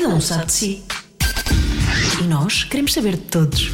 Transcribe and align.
Cada 0.00 0.14
um 0.14 0.20
sabe 0.20 0.46
de 0.46 0.52
si. 0.52 0.82
E 2.22 2.24
nós 2.28 2.62
queremos 2.62 2.92
saber 2.92 3.16
de 3.16 3.22
todos. 3.22 3.72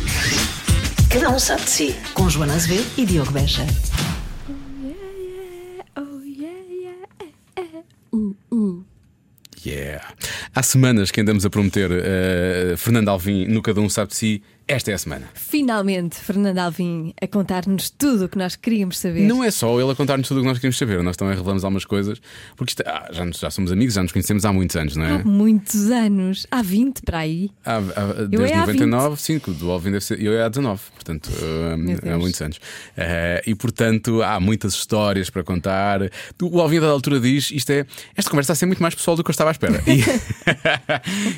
Cada 1.11 1.29
um 1.29 1.39
sabe 1.39 1.65
de 1.65 1.69
si. 1.69 1.97
Com 2.15 2.31
Joana 2.31 2.55
Azevedo 2.55 2.87
e 2.97 3.05
Diogo 3.05 3.31
Beja. 3.31 3.67
Yeah. 9.63 10.15
Há 10.55 10.63
semanas 10.63 11.11
que 11.11 11.21
andamos 11.21 11.45
a 11.45 11.51
prometer 11.51 11.91
uh, 11.91 12.77
Fernando 12.79 13.11
Alvim 13.11 13.47
no 13.47 13.61
Cada 13.61 13.83
Um 13.83 13.91
Sabe 13.91 14.09
de 14.09 14.17
Si. 14.17 14.43
Esta 14.67 14.93
é 14.93 14.95
a 14.95 14.99
semana. 14.99 15.29
Finalmente, 15.35 16.17
Fernando 16.17 16.57
Alvim 16.59 17.13
a 17.21 17.27
contar-nos 17.27 17.91
tudo 17.91 18.25
o 18.25 18.29
que 18.31 18.39
nós 18.39 18.57
queríamos 18.57 18.99
saber. 18.99 19.27
Não 19.27 19.45
é 19.45 19.51
só 19.51 19.79
ele 19.79 19.91
a 19.91 19.95
contar-nos 19.95 20.27
tudo 20.27 20.39
o 20.39 20.41
que 20.41 20.49
nós 20.49 20.57
queríamos 20.57 20.79
saber, 20.79 21.03
nós 21.03 21.19
também 21.19 21.35
revelamos 21.35 21.65
algumas 21.65 21.85
coisas, 21.85 22.19
porque 22.57 22.71
isto, 22.71 22.83
ah, 22.87 23.11
já, 23.13 23.31
já, 23.31 23.51
somos 23.51 23.71
amigos, 23.71 23.93
já 23.93 24.03
nos 24.03 24.11
conhecemos 24.11 24.43
há 24.47 24.53
muitos 24.55 24.75
anos, 24.75 24.97
não 24.97 25.05
é? 25.05 25.17
Há 25.17 25.25
muitos 25.25 25.91
anos, 25.91 26.47
há 26.51 26.63
20 26.63 27.03
para 27.03 27.19
aí. 27.19 27.51
Há, 27.63 27.77
há, 27.77 27.81
desde 28.27 28.53
é 28.53 28.57
99, 28.57 29.21
5, 29.21 29.53
do 29.53 29.71
Alvin 29.71 29.91
deve 29.91 30.05
ser. 30.05 30.19
Eu 30.19 30.33
é 30.33 30.43
há 30.43 30.49
19, 30.49 30.81
portanto, 30.95 31.27
uh, 31.27 32.15
há 32.15 32.19
muitos 32.19 32.41
anos. 32.41 32.57
Uh, 32.57 32.61
e 33.47 33.55
portanto, 33.55 34.23
há 34.23 34.41
muitas 34.41 34.73
histórias 34.73 35.29
para 35.29 35.45
contar. 35.45 36.01
O 36.41 36.59
Alvin, 36.59 36.81
da 36.81 36.89
altura, 36.89 37.21
diz: 37.21 37.51
isto 37.51 37.69
é, 37.69 37.85
esta 38.17 38.31
conversa 38.31 38.53
está 38.53 38.53
a 38.55 38.57
ser 38.57 38.67
muito 38.67 38.83
mais 38.83 38.95
pessoal 38.95 39.15
do 39.15 39.23
que 39.23 39.29
eu 39.29 39.33
estava 39.33 39.51
à 39.51 39.53
espera. 39.53 39.83
E, 39.87 40.01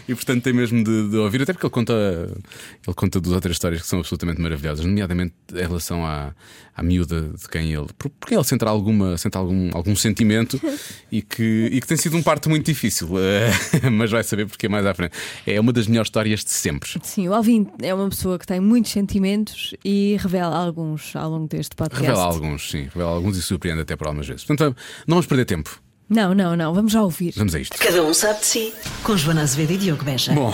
e 0.12 0.14
portanto, 0.14 0.42
tem 0.44 0.52
mesmo 0.52 0.82
de, 0.82 1.10
de, 1.10 1.16
ouvir, 1.16 1.42
até 1.42 1.52
porque 1.52 1.66
ele 1.66 1.72
conta, 1.72 1.92
ele 1.92 2.94
conta 2.94 3.15
duas 3.20 3.34
outras 3.34 3.54
histórias 3.54 3.82
que 3.82 3.88
são 3.88 3.98
absolutamente 3.98 4.40
maravilhosas, 4.40 4.84
nomeadamente 4.84 5.34
em 5.52 5.56
relação 5.56 6.04
à, 6.04 6.34
à 6.74 6.82
miúda 6.82 7.22
de 7.22 7.48
quem 7.48 7.72
ele. 7.72 7.86
Por, 7.98 8.10
porque 8.10 8.34
ele 8.34 8.44
sente, 8.44 8.64
alguma, 8.64 9.16
sente 9.16 9.36
algum, 9.36 9.70
algum 9.72 9.96
sentimento 9.96 10.60
e 11.10 11.22
que, 11.22 11.68
e 11.72 11.80
que 11.80 11.86
tem 11.86 11.96
sido 11.96 12.16
um 12.16 12.22
parto 12.22 12.48
muito 12.50 12.66
difícil, 12.66 13.08
uh, 13.08 13.90
mas 13.92 14.10
vai 14.10 14.22
saber 14.22 14.46
porque 14.46 14.68
mais 14.68 14.84
à 14.86 14.94
frente. 14.94 15.12
É 15.46 15.60
uma 15.60 15.72
das 15.72 15.86
melhores 15.86 16.08
histórias 16.08 16.44
de 16.44 16.50
sempre. 16.50 16.90
Sim, 17.02 17.28
o 17.28 17.34
Alvin 17.34 17.66
é 17.82 17.94
uma 17.94 18.08
pessoa 18.08 18.38
que 18.38 18.46
tem 18.46 18.60
muitos 18.60 18.92
sentimentos 18.92 19.74
e 19.84 20.16
revela 20.20 20.56
alguns 20.56 21.14
ao 21.16 21.30
longo 21.30 21.48
deste 21.48 21.74
podcast. 21.74 22.06
Revela 22.06 22.24
alguns, 22.24 22.70
sim, 22.70 22.82
revela 22.84 23.10
alguns 23.10 23.36
e 23.36 23.42
surpreende 23.42 23.82
até 23.82 23.96
por 23.96 24.06
algumas 24.06 24.26
vezes. 24.26 24.44
Portanto, 24.44 24.76
não 25.06 25.16
vamos 25.16 25.26
perder 25.26 25.44
tempo. 25.44 25.85
Não, 26.08 26.34
não, 26.34 26.54
não, 26.54 26.72
vamos 26.72 26.92
já 26.92 27.02
ouvir. 27.02 27.34
Vamos 27.36 27.54
a 27.54 27.60
isto. 27.60 27.76
Cada 27.78 28.02
um 28.04 28.14
sabe 28.14 28.40
de 28.40 28.46
si. 28.46 28.72
Com 29.02 29.16
Joana 29.16 29.42
Azevedo 29.42 29.72
e 29.72 29.76
Diogo 29.76 30.04
Beja. 30.04 30.32
Bom, 30.32 30.52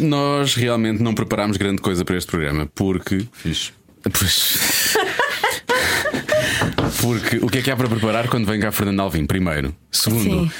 nós 0.00 0.54
realmente 0.54 1.02
não 1.02 1.14
preparámos 1.14 1.56
grande 1.56 1.80
coisa 1.80 2.04
para 2.04 2.16
este 2.16 2.30
programa 2.30 2.68
porque. 2.74 3.26
Fiz. 3.32 3.72
Pois. 4.02 4.94
porque 7.00 7.38
o 7.38 7.48
que 7.48 7.58
é 7.58 7.62
que 7.62 7.70
há 7.70 7.76
para 7.76 7.88
preparar 7.88 8.28
quando 8.28 8.46
vem 8.46 8.60
cá 8.60 8.70
Fernando 8.70 9.00
Alvim? 9.00 9.24
Primeiro. 9.24 9.74
Segundo. 9.90 10.22
Sim. 10.22 10.50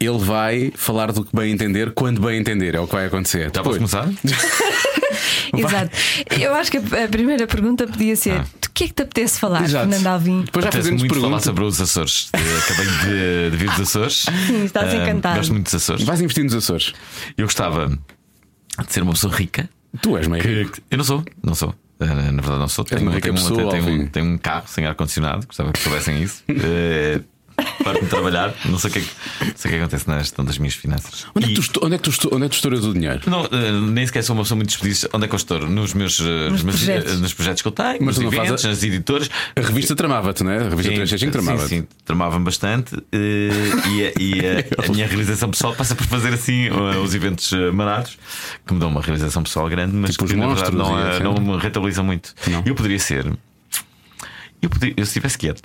Ele 0.00 0.18
vai 0.18 0.72
falar 0.74 1.12
do 1.12 1.24
que 1.24 1.34
bem 1.34 1.52
entender 1.52 1.92
quando 1.92 2.20
bem 2.20 2.38
entender, 2.38 2.74
é 2.74 2.80
o 2.80 2.86
que 2.86 2.94
vai 2.94 3.06
acontecer. 3.06 3.50
Já 3.54 3.62
podes 3.62 3.78
começar? 3.78 4.08
Exato. 5.56 5.90
Eu 6.40 6.54
acho 6.54 6.70
que 6.70 6.78
a 6.78 7.08
primeira 7.08 7.46
pergunta 7.46 7.86
podia 7.86 8.16
ser: 8.16 8.40
ah. 8.40 8.46
do 8.60 8.70
que 8.70 8.84
é 8.84 8.88
que 8.88 8.94
te 8.94 9.02
apetece 9.02 9.38
falar, 9.38 9.64
Exato. 9.64 9.88
Fernando 9.88 10.06
Alvim? 10.06 10.42
Depois 10.42 10.64
já 10.64 10.72
fazemos 10.72 11.02
muito 11.02 11.12
pergunta. 11.12 11.30
falar 11.30 11.40
sobre 11.42 11.64
os 11.64 11.80
Açores. 11.80 12.30
Acabei 12.34 12.86
de, 12.86 13.50
de 13.50 13.56
vir 13.56 13.70
dos 13.70 13.80
Açores. 13.80 14.26
Sim, 14.46 14.64
estás 14.64 14.92
uh, 14.92 14.96
encantado. 14.96 15.36
Gosto 15.36 15.52
muito 15.52 15.64
dos 15.64 15.74
Açores. 15.74 16.04
Vais 16.04 16.20
investir 16.20 16.44
nos 16.44 16.54
Açores. 16.54 16.92
Eu 17.36 17.46
gostava 17.46 17.88
de 17.88 18.92
ser 18.92 19.02
uma 19.02 19.12
pessoa 19.12 19.34
rica. 19.34 19.68
Tu 20.02 20.16
és 20.16 20.26
meio 20.26 20.42
rico. 20.42 20.78
Eu 20.90 20.98
não 20.98 21.04
sou, 21.04 21.24
não 21.42 21.54
sou. 21.54 21.74
Uh, 22.00 22.06
na 22.06 22.42
verdade, 22.42 22.58
não 22.58 22.68
sou. 22.68 22.84
Tenho, 22.84 23.20
tenho, 23.20 23.34
pessoa, 23.34 23.70
tenho, 23.70 23.88
um, 23.88 24.06
tenho 24.08 24.26
um 24.26 24.38
carro 24.38 24.64
sem 24.66 24.84
ar-condicionado. 24.84 25.46
Gostava 25.46 25.72
que 25.72 25.78
soubessem 25.78 26.22
isso. 26.22 26.42
Uh, 26.50 27.24
Paro 27.84 28.00
de 28.00 28.06
trabalhar, 28.06 28.54
não 28.64 28.78
sei 28.78 28.90
o 28.90 28.92
que, 28.92 28.98
é 28.98 29.02
que, 29.02 29.58
sei 29.58 29.70
o 29.70 29.74
que 29.74 29.80
acontece 29.80 30.08
na 30.08 30.18
gestão 30.18 30.44
das 30.44 30.58
minhas 30.58 30.74
finanças. 30.74 31.26
Onde, 31.34 31.46
e... 31.46 31.52
é, 31.52 31.54
que 31.54 31.70
tu, 31.70 31.80
onde, 31.84 31.94
é, 31.94 31.98
que 31.98 32.10
tu, 32.10 32.28
onde 32.32 32.44
é 32.44 32.48
que 32.48 32.52
tu 32.52 32.56
estouras 32.56 32.84
o 32.84 32.92
dinheiro? 32.92 33.20
Não, 33.26 33.42
uh, 33.42 33.80
nem 33.90 34.06
sequer 34.06 34.24
sou 34.24 34.34
uma 34.34 34.42
pessoa 34.42 34.56
muito 34.56 34.68
despedida. 34.70 35.08
Onde 35.12 35.24
é 35.24 35.28
que 35.28 35.34
eu 35.34 35.36
estouro? 35.36 35.70
Nos 35.70 35.94
meus, 35.94 36.18
uh, 36.18 36.24
nos, 36.50 36.62
meus 36.62 36.76
projetos. 36.76 37.12
Uh, 37.12 37.18
nos 37.18 37.34
projetos 37.34 37.62
que 37.62 37.68
eu 37.68 37.72
tenho, 37.72 37.98
Mas 38.00 38.18
nos 38.18 38.32
eventos, 38.32 38.64
a... 38.64 38.68
nas 38.68 38.82
editoras. 38.82 39.30
A 39.54 39.60
revista 39.60 39.94
tramava-te, 39.94 40.42
não 40.42 40.50
é? 40.50 40.58
A 40.58 40.68
revista 40.68 40.92
365 40.92 41.32
tramava-te. 41.32 41.68
Sim, 41.68 41.80
sim, 41.80 41.88
tramava-me 42.04 42.44
bastante. 42.44 42.96
e, 43.12 44.04
a, 44.04 44.20
e 44.20 44.40
a, 44.40 44.82
a, 44.84 44.88
minha 44.90 45.06
realização 45.06 45.50
pessoal 45.50 45.74
passa 45.74 45.94
por 45.94 46.06
fazer 46.06 46.32
assim 46.32 46.70
os 46.70 47.14
eventos 47.14 47.52
marados, 47.72 48.18
que 48.66 48.74
me 48.74 48.80
dão 48.80 48.88
uma 48.88 49.00
realização 49.00 49.42
pessoal 49.42 49.68
grande, 49.68 49.94
mas 49.94 50.12
tipo 50.12 50.26
que 50.26 50.34
na 50.34 50.48
verdade 50.48 50.76
não, 50.76 51.34
não 51.34 51.56
me 51.56 51.62
rentabilizam 51.62 52.04
muito. 52.04 52.34
Não. 52.48 52.62
Eu 52.64 52.74
poderia 52.74 52.98
ser. 52.98 53.30
Eu, 54.60 54.70
poderia, 54.70 54.94
eu 54.96 55.04
se 55.04 55.10
estivesse 55.10 55.36
quieto 55.36 55.62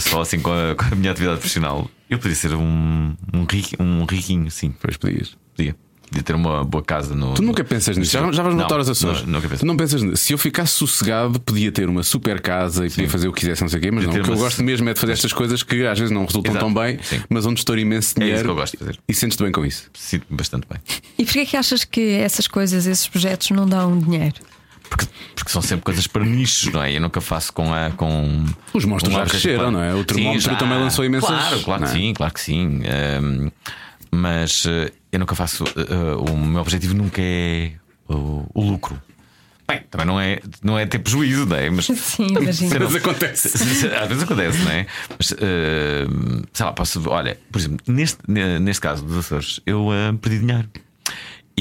só 0.00 0.22
assim 0.22 0.40
com 0.40 0.50
a, 0.52 0.74
com 0.76 0.84
a, 0.92 0.96
minha 0.96 1.10
atividade 1.10 1.38
profissional, 1.38 1.90
eu 2.08 2.18
podia 2.18 2.36
ser 2.36 2.54
um, 2.54 3.14
um, 3.32 3.46
um 3.80 4.04
riquinho, 4.04 4.50
sim. 4.50 4.74
Pois 4.80 4.96
podias. 4.96 5.36
Podia. 5.56 5.74
Podia 6.12 6.22
ter 6.22 6.34
uma 6.34 6.62
boa 6.62 6.84
casa 6.84 7.14
no. 7.14 7.32
Tu 7.32 7.42
nunca 7.42 7.64
pensas 7.64 7.96
nisso? 7.96 8.12
Já, 8.12 8.30
já 8.32 8.42
vais 8.42 8.54
voltar 8.54 8.76
aos 8.76 8.86
Açores? 8.86 9.22
Não, 9.22 9.32
nunca 9.32 9.48
penso. 9.48 9.60
Tu 9.60 9.66
não 9.66 9.76
pensas 9.78 10.02
nisso? 10.02 10.22
Se 10.22 10.34
eu 10.34 10.36
ficasse 10.36 10.74
sossegado, 10.74 11.40
podia 11.40 11.72
ter 11.72 11.88
uma 11.88 12.02
super 12.02 12.38
casa 12.38 12.86
e 12.86 12.90
podia 12.90 13.08
fazer 13.08 13.28
o 13.28 13.32
que 13.32 13.40
quisesse, 13.40 13.62
não 13.62 13.68
sei 13.70 13.78
o 13.78 13.82
quê, 13.82 13.90
mas 13.90 14.04
não. 14.04 14.12
O 14.12 14.22
que 14.22 14.30
eu 14.30 14.36
gosto 14.36 14.62
mesmo 14.62 14.86
é 14.90 14.92
de 14.92 15.00
fazer 15.00 15.14
estas 15.14 15.32
coisas 15.32 15.62
que 15.62 15.86
às 15.86 15.98
vezes 15.98 16.12
não 16.12 16.26
resultam 16.26 16.52
Exato. 16.52 16.66
tão 16.66 16.74
bem, 16.74 16.98
sim. 17.02 17.22
mas 17.30 17.46
onde 17.46 17.60
estou 17.60 17.78
imenso 17.78 18.14
dinheiro. 18.14 18.34
É 18.34 18.36
isso 18.36 18.44
que 18.44 18.50
eu 18.50 18.54
gosto 18.54 18.72
de 18.74 18.78
fazer. 18.78 18.98
E 19.08 19.14
sentes-te 19.14 19.42
bem 19.42 19.52
com 19.52 19.64
isso? 19.64 19.88
Sinto-me 19.94 20.36
bastante 20.36 20.66
bem. 20.68 20.78
E 21.18 21.24
porquê 21.24 21.40
é 21.40 21.46
que 21.46 21.56
achas 21.56 21.82
que 21.82 22.10
essas 22.10 22.46
coisas, 22.46 22.86
esses 22.86 23.08
projetos, 23.08 23.48
não 23.48 23.66
dão 23.66 23.98
dinheiro? 23.98 24.34
Porque, 24.92 25.06
porque 25.34 25.50
são 25.50 25.62
sempre 25.62 25.84
coisas 25.84 26.06
para 26.06 26.22
nichos, 26.22 26.70
não 26.70 26.82
é? 26.82 26.94
Eu 26.94 27.00
nunca 27.00 27.20
faço 27.20 27.50
com 27.52 27.72
a. 27.72 27.90
Com 27.92 28.44
Os 28.74 28.84
monstros 28.84 29.14
já 29.14 29.24
cresceram, 29.24 29.70
não 29.70 29.82
é? 29.82 29.94
O 29.94 30.04
termómetro 30.04 30.54
também 30.56 30.78
lançou 30.78 31.04
imensas. 31.04 31.30
Claro, 31.30 31.62
claro 31.62 31.84
que 31.84 31.88
é? 31.88 31.92
sim, 31.92 32.12
claro 32.14 32.34
que 32.34 32.40
sim. 32.40 32.82
Um, 33.22 33.50
mas 34.10 34.66
uh, 34.66 34.92
eu 35.10 35.18
nunca 35.18 35.34
faço. 35.34 35.64
Uh, 35.64 36.30
o 36.30 36.36
meu 36.36 36.60
objetivo 36.60 36.94
nunca 36.94 37.22
é 37.22 37.72
o, 38.06 38.44
o 38.52 38.62
lucro. 38.62 39.00
Bem, 39.66 39.80
também 39.90 40.06
não 40.06 40.20
é, 40.20 40.40
não 40.62 40.78
é 40.78 40.84
ter 40.84 40.98
prejuízo, 40.98 41.46
não 41.46 41.56
é? 41.56 41.70
Mas, 41.70 41.86
Sim, 41.96 42.26
às 42.36 42.58
vezes 42.60 42.96
acontece. 42.96 43.48
Às 43.48 44.08
vezes 44.08 44.22
acontece, 44.24 44.58
não 44.58 44.72
é? 44.72 44.86
Mas 45.18 45.30
uh, 45.30 46.46
sei 46.52 46.66
lá, 46.66 46.72
posso. 46.72 47.08
Olha, 47.08 47.38
por 47.50 47.58
exemplo, 47.58 47.78
neste, 47.86 48.18
neste 48.28 48.80
caso 48.82 49.02
dos 49.02 49.16
Açores, 49.16 49.60
eu 49.64 49.86
uh, 49.88 50.18
perdi 50.18 50.40
dinheiro. 50.40 50.68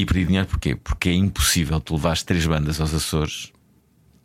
E 0.01 0.05
perdi 0.05 0.25
dinheiro 0.25 0.47
porquê? 0.47 0.75
Porque 0.75 1.09
é 1.09 1.13
impossível 1.13 1.79
tu 1.79 1.93
levares 1.93 2.23
três 2.23 2.43
bandas 2.47 2.81
aos 2.81 2.91
Açores. 2.91 3.51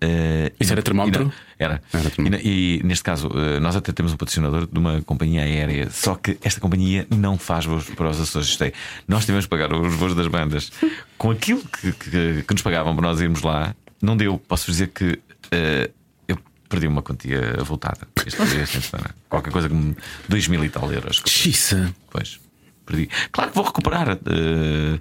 Uh, 0.03 0.49
Isso 0.59 0.73
era 0.73 0.83
termómetro? 0.83 1.31
Era. 1.59 1.83
era 1.93 2.09
termómetro. 2.09 2.49
E, 2.49 2.79
e, 2.79 2.83
neste 2.83 3.05
caso, 3.05 3.29
uh, 3.29 3.61
nós 3.61 3.77
até 3.77 3.93
temos 3.93 4.15
um 4.15 4.17
patrocinador 4.17 4.67
de 4.67 4.79
uma 4.79 5.03
companhia 5.03 5.43
aérea, 5.43 5.91
só 5.91 6.15
que 6.15 6.39
esta 6.43 6.63
companhia 6.63 7.07
não 7.11 7.37
faz 7.37 7.67
voos 7.67 7.85
para 7.91 8.09
os 8.09 8.19
Açores. 8.19 8.49
Isto 8.49 8.65
é, 8.65 8.73
nós 9.07 9.27
tivemos 9.27 9.45
que 9.45 9.51
pagar 9.51 9.71
os 9.71 9.95
voos 9.95 10.15
das 10.15 10.29
bandas 10.29 10.73
com 11.19 11.31
aquilo 11.31 11.61
que, 11.61 11.93
que, 11.93 12.43
que 12.43 12.55
nos 12.55 12.63
pagavam 12.63 12.97
para 12.97 13.07
nós 13.07 13.21
irmos 13.21 13.43
lá. 13.43 13.77
Não 14.01 14.17
deu. 14.17 14.39
Posso 14.39 14.71
dizer 14.71 14.89
que 14.89 15.13
uh, 15.13 15.93
eu 16.27 16.39
perdi 16.71 16.87
uma 16.87 17.03
quantia 17.03 17.63
voltada 17.63 18.09
este, 18.25 18.41
este 18.57 18.81
semana. 18.81 19.15
Qualquer 19.29 19.53
coisa 19.53 19.69
como 19.69 19.95
2 20.27 20.49
mil 20.49 20.65
e 20.65 20.71
tal 20.71 20.91
euros. 20.91 21.23
Xissa. 21.27 21.95
Pois, 22.11 22.41
perdi. 22.87 23.11
Claro 23.31 23.51
que 23.51 23.57
vou 23.57 23.65
recuperar. 23.67 24.15
Uh, 24.15 24.99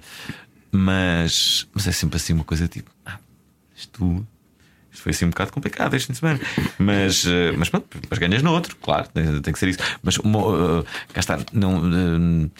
mas, 0.76 1.66
mas 1.72 1.86
é 1.86 1.92
sempre 1.92 2.16
assim 2.16 2.32
uma 2.32 2.44
coisa 2.44 2.68
tipo: 2.68 2.90
ah, 3.04 3.18
isto, 3.74 4.26
isto 4.92 5.02
foi 5.02 5.10
assim 5.10 5.24
um 5.24 5.30
bocado 5.30 5.52
complicado 5.52 5.94
este 5.94 6.06
fim 6.06 6.12
de 6.12 6.18
semana. 6.18 6.40
Mas, 6.78 7.24
uh, 7.24 7.54
mas 7.56 7.68
pronto, 7.68 7.86
mas 8.08 8.18
ganhas 8.18 8.42
no 8.42 8.52
outro, 8.52 8.76
claro, 8.76 9.08
tem, 9.08 9.40
tem 9.40 9.52
que 9.52 9.58
ser 9.58 9.68
isso. 9.68 9.78
Mas 10.02 10.18
uma, 10.18 10.38
uh, 10.38 10.86
cá 11.12 11.20
está, 11.20 11.38
não. 11.52 11.78
Uh, 11.78 12.50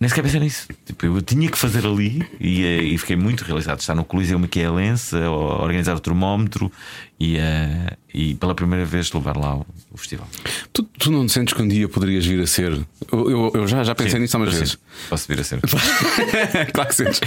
nem 0.00 0.08
sequer 0.08 0.22
pensei 0.22 0.38
nisso. 0.38 0.68
Tipo, 0.86 1.06
eu 1.06 1.22
tinha 1.22 1.50
que 1.50 1.58
fazer 1.58 1.84
ali 1.84 2.24
e, 2.40 2.64
e 2.94 2.98
fiquei 2.98 3.16
muito 3.16 3.42
realizado. 3.42 3.80
Estar 3.80 3.96
no 3.96 4.04
Coliseu 4.04 4.38
Miquelense, 4.38 5.16
a 5.16 5.30
organizar 5.30 5.96
o 5.96 6.00
termómetro 6.00 6.70
e, 7.18 7.36
uh, 7.36 7.96
e 8.14 8.34
pela 8.36 8.54
primeira 8.54 8.84
vez 8.84 9.12
levar 9.12 9.36
lá 9.36 9.56
o, 9.56 9.66
o 9.90 9.98
festival. 9.98 10.28
Tu, 10.72 10.84
tu, 10.84 11.10
não 11.10 11.28
sentes 11.28 11.52
que 11.52 11.60
um 11.60 11.66
dia 11.66 11.88
poderias 11.88 12.24
vir 12.24 12.40
a 12.40 12.46
ser? 12.46 12.72
Eu, 13.10 13.30
eu, 13.30 13.52
eu 13.54 13.66
já, 13.66 13.82
já 13.82 13.94
pensei 13.94 14.12
Sim, 14.12 14.20
nisso 14.20 14.36
há 14.36 14.40
umas 14.40 14.54
vezes. 14.54 14.78
Posso 15.08 15.26
vir 15.26 15.40
a 15.40 15.44
ser. 15.44 15.60
claro 16.72 16.88
que 16.88 16.94
sentes. 16.94 17.20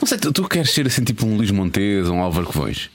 Não 0.00 0.08
sei, 0.08 0.16
tu, 0.16 0.32
tu, 0.32 0.48
queres 0.48 0.70
ser 0.70 0.86
assim 0.86 1.04
tipo 1.04 1.26
um 1.26 1.36
Luís 1.36 1.50
Montes 1.50 2.08
ou 2.08 2.14
um 2.14 2.22
Álvaro 2.22 2.46
Covões? 2.46 2.88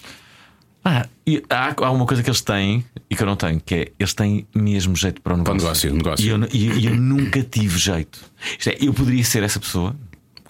Ah, 0.91 1.05
e 1.27 1.43
há, 1.47 1.75
há 1.77 1.91
uma 1.91 2.07
coisa 2.07 2.23
que 2.23 2.29
eles 2.31 2.41
têm 2.41 2.83
e 3.07 3.15
que 3.15 3.21
eu 3.21 3.27
não 3.27 3.35
tenho, 3.35 3.61
que 3.63 3.75
é 3.75 3.91
eles 3.99 4.11
têm 4.15 4.47
mesmo 4.55 4.95
jeito 4.95 5.21
para 5.21 5.35
o 5.35 5.37
negócio. 5.37 5.53
Para 5.53 5.61
o 5.61 5.93
negócio, 5.93 5.93
negócio. 5.93 6.25
E, 6.25 6.29
eu, 6.65 6.79
e, 6.79 6.85
eu 6.87 6.95
nunca 6.95 7.43
tive 7.43 7.77
jeito. 7.77 8.19
Isto 8.57 8.69
é, 8.69 8.77
eu 8.81 8.91
poderia 8.91 9.23
ser 9.23 9.43
essa 9.43 9.59
pessoa. 9.59 9.95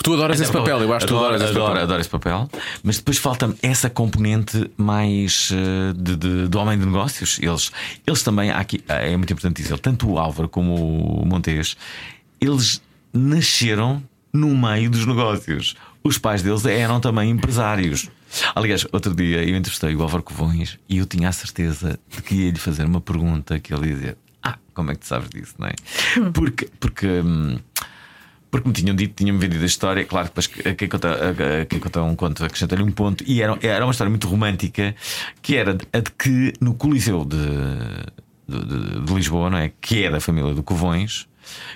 Tu 0.01 0.13
adoras 0.13 0.39
esse 0.39 0.49
papel, 0.49 0.81
eu 0.81 0.93
acho 0.93 1.05
que 1.05 1.11
tu 1.11 1.17
adoras 1.17 1.41
esse 1.41 1.51
adoro, 1.51 1.67
papel. 1.67 1.83
Adoro 1.83 1.99
esse 1.99 2.09
papel, 2.09 2.49
mas 2.81 2.97
depois 2.99 3.17
falta-me 3.17 3.55
essa 3.61 3.89
componente 3.89 4.71
mais 4.77 5.51
uh, 5.51 5.93
de, 5.93 6.15
de, 6.15 6.47
do 6.47 6.57
homem 6.57 6.79
de 6.79 6.85
negócios. 6.85 7.37
Eles, 7.41 7.69
eles 8.07 8.23
também, 8.23 8.49
aqui, 8.49 8.81
é 8.87 9.17
muito 9.17 9.33
importante 9.33 9.61
dizer, 9.61 9.77
tanto 9.79 10.09
o 10.09 10.17
Álvaro 10.17 10.47
como 10.47 11.21
o 11.21 11.25
Montes, 11.25 11.75
eles 12.39 12.81
nasceram 13.11 14.01
no 14.31 14.55
meio 14.55 14.89
dos 14.89 15.05
negócios. 15.05 15.75
Os 16.01 16.17
pais 16.17 16.41
deles 16.41 16.65
eram 16.65 17.01
também 17.01 17.29
empresários. 17.29 18.09
Aliás, 18.55 18.85
outro 18.91 19.15
dia 19.15 19.43
eu 19.43 19.55
entrevistei 19.55 19.95
o 19.95 20.01
Álvaro 20.01 20.23
Covões 20.23 20.77
e 20.87 20.97
eu 20.97 21.05
tinha 21.05 21.29
a 21.29 21.31
certeza 21.31 21.99
de 22.09 22.21
que 22.21 22.35
ia 22.35 22.51
lhe 22.51 22.59
fazer 22.59 22.85
uma 22.85 23.01
pergunta 23.01 23.59
que 23.59 23.73
ele 23.73 23.87
ia 23.87 23.95
dizer: 23.95 24.17
Ah, 24.43 24.57
como 24.73 24.91
é 24.91 24.95
que 24.95 25.01
tu 25.01 25.07
sabes 25.07 25.29
disso, 25.29 25.55
não 25.57 25.67
é? 25.67 25.73
Hum. 26.17 26.31
Porque, 26.31 26.69
porque 26.79 27.07
hum, 27.07 27.57
porque 28.51 28.67
me 28.67 28.73
tinham 28.73 28.95
dito, 28.95 29.13
tinham-me 29.15 29.39
vendido 29.39 29.63
a 29.63 29.67
história. 29.67 30.03
Claro 30.05 30.29
que 30.29 30.41
depois 30.41 30.75
quem 30.75 30.89
conta, 30.89 31.35
quem 31.69 31.79
conta 31.79 32.01
um 32.01 32.15
conto 32.15 32.43
acrescenta-lhe 32.43 32.83
um 32.83 32.91
ponto. 32.91 33.23
E 33.27 33.41
era, 33.41 33.57
era 33.61 33.85
uma 33.85 33.91
história 33.91 34.09
muito 34.09 34.27
romântica, 34.27 34.95
que 35.41 35.55
era 35.55 35.77
a 35.93 35.99
de 35.99 36.11
que 36.11 36.53
no 36.59 36.73
Coliseu 36.73 37.23
de, 37.25 37.37
de, 38.47 39.05
de 39.05 39.13
Lisboa, 39.13 39.49
não 39.49 39.57
é? 39.59 39.71
que 39.79 40.03
é 40.03 40.09
da 40.09 40.19
família 40.19 40.53
do 40.53 40.63
Covões, 40.63 41.27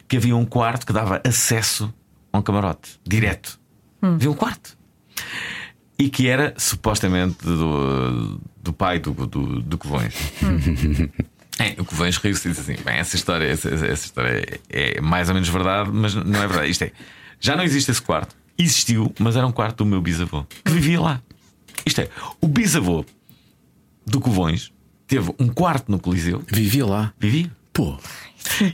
que 0.07 0.17
havia 0.17 0.35
um 0.35 0.45
quarto 0.45 0.85
que 0.85 0.93
dava 0.93 1.21
acesso 1.23 1.93
a 2.31 2.39
um 2.39 2.41
camarote 2.41 2.99
direto. 3.07 3.59
Hum. 4.01 4.15
Havia 4.15 4.31
um 4.31 4.35
quarto. 4.35 4.75
E 5.97 6.09
que 6.09 6.27
era 6.27 6.53
supostamente 6.57 7.43
do, 7.43 8.39
do 8.61 8.73
pai 8.73 8.99
do, 8.99 9.11
do, 9.11 9.61
do 9.61 9.77
Covões. 9.77 10.13
É, 11.59 11.79
o 11.79 11.85
Covões 11.85 12.17
riu-se 12.17 12.47
e 12.47 12.51
disse 12.51 12.71
assim: 12.71 12.83
bem, 12.83 12.95
essa 12.95 13.15
história, 13.15 13.45
essa, 13.45 13.69
essa 13.69 14.05
história 14.05 14.59
é, 14.69 14.97
é 14.97 15.01
mais 15.01 15.29
ou 15.29 15.35
menos 15.35 15.47
verdade, 15.47 15.91
mas 15.93 16.15
não 16.15 16.41
é 16.41 16.47
verdade. 16.47 16.71
Isto 16.71 16.85
é, 16.85 16.91
já 17.39 17.55
não 17.55 17.63
existe 17.63 17.91
esse 17.91 18.01
quarto. 18.01 18.35
Existiu, 18.57 19.13
mas 19.19 19.35
era 19.35 19.45
um 19.45 19.51
quarto 19.51 19.77
do 19.77 19.85
meu 19.85 20.01
bisavô, 20.01 20.45
que 20.65 20.71
vivia 20.71 20.99
lá. 20.99 21.21
Isto 21.85 22.01
é, 22.01 22.09
o 22.41 22.47
bisavô 22.47 23.05
do 24.05 24.19
Covões 24.19 24.71
teve 25.07 25.33
um 25.39 25.47
quarto 25.47 25.91
no 25.91 25.99
Coliseu. 25.99 26.43
Vivia 26.47 26.85
lá. 26.85 27.13
Vivia. 27.19 27.51
Pô. 27.71 27.97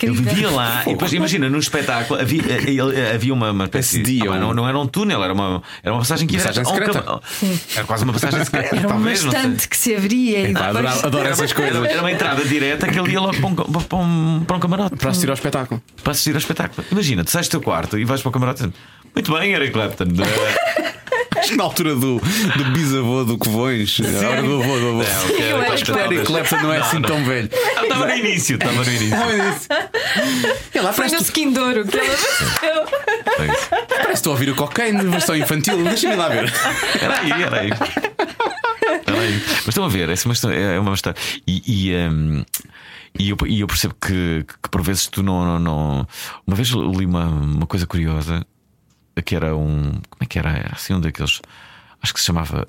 Ele 0.01 0.11
vivia 0.13 0.49
lá 0.49 0.83
e 0.85 0.89
depois 0.89 1.13
imagina, 1.13 1.49
no 1.49 1.59
espetáculo 1.59 2.19
havia, 2.19 2.41
eh, 2.41 3.13
havia 3.13 3.33
uma, 3.33 3.51
uma 3.51 3.65
espécie 3.65 4.01
de. 4.01 4.27
Ah, 4.27 4.37
não, 4.37 4.53
não, 4.53 4.67
era 4.67 4.77
um 4.77 4.87
túnel, 4.87 5.23
era 5.23 5.33
uma, 5.33 5.61
era 5.83 5.93
uma 5.93 5.99
passagem 5.99 6.27
que 6.27 6.37
passagem 6.37 6.61
era, 6.61 6.69
secreta. 6.69 7.21
era 7.75 7.85
quase 7.85 8.03
uma 8.03 8.13
passagem 8.13 8.43
secreta. 8.43 8.75
Era 8.75 8.87
uma 8.87 9.11
estante 9.11 9.67
que 9.67 9.77
se 9.77 9.95
abria 9.95 10.49
e 10.49 10.53
depois... 10.53 10.65
adoro, 10.65 10.87
adoro 10.87 11.27
essas 11.27 11.53
coisas. 11.53 11.83
Era 11.85 11.99
uma 12.01 12.11
entrada 12.11 12.43
direta 12.45 12.87
que 12.87 12.99
ele 12.99 13.11
ia 13.11 13.19
logo 13.19 13.37
para 13.37 13.47
um, 13.47 13.55
para 13.55 13.97
um, 13.97 14.43
para 14.45 14.57
um 14.57 14.59
camarote. 14.59 14.95
Para 14.95 15.09
assistir 15.11 15.29
ao 15.29 15.35
espetáculo. 15.35 15.81
Para 16.03 16.11
assistir 16.11 16.31
ao 16.31 16.39
espetáculo. 16.39 16.85
Imagina, 16.91 17.23
tu 17.23 17.31
sais 17.31 17.47
do 17.47 17.51
teu 17.51 17.61
quarto 17.61 17.97
e 17.97 18.05
vais 18.05 18.21
para 18.21 18.29
o 18.29 18.31
camarote 18.31 18.63
e 18.65 18.73
muito 19.15 19.33
bem, 19.33 19.53
Eric 19.53 19.73
Clapton. 19.73 20.05
Acho 21.37 21.51
que 21.51 21.57
na 21.57 21.63
altura 21.63 21.95
do, 21.95 22.19
do 22.19 22.65
bisavô 22.73 23.23
do 23.23 23.37
Covões, 23.37 23.99
a 24.01 24.29
hora 24.29 24.41
do 24.41 24.61
avô 24.61 24.79
do 24.79 24.89
avô. 24.89 25.03
É, 25.03 25.25
okay, 25.25 25.51
eu 25.51 25.61
acho 25.61 25.85
que 25.85 25.91
o 25.91 25.99
Eric 25.99 26.25
Clapton 26.25 26.55
não 26.57 26.73
é 26.73 26.79
não, 26.79 26.85
assim 26.85 26.99
não. 26.99 27.09
tão 27.09 27.23
velho. 27.23 27.49
Estava 27.81 28.07
no 28.07 28.15
início, 28.15 28.55
estava 28.55 28.73
no 28.73 28.91
início. 28.91 29.17
No 29.69 30.31
início. 30.31 30.57
Ela 30.73 30.93
Foi 30.93 31.07
no 31.07 31.17
skin 31.17 31.51
de 31.51 31.59
ouro 31.59 31.85
que 31.85 31.97
ela 31.97 32.87
Parece 33.37 34.05
que 34.05 34.13
estou 34.13 34.31
a 34.31 34.33
ouvir 34.33 34.49
o 34.49 34.55
cocaine, 34.55 35.03
versão 35.03 35.35
infantil. 35.35 35.83
Deixa-me 35.83 36.15
lá 36.15 36.29
ver. 36.29 36.51
Era 37.01 37.19
aí, 37.19 37.31
era 37.31 37.59
aí. 37.61 37.69
Era 39.05 39.19
aí. 39.19 39.43
Mas 39.47 39.67
estão 39.67 39.83
a 39.83 39.89
ver, 39.89 40.09
essa 40.09 40.27
é 40.27 40.79
uma 40.79 40.93
história. 40.93 41.19
E. 41.47 41.89
e 41.89 41.95
um, 41.95 42.43
e 43.17 43.31
eu, 43.31 43.37
e 43.47 43.61
eu, 43.61 43.67
percebo 43.67 43.95
que, 43.99 44.45
que 44.61 44.69
por 44.69 44.83
vezes 44.83 45.07
tu 45.07 45.23
não, 45.23 45.43
não, 45.43 45.59
não. 45.59 46.07
Uma 46.45 46.55
vez 46.55 46.69
li 46.69 47.05
uma, 47.05 47.25
uma 47.25 47.65
coisa 47.65 47.87
curiosa 47.87 48.45
que 49.21 49.35
era 49.35 49.55
um. 49.55 49.91
Como 50.09 50.21
é 50.21 50.25
que 50.25 50.39
era? 50.39 50.51
Era 50.51 50.73
assim 50.73 50.93
um 50.93 51.01
daqueles. 51.01 51.41
Acho 52.01 52.13
que 52.13 52.19
se 52.19 52.27
chamava 52.27 52.67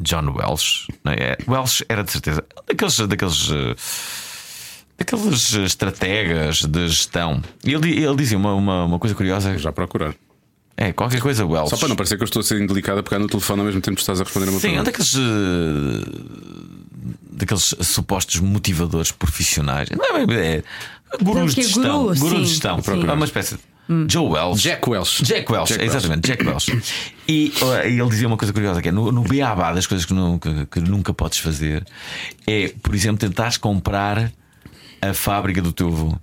John 0.00 0.34
Welsh. 0.36 0.88
Não 1.02 1.12
é? 1.12 1.36
Welsh 1.48 1.84
era 1.88 2.04
de 2.04 2.12
certeza. 2.12 2.44
Daqueles. 2.66 2.96
daqueles 2.98 3.50
Daqueles 4.98 5.52
estrategas 5.52 6.62
de 6.62 6.88
gestão. 6.88 7.42
E 7.64 7.72
ele, 7.72 8.04
ele 8.04 8.16
dizia 8.16 8.38
uma, 8.38 8.54
uma, 8.54 8.84
uma 8.84 8.98
coisa 8.98 9.14
curiosa. 9.14 9.58
Já 9.58 9.72
procurar. 9.72 10.14
É, 10.76 10.92
qualquer 10.92 11.20
coisa 11.20 11.44
Welsh. 11.44 11.70
Só 11.70 11.76
para 11.76 11.88
não 11.88 11.96
parecer 11.96 12.16
que 12.16 12.22
eu 12.22 12.26
estou 12.26 12.40
a 12.40 12.42
ser 12.42 12.60
indelicada 12.60 13.02
pegar 13.02 13.18
no 13.18 13.28
telefone 13.28 13.60
ao 13.60 13.66
mesmo 13.66 13.80
tempo 13.80 13.96
que 13.96 14.02
estás 14.02 14.20
a 14.20 14.24
responder 14.24 14.48
a 14.48 14.50
uma 14.50 14.60
Sim, 14.60 14.70
pergunta. 14.70 15.04
Sim, 15.04 15.20
um 15.20 16.02
daqueles. 17.32 17.62
daqueles 17.62 17.74
supostos 17.80 18.40
motivadores 18.40 19.12
profissionais. 19.12 19.88
Não 19.90 20.16
é, 20.16 20.56
é, 20.56 20.62
gurus 21.22 21.54
de 21.54 21.62
gestão. 21.62 22.06
Guru, 22.06 22.18
gurus 22.18 22.40
de 22.40 22.46
gestão. 22.46 22.80
É 22.86 23.12
uma 23.12 23.24
espécie 23.24 23.54
de 23.56 23.60
Hum. 23.88 24.06
Joe 24.08 24.30
Welsh. 24.30 24.62
Jack 24.62 24.88
Welsh. 24.88 25.22
Jack 25.22 25.52
Welsh, 25.52 25.72
Jack 25.72 25.84
exatamente, 25.84 26.30
Welsh. 26.30 26.66
Jack 26.66 26.74
Welsh. 26.74 27.04
E, 27.26 27.54
uh, 27.62 27.86
ele 27.86 28.08
dizia 28.10 28.26
uma 28.26 28.36
coisa 28.36 28.52
curiosa: 28.52 28.82
que 28.82 28.88
é 28.88 28.92
no, 28.92 29.10
no 29.10 29.22
beabá 29.22 29.72
das 29.72 29.86
coisas 29.86 30.04
que, 30.04 30.14
que, 30.40 30.66
que, 30.66 30.80
nunca 30.80 31.14
podes 31.14 31.38
fazer, 31.38 31.82
é, 32.46 32.72
por 32.82 32.94
exemplo, 32.94 33.18
tentares 33.18 33.56
comprar 33.56 34.30
a 35.10 35.14
fábrica 35.14 35.60
do 35.60 35.72
teu 35.72 35.88
avô. 35.88 36.18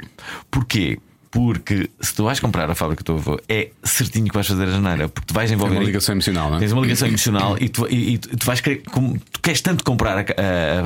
Porquê? 0.49 0.99
Porque 1.31 1.89
se 2.01 2.13
tu 2.13 2.25
vais 2.25 2.41
comprar 2.41 2.69
a 2.69 2.75
fábrica 2.75 3.01
do 3.03 3.05
teu 3.05 3.15
avô, 3.15 3.39
é 3.47 3.69
certinho 3.81 4.27
que 4.27 4.33
vais 4.33 4.45
fazer 4.45 4.63
a 4.63 4.71
janeira, 4.71 5.07
porque 5.07 5.27
tu 5.27 5.33
vais 5.33 5.49
envolver. 5.49 5.75
Tem 5.75 5.79
uma 5.79 5.85
ligação 5.85 6.13
emocional, 6.13 6.49
não 6.49 6.57
é? 6.57 6.59
Tens 6.59 6.73
uma 6.73 6.81
ligação 6.81 7.07
emocional 7.07 7.57
e 7.57 7.69
tu, 7.69 7.87
e, 7.89 8.15
e 8.15 8.17
tu 8.17 8.45
vais 8.45 8.59
querer. 8.59 8.83
Como, 8.91 9.17
tu 9.17 9.39
queres 9.39 9.61
tanto 9.61 9.81
comprar 9.85 10.17
a, 10.17 10.25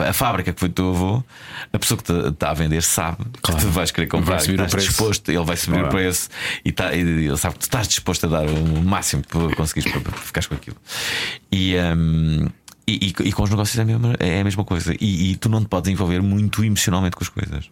a, 0.06 0.10
a, 0.12 0.14
fábrica 0.14 0.54
que 0.54 0.60
foi 0.60 0.70
do 0.70 0.76
teu 0.76 0.90
avô, 0.90 1.24
a 1.74 1.80
pessoa 1.80 2.00
que 2.00 2.12
está 2.12 2.52
a 2.52 2.54
vender 2.54 2.84
sabe 2.84 3.26
claro. 3.42 3.60
que 3.60 3.66
tu 3.66 3.72
vais 3.72 3.90
querer 3.90 4.06
comprar. 4.06 4.36
Vai 4.36 4.40
subir 4.42 4.54
estás 4.54 4.72
o 4.72 4.76
preço. 4.76 4.88
disposto, 4.90 5.30
ele 5.30 5.44
vai 5.44 5.58
subir 5.58 5.80
claro. 5.80 5.88
o 5.88 5.92
preço 5.92 6.30
e, 6.64 6.72
tá, 6.72 6.94
e, 6.94 7.00
ele 7.00 7.38
sabe 7.38 7.56
que 7.56 7.62
tu 7.62 7.64
estás 7.64 7.88
disposto 7.88 8.28
a 8.28 8.30
dar 8.30 8.46
o 8.46 8.84
máximo 8.84 9.24
para 9.28 9.56
conseguires 9.56 9.92
para, 9.92 10.02
para 10.02 10.14
ficares 10.14 10.48
com 10.48 10.54
aquilo. 10.54 10.78
E. 11.52 11.76
Um, 11.76 12.48
e, 12.88 13.14
e, 13.20 13.28
e, 13.30 13.34
com 13.34 13.44
os 13.44 13.50
negócios 13.50 13.78
é 13.80 13.82
a 13.82 13.86
mesma, 13.86 14.16
é 14.20 14.42
a 14.42 14.44
mesma 14.44 14.64
coisa. 14.64 14.94
E, 15.00 15.32
e, 15.32 15.36
tu 15.38 15.50
não 15.50 15.60
te 15.60 15.68
podes 15.68 15.92
envolver 15.92 16.22
muito 16.22 16.64
emocionalmente 16.64 17.16
com 17.16 17.24
as 17.24 17.30
coisas. 17.30 17.70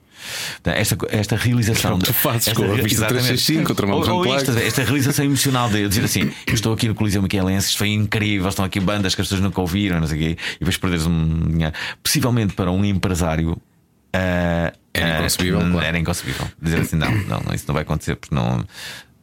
Esta, 0.63 0.98
esta 1.10 1.36
realização. 1.36 2.00
tu 2.00 2.12
fazes 2.12 2.48
esta, 2.48 2.60
com 2.60 2.71
a 2.71 2.75
vista 2.75 3.06
365 3.06 3.68
contra 3.68 3.86
ou, 3.88 4.25
ou 4.25 4.36
esta, 4.36 4.51
esta 4.60 4.83
realização 4.83 5.25
emocional 5.25 5.69
de 5.69 5.88
dizer 5.88 6.06
assim: 6.06 6.31
eu 6.48 6.54
estou 6.54 6.74
aqui 6.74 6.88
no 6.88 6.95
Coliseu 6.95 7.21
Miquelense, 7.21 7.68
isto 7.68 7.77
foi 7.77 7.89
incrível, 7.89 8.50
estão 8.50 8.65
aqui 8.65 8.80
bandas 8.80 9.13
que 9.13 9.21
as 9.21 9.27
pessoas 9.27 9.42
nunca 9.42 9.62
ouviram, 9.62 10.00
não 10.00 10.07
sei 10.07 10.18
o 10.18 10.19
quê, 10.19 10.38
e 10.56 10.60
depois 10.60 10.77
perderes 10.77 11.06
um 11.06 11.48
dinheiro. 11.48 11.74
Possivelmente 12.01 12.54
para 12.54 12.71
um 12.71 12.83
empresário. 12.83 13.51
Uh, 13.51 14.74
era 14.94 15.19
inconcebível. 15.19 15.59
Uh, 15.59 15.71
claro. 15.71 15.86
Era 15.86 16.00
inconcebível. 16.00 16.48
Dizer 16.59 16.80
assim: 16.80 16.95
não, 16.95 17.12
não, 17.12 17.39
não, 17.42 17.54
isso 17.54 17.66
não 17.68 17.74
vai 17.74 17.83
acontecer, 17.83 18.16
porque 18.16 18.33
não, 18.33 18.66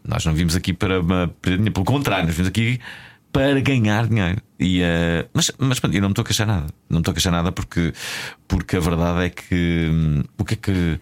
nós 0.06 0.25
não 0.25 0.34
vimos 0.34 0.54
aqui 0.54 0.72
para 0.72 1.02
perder 1.02 1.56
dinheiro. 1.56 1.72
Pelo 1.72 1.86
contrário, 1.86 2.26
nós 2.26 2.34
vimos 2.34 2.48
aqui 2.48 2.78
para 3.32 3.61
ganhar 3.61 4.06
dinheiro. 4.06 4.43
E, 4.59 4.82
uh, 4.82 5.29
mas, 5.32 5.50
mas 5.59 5.81
eu 5.82 6.00
não 6.00 6.09
me 6.09 6.12
estou 6.12 6.23
a 6.23 6.27
queixar 6.27 6.47
nada. 6.47 6.67
Não 6.88 6.97
me 6.97 7.00
estou 7.00 7.12
a 7.12 7.15
queixar 7.15 7.32
nada 7.32 7.53
porque, 7.53 7.93
porque 8.47 8.77
a 8.77 8.81
verdade 8.81 9.27
é 9.27 9.31
que 9.31 9.88
hum, 9.91 10.23
o 10.38 10.44
que 10.44 10.55
é 10.55 10.56
que 10.56 11.00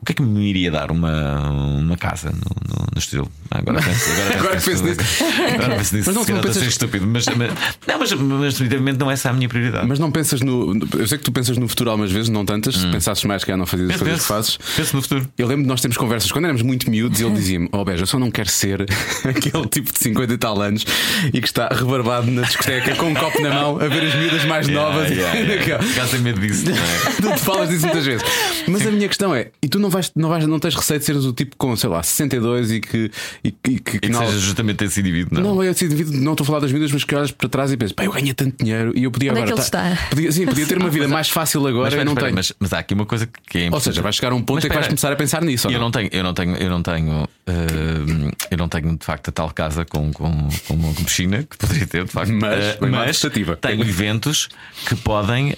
o 0.00 0.04
que 0.06 0.12
é 0.12 0.14
que 0.14 0.22
me 0.22 0.48
iria 0.48 0.70
dar 0.70 0.90
uma, 0.90 1.50
uma 1.50 1.96
casa 1.96 2.30
no, 2.30 2.36
no, 2.38 2.86
no 2.94 2.98
estilo? 2.98 3.30
Agora 3.50 3.80
penso, 3.80 4.10
agora, 4.10 4.38
agora 4.38 4.60
penso, 4.60 4.84
nisso. 4.84 5.24
Agora 5.54 5.76
penso 5.76 5.96
nisso. 5.96 6.12
Mas 6.12 6.14
não, 6.14 6.34
não 6.34 6.42
pensas... 6.42 6.62
ser 6.62 6.68
estúpido, 6.68 7.06
mas, 7.06 7.26
mas, 7.26 7.50
não, 7.86 7.98
mas, 7.98 8.12
mas 8.12 8.54
definitivamente 8.54 8.98
não 8.98 9.10
é 9.10 9.14
essa 9.14 9.30
a 9.30 9.32
minha 9.32 9.48
prioridade. 9.48 9.86
Mas 9.86 9.98
não 9.98 10.10
pensas 10.10 10.40
no. 10.40 10.76
Eu 10.98 11.06
sei 11.06 11.18
que 11.18 11.24
tu 11.24 11.32
pensas 11.32 11.56
no 11.56 11.68
futuro 11.68 11.90
algumas 11.90 12.10
vezes, 12.12 12.28
não 12.28 12.44
tantas. 12.44 12.76
Hum. 12.76 12.92
Pensasses 12.92 13.24
mais 13.24 13.44
que 13.44 13.50
já 13.50 13.56
não 13.56 13.66
fazias 13.66 13.90
as 13.90 13.96
coisas 13.96 14.14
penso, 14.14 14.26
que 14.26 14.28
fazes. 14.28 14.58
Penso 14.76 14.96
no 14.96 15.02
futuro. 15.02 15.28
Eu 15.38 15.46
lembro 15.46 15.62
de 15.62 15.68
nós 15.68 15.80
termos 15.80 15.96
conversas 15.96 16.30
quando 16.30 16.44
éramos 16.44 16.62
muito 16.62 16.90
miúdos 16.90 17.20
e 17.20 17.24
ele 17.24 17.34
dizia-me: 17.36 17.68
Oh, 17.72 17.84
Beja, 17.84 18.02
eu 18.02 18.06
só 18.06 18.18
não 18.18 18.30
quero 18.30 18.48
ser 18.48 18.82
aquele 19.24 19.66
tipo 19.66 19.92
de 19.92 19.98
50 19.98 20.32
e 20.32 20.38
tal 20.38 20.60
anos 20.60 20.84
e 21.32 21.40
que 21.40 21.46
está 21.46 21.68
rebarbado 21.68 22.30
na 22.30 22.42
discoteca 22.42 22.94
com 22.96 23.06
um 23.06 23.14
copo 23.14 23.40
na 23.40 23.50
mão 23.50 23.78
a 23.80 23.88
ver 23.88 24.04
as 24.04 24.14
miúdas 24.14 24.44
mais 24.44 24.66
yeah, 24.66 24.94
novas. 24.94 25.10
Yeah, 25.10 25.38
yeah. 25.38 25.84
Tem 26.10 26.20
medo 26.20 26.40
disso. 26.40 26.64
É? 26.70 27.20
tu 27.20 27.38
falas 27.38 27.68
disso 27.68 27.82
muitas 27.86 28.06
vezes. 28.06 28.26
Mas 28.68 28.86
a 28.86 28.90
minha 28.90 29.08
questão 29.08 29.34
é: 29.34 29.50
e 29.62 29.68
tu 29.68 29.78
não 29.78 29.85
vais, 29.88 30.12
não 30.14 30.28
vais, 30.28 30.46
não 30.46 30.58
tens 30.58 30.74
receio 30.74 30.98
de 30.98 31.04
seres 31.04 31.24
o 31.24 31.32
tipo 31.32 31.56
com, 31.56 31.76
sei 31.76 31.90
lá, 31.90 32.02
62 32.02 32.72
e 32.72 32.80
que. 32.80 33.10
E, 33.44 33.48
e 33.48 33.78
que, 33.78 33.98
que, 33.98 34.08
não... 34.08 34.20
seja 34.20 34.38
justamente 34.38 34.84
esse 34.84 35.00
indivíduo, 35.00 35.40
não? 35.40 35.54
Não, 35.54 35.62
é 35.62 35.68
esse 35.68 35.84
indivíduo, 35.84 36.14
não 36.14 36.32
estou 36.32 36.44
a 36.44 36.46
falar 36.46 36.60
das 36.60 36.70
vidas, 36.70 36.92
mas 36.92 37.04
que 37.04 37.14
olhas 37.14 37.30
para 37.30 37.48
trás 37.48 37.72
e 37.72 37.76
pensas, 37.76 37.92
pá, 37.92 38.04
eu 38.04 38.12
ganho 38.12 38.34
tanto 38.34 38.62
dinheiro 38.62 38.92
e 38.94 39.04
eu 39.04 39.10
podia 39.10 39.32
Onde 39.32 39.40
agora. 39.42 39.52
É 39.52 39.54
que 39.54 39.60
ele 39.60 39.64
está? 39.64 40.08
Podia, 40.10 40.32
sim, 40.32 40.46
podia 40.46 40.66
ter 40.66 40.78
uma 40.78 40.90
vida 40.90 41.08
mais 41.08 41.28
fácil 41.28 41.66
agora 41.66 41.90
mas, 41.90 42.02
e 42.02 42.04
não 42.04 42.14
tenho. 42.14 42.34
Mas, 42.34 42.52
mas, 42.58 42.72
há 42.72 42.78
aqui 42.78 42.94
uma 42.94 43.06
coisa 43.06 43.28
que 43.48 43.58
é 43.58 43.70
Ou 43.70 43.80
seja, 43.80 44.02
vai 44.02 44.12
chegar 44.12 44.32
a 44.32 44.34
um 44.34 44.42
ponto 44.42 44.64
em 44.64 44.68
que 44.68 44.74
vais 44.74 44.86
começar 44.86 45.12
a 45.12 45.16
pensar 45.16 45.42
nisso. 45.42 45.68
Eu 45.68 45.72
não? 45.72 45.80
não 45.86 45.90
tenho, 45.90 46.08
eu 46.12 46.22
não 46.22 46.34
tenho, 46.34 46.56
eu 46.56 46.70
não 46.70 46.82
tenho, 46.82 47.22
uh, 47.24 48.32
eu 48.50 48.58
não 48.58 48.68
tenho 48.68 48.96
de 48.96 49.04
facto 49.04 49.28
a 49.28 49.32
tal 49.32 49.50
casa 49.50 49.84
com, 49.84 50.12
com, 50.12 50.48
com 50.66 50.74
uma 50.74 50.92
piscina 50.94 51.42
que 51.42 51.56
poderia 51.56 51.86
ter, 51.86 52.04
de 52.04 52.12
facto. 52.12 52.32
Mas, 52.32 52.74
uh, 52.74 52.78
mas 52.80 53.20
tenho 53.60 53.82
eventos 53.82 54.48
que 54.86 54.96
podem 54.96 55.52
uh, 55.52 55.56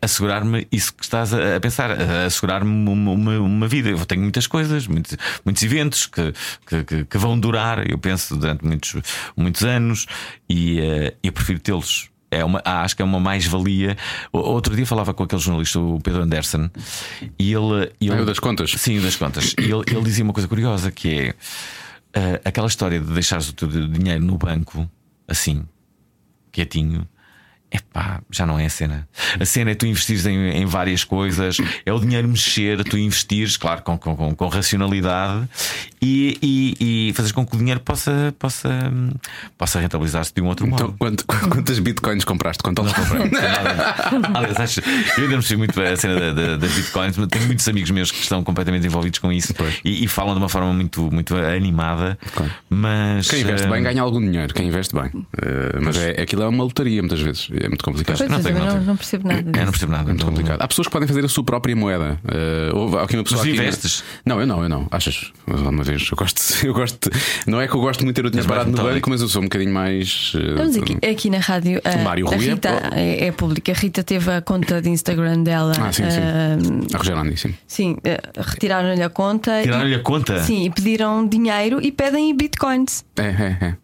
assegurar-me 0.00 0.66
isso 0.70 0.92
que 0.94 1.04
estás 1.04 1.32
a, 1.32 1.60
pensar, 1.60 1.90
assegurar-me 2.26 2.88
uma, 2.88 3.01
uma, 3.10 3.38
uma, 3.38 3.68
vida. 3.68 3.90
Eu 3.90 4.04
tenho 4.06 4.22
muitas 4.22 4.46
coisas, 4.46 4.86
muitos, 4.86 5.16
muitos 5.44 5.62
eventos 5.62 6.06
que, 6.06 6.32
que, 6.84 7.04
que, 7.04 7.18
vão 7.18 7.38
durar, 7.38 7.90
eu 7.90 7.98
penso, 7.98 8.36
durante 8.36 8.64
muitos, 8.64 8.94
muitos 9.36 9.62
anos, 9.62 10.06
e 10.48 10.78
eu 11.22 11.32
prefiro 11.32 11.58
tê-los 11.58 12.12
é 12.32 12.42
uma, 12.42 12.62
acho 12.64 12.96
que 12.96 13.02
é 13.02 13.04
uma 13.04 13.20
mais-valia. 13.20 13.96
Outro 14.32 14.74
dia 14.74 14.86
falava 14.86 15.12
com 15.12 15.22
aquele 15.22 15.40
jornalista, 15.40 15.78
o 15.78 16.00
Pedro 16.00 16.22
Anderson, 16.22 16.70
e 17.38 17.52
ele. 17.52 17.92
ele 18.00 18.12
ah, 18.14 18.24
das 18.24 18.38
contas? 18.38 18.70
Sim, 18.72 19.00
das 19.00 19.16
contas. 19.16 19.54
E 19.58 19.64
ele, 19.64 19.82
ele 19.86 20.02
dizia 20.02 20.24
uma 20.24 20.32
coisa 20.32 20.48
curiosa 20.48 20.90
que 20.90 21.14
é 21.14 21.30
uh, 22.18 22.40
aquela 22.42 22.66
história 22.66 22.98
de 22.98 23.12
deixares 23.12 23.50
o 23.50 23.52
teu 23.52 23.68
dinheiro 23.68 24.24
no 24.24 24.38
banco, 24.38 24.90
assim, 25.28 25.66
quietinho, 26.50 27.06
epá, 27.72 28.20
já 28.30 28.44
não 28.44 28.58
é 28.58 28.66
a 28.66 28.70
cena. 28.70 29.08
A 29.40 29.44
cena 29.44 29.70
é 29.70 29.74
tu 29.74 29.86
investires 29.86 30.26
em, 30.26 30.36
em 30.50 30.66
várias 30.66 31.04
coisas, 31.04 31.56
é 31.86 31.92
o 31.92 31.98
dinheiro 31.98 32.28
mexer, 32.28 32.84
tu 32.84 32.98
investires, 32.98 33.56
claro, 33.56 33.82
com, 33.82 33.96
com, 33.96 34.34
com 34.34 34.48
racionalidade 34.48 35.48
e, 36.00 36.38
e, 36.42 37.08
e 37.08 37.12
fazer 37.14 37.32
com 37.32 37.46
que 37.46 37.54
o 37.54 37.58
dinheiro 37.58 37.80
possa, 37.80 38.34
possa, 38.38 38.92
possa 39.56 39.80
rentabilizar-se 39.80 40.34
de 40.34 40.42
um 40.42 40.46
outro 40.46 40.66
então, 40.66 40.88
modo. 40.88 40.98
Quanto, 40.98 41.24
quantas 41.48 41.78
bitcoins 41.78 42.24
compraste? 42.24 42.62
Quanto 42.62 42.82
não 42.82 42.92
comprei? 42.92 43.30
Aliás, 44.34 44.60
acho, 44.60 44.80
eu 44.80 45.24
ainda 45.24 45.28
não 45.28 45.38
percebi 45.38 45.58
muito 45.58 45.80
a 45.80 45.96
cena 45.96 46.58
das 46.58 46.72
bitcoins, 46.72 47.16
mas 47.16 47.28
tenho 47.28 47.46
muitos 47.46 47.66
amigos 47.66 47.90
meus 47.90 48.10
que 48.10 48.20
estão 48.20 48.44
completamente 48.44 48.86
envolvidos 48.86 49.18
com 49.18 49.32
isso 49.32 49.54
e, 49.84 50.04
e, 50.04 50.08
falam 50.08 50.34
de 50.34 50.40
uma 50.40 50.48
forma 50.48 50.72
muito, 50.72 51.10
muito 51.10 51.34
animada. 51.36 52.18
Claro. 52.34 52.52
Mas 52.68 53.28
quem 53.28 53.40
investe 53.40 53.66
bem 53.66 53.82
ganha 53.82 54.02
algum 54.02 54.20
dinheiro, 54.20 54.52
quem 54.52 54.68
investe 54.68 54.94
bem. 54.94 55.06
Uh, 55.06 55.80
mas 55.80 55.96
é, 55.96 56.20
aquilo 56.20 56.42
é 56.42 56.48
uma 56.48 56.64
lotaria 56.64 57.00
muitas 57.00 57.20
vezes 57.20 57.48
é 57.62 57.68
muito 57.68 57.84
complicado. 57.84 58.18
Pois, 58.18 58.30
não, 58.30 58.42
tenho, 58.42 58.58
não, 58.58 58.80
não, 58.80 58.96
percebo 58.96 59.28
nada. 59.28 59.40
É, 59.40 59.64
não 59.64 59.72
percebo 59.72 59.92
nada. 59.92 60.04
É 60.04 60.06
muito 60.06 60.24
complicado. 60.24 60.60
Há 60.60 60.68
pessoas 60.68 60.86
que 60.88 60.92
podem 60.92 61.08
fazer 61.08 61.24
a 61.24 61.28
sua 61.28 61.44
própria 61.44 61.74
moeda. 61.76 62.18
Uh, 62.24 62.76
houve 62.76 62.96
aqui 62.98 63.16
uma 63.16 63.22
pessoa. 63.22 63.40
Mas 63.40 63.48
aqui, 63.48 63.60
investes? 63.60 64.04
Não, 64.24 64.40
eu 64.40 64.46
não, 64.46 64.62
eu 64.62 64.68
não. 64.68 64.86
Achas? 64.90 65.32
Uma 65.46 65.84
vez, 65.84 66.08
eu 66.10 66.16
gosto, 66.16 66.42
eu 66.66 66.74
gosto. 66.74 67.10
Não 67.46 67.60
é 67.60 67.68
que 67.68 67.74
eu 67.74 67.80
gosto 67.80 68.04
muito 68.04 68.16
de 68.16 68.22
ter 68.22 68.26
o 68.26 68.30
dinheiro 68.30 68.48
parado 68.48 68.70
no 68.70 68.76
banco, 68.76 69.10
mas 69.10 69.20
eu 69.20 69.28
sou 69.28 69.40
um 69.40 69.46
bocadinho 69.46 69.72
mais. 69.72 70.32
Uh, 70.34 70.56
Vamos 70.56 70.76
aqui, 70.76 70.98
aqui 71.06 71.30
na 71.30 71.38
rádio. 71.38 71.80
Uh, 71.80 72.02
Mário 72.02 72.28
a 72.28 72.36
Rita 72.36 72.90
é, 72.92 73.26
é, 73.26 73.32
pública. 73.32 73.72
A 73.72 73.74
Rita 73.74 74.02
teve 74.02 74.30
a 74.30 74.40
conta 74.40 74.80
de 74.82 74.90
Instagram 74.90 75.42
dela. 75.42 75.72
Ah, 75.78 75.92
sim, 75.92 76.04
sim. 76.10 76.18
Uh, 76.18 76.94
a 76.94 76.98
Rogerani, 76.98 77.36
sim. 77.36 77.54
Sim, 77.66 77.92
uh, 77.92 78.40
retiraram-lhe 78.40 79.02
a 79.02 79.10
conta. 79.10 79.58
Retiraram-lhe 79.58 79.94
a 79.94 80.00
conta? 80.00 80.42
Sim, 80.42 80.64
e 80.64 80.70
pediram 80.70 81.26
dinheiro 81.26 81.80
e 81.82 81.92
pedem 81.92 82.34
bitcoins. 82.36 83.04
É, 83.16 83.22
é, 83.22 83.58
é. 83.60 83.76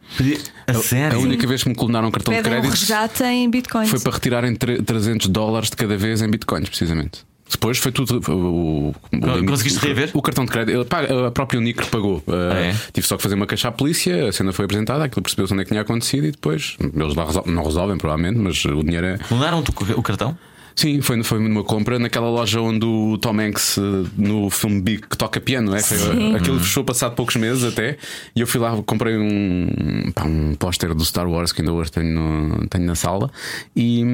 A, 0.66 0.72
a 0.72 0.74
sério? 0.74 1.18
A 1.18 1.20
única 1.20 1.46
vez 1.46 1.62
que 1.62 1.68
me 1.68 1.74
clonaram 1.74 2.08
um 2.08 2.10
cartão 2.10 2.32
pedem 2.34 2.42
de 2.42 2.48
crédito. 2.48 2.70
Um 2.70 2.72
resgate 2.72 3.24
em 3.24 3.50
bitcoins. 3.50 3.67
Foi 3.68 4.00
para 4.00 4.12
retirarem 4.12 4.54
300 4.54 5.28
dólares 5.28 5.70
de 5.70 5.76
cada 5.76 5.96
vez 5.96 6.22
em 6.22 6.28
bitcoins, 6.28 6.68
precisamente. 6.68 7.26
Depois 7.50 7.78
foi 7.78 7.90
tudo. 7.90 8.20
O, 8.30 8.90
o, 8.90 9.46
Conseguiste 9.46 9.78
rever? 9.86 10.10
O 10.12 10.20
cartão 10.20 10.44
de 10.44 10.50
crédito. 10.50 10.86
A 11.26 11.30
própria 11.30 11.58
Unicre 11.58 11.86
pagou. 11.86 12.22
Ah, 12.28 12.54
é? 12.54 12.76
Tive 12.92 13.06
só 13.06 13.16
que 13.16 13.22
fazer 13.22 13.34
uma 13.34 13.46
caixa 13.46 13.68
à 13.68 13.72
polícia, 13.72 14.28
a 14.28 14.32
cena 14.32 14.52
foi 14.52 14.66
apresentada, 14.66 15.04
aquilo 15.04 15.22
percebeu-se 15.22 15.52
onde 15.52 15.62
é 15.62 15.64
que 15.64 15.70
tinha 15.70 15.80
acontecido 15.80 16.26
e 16.26 16.30
depois. 16.30 16.76
Eles 16.78 17.14
não 17.46 17.64
resolvem, 17.64 17.96
provavelmente, 17.96 18.38
mas 18.38 18.64
o 18.64 18.82
dinheiro 18.82 19.06
é. 19.06 19.18
Mudaram 19.30 19.64
o 19.96 20.02
cartão? 20.02 20.36
Sim, 20.78 21.00
foi, 21.00 21.20
foi 21.24 21.40
numa 21.40 21.64
compra 21.64 21.98
naquela 21.98 22.30
loja 22.30 22.60
onde 22.60 22.86
o 22.86 23.18
Tom 23.18 23.40
Hanks 23.40 23.80
no 24.16 24.48
filme 24.48 24.80
Big 24.80 25.08
que 25.08 25.18
toca 25.18 25.40
piano, 25.40 25.74
é? 25.74 25.82
Foi, 25.82 26.36
aquilo 26.36 26.60
fechou 26.60 26.84
passado 26.84 27.16
poucos 27.16 27.34
meses 27.34 27.64
até. 27.64 27.98
E 28.32 28.40
eu 28.40 28.46
fui 28.46 28.60
lá, 28.60 28.80
comprei 28.82 29.16
um, 29.16 30.12
pá, 30.14 30.22
um 30.22 30.54
póster 30.54 30.94
do 30.94 31.04
Star 31.04 31.28
Wars 31.28 31.50
que 31.50 31.62
ainda 31.62 31.72
hoje 31.72 31.90
tenho, 31.90 32.14
no, 32.14 32.68
tenho 32.68 32.84
na 32.84 32.94
sala. 32.94 33.28
E, 33.74 34.04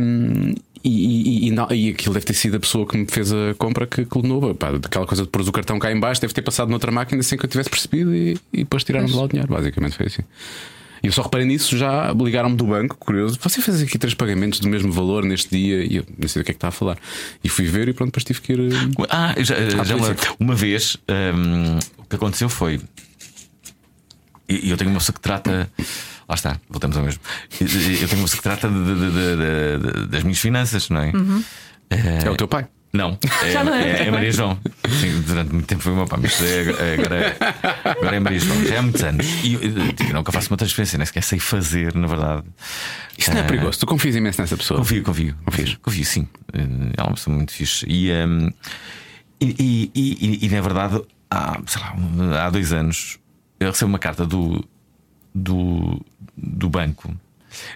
e, 0.82 1.48
e, 1.48 1.50
e, 1.50 1.54
e, 1.54 1.90
aquilo 1.90 2.14
deve 2.14 2.24
ter 2.24 2.32
sido 2.32 2.56
a 2.56 2.60
pessoa 2.60 2.86
que 2.86 2.96
me 2.96 3.06
fez 3.06 3.30
a 3.30 3.52
compra 3.58 3.86
que 3.86 4.06
clonou. 4.06 4.54
Pá, 4.54 4.70
aquela 4.70 5.06
coisa 5.06 5.24
de 5.24 5.28
pôr 5.28 5.42
o 5.42 5.52
cartão 5.52 5.78
cá 5.78 5.92
em 5.92 6.00
baixo 6.00 6.22
deve 6.22 6.32
ter 6.32 6.40
passado 6.40 6.70
noutra 6.70 6.90
máquina 6.90 7.22
sem 7.22 7.36
que 7.36 7.44
eu 7.44 7.50
tivesse 7.50 7.68
percebido 7.68 8.14
e, 8.14 8.38
e 8.50 8.58
depois 8.60 8.82
tiraram-me 8.84 9.12
lá 9.12 9.24
o 9.24 9.28
dinheiro. 9.28 9.52
Basicamente 9.52 9.98
foi 9.98 10.06
assim. 10.06 10.22
E 11.04 11.06
eu 11.06 11.12
só 11.12 11.20
reparei 11.20 11.46
nisso, 11.46 11.76
já 11.76 12.10
ligaram-me 12.14 12.56
do 12.56 12.64
banco, 12.64 12.96
curioso. 12.96 13.38
Você 13.42 13.60
fez 13.60 13.82
aqui 13.82 13.98
três 13.98 14.14
pagamentos 14.14 14.58
do 14.58 14.70
mesmo 14.70 14.90
valor 14.90 15.22
neste 15.22 15.50
dia 15.50 15.84
e 15.84 15.96
eu 15.96 16.04
não 16.18 16.26
sei 16.26 16.40
do 16.40 16.46
que 16.46 16.52
é 16.52 16.54
que 16.54 16.56
está 16.56 16.68
a 16.68 16.70
falar. 16.70 16.96
E 17.44 17.48
fui 17.50 17.66
ver 17.66 17.88
e 17.88 17.92
pronto, 17.92 18.08
depois 18.08 18.24
tive 18.24 18.40
que 18.40 18.54
ir. 18.54 18.60
Eh, 18.72 19.06
ah, 19.10 19.34
já, 19.36 19.54
já 19.84 19.96
uma, 19.96 20.16
uma, 20.40 20.54
vez 20.54 20.96
um, 21.06 21.76
o 21.98 22.04
que 22.08 22.16
aconteceu 22.16 22.48
foi. 22.48 22.80
E 24.48 24.70
eu 24.70 24.78
tenho 24.78 24.88
uma 24.88 24.98
pessoa 24.98 25.12
que 25.12 25.20
trata. 25.20 25.70
Lá 26.26 26.34
está, 26.36 26.58
voltamos 26.70 26.96
ao 26.96 27.02
mesmo. 27.02 27.20
Eu 27.60 27.68
tenho 27.68 28.22
uma 28.22 28.24
pessoa 28.24 28.36
que 28.36 28.42
trata 28.42 28.70
de, 28.70 28.84
de, 28.94 30.00
de, 30.00 30.06
das 30.06 30.22
minhas 30.22 30.38
finanças, 30.38 30.88
não 30.88 31.02
é? 31.02 31.12
Uhum. 31.14 31.44
É, 31.90 32.28
é 32.28 32.30
o 32.30 32.34
teu 32.34 32.48
pai. 32.48 32.66
Não, 32.96 33.18
é, 33.42 33.90
é, 33.90 34.06
é, 34.06 34.10
Maria 34.10 34.30
João. 34.30 34.56
Sim, 35.00 35.20
durante 35.26 35.52
muito 35.52 35.66
tempo 35.66 35.82
foi 35.82 35.92
o 35.92 35.96
meu 35.96 36.06
pai, 36.06 36.20
mas 36.22 36.40
é, 36.40 36.94
agora, 36.94 37.16
é, 37.16 37.90
agora 37.90 38.16
é 38.16 38.20
Maria 38.20 38.38
João, 38.38 38.64
já 38.64 38.78
há 38.78 38.82
muitos 38.82 39.02
anos. 39.02 39.26
E 39.42 39.54
eu, 39.54 39.92
tipo, 39.94 40.12
nunca 40.12 40.30
faço 40.30 40.48
uma 40.48 40.56
transferência, 40.56 40.96
nem 40.96 41.04
sequer 41.04 41.24
sei 41.24 41.40
fazer, 41.40 41.92
na 41.92 42.06
verdade. 42.06 42.44
Isso 43.18 43.32
não 43.32 43.40
é 43.40 43.42
perigoso, 43.42 43.80
tu 43.80 43.86
confias 43.86 44.14
imenso 44.14 44.40
nessa 44.40 44.56
pessoa? 44.56 44.78
Confio, 44.78 45.02
confio. 45.02 45.36
Confio, 45.44 45.78
confio 45.82 46.04
sim. 46.04 46.28
Eh, 46.52 46.92
é 46.96 47.02
uma 47.02 47.14
pessoa 47.14 47.34
muito 47.34 47.50
fixe. 47.50 47.84
E, 47.88 48.12
um, 48.12 48.48
e, 49.40 49.56
e, 49.58 49.90
e, 49.92 50.46
e, 50.46 50.48
na 50.48 50.60
verdade, 50.60 51.02
há, 51.28 51.60
sei 51.66 51.82
lá, 51.82 52.46
há 52.46 52.50
dois 52.50 52.72
anos, 52.72 53.18
eu 53.58 53.72
recebo 53.72 53.88
uma 53.88 53.98
carta 53.98 54.24
do, 54.24 54.64
do, 55.34 56.00
do 56.36 56.70
banco 56.70 57.12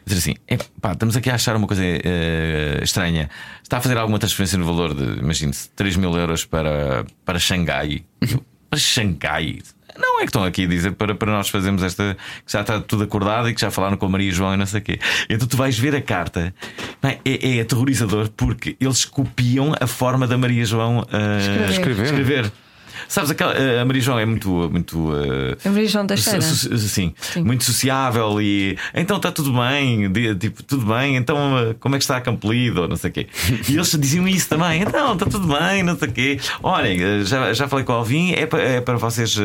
dizer 0.04 0.18
assim: 0.18 0.34
é, 0.46 0.56
pá, 0.80 0.92
estamos 0.92 1.16
aqui 1.16 1.30
a 1.30 1.34
achar 1.34 1.56
uma 1.56 1.66
coisa 1.66 1.82
uh, 1.82 2.82
estranha. 2.82 3.28
Está 3.62 3.78
a 3.78 3.80
fazer 3.80 3.96
alguma 3.96 4.18
transferência 4.18 4.58
no 4.58 4.64
valor 4.64 4.94
de, 4.94 5.20
imagine-se, 5.20 5.70
3 5.70 5.96
mil 5.96 6.16
euros 6.16 6.44
para, 6.44 7.04
para 7.24 7.38
Xangai. 7.38 8.04
para 8.70 8.78
Xangai. 8.78 9.58
Não 9.98 10.18
é 10.18 10.20
que 10.20 10.28
estão 10.28 10.44
aqui 10.44 10.64
a 10.64 10.68
dizer 10.68 10.92
para, 10.92 11.14
para 11.14 11.32
nós 11.32 11.48
fazermos 11.48 11.82
esta. 11.82 12.16
que 12.46 12.52
já 12.52 12.60
está 12.60 12.80
tudo 12.80 13.02
acordado 13.02 13.48
e 13.48 13.54
que 13.54 13.60
já 13.60 13.70
falaram 13.70 13.96
com 13.96 14.06
a 14.06 14.08
Maria 14.08 14.30
João 14.30 14.54
e 14.54 14.56
não 14.56 14.66
sei 14.66 14.80
o 14.80 14.82
quê. 14.82 15.00
Então 15.28 15.48
tu 15.48 15.56
vais 15.56 15.76
ver 15.78 15.94
a 15.94 16.00
carta. 16.00 16.54
É, 17.02 17.56
é, 17.56 17.60
aterrorizador 17.60 18.30
porque 18.30 18.76
eles 18.80 19.04
copiam 19.04 19.74
a 19.80 19.86
forma 19.86 20.26
da 20.26 20.38
Maria 20.38 20.64
João 20.64 21.00
uh, 21.00 21.70
escrever. 21.70 22.04
escrever. 22.04 22.52
Sabes, 23.06 23.30
aquela, 23.30 23.54
a 23.80 23.84
Maria 23.84 24.02
João 24.02 24.18
é 24.18 24.26
muito. 24.26 24.48
muito 24.70 24.98
uh, 25.10 25.56
a 25.64 25.68
Maria 25.70 25.88
João 25.88 26.06
Teixeira. 26.06 26.40
Sim, 26.40 27.14
sim, 27.20 27.42
muito 27.42 27.64
sociável 27.64 28.40
e. 28.40 28.76
Então 28.94 29.16
está 29.18 29.30
tudo 29.30 29.52
bem, 29.52 30.10
tipo, 30.38 30.62
tudo 30.62 30.86
bem, 30.86 31.16
então 31.16 31.74
como 31.78 31.94
é 31.94 31.98
que 31.98 32.04
está 32.04 32.16
a 32.16 32.20
Campolido? 32.20 32.88
Não 32.88 32.96
sei 32.96 33.10
o 33.10 33.12
quê. 33.12 33.26
E 33.68 33.74
eles 33.74 33.90
diziam 33.98 34.26
isso 34.26 34.48
também, 34.48 34.82
então 34.82 35.12
está 35.12 35.26
tudo 35.26 35.46
bem, 35.46 35.82
não 35.82 35.96
sei 35.96 36.08
o 36.08 36.12
quê. 36.12 36.40
Olhem, 36.62 37.02
eh, 37.02 37.24
já, 37.24 37.52
já 37.52 37.68
falei 37.68 37.84
com 37.84 37.92
o 37.92 37.96
Alvin, 37.96 38.32
é 38.32 38.46
para, 38.46 38.62
é 38.62 38.80
para 38.80 38.96
vocês 38.96 39.36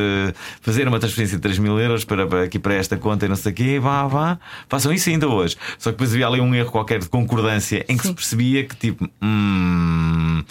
fazerem 0.61 0.87
uma 0.87 0.99
transferência 0.99 1.37
de 1.37 1.41
3 1.41 1.59
mil 1.59 1.79
euros 1.79 2.05
para, 2.05 2.25
para, 2.25 2.43
aqui 2.43 2.59
para 2.59 2.73
esta 2.75 2.97
conta 2.97 3.25
e 3.25 3.29
não 3.29 3.35
sei 3.35 3.51
o 3.51 3.55
quê, 3.55 3.79
vá, 3.79 4.07
vá, 4.07 4.39
façam 4.69 4.93
isso 4.93 5.09
ainda 5.09 5.27
hoje. 5.27 5.55
Só 5.77 5.89
que 5.89 5.95
depois 5.95 6.11
havia 6.11 6.27
ali 6.27 6.41
um 6.41 6.53
erro 6.53 6.71
qualquer 6.71 6.99
de 6.99 7.09
concordância 7.09 7.85
em 7.87 7.97
que 7.97 8.03
sim. 8.03 8.09
se 8.09 8.15
percebia 8.15 8.63
que 8.63 8.75
tipo. 8.75 9.09
Hum, 9.21 10.43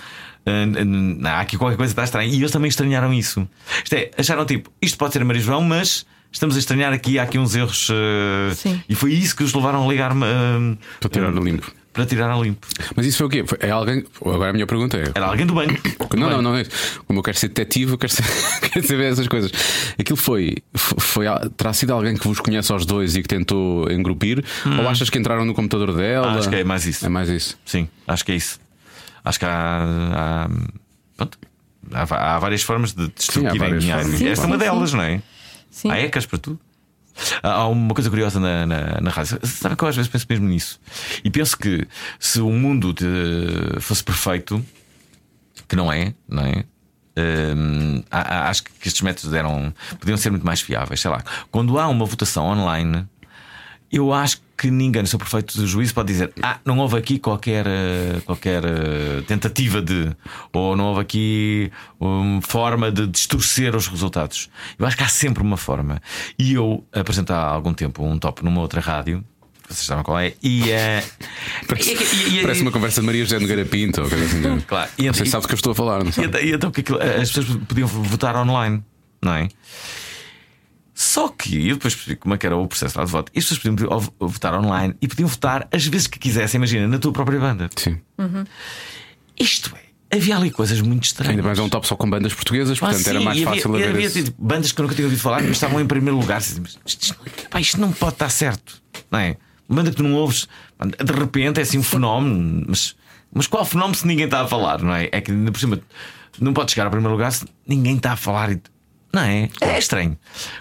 Uh, 0.46 1.26
há 1.26 1.40
aqui 1.40 1.56
qualquer 1.56 1.76
coisa 1.76 1.94
que 1.94 2.00
está 2.00 2.04
estranha. 2.04 2.32
E 2.32 2.38
eles 2.38 2.50
também 2.50 2.68
estranharam 2.68 3.12
isso. 3.12 3.48
Isto 3.82 3.94
é, 3.94 4.10
acharam 4.18 4.44
tipo, 4.44 4.70
isto 4.80 4.98
pode 4.98 5.12
ser 5.12 5.22
a 5.22 5.24
Maria 5.24 5.42
João, 5.42 5.62
mas 5.62 6.04
estamos 6.32 6.56
a 6.56 6.58
estranhar 6.58 6.92
aqui, 6.92 7.18
há 7.18 7.22
aqui 7.22 7.38
uns 7.38 7.54
erros. 7.54 7.88
Uh, 7.90 8.80
e 8.88 8.94
foi 8.94 9.12
isso 9.12 9.36
que 9.36 9.44
os 9.44 9.54
levaram 9.54 9.86
a 9.86 9.90
ligar-me. 9.90 10.24
Uh, 10.24 10.78
para 11.00 11.10
tirar 11.10 11.28
a 11.28 11.40
limpo. 11.40 11.72
Para 11.92 12.06
tirar 12.06 12.30
a 12.30 12.36
limpo. 12.38 12.66
Mas 12.96 13.04
isso 13.04 13.18
foi 13.18 13.26
o 13.26 13.30
quê? 13.30 13.44
É 13.60 13.70
alguém. 13.70 14.02
Agora 14.24 14.48
a 14.48 14.52
minha 14.52 14.66
pergunta 14.66 14.96
é. 14.96 15.12
Era 15.14 15.26
alguém 15.26 15.44
do 15.44 15.52
banco. 15.52 15.74
Do 15.74 16.16
não, 16.16 16.28
banco. 16.28 16.42
não, 16.42 16.52
não 16.52 16.56
é 16.56 16.64
Como 17.06 17.18
eu 17.18 17.22
quero 17.22 17.36
ser 17.36 17.48
detetive, 17.48 17.92
eu 17.92 17.98
quero, 17.98 18.12
ser, 18.12 18.24
quero 18.72 18.86
saber 18.86 19.12
essas 19.12 19.28
coisas. 19.28 19.52
Aquilo 19.98 20.16
foi, 20.16 20.56
foi. 20.74 21.26
Terá 21.54 21.74
sido 21.74 21.92
alguém 21.92 22.16
que 22.16 22.26
vos 22.26 22.40
conhece 22.40 22.72
aos 22.72 22.86
dois 22.86 23.14
e 23.14 23.20
que 23.20 23.28
tentou 23.28 23.90
engrupir? 23.90 24.42
Hum. 24.66 24.80
Ou 24.80 24.88
achas 24.88 25.10
que 25.10 25.18
entraram 25.18 25.44
no 25.44 25.52
computador 25.52 25.94
dela? 25.94 26.28
Ah, 26.28 26.38
acho 26.38 26.48
que 26.48 26.56
é 26.56 26.64
mais 26.64 26.86
isso. 26.86 27.04
É 27.04 27.10
mais 27.10 27.28
isso. 27.28 27.58
Sim, 27.66 27.86
acho 28.08 28.24
que 28.24 28.32
é 28.32 28.36
isso. 28.36 28.58
Acho 29.24 29.38
que 29.38 29.44
há. 29.44 29.84
há, 30.14 30.48
pronto, 31.16 31.38
há, 31.92 32.34
há 32.34 32.38
várias 32.38 32.62
formas 32.62 32.92
de 32.92 33.08
destruírem 33.08 33.78
dinheiro. 33.78 34.04
Sim, 34.16 34.28
Esta 34.28 34.44
é 34.44 34.46
uma 34.46 34.58
delas, 34.58 34.92
não 34.92 35.02
é? 35.02 35.22
Sim. 35.70 35.90
Há 35.90 35.98
ecas 35.98 36.26
para 36.26 36.38
tudo. 36.38 36.60
Há 37.42 37.66
uma 37.68 37.94
coisa 37.94 38.08
curiosa 38.08 38.40
na, 38.40 38.66
na, 38.66 39.00
na 39.00 39.10
rádio. 39.10 39.38
Sabe 39.46 39.76
que 39.76 39.84
eu 39.84 39.88
às 39.88 39.96
vezes 39.96 40.10
penso 40.10 40.26
mesmo 40.28 40.48
nisso? 40.48 40.80
E 41.22 41.30
penso 41.30 41.56
que 41.56 41.86
se 42.18 42.40
o 42.40 42.50
mundo 42.50 42.94
fosse 43.80 44.02
perfeito, 44.02 44.64
que 45.68 45.76
não 45.76 45.92
é, 45.92 46.14
não 46.28 46.42
é? 46.44 46.64
Hum, 47.54 48.02
acho 48.10 48.64
que 48.64 48.88
estes 48.88 49.02
métodos 49.02 49.34
eram, 49.34 49.74
podiam 50.00 50.16
ser 50.16 50.30
muito 50.30 50.46
mais 50.46 50.60
fiáveis. 50.62 51.00
Sei 51.00 51.10
lá, 51.10 51.22
quando 51.50 51.78
há 51.78 51.86
uma 51.88 52.06
votação 52.06 52.46
online, 52.46 53.06
eu 53.90 54.12
acho 54.12 54.40
que 54.62 54.70
ninguém, 54.70 55.02
no 55.02 55.08
seu 55.08 55.18
perfeito 55.18 55.66
juízo, 55.66 55.92
pode 55.92 56.12
dizer: 56.12 56.32
Ah, 56.40 56.60
não 56.64 56.78
houve 56.78 56.96
aqui 56.96 57.18
qualquer, 57.18 57.66
eh, 57.66 58.20
qualquer 58.24 58.64
eh, 58.64 59.22
tentativa 59.26 59.82
de, 59.82 60.14
ou 60.52 60.76
não 60.76 60.84
houve 60.84 61.00
aqui 61.00 61.72
uma 61.98 62.40
forma 62.40 62.92
de 62.92 63.08
distorcer 63.08 63.74
os 63.74 63.88
resultados. 63.88 64.48
Eu 64.78 64.86
acho 64.86 64.96
que 64.96 65.02
há 65.02 65.08
sempre 65.08 65.42
uma 65.42 65.56
forma. 65.56 66.00
E 66.38 66.54
eu 66.54 66.86
apresentei 66.92 67.34
há 67.34 67.40
algum 67.40 67.74
tempo 67.74 68.04
um 68.04 68.16
top 68.20 68.44
numa 68.44 68.60
outra 68.60 68.80
rádio. 68.80 69.24
Vocês 69.68 69.86
sabem 69.86 70.04
qual 70.04 70.20
é? 70.20 70.32
E, 70.40 70.62
uh, 70.62 71.02
parece, 71.66 71.94
e, 71.94 72.38
e, 72.38 72.42
parece 72.42 72.62
uma 72.62 72.70
conversa 72.70 73.00
de 73.00 73.06
Maria 73.06 73.24
José 73.24 73.40
Nogueira 73.40 73.64
Pinto. 73.64 74.00
Ou 74.00 74.08
coisa 74.08 74.24
assim. 74.24 74.60
Claro. 74.60 74.90
E, 74.96 75.08
Você 75.08 75.26
sabe 75.26 75.42
do 75.42 75.48
que 75.48 75.54
eu 75.54 75.56
estou 75.56 75.72
a 75.72 75.74
falar, 75.74 76.04
não 76.04 76.12
sabe? 76.12 76.38
E, 76.40 76.52
então, 76.52 76.70
que 76.70 76.84
as 77.20 77.32
pessoas 77.32 77.58
podiam 77.66 77.88
votar 77.88 78.36
online, 78.36 78.80
não 79.20 79.34
é? 79.34 79.48
Só 81.02 81.28
que 81.28 81.68
eu 81.68 81.74
depois 81.74 81.96
percebi 81.96 82.14
como 82.14 82.32
é 82.32 82.38
que 82.38 82.46
era 82.46 82.56
o 82.56 82.64
processo 82.68 82.96
lá 82.96 83.04
de 83.04 83.10
voto. 83.10 83.32
E 83.34 83.40
as 83.40 83.44
pessoas 83.44 83.58
podiam 83.58 84.00
votar 84.20 84.54
online 84.54 84.94
e 85.02 85.08
podiam 85.08 85.28
votar 85.28 85.66
às 85.72 85.84
vezes 85.84 86.06
que 86.06 86.16
quisessem, 86.16 86.58
imagina, 86.58 86.86
na 86.86 86.96
tua 86.96 87.12
própria 87.12 87.40
banda. 87.40 87.68
Sim. 87.74 87.98
Uhum. 88.16 88.44
Isto 89.38 89.74
é. 89.76 90.16
Havia 90.16 90.36
ali 90.36 90.52
coisas 90.52 90.80
muito 90.80 91.02
estranhas. 91.02 91.32
Ainda 91.32 91.42
mais 91.42 91.58
é 91.58 91.62
um 91.62 91.68
top 91.68 91.88
só 91.88 91.96
com 91.96 92.08
bandas 92.08 92.32
portuguesas, 92.32 92.78
ah, 92.78 92.80
portanto 92.80 93.02
sim, 93.02 93.10
era 93.10 93.20
mais 93.20 93.42
fácil 93.42 93.74
havia, 93.74 93.90
havia, 93.90 94.06
esse... 94.06 94.32
bandas 94.38 94.70
que 94.70 94.80
eu 94.80 94.84
nunca 94.84 94.94
tinha 94.94 95.06
ouvido 95.06 95.20
falar, 95.20 95.42
mas 95.42 95.52
estavam 95.52 95.80
em 95.80 95.86
primeiro 95.86 96.16
lugar. 96.16 96.40
Isto, 96.40 97.16
pá, 97.50 97.60
isto 97.60 97.80
não 97.80 97.90
pode 97.90 98.12
estar 98.12 98.28
certo, 98.28 98.80
não 99.10 99.18
é? 99.18 99.36
banda 99.68 99.90
que 99.90 99.96
tu 99.96 100.02
não 100.02 100.14
ouves, 100.14 100.46
de 101.02 101.12
repente 101.12 101.58
é 101.58 101.62
assim 101.62 101.78
um 101.78 101.82
fenómeno, 101.82 102.64
mas, 102.68 102.94
mas 103.32 103.46
qual 103.46 103.64
fenómeno 103.64 103.94
se 103.94 104.06
ninguém 104.06 104.26
está 104.26 104.42
a 104.42 104.46
falar, 104.46 104.82
não 104.82 104.94
é? 104.94 105.08
É 105.10 105.20
que 105.20 105.32
ainda 105.32 105.50
por 105.50 105.58
cima 105.58 105.80
não 106.38 106.52
pode 106.52 106.72
chegar 106.72 106.84
ao 106.84 106.90
primeiro 106.90 107.12
lugar 107.12 107.32
se 107.32 107.46
ninguém 107.66 107.96
está 107.96 108.12
a 108.12 108.16
falar. 108.16 108.50
Não 109.12 109.22
é? 109.22 109.48
É 109.60 109.78
estranho. 109.78 110.16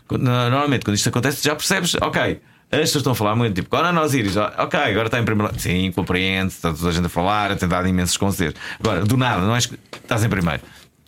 Normalmente, 0.10 0.84
quando 0.84 0.96
isto 0.96 1.10
acontece, 1.10 1.44
já 1.44 1.56
percebes, 1.56 1.96
ok. 1.96 2.42
As 2.72 2.80
pessoas 2.80 3.02
estão 3.02 3.12
a 3.12 3.16
falar 3.16 3.36
muito, 3.36 3.54
tipo, 3.54 3.76
agora 3.76 3.92
nós 3.92 4.14
íris, 4.14 4.38
ok, 4.38 4.80
agora 4.80 5.08
está 5.08 5.20
em 5.20 5.26
primeiro. 5.26 5.60
Sim, 5.60 5.92
compreende, 5.92 6.54
está 6.54 6.74
toda 6.74 6.90
a 6.90 6.92
gente 6.92 7.06
a 7.06 7.10
falar, 7.10 7.52
a 7.52 7.56
tentar 7.56 7.86
imensos 7.86 8.16
conselhos. 8.16 8.56
Agora, 8.80 9.04
do 9.04 9.18
nada, 9.18 9.42
não 9.42 9.56
és 9.56 9.66
que 9.66 9.78
estás 9.94 10.24
em 10.24 10.30
primeiro. 10.30 10.62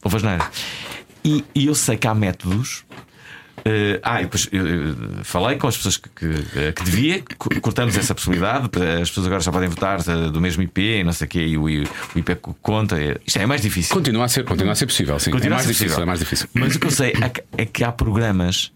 Ou 0.03 0.11
faz 0.11 0.23
nada. 0.23 0.49
E, 1.23 1.45
e 1.55 1.67
eu 1.67 1.75
sei 1.75 1.95
que 1.95 2.05
há 2.05 2.13
métodos 2.13 2.83
Uh, 3.65 3.99
ah, 4.03 4.19
e 4.19 4.23
depois 4.25 4.49
eu, 4.51 5.23
falei 5.23 5.57
com 5.57 5.67
as 5.67 5.77
pessoas 5.77 5.95
que, 5.95 6.09
que, 6.09 6.73
que, 6.73 6.83
devia, 6.83 7.23
cortamos 7.61 7.97
essa 7.97 8.13
possibilidade. 8.13 8.69
As 9.01 9.09
pessoas 9.09 9.27
agora 9.27 9.41
já 9.41 9.51
podem 9.51 9.69
votar 9.69 9.99
eh, 10.01 10.29
do 10.29 10.41
mesmo 10.41 10.63
IP, 10.63 11.01
não 11.03 11.13
sei 11.13 11.27
o 11.27 11.29
quê, 11.29 11.39
e 11.39 11.57
o, 11.57 11.63
o 11.63 12.19
IP 12.19 12.35
conta. 12.61 12.97
Isto 13.25 13.39
é 13.39 13.45
mais 13.45 13.61
difícil. 13.61 13.95
Continua 13.95 14.25
a 14.25 14.27
ser, 14.27 14.43
continua 14.43 14.73
a 14.73 14.75
ser 14.75 14.85
possível, 14.85 15.17
sim. 15.17 15.31
Continua 15.31 15.55
é 15.55 15.63
mais 15.63 15.67
difícil, 15.67 16.01
é 16.01 16.05
mais 16.05 16.19
difícil. 16.19 16.47
Mas 16.53 16.75
o 16.75 16.79
que 16.79 16.87
eu 16.87 16.91
sei 16.91 17.13
é, 17.13 17.61
é 17.61 17.65
que 17.65 17.85
há 17.85 17.91
programas 17.91 18.73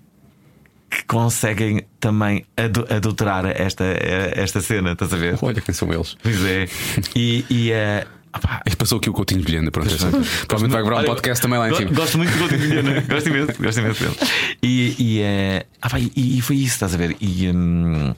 que 0.89 1.03
conseguem 1.03 1.85
também 1.99 2.45
adulterar 2.89 3.45
esta, 3.45 3.83
esta 3.83 4.61
cena, 4.61 4.93
estás 4.93 5.13
a 5.13 5.17
ver? 5.17 5.37
Olha 5.41 5.59
quem 5.59 5.73
são 5.73 5.91
eles. 5.91 6.15
Pois 6.23 6.43
é. 6.45 6.67
E, 7.13 7.45
e 7.49 7.71
uh, 7.71 8.16
ah, 8.43 8.61
passou 8.77 8.97
aqui 8.97 9.09
o 9.09 9.13
Coutinho 9.13 9.41
de 9.41 9.45
Vilhena, 9.45 9.71
pronto. 9.71 9.89
Provavelmente 10.47 10.73
vai 10.73 10.83
gravar 10.83 11.01
um 11.01 11.05
podcast 11.05 11.41
também 11.41 11.59
lá 11.59 11.69
em 11.69 11.75
cima. 11.75 11.91
Gosto 11.91 12.17
muito 12.17 12.31
do 12.31 12.39
Coutinho 12.39 12.61
Vilhena, 12.61 13.01
gosto 13.01 13.29
imenso, 13.29 13.53
gosto 13.61 13.79
imenso 13.79 14.03
dele. 14.03 14.15
E, 14.61 14.95
e, 14.99 15.21
uh, 15.21 15.65
ah, 15.81 15.89
pá, 15.89 15.99
e, 15.99 16.11
e, 16.15 16.41
foi 16.41 16.57
isso, 16.57 16.73
estás 16.73 16.93
a 16.93 16.97
ver? 16.97 17.15
E. 17.19 17.49
Um, 17.49 18.13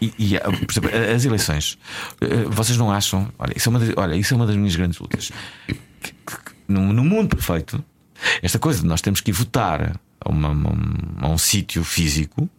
e, 0.00 0.34
e, 0.34 0.40
por 0.40 0.72
exemplo, 0.72 0.90
as 1.14 1.24
eleições, 1.24 1.78
vocês 2.50 2.76
não 2.76 2.90
acham? 2.90 3.30
Olha, 3.38 3.52
isso 3.54 3.68
é 3.68 3.70
uma 3.70 3.78
das, 3.78 3.90
olha, 3.96 4.16
isso 4.16 4.34
é 4.34 4.36
uma 4.36 4.46
das 4.46 4.56
minhas 4.56 4.74
grandes 4.74 4.98
lutas. 4.98 5.30
Que, 5.66 6.10
que, 6.10 6.52
no, 6.66 6.92
no, 6.92 7.04
mundo 7.04 7.28
perfeito, 7.28 7.84
esta 8.42 8.58
coisa 8.58 8.80
de 8.80 8.86
nós 8.86 9.00
temos 9.00 9.20
que 9.20 9.30
ir 9.30 9.34
votar 9.34 9.94
a, 10.20 10.28
uma, 10.28 10.48
a 11.20 11.28
um 11.28 11.38
sítio 11.38 11.84
físico, 11.84 12.50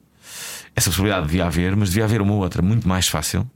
essa 0.73 0.89
possibilidade 0.89 1.25
devia 1.25 1.45
haver, 1.45 1.75
mas 1.75 1.89
devia 1.89 2.05
haver 2.05 2.21
uma 2.21 2.33
outra 2.33 2.61
muito 2.61 2.87
mais 2.87 3.09
fácil, 3.09 3.49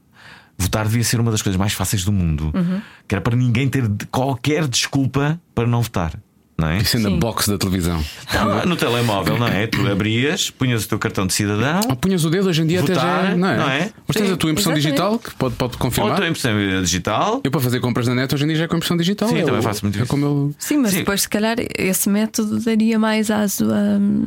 votar 0.58 0.86
devia 0.86 1.04
ser 1.04 1.20
uma 1.20 1.30
das 1.30 1.40
coisas 1.40 1.58
mais 1.58 1.72
fáceis 1.72 2.04
do 2.04 2.12
mundo. 2.12 2.50
Uhum. 2.54 2.80
Que 3.06 3.14
era 3.14 3.22
para 3.22 3.36
ninguém 3.36 3.68
ter 3.68 3.88
qualquer 4.10 4.66
desculpa 4.66 5.40
para 5.54 5.66
não 5.66 5.80
votar. 5.80 6.12
Não 6.58 6.66
é? 6.66 6.78
Isso 6.78 6.96
é 6.96 7.00
na 7.00 7.10
box 7.10 7.48
da 7.48 7.56
televisão. 7.56 8.04
Não, 8.34 8.66
no 8.66 8.76
telemóvel, 8.76 9.38
não 9.38 9.46
é? 9.46 9.68
Tu 9.68 9.86
abrias, 9.86 10.50
punhas 10.50 10.84
o 10.84 10.88
teu 10.88 10.98
cartão 10.98 11.24
de 11.24 11.32
cidadão. 11.32 11.80
Ah, 11.88 11.94
punhas 11.94 12.24
o 12.24 12.30
dedo 12.30 12.48
hoje 12.48 12.62
em 12.62 12.66
dia 12.66 12.80
votar, 12.80 12.96
até 12.96 13.30
já. 13.30 13.36
Não 13.36 13.48
é? 13.48 13.56
Não 13.56 13.70
é? 13.70 13.92
Mas 14.08 14.16
tens 14.16 14.26
Sim, 14.26 14.32
a 14.32 14.36
tua 14.36 14.50
impressão 14.50 14.72
exatamente. 14.72 14.96
digital 14.96 15.18
que 15.20 15.34
pode, 15.36 15.54
pode 15.54 15.76
confirmar. 15.76 16.10
Ou 16.10 16.14
a 16.14 16.16
tua 16.16 16.28
impressão 16.28 16.82
digital. 16.82 17.40
Eu 17.44 17.50
para 17.52 17.60
fazer 17.60 17.78
compras 17.78 18.08
na 18.08 18.16
net 18.16 18.34
hoje 18.34 18.42
em 18.42 18.48
dia 18.48 18.56
já 18.56 18.64
é 18.64 18.66
com 18.66 18.74
impressão 18.74 18.96
digital. 18.96 19.28
Sim, 19.28 19.38
é, 19.38 19.42
também 19.44 19.62
faço 19.62 19.84
muito 19.84 20.02
é 20.02 20.06
Como 20.06 20.26
eu... 20.26 20.54
Sim, 20.58 20.78
mas 20.78 20.90
Sim. 20.90 20.98
depois 20.98 21.22
se 21.22 21.28
calhar 21.28 21.56
esse 21.78 22.08
método 22.10 22.58
daria 22.58 22.98
mais 22.98 23.30
às. 23.30 23.60
Um 23.60 24.26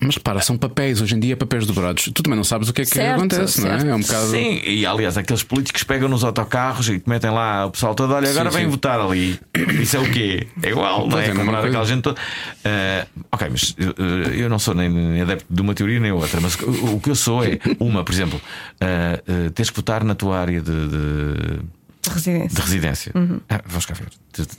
mas 0.00 0.14
repara, 0.14 0.40
são 0.40 0.56
papéis, 0.56 1.02
hoje 1.02 1.14
em 1.14 1.20
dia 1.20 1.36
papéis 1.36 1.66
dobrados. 1.66 2.04
Tu 2.04 2.22
também 2.22 2.36
não 2.36 2.44
sabes 2.44 2.68
o 2.70 2.72
que 2.72 2.80
é 2.80 2.84
que 2.84 2.90
certo, 2.90 3.18
acontece, 3.18 3.60
certo. 3.60 3.84
não 3.84 3.90
é? 3.90 3.92
É 3.92 3.94
um 3.94 4.00
bocado. 4.00 4.30
Sim, 4.30 4.62
e 4.64 4.86
aliás, 4.86 5.18
aqueles 5.18 5.42
políticos 5.42 5.82
pegam 5.82 6.08
nos 6.08 6.24
autocarros 6.24 6.88
e 6.88 7.02
metem 7.06 7.30
lá 7.30 7.66
o 7.66 7.70
pessoal 7.70 7.94
todo, 7.94 8.14
olha, 8.14 8.30
agora 8.30 8.50
sim, 8.50 8.56
vem 8.56 8.64
sim. 8.66 8.70
votar 8.70 8.98
ali. 8.98 9.38
Isso 9.78 9.98
é 9.98 10.00
o 10.00 10.10
quê? 10.10 10.46
É 10.62 10.70
igual, 10.70 11.06
não 11.06 11.18
é? 11.18 11.28
é 11.28 11.34
Comprar 11.34 11.62
aquela 11.62 11.84
gente 11.84 12.02
toda. 12.02 12.18
Uh, 12.18 13.22
ok, 13.30 13.48
mas 13.50 13.70
uh, 13.70 14.30
eu 14.34 14.48
não 14.48 14.58
sou 14.58 14.74
nem 14.74 15.20
adepto 15.20 15.46
de 15.50 15.60
uma 15.60 15.74
teoria 15.74 16.00
nem 16.00 16.10
outra, 16.10 16.40
mas 16.40 16.54
o, 16.54 16.94
o 16.94 17.00
que 17.00 17.10
eu 17.10 17.14
sou 17.14 17.44
é 17.44 17.58
uma, 17.78 18.02
por 18.02 18.12
exemplo, 18.12 18.40
uh, 18.40 19.50
teres 19.50 19.68
que 19.68 19.76
votar 19.76 20.02
na 20.04 20.14
tua 20.14 20.38
área 20.38 20.60
de... 20.60 20.88
de... 20.88 21.76
De 22.00 22.10
residência. 22.10 22.56
De 22.56 22.60
residência. 22.62 23.12
Uhum. 23.14 23.40
Ah, 23.48 23.60
vamos 23.66 23.84
cá 23.84 23.92
ver. 23.92 24.08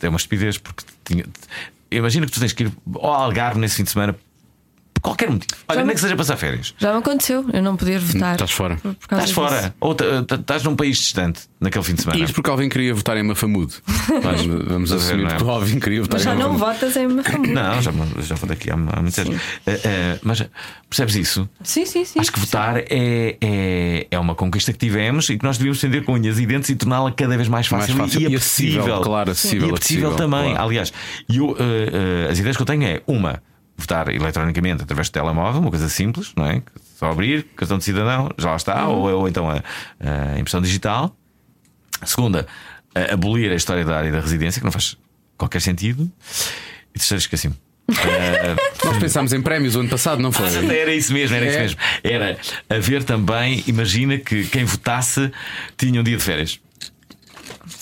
É 0.02 0.10
uma 0.10 0.18
estupidez 0.18 0.58
porque 0.58 0.84
tinha... 1.06 1.24
imagina 1.90 2.26
que 2.26 2.32
tu 2.32 2.40
tens 2.40 2.52
que 2.52 2.66
ir 2.66 2.72
ao 2.94 3.14
Algarve 3.14 3.60
nesse 3.60 3.78
fim 3.78 3.84
de 3.84 3.90
semana 3.90 4.16
qualquer 5.08 5.30
motivo. 5.30 5.62
Olha, 5.68 5.84
nem 5.84 5.96
que 5.96 6.02
seja 6.02 6.16
passar 6.16 6.38
férias. 6.38 6.74
Já 6.78 6.92
me 6.92 7.00
aconteceu, 7.00 7.46
eu 7.54 7.62
não 7.64 7.78
poder 7.78 8.00
votar. 8.00 8.34
Estás 8.34 8.52
fora. 8.52 8.78
Estás 9.02 9.32
fora. 9.32 9.74
Ou 9.80 9.94
estás 9.94 10.64
num 10.64 10.76
país 10.76 10.98
distante 10.98 11.42
naquele 11.60 11.84
fim 11.84 11.94
de 11.94 12.02
semana. 12.02 12.24
Isso 12.24 12.34
porque 12.34 12.50
Alvin 12.50 12.70
queria 12.70 12.94
votar 12.94 13.18
em 13.18 13.24
Mafamudo. 13.24 13.74
Mas 14.24 14.46
vamos 14.68 14.92
assumir 14.92 15.26
é? 15.26 15.36
que 15.36 15.44
o 15.44 15.50
Alvin 15.50 15.80
queria 15.80 16.02
votar 16.02 16.16
mas 16.16 16.24
já 16.24 16.36
em 16.36 16.40
não 16.40 16.58
votas 16.58 16.96
em 16.98 17.08
Mafamudo. 17.08 17.54
Não, 17.54 17.82
já, 17.82 17.92
já 18.22 18.36
vou 18.36 18.50
daqui 18.50 18.70
há, 18.70 18.74
há 18.74 19.02
muitos 19.02 19.18
anos. 19.20 19.36
Uh, 19.36 19.72
uh, 19.72 20.20
mas 20.24 20.46
percebes 20.90 21.16
isso? 21.16 21.50
Sim, 21.64 21.86
sim, 21.86 22.04
sim. 22.04 22.20
Acho 22.20 22.32
que 22.32 22.40
votar 22.40 22.78
é, 22.78 23.38
é, 23.42 24.08
é 24.12 24.20
uma 24.20 24.36
conquista 24.36 24.74
que 24.74 24.80
tivemos 24.80 25.30
e 25.30 25.38
que 25.38 25.46
nós 25.46 25.58
devíamos 25.58 25.80
defender 25.80 26.04
com 26.04 26.13
unhas 26.13 26.38
e 26.38 26.46
dentes 26.46 26.70
e 26.70 26.76
torná-la 26.76 27.12
cada 27.12 27.36
vez 27.38 27.48
mais 27.48 27.67
fácil, 27.67 27.96
mais 27.96 28.13
fácil 28.13 28.30
e, 28.30 28.34
e 28.34 28.36
acessível. 28.36 29.02
Claro, 29.02 29.32
acessível. 29.32 29.70
E 29.70 29.74
acessível 29.74 30.15
também. 30.15 30.52
Claro. 30.52 30.63
Aliás, 30.67 30.93
eu, 31.30 31.52
uh, 31.52 31.58
as 32.30 32.38
ideias 32.39 32.58
que 32.58 32.62
eu 32.62 32.67
tenho 32.67 32.84
é 32.84 33.02
uma 33.08 33.41
votar 33.78 34.10
eletronicamente 34.10 34.84
através 34.84 35.10
do 35.10 35.13
telemóvel, 35.13 35.62
uma 35.62 35.70
coisa 35.70 35.88
simples, 35.88 36.34
não 36.36 36.46
é? 36.46 36.62
Só 36.98 37.12
abrir, 37.12 37.44
cartão 37.56 37.78
de 37.78 37.84
cidadão, 37.84 38.30
já 38.38 38.50
lá 38.50 38.56
está, 38.56 38.88
ou, 38.88 39.10
ou 39.12 39.30
então 39.30 39.50
a, 39.50 39.63
a, 40.00 40.40
impressão 40.40 40.62
digital. 40.62 41.16
Segunda, 42.04 42.48
a, 42.96 43.13
abolir 43.13 43.52
a 43.52 43.56
história 43.56 43.86
da 43.86 43.96
área 43.96 44.12
da 44.12 44.20
residência, 44.20 44.60
que 44.60 44.66
não 44.66 44.72
faz 44.72 44.98
qualquer 45.38 45.62
sentido. 45.62 46.12
E 46.94 46.98
terceiro, 46.98 47.20
esqueci-me. 47.20 47.54
Uh, 47.90 48.58
Nós 48.84 48.98
pensámos 48.98 49.32
em 49.32 49.42
prémios 49.42 49.76
o 49.76 49.80
ano 49.82 49.90
passado, 49.90 50.22
não 50.22 50.32
foi? 50.32 50.48
Era 50.76 50.94
isso 50.94 51.13
mesmo, 51.13 51.36
era 51.36 51.46
é. 51.46 51.50
isso 51.50 51.60
mesmo. 51.60 51.80
Era 52.04 52.38
haver 52.70 53.04
também, 53.04 53.63
imagina 53.68 54.18
que 54.18 54.46
quem 54.46 54.66
votasse 54.66 55.32
tinha 55.78 56.02
um 56.02 56.04
dia 56.04 56.18
de 56.18 56.24
férias. 56.24 56.60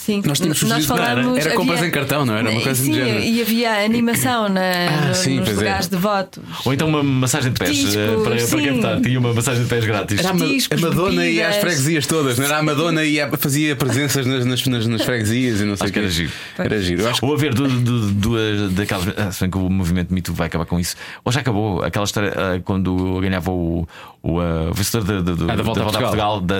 Sim, 0.05 0.21
nós 0.23 0.37
tínhamos 0.37 0.61
nós 0.61 0.85
falamos, 0.85 1.39
era, 1.39 1.47
era 1.47 1.55
compras 1.55 1.79
havia, 1.79 1.89
em 1.89 1.91
cartão, 1.91 2.27
não 2.27 2.35
era? 2.35 2.47
Uma 2.47 2.61
coisa 2.61 2.79
sim, 2.79 2.91
de 2.91 2.97
género. 2.97 3.23
E 3.23 3.41
havia 3.41 3.83
animação 3.83 4.47
na, 4.47 4.61
ah, 4.61 5.07
no, 5.07 5.15
sim, 5.15 5.39
nos 5.39 5.49
é. 5.49 5.53
lugares 5.53 5.87
é. 5.87 5.89
de 5.89 5.95
voto. 5.95 6.43
Ou 6.63 6.73
então 6.75 6.87
uma 6.87 7.01
massagem 7.01 7.51
de 7.51 7.57
pés 7.57 7.75
Discos, 7.75 7.95
eh, 7.95 8.07
para, 8.23 8.35
para 8.35 8.61
quem 8.61 8.75
votar. 8.75 9.01
Tinha 9.01 9.19
uma 9.19 9.33
massagem 9.33 9.63
de 9.63 9.69
pés 9.69 9.83
grátis. 9.83 10.19
Era 10.19 10.29
a, 10.29 10.33
Discos, 10.33 10.83
a 10.83 10.87
Madonna 10.87 11.09
bebidas. 11.09 11.33
ia 11.33 11.49
às 11.49 11.55
freguesias 11.55 12.05
todas, 12.05 12.37
não 12.37 12.45
era? 12.45 12.57
A 12.57 12.61
Madonna 12.61 13.03
ia, 13.03 13.31
fazia 13.35 13.75
presenças 13.75 14.27
nas, 14.27 14.45
nas, 14.45 14.63
nas, 14.67 14.85
nas 14.85 15.01
freguesias 15.01 15.61
e 15.61 15.65
não 15.65 15.75
sei 15.75 15.89
o 15.89 15.91
que. 15.91 15.97
Era 15.97 16.09
giro. 16.09 16.31
Era 16.59 16.81
giro. 16.81 17.03
Ou 17.23 17.33
haver 17.33 17.55
duas 17.55 18.71
daquelas. 18.73 19.07
Ah, 19.17 19.31
se 19.31 19.41
bem 19.41 19.49
que 19.49 19.57
o 19.57 19.67
movimento 19.71 20.13
Me 20.13 20.21
Too 20.21 20.35
vai 20.35 20.45
acabar 20.45 20.67
com 20.67 20.79
isso. 20.79 20.95
Ou 21.23 21.31
já 21.31 21.39
acabou 21.39 21.81
aquela 21.81 22.05
história 22.05 22.29
uh, 22.29 22.61
quando 22.61 23.19
ganhava 23.21 23.49
o, 23.49 23.87
o 24.21 24.39
uh, 24.39 24.71
vencedor 24.71 25.03
de, 25.03 25.31
de, 25.31 25.35
de, 25.35 25.51
ah, 25.51 25.55
da 25.55 25.63
volta, 25.63 25.81
a 25.81 25.99
Portugal, 25.99 26.41
da, 26.41 26.55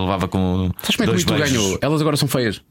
levava 0.00 0.28
com. 0.28 0.70
Sabes 0.80 0.94
como 0.94 1.10
é 1.10 1.16
que 1.16 1.24
o 1.24 1.32
Me 1.32 1.38
ganhou? 1.40 1.78
Elas 1.82 2.00
agora 2.00 2.16
são 2.16 2.28
feias. 2.28 2.62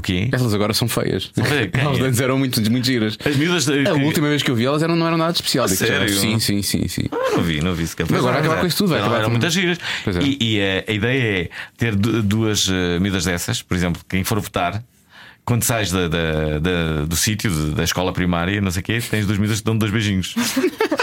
O 0.00 0.02
quê? 0.02 0.30
Elas 0.32 0.54
agora 0.54 0.72
são 0.72 0.88
feias. 0.88 1.30
elas 1.78 2.00
antes 2.00 2.18
eram 2.20 2.38
muito, 2.38 2.58
muito 2.70 2.86
giras. 2.86 3.18
As 3.22 3.36
miúdas. 3.36 3.68
A 3.68 3.92
última 4.02 4.28
vez 4.28 4.42
que 4.42 4.50
eu 4.50 4.54
vi 4.54 4.64
elas 4.64 4.82
eram, 4.82 4.96
não 4.96 5.06
eram 5.06 5.18
nada 5.18 5.32
especial. 5.32 5.68
Sério? 5.68 6.08
Sim, 6.08 6.38
sim, 6.38 6.62
sim, 6.62 6.88
sim. 6.88 7.02
Ah, 7.12 7.36
não 7.36 7.42
vi, 7.42 7.60
não 7.60 7.74
vi 7.74 7.86
sequer. 7.86 8.06
Mas 8.08 8.18
agora 8.18 8.38
acabar 8.38 8.60
com 8.60 8.66
isso 8.66 8.78
tudo. 8.78 8.88
Vai 8.88 9.00
acabar 9.00 9.16
eram 9.16 9.26
com... 9.26 9.32
muitas 9.32 9.52
giras. 9.52 9.78
É. 10.06 10.22
E, 10.22 10.38
e 10.40 10.60
a, 10.62 10.84
a, 10.88 10.92
ideia 10.94 11.42
é 11.42 11.50
ter 11.76 11.94
duas 11.94 12.66
uh, 12.68 12.98
miúdas 12.98 13.26
dessas, 13.26 13.60
por 13.60 13.76
exemplo, 13.76 14.00
quem 14.08 14.24
for 14.24 14.40
votar. 14.40 14.82
Quando 15.44 15.64
sais 15.64 15.90
da, 15.90 16.08
da, 16.08 16.58
da 16.60 17.04
do 17.04 17.16
sítio, 17.16 17.50
da 17.72 17.84
escola 17.84 18.10
primária, 18.10 18.58
não 18.58 18.70
sei 18.70 18.80
o 18.80 18.84
quê, 18.84 19.00
tens 19.02 19.26
duas 19.26 19.38
miúdas 19.38 19.58
que 19.58 19.66
dão 19.66 19.76
dois 19.76 19.92
beijinhos. 19.92 20.34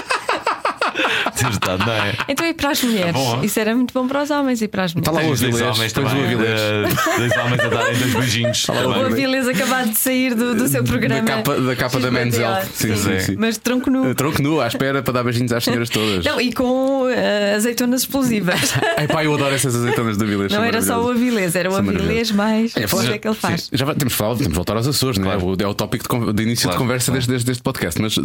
Estado, 1.42 1.86
não 1.86 1.94
é? 1.94 2.16
Então 2.28 2.46
e 2.46 2.54
para 2.54 2.72
as 2.72 2.84
mulheres? 2.84 3.14
Bom, 3.14 3.44
Isso 3.44 3.60
era 3.60 3.76
muito 3.76 3.94
bom 3.94 4.08
para 4.08 4.24
os 4.24 4.32
homens 4.32 4.62
e 4.62 4.68
para 4.68 4.84
as 4.84 4.94
mulheres. 4.94 5.18
Está 5.18 5.22
lá 5.22 5.32
os 5.32 5.40
dois 5.40 5.62
homens 5.62 5.94
dois 5.94 7.38
homens 7.38 7.60
a 7.60 7.68
darem 7.68 7.98
dois 7.98 8.14
beijinhos. 8.14 8.58
Está 8.58 8.74
lá 8.74 9.00
o 9.00 9.06
Avilés 9.06 9.48
acabado 9.48 9.90
de 9.90 9.98
sair 9.98 10.34
do, 10.34 10.56
do 10.56 10.68
seu 10.68 10.84
programa. 10.84 11.22
Da 11.22 11.36
capa 11.38 11.60
da, 11.60 11.76
capa 11.76 12.00
da 12.00 12.12
Men's 12.12 12.38
Health. 12.38 12.66
Sim, 12.74 12.96
sim, 12.96 13.20
sim. 13.20 13.36
Mas 13.38 13.58
tronco 13.58 13.90
nu. 13.90 14.14
Tronco 14.16 14.42
nu, 14.42 14.62
à 14.62 14.68
espera 14.68 15.02
para 15.02 15.14
dar 15.14 15.24
beijinhos 15.24 15.52
às 15.52 15.64
senhoras 15.64 15.90
todas. 15.90 16.26
Não, 16.26 16.40
e 16.40 16.54
com 16.54 17.04
uh, 17.04 17.56
azeitonas 17.56 18.02
explosivas. 18.02 18.74
Ai 18.98 19.08
pá, 19.08 19.24
eu 19.24 19.34
adoro 19.34 19.54
essas 19.54 19.76
azeitonas 19.76 20.18
do 20.18 20.24
Avilés. 20.24 20.52
Não 20.52 20.64
era 20.64 20.82
só 20.82 21.04
o 21.04 21.10
Avilés, 21.10 21.56
era 21.56 21.70
o 21.72 21.76
Avilés 21.76 22.32
mais. 22.32 22.76
É, 22.76 22.86
o 22.86 22.88
que 22.88 23.14
é 23.14 23.18
que 23.18 23.28
ele 23.28 23.36
faz? 23.36 23.70
Já 23.72 23.94
temos 23.96 24.14
falado, 24.14 24.38
temos 24.38 24.52
de 24.52 24.56
voltar 24.56 24.76
aos 24.76 24.88
Açores, 24.88 25.18
claro. 25.18 25.42
não 25.42 25.54
é? 25.54 25.64
É 25.64 25.68
o 25.68 25.74
tópico 25.74 26.26
de, 26.26 26.34
de 26.34 26.44
início 26.44 26.64
claro, 26.64 26.78
de 26.78 26.84
conversa 26.84 27.12
claro. 27.12 27.28
Deste, 27.28 27.46
deste 27.46 27.64
podcast. 27.64 28.02
Mas 28.02 28.16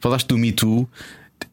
falaste 0.00 0.26
do 0.26 0.38
Me 0.38 0.52
Too. 0.52 0.88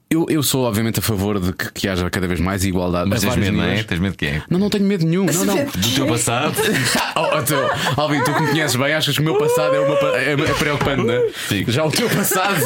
Eu, 0.08 0.28
eu 0.30 0.44
sou, 0.44 0.66
obviamente, 0.66 1.00
a 1.00 1.02
favor 1.02 1.40
de 1.40 1.52
que, 1.52 1.72
que 1.74 1.88
haja 1.88 2.08
cada 2.10 2.28
vez 2.28 2.40
mais 2.40 2.64
igualdade. 2.64 3.10
Mas 3.10 3.22
tens 3.22 3.36
medo, 3.36 3.58
não 3.58 3.64
é? 3.64 3.84
Tens 3.84 4.00
medo 4.00 4.12
de 4.12 4.18
quem? 4.18 4.42
Não, 4.50 4.60
não 4.60 4.70
tenho 4.70 4.86
medo 4.86 5.06
nenhum. 5.06 5.26
Não, 5.26 5.46
não. 5.46 5.66
Do 5.66 5.96
teu 5.96 6.08
passado? 6.08 6.56
oh, 7.16 7.42
teu, 7.42 7.70
Alvin, 7.98 8.24
tu 8.24 8.34
que 8.34 8.42
me 8.42 8.48
conheces 8.50 8.76
bem, 8.76 8.94
achas 8.94 9.16
que 9.16 9.22
o 9.22 9.24
meu 9.24 9.38
passado 9.38 9.76
é, 9.76 9.80
uma, 9.80 9.96
é, 10.18 10.34
é 10.34 10.54
preocupante, 10.54 11.04
não 11.04 11.14
é? 11.14 11.30
Sim. 11.48 11.66
Já 11.68 11.84
o 11.84 11.92
teu 11.92 12.08
passado. 12.10 12.64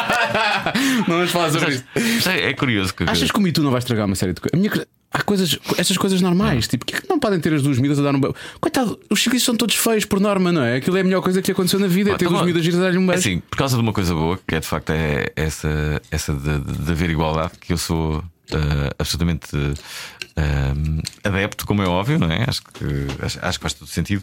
não 1.06 1.16
vamos 1.16 1.30
falar 1.30 1.50
sobre 1.50 1.74
isso. 1.74 2.28
É, 2.28 2.48
é 2.48 2.54
curioso. 2.54 2.94
Que... 2.94 3.04
Achas 3.04 3.30
que 3.30 3.38
o 3.38 3.42
Me 3.42 3.52
tu 3.52 3.62
não 3.62 3.70
vai 3.70 3.80
estragar 3.80 4.06
uma 4.06 4.16
série 4.16 4.32
de 4.32 4.40
coisas? 4.40 4.86
Há 5.12 5.22
coisas, 5.22 5.58
essas 5.76 5.98
coisas 5.98 6.20
normais. 6.20 6.68
Tipo, 6.68 6.86
que 6.86 7.08
não 7.08 7.18
podem 7.18 7.40
ter 7.40 7.52
as 7.52 7.62
duas 7.62 7.78
miúdas 7.78 7.98
a 7.98 8.02
dar 8.02 8.14
um 8.14 8.20
beijo? 8.20 8.34
Coitado, 8.60 8.98
os 9.10 9.20
ciclistas 9.20 9.46
são 9.46 9.56
todos 9.56 9.74
feios 9.74 10.04
por 10.04 10.20
norma, 10.20 10.52
não 10.52 10.62
é? 10.62 10.76
Aquilo 10.76 10.96
é 10.96 11.00
a 11.00 11.04
melhor 11.04 11.20
coisa 11.20 11.42
que 11.42 11.50
aconteceu 11.50 11.80
na 11.80 11.88
vida, 11.88 12.10
é 12.10 12.16
ter 12.16 12.26
tá 12.26 12.30
duas 12.30 12.44
miúdas 12.44 12.74
a 12.74 12.78
dar-lhe 12.78 12.98
um 12.98 13.06
beijo. 13.06 13.20
Assim, 13.20 13.40
por 13.40 13.58
causa 13.58 13.76
de 13.76 13.82
uma 13.82 13.92
coisa 13.92 14.14
boa, 14.14 14.38
que 14.46 14.54
é 14.54 14.60
de 14.60 14.66
facto 14.66 14.90
é 14.90 15.32
essa, 15.34 16.00
essa 16.12 16.32
de, 16.32 16.60
de 16.60 16.92
haver 16.92 17.10
igualdade, 17.10 17.54
que 17.60 17.72
eu 17.72 17.78
sou 17.78 18.18
uh, 18.18 18.94
absolutamente 18.98 19.56
uh, 19.56 21.02
adepto, 21.24 21.66
como 21.66 21.82
é 21.82 21.86
óbvio, 21.86 22.18
não 22.18 22.30
é? 22.30 22.44
Acho 22.46 22.62
que, 22.62 22.84
acho, 23.24 23.38
acho, 23.42 23.58
que 23.58 23.62
faz 23.62 23.74
todo 23.74 23.88
sentido, 23.88 24.22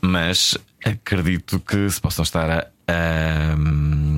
mas 0.00 0.56
acredito 0.82 1.60
que 1.60 1.90
se 1.90 2.00
possam 2.00 2.22
estar 2.22 2.50
a, 2.50 2.66
a, 2.88 3.52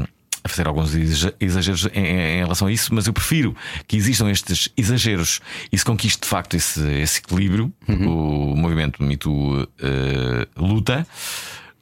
a 0.04 0.15
fazer 0.48 0.66
alguns 0.66 0.92
exageros 1.40 1.88
em, 1.94 2.04
em, 2.04 2.38
relação 2.38 2.68
a 2.68 2.72
isso, 2.72 2.94
mas 2.94 3.06
eu 3.06 3.12
prefiro 3.12 3.54
que 3.86 3.96
existam 3.96 4.30
estes 4.30 4.68
exageros 4.76 5.40
e 5.70 5.78
se 5.78 5.84
conquiste 5.84 6.22
de 6.22 6.28
facto 6.28 6.56
esse, 6.56 6.80
esse 7.00 7.20
equilíbrio, 7.20 7.72
uhum. 7.88 8.52
o 8.52 8.56
movimento 8.56 9.02
Me 9.02 9.16
Too 9.16 9.62
uh, 9.62 9.66
luta, 10.56 11.06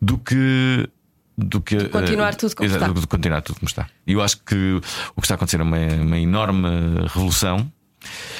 do 0.00 0.18
que 0.18 0.88
do 1.36 1.60
que 1.60 1.88
continuar 1.88 2.34
uh, 2.34 2.36
tudo 2.36 2.54
como 2.54 2.68
está. 2.68 2.88
Do, 2.88 3.08
continuar 3.08 3.42
tudo 3.42 3.58
como 3.58 3.68
está. 3.68 3.88
E 4.06 4.12
eu 4.12 4.22
acho 4.22 4.38
que 4.44 4.80
o 5.16 5.20
que 5.20 5.26
está 5.26 5.34
a 5.34 5.36
acontecer 5.36 5.60
é 5.60 5.64
uma, 5.64 5.78
uma 5.78 6.18
enorme 6.18 6.68
revolução. 7.08 7.70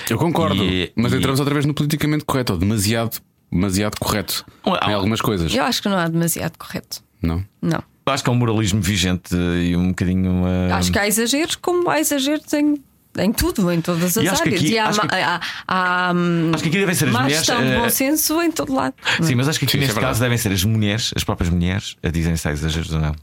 Eu 0.09 0.19
concordo, 0.19 0.63
e, 0.63 0.93
mas 0.95 1.13
e... 1.13 1.17
entramos 1.17 1.41
outra 1.41 1.55
vez 1.55 1.67
no 1.67 1.75
politicamente 1.75 2.25
correto, 2.25 2.53
ou 2.53 2.59
demasiado, 2.59 3.19
demasiado 3.51 3.99
correto 3.99 4.45
em 4.87 4.93
algumas 4.93 5.21
coisas. 5.21 5.53
Eu 5.53 5.65
acho 5.65 5.83
que 5.83 5.89
não 5.89 5.99
há 5.99 6.07
demasiado 6.07 6.57
correto. 6.57 7.03
Não? 7.21 7.45
Não. 7.61 7.83
Acho 8.07 8.23
que 8.23 8.31
é 8.31 8.33
um 8.33 8.37
moralismo 8.37 8.81
vigente 8.81 9.35
e 9.35 9.75
um 9.77 9.89
bocadinho. 9.89 10.45
Uh... 10.45 10.73
Acho 10.75 10.93
que 10.93 10.99
há 10.99 11.07
exageros, 11.07 11.57
como 11.57 11.89
há 11.89 11.99
exageros 12.01 12.53
em 12.53 12.83
em 13.17 13.33
tudo, 13.33 13.71
em 13.71 13.81
todas 13.81 14.19
as 14.19 14.27
áreas. 14.27 14.41
Aqui, 14.41 14.73
e 14.73 14.79
há, 14.79 14.91
que, 14.91 15.15
há, 15.15 15.41
há, 15.69 16.13
acho 16.53 16.63
que 16.63 16.69
aqui 16.69 16.79
devem 16.79 16.95
ser 16.95 17.09
as 17.09 17.13
mulheres. 17.13 17.37
Gestão 17.37 17.63
de 17.63 17.77
bom 17.77 17.85
eh, 17.85 17.91
senso 17.91 18.43
em 18.43 18.51
todo 18.51 18.75
lado. 18.75 18.95
Sim, 19.23 19.35
mas 19.37 19.49
acho 19.49 19.59
que 19.59 19.67
aqui 19.67 19.73
Sim, 19.73 19.79
neste 19.79 19.99
é 19.99 20.01
caso 20.01 20.21
devem 20.21 20.37
ser 20.37 20.53
as 20.53 20.65
mulheres, 20.65 21.13
as 21.15 21.23
próprias 21.23 21.49
mulheres, 21.49 21.97
a 22.03 22.09
dizem 22.09 22.37
se 22.37 22.49
há 22.49 22.53
exageros 22.53 22.93
ou 22.93 23.01
não. 23.01 23.15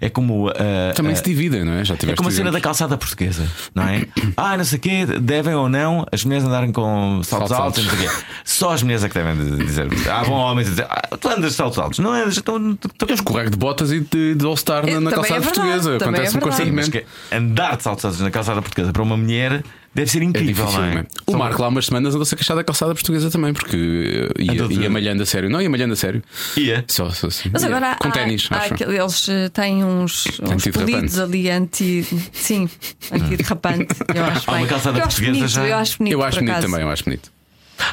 É 0.00 0.08
como. 0.08 0.48
Uh, 0.48 0.52
Também 0.94 1.12
uh, 1.12 1.16
se 1.16 1.22
dividem, 1.22 1.64
não 1.64 1.74
é? 1.74 1.84
Já 1.84 1.94
é 1.94 2.14
como 2.14 2.28
a 2.28 2.32
cena 2.32 2.50
da 2.50 2.60
calçada 2.60 2.96
portuguesa, 2.96 3.46
não 3.74 3.84
é? 3.84 4.06
ah, 4.36 4.56
não 4.56 4.64
sei 4.64 4.78
o 4.78 4.80
quê, 4.80 5.06
devem 5.20 5.54
ou 5.54 5.68
não 5.68 6.06
as 6.10 6.24
mulheres 6.24 6.44
andarem 6.44 6.72
com 6.72 7.20
saltos 7.22 7.52
altos, 7.52 7.84
não 7.84 7.90
sei 7.94 8.06
o 8.06 8.10
quê. 8.10 8.16
Só 8.44 8.72
as 8.72 8.82
mulheres 8.82 9.04
é 9.04 9.08
que 9.08 9.14
devem 9.14 9.56
dizer. 9.58 9.88
Há 10.08 10.20
ah, 10.20 10.24
bom 10.24 10.34
homens 10.34 10.68
a 10.68 10.70
dizer, 10.70 10.86
ah, 10.88 11.16
tu 11.16 11.28
andas 11.28 11.50
de 11.50 11.56
saltos 11.56 11.78
altos, 11.78 11.98
não 11.98 12.14
é? 12.14 12.24
Estou, 12.28 12.58
Eu 12.58 13.14
escorrego 13.14 13.50
de 13.50 13.56
botas 13.56 13.92
e 13.92 14.00
de, 14.00 14.34
de 14.34 14.44
All-Star 14.44 14.86
na, 14.86 15.00
na 15.00 15.10
calçada 15.10 15.40
é 15.40 15.42
portuguesa. 15.42 15.96
Acontece-me 15.96 16.38
é 16.38 16.42
constantemente. 16.42 17.06
Andar 17.32 17.76
de 17.76 17.82
saltos 17.82 18.04
altos 18.04 18.20
na 18.20 18.30
calçada 18.30 18.62
portuguesa 18.62 18.92
para 18.92 19.02
uma 19.02 19.16
mulher 19.16 19.62
Deve 19.94 20.10
ser 20.10 20.22
incrível, 20.22 20.64
é 20.64 20.66
difícil, 20.66 20.80
não 20.80 20.98
é? 20.98 21.06
O 21.26 21.36
Marco 21.36 21.62
lá 21.62 21.68
umas 21.68 21.86
semanas 21.86 22.14
andou-se 22.14 22.34
a 22.34 22.36
queixar 22.36 22.56
da 22.56 22.64
calçada 22.64 22.92
portuguesa 22.94 23.30
também, 23.30 23.52
porque 23.52 24.28
ia, 24.38 24.82
ia 24.82 24.90
malhando 24.90 25.22
a 25.22 25.26
sério. 25.26 25.48
Não, 25.48 25.62
ia 25.62 25.70
malhando 25.70 25.92
a 25.92 25.96
sério. 25.96 26.22
Ia. 26.56 26.84
Só, 26.88 27.10
só 27.10 27.28
assim. 27.28 27.48
Mas 27.52 27.62
agora 27.62 27.94
com 28.00 28.10
ténis. 28.10 28.48
eles 28.80 29.28
eh, 29.28 29.48
têm 29.50 29.84
uns, 29.84 30.26
uns 30.42 30.66
polidos 30.66 31.18
ali 31.18 31.48
anti. 31.48 32.04
Sim, 32.32 32.68
anti-derrapante. 33.12 33.94
Eu 34.14 34.24
acho 34.24 34.50
Há 34.50 34.54
uma 34.54 34.66
calçada 34.66 35.00
portuguesa 35.00 35.32
bonito, 35.32 35.48
já. 35.48 35.66
Eu 35.66 35.76
acho 35.76 35.98
bonito. 35.98 36.12
Eu 36.12 36.22
acho 36.22 36.38
bonito 36.38 36.50
acaso. 36.50 36.66
também, 36.66 36.82
eu 36.82 36.90
acho 36.90 37.04
bonito. 37.04 37.33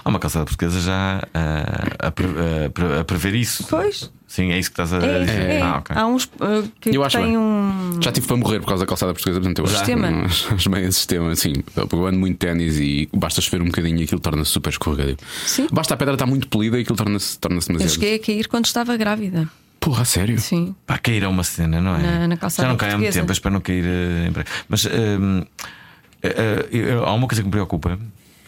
Há 0.03 0.09
uma 0.09 0.19
calçada 0.19 0.45
portuguesa 0.45 0.79
já 0.79 1.21
uh, 1.23 1.95
a, 1.99 2.07
a, 2.07 2.97
a, 2.97 3.01
a, 3.01 3.03
prever 3.03 3.35
isso. 3.35 3.65
Pois. 3.69 4.11
Sim, 4.31 4.51
é 4.51 4.57
isso 4.57 4.71
que 4.71 4.81
estás 4.81 4.93
a 4.93 5.05
é, 5.05 5.25
dizer. 5.25 5.41
É. 5.41 5.61
Ah, 5.61 5.79
okay. 5.79 5.95
Há 5.95 6.07
uns 6.07 6.23
uh, 6.23 6.71
que 6.79 6.95
eu 6.95 7.03
acho 7.03 7.17
têm 7.17 7.37
um. 7.37 7.99
Já 8.01 8.13
tive 8.13 8.27
para 8.27 8.37
morrer 8.37 8.61
por 8.61 8.67
causa 8.67 8.85
da 8.85 8.87
calçada 8.87 9.13
portuguesa, 9.13 9.41
portanto 9.41 9.59
eu 9.59 9.65
acho 9.65 9.75
sistema. 9.75 10.07
Acho 10.55 10.69
bem 10.69 10.85
esse 10.85 10.99
sistema, 10.99 11.31
assim. 11.31 11.53
Eu 11.75 12.07
ando 12.07 12.17
muito 12.17 12.37
ténis 12.37 12.79
e 12.79 13.09
basta 13.13 13.41
chover 13.41 13.61
um 13.61 13.65
bocadinho 13.65 13.99
e 13.99 14.03
aquilo 14.03 14.21
torna-se 14.21 14.51
super 14.51 14.69
escorregadio. 14.69 15.17
Sim. 15.45 15.67
Basta 15.69 15.95
a 15.95 15.97
pedra 15.97 16.13
estar 16.13 16.25
muito 16.25 16.47
polida 16.47 16.77
e 16.77 16.83
aquilo 16.83 16.95
torna-se 16.95 17.37
torna 17.39 17.59
demasiado. 17.59 17.81
Eu 17.81 17.89
cheguei 17.89 18.15
a 18.15 18.19
cair 18.19 18.47
quando 18.47 18.65
estava 18.65 18.95
grávida. 18.95 19.49
Porra, 19.81 20.05
sério? 20.05 20.39
Sim. 20.39 20.75
Para 20.85 20.99
cair 20.99 21.23
é 21.23 21.27
uma 21.27 21.43
cena, 21.43 21.81
não 21.81 21.95
é? 21.95 22.01
Na, 22.01 22.27
na 22.29 22.37
calçada 22.37 22.67
Já 22.67 22.69
não 22.69 22.77
cai 22.77 22.91
há 22.91 22.97
muito 22.97 23.11
tempo, 23.11 23.31
espero 23.31 23.53
não 23.53 23.61
cair 23.61 23.83
uh, 23.83 24.27
em 24.27 24.31
breve. 24.31 24.49
Mas 24.69 24.85
uh, 24.85 24.89
uh, 24.89 27.03
há 27.03 27.13
uma 27.13 27.27
coisa 27.27 27.41
que 27.41 27.47
me 27.47 27.51
preocupa. 27.51 27.99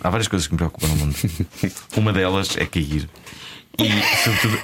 Há 0.03 0.09
várias 0.09 0.27
coisas 0.27 0.47
que 0.47 0.53
me 0.53 0.57
preocupam 0.57 0.87
no 0.87 0.95
mundo. 0.97 1.15
uma 1.97 2.11
delas 2.11 2.57
é 2.57 2.65
cair. 2.65 3.09
E 3.79 3.89
sobretudo. 4.23 4.57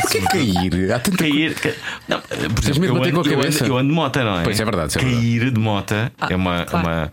Porquê 0.00 0.20
cair? 0.30 0.92
Há 0.92 0.98
tanto 0.98 1.16
cair. 1.16 1.54
Ca... 1.54 1.70
Não, 2.08 2.20
por 2.20 2.62
exemplo, 2.62 2.84
eu 2.84 2.96
ando, 2.96 3.30
eu, 3.30 3.40
ando, 3.40 3.66
eu 3.66 3.78
ando 3.78 3.88
de 3.88 3.94
moto, 3.94 4.18
não 4.18 4.40
é? 4.40 4.44
Pois 4.44 4.60
é 4.60 4.64
verdade. 4.64 4.98
É 4.98 5.00
cair 5.00 5.50
de 5.50 5.60
moto 5.60 5.94
ah, 5.94 6.28
é 6.28 6.36
uma. 6.36 6.64
Claro. 6.66 6.86
uma 6.86 7.12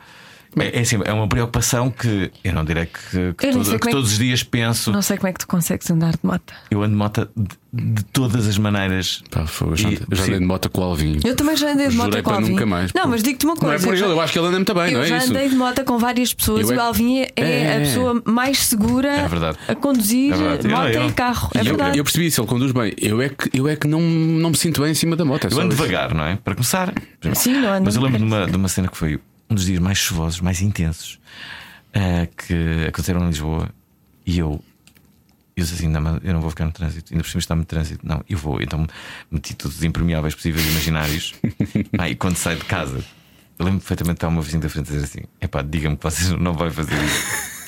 é, 0.58 0.80
é, 0.80 0.82
assim, 0.82 1.00
é 1.06 1.14
uma 1.14 1.28
preocupação 1.28 1.90
que 1.90 2.32
eu 2.44 2.54
não 2.54 2.66
direi 2.66 2.86
que, 2.86 3.34
que, 3.38 3.52
todo, 3.52 3.80
que 3.80 3.88
é 3.88 3.92
todos 3.92 4.12
os 4.12 4.18
dias 4.18 4.44
penso. 4.44 4.92
Não 4.92 5.02
sei 5.02 5.18
como 5.18 5.30
é 5.30 5.34
que 5.34 5.40
tu 5.40 5.48
consegues 5.48 5.90
andar 5.90 6.12
de 6.12 6.20
moto. 6.24 6.54
Eu 6.70 6.84
ando 6.84 6.92
de 6.92 6.98
moto 6.98 7.30
de, 7.36 7.84
de 7.94 8.04
todas 8.06 8.48
as 8.48 8.58
maneiras. 8.58 9.24
Pá, 9.32 9.46
foi, 9.46 9.78
já, 9.78 9.90
eu 9.90 9.98
já 10.12 10.24
andei 10.24 10.40
de 10.40 10.46
moto 10.46 10.70
com 10.70 10.82
o 10.82 10.84
Alvin. 10.84 11.20
Eu 11.24 11.36
também 11.36 11.56
já 11.56 11.72
andei 11.72 11.88
de 11.88 11.96
moto 11.96 12.22
com 12.22 12.30
o 12.30 12.34
Alvin. 12.34 12.50
nunca 12.50 12.66
mais. 12.66 12.92
Não, 12.94 13.08
mas 13.08 13.24
digo-te 13.24 13.46
uma 13.46 13.56
coisa. 13.56 13.78
Não 13.78 13.94
é 13.94 13.98
por 13.98 14.04
ele, 14.04 14.14
eu 14.14 14.20
acho 14.20 14.34
que 14.34 14.40
ele 14.40 14.48
anda 14.48 14.58
muito 14.58 14.74
bem, 14.74 14.88
eu 14.88 14.98
não 14.98 15.04
é 15.04 15.08
já 15.08 15.18
isso? 15.20 15.30
andei 15.30 15.50
de 15.50 15.56
moto 15.56 15.86
com 15.86 15.98
várias 15.98 16.34
pessoas 16.34 16.70
eu 16.70 16.76
e 16.76 16.78
o 16.78 16.82
Alvin 16.82 17.20
é, 17.20 17.32
é, 17.38 17.78
a 17.78 17.80
pessoa 17.80 18.22
mais 18.26 18.58
segura 18.60 19.10
é 19.10 19.72
a 19.72 19.76
conduzir 19.76 20.34
é 20.34 20.68
moto 20.68 20.88
eu, 20.88 21.08
e 21.08 21.12
carro. 21.14 21.50
É 21.54 21.64
verdade. 21.64 21.98
Eu, 21.98 22.04
percebi 22.04 22.26
isso, 22.26 22.42
ele 22.42 22.48
conduz 22.48 22.74
bem. 22.74 22.94
Eu 22.98 23.22
é 23.22 23.30
que, 23.30 23.50
eu 23.58 23.70
é 23.70 23.76
que 23.78 23.88
não, 23.88 24.02
não 24.02 24.50
me 24.50 24.58
sinto 24.58 24.82
bem 24.82 24.92
em 24.92 24.96
cima 24.96 25.16
da 25.16 25.24
moto. 25.24 25.48
eu 25.50 25.60
ando 25.60 25.70
devagar, 25.70 26.14
não 26.14 26.26
é? 26.26 26.36
Para 26.36 26.56
começar. 26.56 26.94
Sim, 27.36 27.54
não 27.62 27.70
ando 27.70 27.86
Mas 27.86 27.96
eu 27.96 28.02
lembro 28.02 28.18
de 28.18 28.26
uma, 28.26 28.46
de 28.48 28.56
uma 28.58 28.68
cena 28.68 28.90
que 28.90 28.98
foi 28.98 29.20
um 29.52 29.56
dos 29.56 29.66
dias 29.66 29.80
mais 29.80 29.98
chuvosos, 29.98 30.40
mais 30.40 30.62
intensos 30.62 31.20
uh, 31.90 32.36
que 32.36 32.86
aconteceram 32.88 33.24
em 33.24 33.28
Lisboa 33.28 33.70
e 34.26 34.40
eu. 34.40 34.64
Eu 35.54 35.64
disse 35.66 35.76
assim: 35.76 35.90
não, 35.90 36.18
eu 36.24 36.34
não 36.34 36.40
vou 36.40 36.50
ficar 36.50 36.66
no 36.66 36.72
trânsito, 36.72 37.14
ainda 37.14 37.24
por 37.24 37.30
cima 37.30 37.40
está 37.40 37.56
no 37.56 37.66
trânsito. 37.66 38.08
Não, 38.08 38.24
eu 38.30 38.38
vou. 38.38 38.62
Então 38.62 38.88
meti 39.30 39.54
todos 39.54 39.78
os 39.78 39.84
impermeáveis 39.84 40.34
possíveis 40.34 40.66
imaginários. 40.66 41.36
ah, 42.00 42.10
e 42.10 42.16
quando 42.16 42.38
saio 42.38 42.58
de 42.58 42.66
casa, 42.66 43.04
eu 43.60 43.66
lembro 43.66 43.82
perfeitamente 43.82 44.16
de 44.16 44.18
estar 44.18 44.28
uma 44.30 44.42
vizinha 44.42 44.62
da 44.62 44.70
frente 44.70 44.90
a 44.90 44.94
dizer 44.94 45.04
assim: 45.04 45.28
é 45.42 45.48
pá, 45.48 45.62
diga-me 45.62 45.98
que 45.98 46.04
vocês 46.04 46.30
não 46.32 46.54
vão 46.54 46.72
fazer 46.72 46.96
isso. 47.04 47.52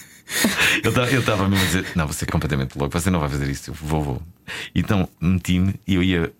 Eu 0.82 1.19
estava 1.19 1.48
mesmo 1.48 1.63
a 1.63 1.67
dizer: 1.67 1.86
Não, 1.96 2.08
você 2.08 2.26
é 2.26 2.28
completamente 2.28 2.78
louco, 2.78 2.98
você 2.98 3.10
não 3.10 3.19
vai 3.19 3.30
fazer 3.30 3.50
isso. 3.50 3.69
Eu 3.69 3.74
vou, 3.76 4.02
vou. 4.02 4.22
Então 4.74 5.08
meti-me 5.22 5.76
e 5.86 5.93
eu 5.93 6.02
ia. 6.02 6.34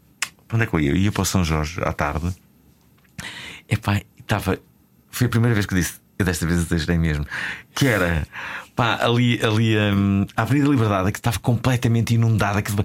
Para 0.48 0.56
onde 0.56 0.64
é 0.64 0.68
que 0.68 0.74
eu 0.74 0.80
ia? 0.80 0.92
Eu 0.92 0.96
ia 0.96 1.12
para 1.12 1.22
o 1.22 1.26
São 1.26 1.44
Jorge 1.44 1.82
à 1.84 1.94
tarde. 1.94 2.34
Epá, 3.70 4.02
estava. 4.18 4.58
Foi 5.14 5.28
a 5.28 5.30
primeira 5.30 5.54
vez 5.54 5.68
que 5.68 5.74
eu 5.76 5.78
disse: 5.78 5.94
eu 6.18 6.26
desta 6.26 6.46
vez 6.46 6.60
exagerei 6.60 6.98
mesmo, 6.98 7.26
que 7.76 7.86
era 7.86 8.28
pá, 8.76 8.98
ali, 9.00 9.40
ali 9.44 9.78
um, 9.78 10.26
a 10.36 10.42
Avenida 10.42 10.68
Liberdade, 10.68 11.12
que 11.12 11.20
estava 11.20 11.38
completamente 11.38 12.16
inundada. 12.16 12.64
Que, 12.64 12.72
pá, 12.74 12.84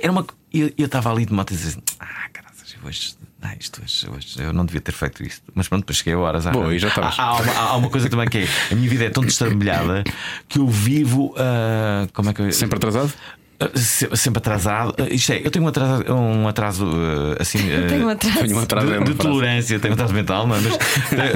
era 0.00 0.10
uma, 0.10 0.26
eu 0.52 0.72
estava 0.78 1.12
ali 1.12 1.26
de 1.26 1.32
moto 1.32 1.50
e 1.52 1.56
dizia 1.56 1.70
assim: 1.72 1.82
ah, 2.00 2.28
caralho, 2.32 2.48
hoje. 2.84 3.16
Ah, 3.40 3.54
isto 3.60 3.80
hoje, 3.80 4.08
hoje, 4.10 4.42
eu 4.42 4.52
não 4.52 4.66
devia 4.66 4.80
ter 4.80 4.90
feito 4.90 5.22
isto, 5.22 5.44
mas 5.54 5.68
pronto, 5.68 5.82
depois 5.82 5.98
cheguei 5.98 6.14
a 6.14 6.18
horas. 6.18 6.44
Boa, 6.46 6.76
já 6.76 6.88
há, 6.88 7.22
há, 7.22 7.34
uma, 7.36 7.52
há, 7.52 7.76
uma 7.76 7.90
coisa 7.90 8.08
também 8.08 8.28
que 8.28 8.38
é: 8.38 8.48
a 8.72 8.74
minha 8.74 8.88
vida 8.88 9.04
é 9.04 9.10
tão 9.10 9.22
destrabalhada 9.22 10.02
que 10.48 10.58
eu 10.58 10.66
vivo. 10.66 11.34
Uh, 11.34 12.10
como 12.12 12.30
é 12.30 12.32
que 12.32 12.42
eu... 12.42 12.50
Sempre 12.52 12.78
atrasado? 12.78 13.12
Sempre 14.14 14.38
atrasado. 14.38 14.94
Isto 15.10 15.32
é, 15.32 15.40
eu 15.44 15.50
tenho 15.50 15.64
um 15.64 15.68
atraso, 15.68 16.04
um 16.12 16.46
atraso 16.46 16.86
assim. 17.40 17.58
tenho 17.88 18.06
um 18.06 18.08
atraso, 18.08 18.38
tenho 18.38 18.56
um 18.56 18.60
atraso 18.60 18.86
de, 18.86 19.04
de 19.04 19.14
tolerância, 19.14 19.80
tenho 19.80 19.92
um 19.92 19.94
atraso 19.94 20.14
mental, 20.14 20.46
não, 20.46 20.56
mas 20.60 20.76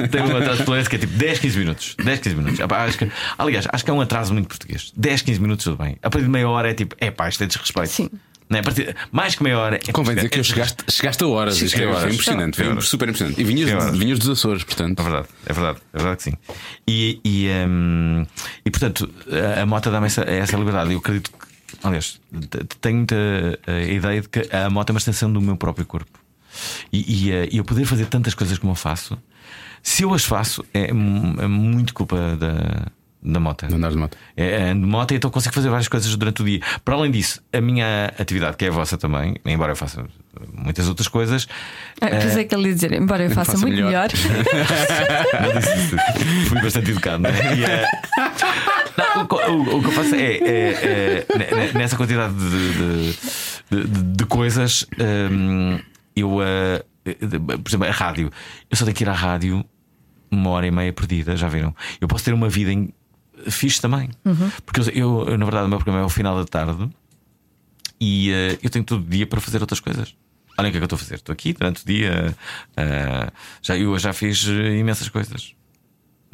tenho 0.09 0.27
um 0.27 0.37
atraso 0.37 0.59
de 0.59 0.65
tolerância 0.65 0.89
que 0.89 0.95
é 0.95 0.99
tipo 0.99 1.13
10, 1.17 1.39
15 1.39 1.59
minutos. 1.59 1.95
10, 2.01 2.19
15 2.19 2.35
minutos. 2.35 2.59
Acho 2.61 2.97
que, 2.97 3.11
aliás, 3.37 3.67
acho 3.69 3.83
que 3.83 3.91
é 3.91 3.93
um 3.93 3.99
atraso 3.99 4.33
muito 4.33 4.47
português. 4.47 4.93
10, 4.95 5.21
15 5.21 5.41
minutos, 5.41 5.65
tudo 5.65 5.83
bem. 5.83 5.97
A 6.01 6.09
partir 6.09 6.25
de 6.25 6.31
meia 6.31 6.47
hora 6.47 6.69
é 6.69 6.73
tipo, 6.73 6.95
é 6.99 7.11
pá, 7.11 7.27
isto 7.27 7.43
é 7.43 7.47
desrespeito. 7.47 7.89
Sim. 7.89 8.09
Não 8.49 8.57
é? 8.57 8.59
a 8.59 8.63
partir, 8.63 8.95
mais 9.11 9.35
que 9.35 9.43
meia 9.43 9.57
hora. 9.59 9.79
É 9.87 9.91
Convém 9.91 10.15
dizer 10.15 10.29
que 10.29 10.39
eu 10.39 10.43
chegaste, 10.43 10.83
chegaste 10.89 11.23
a 11.23 11.27
horas. 11.27 11.61
Isto 11.61 11.81
é, 11.81 11.87
horas. 11.87 12.13
impressionante, 12.13 12.55
foi 12.55 12.81
super 12.81 13.09
impressionante. 13.09 13.41
E 13.41 13.43
vinhas, 13.43 13.97
vinhas 13.97 14.19
dos 14.19 14.29
Açores, 14.29 14.63
portanto. 14.63 14.99
É 14.99 15.03
verdade, 15.03 15.27
é 15.45 15.53
verdade, 15.53 15.79
é 15.93 15.97
verdade 15.97 16.17
que 16.17 16.23
sim. 16.23 16.33
E, 16.87 17.19
e, 17.25 17.49
um, 17.67 18.25
e 18.65 18.71
portanto, 18.71 19.09
a, 19.57 19.61
a 19.61 19.65
moto 19.65 19.89
dá-me 19.89 20.05
essa, 20.05 20.21
essa 20.21 20.55
liberdade. 20.55 20.91
Eu 20.93 20.99
acredito 20.99 21.31
que 21.31 21.52
Aliás, 21.83 22.19
tenho 22.81 22.97
muita 22.97 23.15
a 23.67 23.81
ideia 23.81 24.21
de 24.21 24.29
que 24.29 24.55
a 24.55 24.69
moto 24.69 24.89
é 24.89 24.93
uma 24.93 24.99
extensão 24.99 25.31
do 25.31 25.41
meu 25.41 25.57
próprio 25.57 25.85
corpo. 25.85 26.23
E, 26.91 27.27
e, 27.27 27.31
eh, 27.31 27.49
e 27.51 27.57
eu 27.57 27.63
poder 27.63 27.85
fazer 27.85 28.05
tantas 28.05 28.33
coisas 28.33 28.57
como 28.57 28.71
eu 28.71 28.75
faço, 28.75 29.17
se 29.81 30.03
eu 30.03 30.13
as 30.13 30.23
faço, 30.23 30.63
é, 30.73 30.89
é 30.89 30.93
muito 30.93 31.93
culpa 31.93 32.37
da, 32.37 32.87
da 33.21 33.39
moto. 33.39 33.67
De 33.67 33.75
andar 33.75 33.89
de 33.89 33.97
moto. 33.97 34.17
É, 34.35 34.69
ando 34.69 34.81
de 34.81 34.87
moto, 34.87 35.13
então 35.13 35.29
consigo 35.29 35.53
fazer 35.53 35.69
várias 35.69 35.87
coisas 35.87 36.15
durante 36.15 36.41
o 36.41 36.45
dia. 36.45 36.59
Para 36.83 36.95
além 36.95 37.11
disso, 37.11 37.41
a 37.51 37.61
minha 37.61 38.11
atividade, 38.19 38.57
que 38.57 38.65
é 38.65 38.67
a 38.67 38.71
vossa 38.71 38.97
também, 38.97 39.35
embora 39.45 39.71
eu 39.71 39.75
faça 39.75 40.05
muitas 40.53 40.87
outras 40.87 41.07
coisas. 41.07 41.47
Ah, 42.01 42.07
uh, 42.07 42.39
é 42.39 42.43
que 42.43 42.55
ele 42.55 42.67
ia 42.67 42.73
dizer, 42.73 42.93
embora 42.93 43.23
eu 43.23 43.31
faça 43.31 43.57
muito 43.57 43.75
melhor. 43.75 43.89
melhor. 43.89 44.09
Fui 46.47 46.61
bastante 46.61 46.91
educado, 46.91 47.23
não 47.23 47.29
é? 47.29 47.55
E, 47.55 47.63
uh, 47.63 48.82
não, 48.97 49.23
o, 49.23 49.75
o, 49.75 49.77
o, 49.77 49.81
que 49.81 49.87
eu 49.87 49.91
faço 49.91 50.15
é, 50.15 50.37
é, 50.37 51.27
é 51.29 51.73
nessa 51.73 51.95
quantidade 51.95 52.33
de, 52.33 53.13
de, 53.71 53.87
de, 53.87 54.03
de 54.15 54.25
coisas, 54.25 54.85
um, 55.31 55.79
eu, 56.15 56.37
uh, 56.37 57.59
por 57.59 57.69
exemplo, 57.69 57.87
a 57.87 57.91
rádio, 57.91 58.31
eu 58.69 58.77
só 58.77 58.85
tenho 58.85 58.95
que 58.95 59.03
ir 59.03 59.09
à 59.09 59.13
rádio 59.13 59.65
uma 60.31 60.49
hora 60.49 60.65
e 60.67 60.71
meia 60.71 60.91
perdida, 60.91 61.35
já 61.35 61.47
viram? 61.47 61.75
Eu 62.01 62.07
posso 62.07 62.23
ter 62.23 62.33
uma 62.33 62.49
vida 62.49 62.71
em 62.71 62.93
fixe 63.49 63.79
também. 63.79 64.09
Uhum. 64.25 64.51
Porque 64.65 64.81
eu, 64.81 65.27
eu, 65.27 65.37
na 65.37 65.45
verdade, 65.45 65.65
o 65.65 65.69
meu 65.69 65.77
programa 65.77 66.01
é 66.01 66.03
ao 66.03 66.09
final 66.09 66.35
da 66.37 66.45
tarde 66.45 66.89
e 67.99 68.31
uh, 68.31 68.59
eu 68.61 68.69
tenho 68.69 68.83
todo 68.83 69.01
o 69.01 69.09
dia 69.09 69.27
para 69.27 69.39
fazer 69.39 69.61
outras 69.61 69.79
coisas. 69.79 70.15
Olha 70.57 70.69
o 70.69 70.71
que 70.71 70.77
é 70.77 70.79
que 70.79 70.83
eu 70.83 70.85
estou 70.85 70.97
a 70.97 70.99
fazer. 70.99 71.15
Estou 71.15 71.33
aqui 71.33 71.53
durante 71.53 71.83
o 71.83 71.85
dia. 71.85 72.35
Uh, 72.71 73.31
já, 73.61 73.77
eu 73.77 73.97
já 73.97 74.13
fiz 74.13 74.43
imensas 74.43 75.09
coisas. 75.09 75.55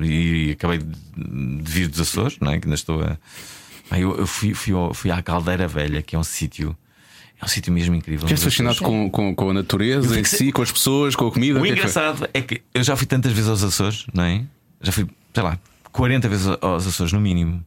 E 0.02 0.52
acabei 0.52 0.80
de 0.80 1.72
vir 1.72 1.88
dos 1.88 2.00
Açores, 2.00 2.38
não 2.40 2.52
é? 2.52 2.60
Que 2.60 2.68
ainda 2.68 2.76
estou 2.76 3.02
a. 3.02 3.18
Eu, 3.98 4.18
eu 4.18 4.28
fui, 4.28 4.54
fui, 4.54 4.74
fui 4.94 5.12
à 5.12 5.22
Caldeira 5.22 5.68
Velha, 5.68 6.02
que 6.02 6.16
é 6.16 6.20
um 6.20 6.24
sítio. 6.24 6.76
É 7.42 7.46
um 7.46 7.48
sítio 7.48 7.72
mesmo 7.72 7.96
incrível. 7.96 8.28
É 8.30 8.36
fascinado 8.36 8.80
com, 8.80 9.10
com, 9.10 9.34
com, 9.34 9.50
a 9.50 9.54
natureza 9.54 10.20
em 10.20 10.24
si, 10.24 10.52
com 10.52 10.62
as 10.62 10.72
pessoas, 10.72 11.16
com 11.16 11.28
a 11.28 11.32
comida. 11.32 11.60
O 11.60 11.64
que 11.64 11.70
engraçado 11.70 12.28
é 12.34 12.42
que, 12.42 12.56
é 12.56 12.58
que 12.58 12.64
eu 12.74 12.84
já 12.84 12.96
fui 12.96 13.08
tantas 13.08 13.32
vezes 13.32 13.50
aos 13.50 13.64
Açores, 13.64 14.06
não 14.14 14.24
é? 14.24 14.44
Já 14.82 14.92
fui, 14.92 15.08
sei 15.34 15.44
lá, 15.44 15.58
40 15.92 16.28
vezes 16.28 16.48
aos 16.62 16.86
Açores, 16.86 17.14
no 17.14 17.22
mínimo. 17.22 17.64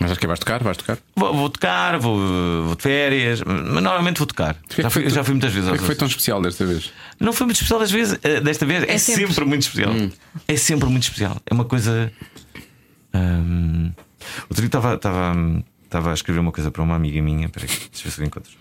Mas 0.00 0.10
acho 0.10 0.20
que 0.20 0.26
vais 0.26 0.38
tocar? 0.38 0.62
Vais 0.62 0.76
tocar? 0.76 0.98
Vou, 1.14 1.34
vou 1.34 1.48
tocar, 1.48 1.98
vou, 1.98 2.18
vou, 2.64 2.76
de 2.76 2.82
férias, 2.82 3.40
mas 3.42 3.82
normalmente 3.82 4.18
vou 4.18 4.26
tocar. 4.26 4.54
Que 4.68 4.82
já, 4.82 4.90
fui, 4.90 5.08
já 5.08 5.24
fui 5.24 5.34
muitas 5.34 5.52
vezes. 5.52 5.70
O 5.70 5.72
que 5.72 5.78
foi 5.78 5.94
tão 5.94 6.06
especial 6.06 6.42
desta 6.42 6.66
vez? 6.66 6.92
Não 7.18 7.32
foi 7.32 7.46
muito 7.46 7.56
especial 7.56 7.80
desta 7.80 7.96
vez, 7.96 8.18
eh, 8.22 8.40
desta 8.40 8.66
vez 8.66 8.82
é, 8.82 8.92
é 8.92 8.98
sempre. 8.98 9.26
sempre. 9.28 9.44
muito 9.46 9.62
especial. 9.62 9.92
Hum. 9.92 10.10
É 10.46 10.56
sempre 10.56 10.88
muito 10.88 11.04
especial. 11.04 11.40
É 11.46 11.54
uma 11.54 11.64
coisa. 11.64 12.12
Hum, 13.14 13.90
outro 14.50 14.56
dia 14.56 14.66
estava, 14.66 14.98
estava, 15.96 16.10
a 16.10 16.14
escrever 16.14 16.40
uma 16.40 16.52
coisa 16.52 16.70
para 16.70 16.82
uma 16.82 16.94
amiga 16.94 17.20
minha. 17.22 17.48
Peraí, 17.48 17.68
deixa 17.68 17.86
eu 18.00 18.04
ver 18.04 18.10
se 18.10 18.20
eu 18.20 18.26
encontro. 18.26 18.52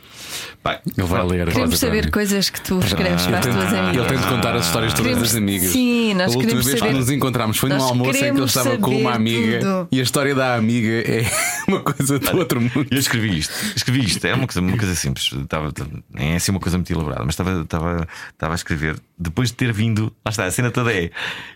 Pai, 0.64 0.80
ele 0.98 1.08
vai 1.08 1.24
ler. 1.26 1.48
Queremos 1.52 1.80
saber 1.80 2.10
coisas 2.10 2.50
que 2.50 2.62
tu 2.62 2.80
escreves 2.80 3.26
ah, 3.28 3.30
para 3.30 3.40
as 3.40 3.46
tuas 3.46 3.74
amigas. 3.74 3.96
Ele 3.96 4.08
tem 4.08 4.18
de 4.18 4.28
contar 4.28 4.56
as 4.56 4.66
histórias 4.66 4.94
todas 4.94 5.20
das 5.20 5.36
amigas. 5.36 5.72
Sim, 5.72 6.14
nós 6.14 6.34
A 6.34 6.38
última 6.38 6.62
vez 6.62 6.80
saber... 6.80 6.92
que 6.92 6.98
nos 6.98 7.10
encontramos 7.10 7.58
foi 7.58 7.70
num 7.70 7.82
almoço 7.82 8.18
em 8.18 8.34
que 8.34 8.40
ele 8.40 8.44
estava 8.44 8.78
com 8.78 8.98
uma 8.98 9.14
amiga 9.14 9.60
tudo. 9.60 9.88
e 9.92 10.00
a 10.00 10.04
história 10.04 10.34
da 10.34 10.56
amiga 10.56 10.90
é 10.90 11.26
uma 11.68 11.82
coisa 11.82 12.20
do 12.20 12.38
outro 12.38 12.62
mundo. 12.62 12.88
Eu 12.90 12.98
escrevi 12.98 13.38
isto, 13.38 13.54
escrevi 13.76 14.06
isto, 14.06 14.26
é 14.26 14.34
uma 14.34 14.48
coisa, 14.48 14.62
uma 14.62 14.78
coisa 14.78 14.96
simples, 14.96 15.32
estava, 15.32 15.72
nem 16.14 16.34
é 16.34 16.36
assim 16.38 16.52
uma 16.52 16.60
coisa 16.60 16.78
muito 16.78 16.92
elaborada, 16.92 17.24
mas 17.24 17.34
estava, 17.34 17.62
estava, 17.62 18.08
estava 18.34 18.54
a 18.54 18.56
escrever 18.56 19.00
depois 19.18 19.50
de 19.50 19.56
ter 19.56 19.72
vindo. 19.72 20.14
Lá 20.26 20.30
está, 20.30 20.46
a 20.46 20.52
cena 20.52 20.72
toda 20.72 20.94
é. 20.94 21.12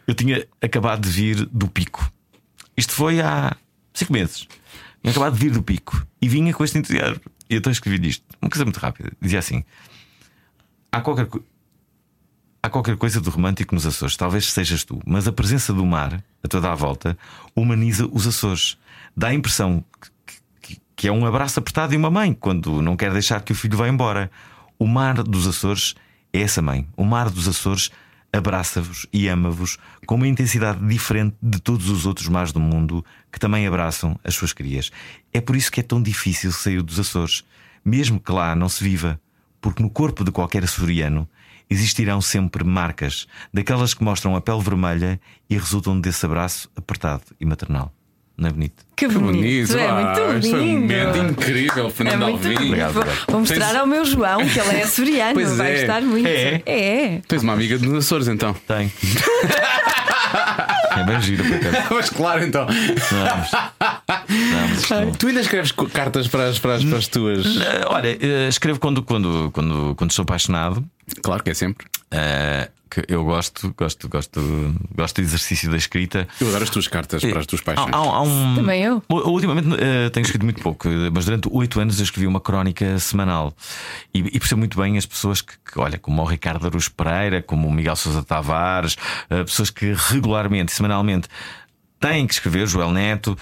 Eu 0.08 0.14
tinha 0.14 0.46
acabado 0.62 1.02
de 1.02 1.10
vir 1.10 1.46
do 1.52 1.68
pico. 1.68 2.12
Isto 2.78 2.94
foi 2.94 3.22
há 3.22 3.56
cinco 3.94 4.14
meses. 4.14 4.48
Tinha 5.02 5.12
acabado 5.12 5.34
de 5.34 5.40
vir 5.40 5.52
do 5.52 5.64
pico 5.64 6.06
e 6.22 6.28
vinha 6.28 6.54
com 6.54 6.64
este 6.64 6.78
entusiasmo. 6.78 7.22
E 7.50 7.56
então 7.56 7.72
escrevi 7.72 8.08
isto, 8.08 8.24
uma 8.42 8.50
coisa 8.50 8.64
muito 8.64 8.78
rápida. 8.78 9.12
Dizia 9.22 9.40
assim: 9.40 9.64
há 10.92 11.02
qualquer, 11.02 11.28
há 12.62 12.70
qualquer 12.70 12.98
coisa 12.98 13.20
de 13.20 13.30
romântico 13.30 13.74
nos 13.74 13.86
Açores, 13.86 14.16
talvez 14.16 14.52
sejas 14.52 14.84
tu, 14.84 15.02
mas 15.06 15.28
a 15.28 15.32
presença 15.32 15.74
do 15.74 15.86
mar 15.86 16.24
a 16.44 16.48
toda 16.48 16.72
a 16.72 16.76
volta 16.76 17.18
humaniza 17.56 18.08
os 18.12 18.28
Açores. 18.28 18.78
Dá 19.16 19.30
a 19.30 19.34
impressão 19.34 19.84
que, 20.26 20.38
que, 20.62 20.82
que 20.96 21.08
é 21.08 21.12
um 21.12 21.26
abraço 21.26 21.60
apertado 21.60 21.92
de 21.92 21.98
uma 21.98 22.12
mãe 22.12 22.34
quando 22.34 22.82
não 22.82 22.96
quer 22.96 23.12
deixar 23.12 23.42
que 23.42 23.52
o 23.52 23.56
filho 23.56 23.78
vá 23.78 23.88
embora. 23.88 24.30
O 24.78 24.88
mar 24.88 25.24
dos 25.24 25.48
Açores 25.48 25.96
é 26.32 26.42
essa 26.42 26.62
mãe. 26.62 26.88
O 26.96 27.04
mar 27.04 27.30
dos 27.30 27.48
Açores 27.48 27.90
abraça-vos 28.32 29.08
e 29.12 29.28
ama-vos 29.28 29.78
com 30.06 30.16
uma 30.16 30.28
intensidade 30.28 30.86
diferente 30.88 31.36
de 31.42 31.60
todos 31.60 31.90
os 31.90 32.06
outros 32.06 32.28
mares 32.28 32.52
do 32.52 32.60
mundo 32.60 33.04
que 33.32 33.40
também 33.40 33.66
abraçam 33.66 34.20
as 34.24 34.36
suas 34.36 34.54
crias. 34.54 34.92
É 35.34 35.42
por 35.42 35.56
isso 35.56 35.72
que 35.72 35.80
é 35.80 35.84
tão 35.84 36.02
difícil 36.02 36.52
sair 36.52 36.82
dos 36.82 37.00
Açores, 37.00 37.44
mesmo 37.84 38.20
que 38.20 38.32
lá 38.32 38.56
não 38.56 38.70
se 38.70 38.84
viva, 38.84 39.20
porque 39.60 39.82
no 39.82 39.90
corpo 39.90 40.24
de 40.24 40.32
qualquer 40.32 40.64
açoriano 40.64 41.28
existirão 41.70 42.20
sempre 42.22 42.64
marcas, 42.64 43.28
daquelas 43.54 43.94
que 43.94 44.04
mostram 44.04 44.36
a 44.36 44.42
pele 44.42 44.62
vermelha 44.62 45.20
e 45.50 45.56
resultam 45.56 46.00
desse 46.00 46.26
abraço 46.26 46.70
apertado 46.76 47.24
e 47.40 47.46
maternal. 47.46 47.94
Não 48.40 48.48
é 48.48 48.52
bonito? 48.54 48.86
Que 48.96 49.06
bonito, 49.08 49.78
é 49.78 49.92
muito 49.92 50.22
ah, 50.22 50.34
lindo. 50.34 50.50
Foi 50.50 50.62
um 50.62 50.80
momento 50.80 51.18
incrível, 51.18 51.90
Fernando 51.90 52.22
é 52.22 52.26
Alvim. 52.26 52.56
Obrigado, 52.56 52.94
vou, 52.94 53.04
vou 53.28 53.40
mostrar 53.42 53.68
Tens... 53.68 53.76
ao 53.76 53.86
meu 53.86 54.06
João 54.06 54.48
que 54.48 54.60
ele 54.60 54.78
é 54.78 54.84
açoriano, 54.84 55.34
pois 55.34 55.58
vai 55.58 55.72
é. 55.72 55.82
estar 55.82 56.02
muito. 56.02 56.26
É. 56.26 56.62
é. 56.66 57.22
Tens 57.28 57.44
uma 57.44 57.52
amiga 57.52 57.78
dos 57.78 57.94
Açores 57.94 58.30
então? 58.30 58.56
Tenho. 58.66 58.90
é 60.96 61.04
bem 61.04 61.22
giro 61.22 61.44
Mas 61.92 62.10
claro 62.10 62.46
então. 62.46 62.66
Não, 64.90 65.06
não, 65.06 65.12
tu 65.12 65.28
ainda 65.28 65.42
escreves 65.42 65.74
cartas 65.94 66.30
para 66.30 66.48
as, 66.48 66.60
para 66.60 66.76
as, 66.76 66.86
para 66.86 66.98
as 66.98 67.08
tuas. 67.08 67.46
Olha, 67.88 68.18
eh, 68.22 68.48
escrevo 68.48 68.80
quando, 68.80 69.04
quando, 69.04 69.52
quando, 69.52 69.96
quando 69.96 70.12
estou 70.12 70.24
apaixonado. 70.24 70.82
Claro 71.22 71.44
que 71.44 71.52
é 71.52 71.54
sempre. 71.54 71.88
Uh, 72.14 72.80
que 72.90 73.06
eu 73.08 73.24
gosto, 73.24 73.74
gosto, 73.78 74.10
gosto, 74.10 74.42
gosto 74.96 75.22
do 75.22 75.26
exercício 75.26 75.70
da 75.70 75.78
escrita. 75.78 76.28
Eu 76.42 76.48
adoro 76.48 76.64
as 76.64 76.70
tuas 76.70 76.88
cartas 76.88 77.24
para 77.24 77.40
as 77.40 77.46
tuas 77.46 77.62
paixões. 77.62 77.94
Há, 77.94 77.98
há 77.98 78.22
um... 78.22 78.56
Também 78.56 78.84
eu. 78.84 79.04
Ultimamente 79.10 79.68
uh, 79.68 80.10
tenho 80.12 80.26
escrito 80.26 80.44
muito 80.44 80.62
pouco, 80.62 80.88
mas 81.14 81.26
durante 81.26 81.48
oito 81.52 81.80
anos 81.80 82.00
eu 82.00 82.04
escrevi 82.04 82.26
uma 82.26 82.40
crónica 82.40 82.98
semanal 82.98 83.54
e, 84.14 84.20
e 84.20 84.40
percebo 84.40 84.60
muito 84.60 84.80
bem 84.80 84.98
as 84.98 85.06
pessoas 85.06 85.42
que, 85.42 85.54
que, 85.60 85.80
olha, 85.80 86.00
como 86.00 86.22
o 86.22 86.26
Ricardo 86.26 86.66
Aruz 86.66 86.90
Pereira, 86.90 87.44
como 87.44 87.68
o 87.68 87.72
Miguel 87.72 87.96
Sousa 87.96 88.24
Tavares, 88.24 88.96
uh, 89.30 89.46
pessoas 89.46 89.70
que 89.70 89.94
regularmente, 90.10 90.72
semanalmente, 90.72 91.28
têm 92.00 92.26
que 92.26 92.34
escrever, 92.34 92.68
Joel 92.68 92.92
Neto. 92.92 93.38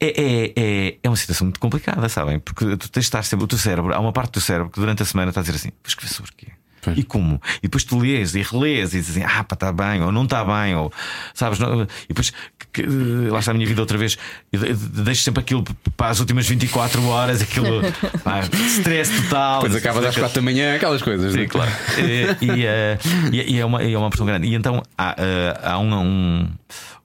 É, 0.00 0.06
é, 0.06 0.52
é, 0.54 0.98
é, 1.02 1.08
uma 1.08 1.16
situação 1.16 1.46
muito 1.46 1.58
complicada, 1.58 2.08
sabem? 2.08 2.38
Porque 2.38 2.76
tu 2.76 2.88
tens 2.88 3.02
de 3.02 3.08
estar 3.08 3.24
sempre. 3.24 3.44
O 3.44 3.48
teu 3.48 3.58
cérebro, 3.58 3.92
há 3.92 3.98
uma 3.98 4.12
parte 4.12 4.30
do 4.30 4.32
teu 4.34 4.42
cérebro 4.42 4.70
que 4.70 4.78
durante 4.78 5.02
a 5.02 5.06
semana 5.06 5.30
está 5.30 5.40
a 5.40 5.42
dizer 5.42 5.56
assim: 5.56 5.70
vou 5.70 5.88
escrever 5.88 6.14
sobre 6.14 6.30
o 6.30 6.34
quê? 6.36 6.57
E 6.96 7.02
como? 7.02 7.40
E 7.58 7.62
depois 7.62 7.84
tu 7.84 7.98
lês 7.98 8.34
e 8.34 8.42
relês 8.42 8.94
e 8.94 8.98
dizes 8.98 9.16
assim, 9.16 9.24
ah, 9.24 9.44
pá, 9.44 9.54
está 9.54 9.72
bem, 9.72 10.02
ou 10.02 10.12
não 10.12 10.24
está 10.24 10.44
bem, 10.44 10.74
ou 10.74 10.92
sabes? 11.34 11.58
Não, 11.58 11.82
e 11.82 12.08
depois 12.08 12.32
que, 12.72 12.82
lá 12.82 13.40
está 13.40 13.50
a 13.50 13.54
minha 13.54 13.66
vida 13.66 13.80
outra 13.80 13.98
vez, 13.98 14.16
eu 14.52 14.60
deixo 14.74 15.22
sempre 15.22 15.40
aquilo 15.40 15.64
para 15.96 16.10
as 16.10 16.20
últimas 16.20 16.48
24 16.48 17.04
horas, 17.06 17.42
aquilo 17.42 17.80
pá, 18.22 18.40
stress 18.78 19.22
total. 19.22 19.62
Depois 19.62 19.76
acabas 19.76 20.04
às 20.04 20.16
4 20.16 20.34
da 20.34 20.42
manhã, 20.42 20.76
aquelas 20.76 21.02
coisas. 21.02 21.32
Sim, 21.32 21.40
né? 21.40 21.46
claro. 21.46 21.70
e, 22.40 22.44
e, 22.44 22.66
uh, 22.66 23.34
e, 23.34 23.58
é 23.58 23.64
uma, 23.64 23.82
é 23.82 23.98
uma 23.98 24.08
pressão 24.08 24.26
grande. 24.26 24.46
E 24.46 24.54
então 24.54 24.82
há, 24.96 25.12
uh, 25.12 25.66
há 25.66 25.78
um, 25.78 25.94
um 25.94 26.48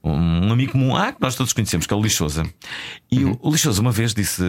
um 0.03 0.51
amigo 0.51 0.73
comum 0.73 0.95
ah, 0.95 1.13
que 1.13 1.21
nós 1.21 1.33
todos 1.33 1.53
conhecemos, 1.53 1.87
que 1.87 1.93
é 1.93 1.95
o 1.95 2.01
Lixosa. 2.01 2.43
E 3.09 3.23
uhum. 3.23 3.37
o 3.41 3.49
Lixosa 3.49 3.79
uma 3.79 3.91
vez 3.91 4.13
disse: 4.13 4.43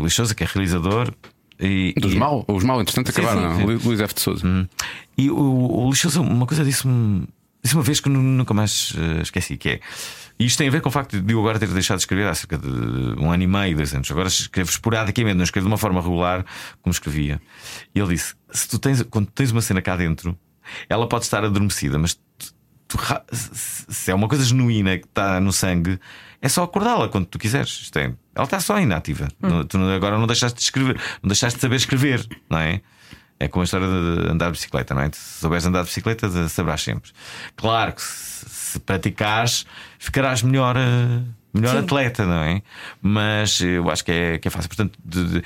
Lixosa, 0.00 0.36
que 0.36 0.44
é 0.44 0.46
realizador, 0.46 1.12
e, 1.60 1.94
Dos 1.98 2.14
e... 2.14 2.16
mal, 2.16 2.44
os 2.48 2.64
mal, 2.64 2.80
entretanto, 2.80 3.10
acabaram, 3.10 3.56
sim, 3.56 3.66
sim, 3.66 3.78
sim. 3.78 3.88
Luís 3.88 4.00
F. 4.00 4.14
de 4.14 4.20
Souza. 4.20 4.46
Hum. 4.46 4.66
E 5.16 5.30
o, 5.30 5.36
o 5.36 5.90
Lixoso, 5.90 6.22
uma 6.22 6.46
coisa 6.46 6.64
disse-me 6.64 7.26
disse 7.62 7.74
uma 7.74 7.82
vez 7.82 8.00
que 8.00 8.08
nunca 8.08 8.54
mais 8.54 8.92
uh, 8.92 9.22
esqueci, 9.22 9.56
que 9.56 9.68
é. 9.68 9.80
E 10.38 10.46
isto 10.46 10.56
tem 10.56 10.68
a 10.68 10.70
ver 10.70 10.80
com 10.80 10.88
o 10.88 10.92
facto 10.92 11.20
de 11.20 11.32
eu 11.34 11.38
agora 11.38 11.58
ter 11.58 11.68
deixado 11.68 11.98
de 11.98 12.02
escrever 12.02 12.26
há 12.26 12.34
cerca 12.34 12.56
de 12.56 12.66
um 12.66 13.30
ano 13.30 13.42
e 13.42 13.46
meio, 13.46 13.76
dois 13.76 13.94
anos. 13.94 14.10
Agora 14.10 14.28
escrevo 14.28 14.70
esporadicamente, 14.70 15.36
não 15.36 15.44
escrevo 15.44 15.66
de 15.66 15.72
uma 15.72 15.76
forma 15.76 16.00
regular 16.00 16.44
como 16.80 16.92
escrevia. 16.92 17.40
E 17.94 18.00
ele 18.00 18.14
disse: 18.14 18.34
se 18.50 18.66
tu 18.66 18.78
tens, 18.78 19.02
quando 19.02 19.26
tens 19.30 19.50
uma 19.50 19.60
cena 19.60 19.82
cá 19.82 19.96
dentro, 19.96 20.36
ela 20.88 21.06
pode 21.06 21.24
estar 21.24 21.44
adormecida, 21.44 21.98
mas 21.98 22.18
tu, 22.90 22.98
se 23.32 24.10
é 24.10 24.14
uma 24.14 24.28
coisa 24.28 24.44
genuína 24.44 24.98
que 24.98 25.06
está 25.06 25.40
no 25.40 25.52
sangue, 25.52 25.98
é 26.42 26.48
só 26.48 26.64
acordá-la 26.64 27.08
quando 27.08 27.26
tu 27.26 27.38
quiseres. 27.38 27.90
É, 27.94 28.12
ela 28.34 28.44
está 28.44 28.60
só 28.60 28.78
inativa. 28.78 29.28
Hum. 29.42 29.64
Tu 29.64 29.78
agora 29.78 30.18
não 30.18 30.26
deixaste 30.26 30.58
de 30.58 30.64
escrever, 30.64 31.00
não 31.22 31.28
deixaste 31.28 31.56
de 31.56 31.62
saber 31.62 31.76
escrever, 31.76 32.26
não 32.48 32.58
é? 32.58 32.80
É 33.38 33.48
como 33.48 33.62
a 33.62 33.64
história 33.64 33.86
de 33.86 34.30
andar 34.30 34.46
de 34.46 34.52
bicicleta, 34.52 34.92
não 34.92 35.02
é? 35.02 35.10
Se 35.12 35.40
souberes 35.40 35.64
andar 35.64 35.80
de 35.80 35.86
bicicleta, 35.86 36.48
saberás 36.48 36.82
sempre. 36.82 37.10
Claro 37.56 37.94
que 37.94 38.02
se, 38.02 38.78
praticares, 38.80 39.64
ficarás 39.98 40.42
melhor. 40.42 40.76
Eh, 40.76 41.22
melhor 41.52 41.72
Sim. 41.72 41.78
atleta, 41.78 42.26
não 42.26 42.42
é? 42.42 42.62
Mas 43.00 43.60
eu 43.60 43.90
acho 43.90 44.04
que 44.04 44.12
é, 44.12 44.38
que 44.38 44.46
é 44.46 44.50
fácil. 44.50 44.68
Portanto, 44.68 44.98
de, 45.02 45.40
de, 45.40 45.44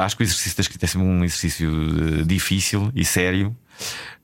acho 0.00 0.16
que 0.16 0.22
o 0.22 0.24
exercício 0.24 0.56
da 0.56 0.60
escrita 0.60 0.84
é 0.84 0.88
sempre 0.88 1.06
um 1.06 1.24
exercício 1.24 1.70
eh, 1.70 2.22
difícil 2.24 2.92
e 2.94 3.04
sério. 3.04 3.56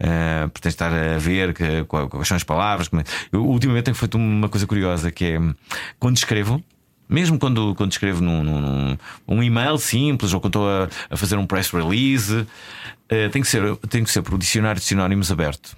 Uh, 0.00 0.48
por 0.50 0.66
estar 0.68 0.92
a 0.92 1.18
ver 1.18 1.52
que, 1.52 1.84
quais 1.84 2.28
são 2.28 2.36
as 2.36 2.44
palavras. 2.44 2.88
Eu, 3.32 3.44
ultimamente 3.44 3.86
tenho 3.86 3.96
feito 3.96 4.16
uma 4.16 4.48
coisa 4.48 4.66
curiosa 4.66 5.10
que 5.10 5.24
é 5.24 5.38
quando 5.98 6.16
escrevo. 6.16 6.62
Mesmo 7.08 7.38
quando, 7.38 7.74
quando 7.74 7.90
escrevo 7.90 8.22
num, 8.22 8.44
num, 8.44 8.98
um 9.26 9.42
e-mail 9.42 9.78
simples 9.78 10.34
ou 10.34 10.40
quando 10.40 10.58
estou 10.58 10.68
a, 10.68 10.88
a 11.08 11.16
fazer 11.16 11.36
um 11.38 11.46
press 11.46 11.70
release, 11.70 12.46
uh, 13.12 13.30
tem, 13.30 13.42
que 13.42 13.48
ser, 13.48 13.76
tem 13.88 14.04
que 14.04 14.10
ser 14.10 14.22
por 14.22 14.34
o 14.34 14.38
dicionário 14.38 14.80
de 14.80 14.86
sinónimos 14.86 15.30
aberto. 15.32 15.76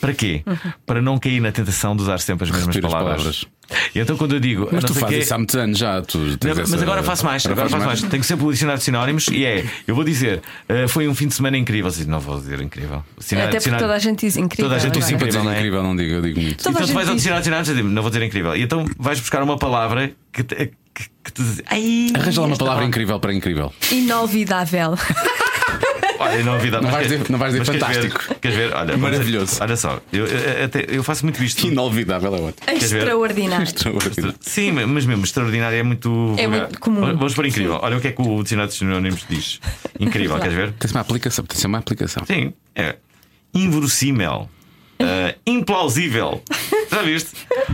Para 0.00 0.14
quê? 0.14 0.42
Uhum. 0.46 0.72
Para 0.86 1.02
não 1.02 1.18
cair 1.18 1.40
na 1.40 1.52
tentação 1.52 1.94
de 1.94 2.02
usar 2.02 2.18
sempre 2.18 2.44
as 2.44 2.50
mesmas 2.50 2.76
palavras. 2.78 3.02
palavras. 3.02 3.46
E 3.94 4.00
então 4.00 4.16
quando 4.16 4.34
eu 4.34 4.40
digo. 4.40 4.68
Mas 4.72 4.84
tu 4.84 4.94
fazes 4.94 5.24
isso 5.24 5.34
há 5.34 5.38
muitos 5.38 5.54
anos 5.54 5.78
já. 5.78 6.02
Tu 6.02 6.18
não, 6.18 6.36
mas 6.42 6.72
essa... 6.72 6.82
agora 6.82 7.02
faço 7.02 7.24
mais. 7.24 7.44
Agora, 7.46 7.68
faço 7.68 7.84
mais. 7.84 8.00
mais. 8.00 8.10
Tenho 8.10 8.24
sempre 8.24 8.46
o 8.46 8.52
dicionário 8.52 8.78
de 8.78 8.84
sinónimos 8.84 9.28
e 9.28 9.44
é. 9.44 9.64
Eu 9.86 9.94
vou 9.94 10.02
dizer, 10.02 10.42
uh, 10.68 10.88
foi 10.88 11.06
um 11.06 11.14
fim 11.14 11.28
de 11.28 11.34
semana 11.34 11.56
incrível. 11.56 11.90
Não 12.06 12.18
vou 12.18 12.40
dizer 12.40 12.60
incrível. 12.60 13.04
Até 13.18 13.60
porque 13.60 13.76
toda 13.76 13.94
a 13.94 13.98
gente 13.98 14.20
diz 14.20 14.36
incrível. 14.36 14.64
Toda 14.64 14.76
a 14.76 14.78
gente 14.78 14.98
diz 14.98 15.10
incrível, 15.10 15.44
não 15.44 15.52
é? 15.52 15.58
incrível, 15.58 15.82
não 15.82 15.94
digo, 15.94 16.14
eu 16.14 16.22
digo 16.22 16.40
muito. 16.40 16.64
Toda 16.64 16.78
então 16.78 16.88
tu 16.88 16.94
vais 16.94 17.08
ao 17.08 17.14
dicionário 17.14 17.42
de 17.42 17.44
sinónimos 17.44 17.90
e 17.90 17.94
não 17.94 18.02
vou 18.02 18.10
dizer 18.10 18.24
incrível. 18.24 18.56
E 18.56 18.62
então 18.62 18.84
vais 18.98 19.20
buscar 19.20 19.42
uma 19.42 19.58
palavra 19.58 20.10
que, 20.32 20.42
te, 20.42 20.54
que, 20.56 21.04
que 21.24 21.32
dizes. 21.34 21.62
Arranja 22.14 22.40
lá 22.40 22.46
uma 22.46 22.56
palavra 22.56 22.84
incrível 22.84 23.20
para 23.20 23.32
incrível. 23.32 23.72
Inolvidável. 23.92 24.96
Olha, 26.20 26.42
não, 26.42 26.58
vida, 26.58 26.82
não, 26.82 26.90
vais 26.90 27.08
dizer, 27.08 27.30
não 27.30 27.38
vais 27.38 27.52
dizer 27.54 27.64
fantástico. 27.64 28.18
Queres 28.18 28.28
ver? 28.28 28.40
Queres 28.40 28.56
ver? 28.56 28.74
Olha, 28.74 28.96
Maravilhoso. 28.98 29.56
olha 29.58 29.74
só, 29.74 30.02
eu, 30.12 30.26
eu, 30.26 30.64
até, 30.66 30.84
eu 30.86 31.02
faço 31.02 31.24
muito 31.24 31.42
isto. 31.42 31.66
Inolvidável 31.66 32.34
é 32.34 32.40
ótimo. 32.40 32.76
Extraordinário. 32.76 33.64
Extraordinário. 33.64 34.34
Sim, 34.38 34.72
mas 34.72 35.06
mesmo, 35.06 35.24
extraordinário 35.24 35.78
é 35.78 35.82
muito. 35.82 36.34
É 36.36 36.46
muito 36.46 36.78
comum. 36.78 37.00
Vamos 37.00 37.32
por 37.32 37.46
incrível. 37.46 37.78
Olha 37.80 37.96
o 37.96 38.00
que 38.02 38.08
é 38.08 38.12
que 38.12 38.20
o 38.20 38.42
dicionário 38.42 38.70
de 38.70 38.76
sinónimos 38.76 39.24
diz. 39.30 39.60
Incrível, 39.98 40.38
queres 40.38 40.54
ver? 40.54 40.72
Tem-se 40.72 40.94
uma 40.94 41.00
aplicação. 41.00 41.44
Tem-se 41.46 41.66
uma 41.66 41.78
aplicação. 41.78 42.22
Sim, 42.26 42.52
é 42.74 42.96
inverossímil. 43.54 44.48
Uh, 45.00 45.32
implausível. 45.46 46.42
Já 46.90 47.00
viste? 47.00 47.30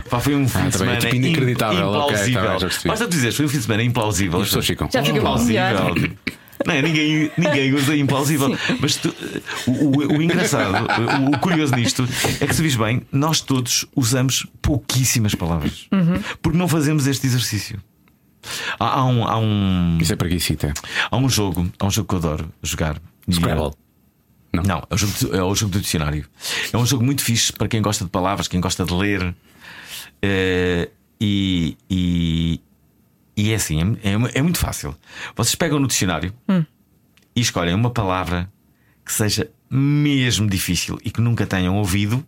Pá, 0.09 0.21
foi 0.21 0.35
um 0.35 0.47
fim 0.47 0.59
ah, 0.59 0.69
de 0.69 0.77
semana 0.77 0.97
é 0.97 0.99
tipo 1.01 1.15
inacreditável. 1.15 1.85
Implausível. 1.85 2.55
Okay, 2.55 2.69
tá 2.69 2.75
Basta 2.85 3.07
dizer, 3.07 3.33
foi 3.33 3.45
um 3.45 3.49
fim 3.49 3.57
de 3.57 3.63
semana 3.63 3.83
implausível. 3.83 4.39
As 4.39 4.47
pessoas 4.47 4.65
ficam. 4.65 4.89
Já 4.89 5.03
fica 5.03 5.17
implausível. 5.17 5.95
Não, 6.67 6.73
é, 6.73 6.81
ninguém, 6.81 7.31
ninguém 7.37 7.73
usa 7.73 7.95
implausível. 7.95 8.49
Sim. 8.49 8.77
Mas 8.81 8.97
tu, 8.97 9.15
o, 9.65 9.71
o, 9.71 10.17
o, 10.17 10.21
engraçado, 10.21 10.85
o, 11.23 11.35
o, 11.35 11.39
curioso 11.39 11.73
nisto 11.75 12.05
é 12.41 12.45
que 12.45 12.53
se 12.53 12.61
vês 12.61 12.75
bem, 12.75 13.01
nós 13.09 13.39
todos 13.39 13.85
usamos 13.95 14.45
pouquíssimas 14.61 15.33
palavras. 15.33 15.87
Uhum. 15.93 16.21
Porque 16.41 16.57
não 16.57 16.67
fazemos 16.67 17.07
este 17.07 17.25
exercício. 17.25 17.81
Há, 18.77 18.99
há, 18.99 19.05
um, 19.05 19.23
há 19.25 19.37
um. 19.37 19.97
Isso 20.01 20.11
é 20.11 20.15
preguiçita. 20.17 20.73
Há 21.09 21.15
um 21.15 21.29
jogo, 21.29 21.71
há 21.79 21.85
um 21.85 21.91
jogo 21.91 22.09
que 22.09 22.15
eu 22.15 22.19
adoro 22.19 22.53
jogar. 22.61 23.01
Scrabble. 23.31 23.71
Não, 24.51 24.63
não 24.63 24.77
é, 24.89 24.93
o 24.93 24.97
jogo, 24.97 25.35
é 25.35 25.43
o 25.43 25.55
jogo 25.55 25.71
do 25.71 25.79
dicionário. 25.79 26.25
É 26.73 26.77
um 26.77 26.85
jogo 26.85 27.03
muito 27.03 27.23
fixe 27.23 27.53
para 27.53 27.69
quem 27.69 27.81
gosta 27.81 28.03
de 28.03 28.11
palavras, 28.11 28.49
quem 28.49 28.59
gosta 28.59 28.83
de 28.83 28.93
ler. 28.93 29.23
Uh, 29.23 30.91
e, 31.19 31.77
e, 31.89 32.59
e, 33.37 33.51
é 33.51 33.55
assim, 33.55 33.97
é, 34.03 34.39
é, 34.39 34.41
muito 34.41 34.57
fácil. 34.57 34.95
Vocês 35.35 35.53
pegam 35.53 35.79
no 35.79 35.87
dicionário 35.87 36.33
hum. 36.49 36.65
e 37.35 37.41
escolhem 37.41 37.75
uma 37.75 37.91
palavra 37.91 38.51
que 39.05 39.13
seja 39.13 39.47
mesmo 39.69 40.49
difícil 40.49 40.97
e 41.05 41.11
que 41.11 41.21
nunca 41.21 41.45
tenham 41.45 41.75
ouvido, 41.77 42.25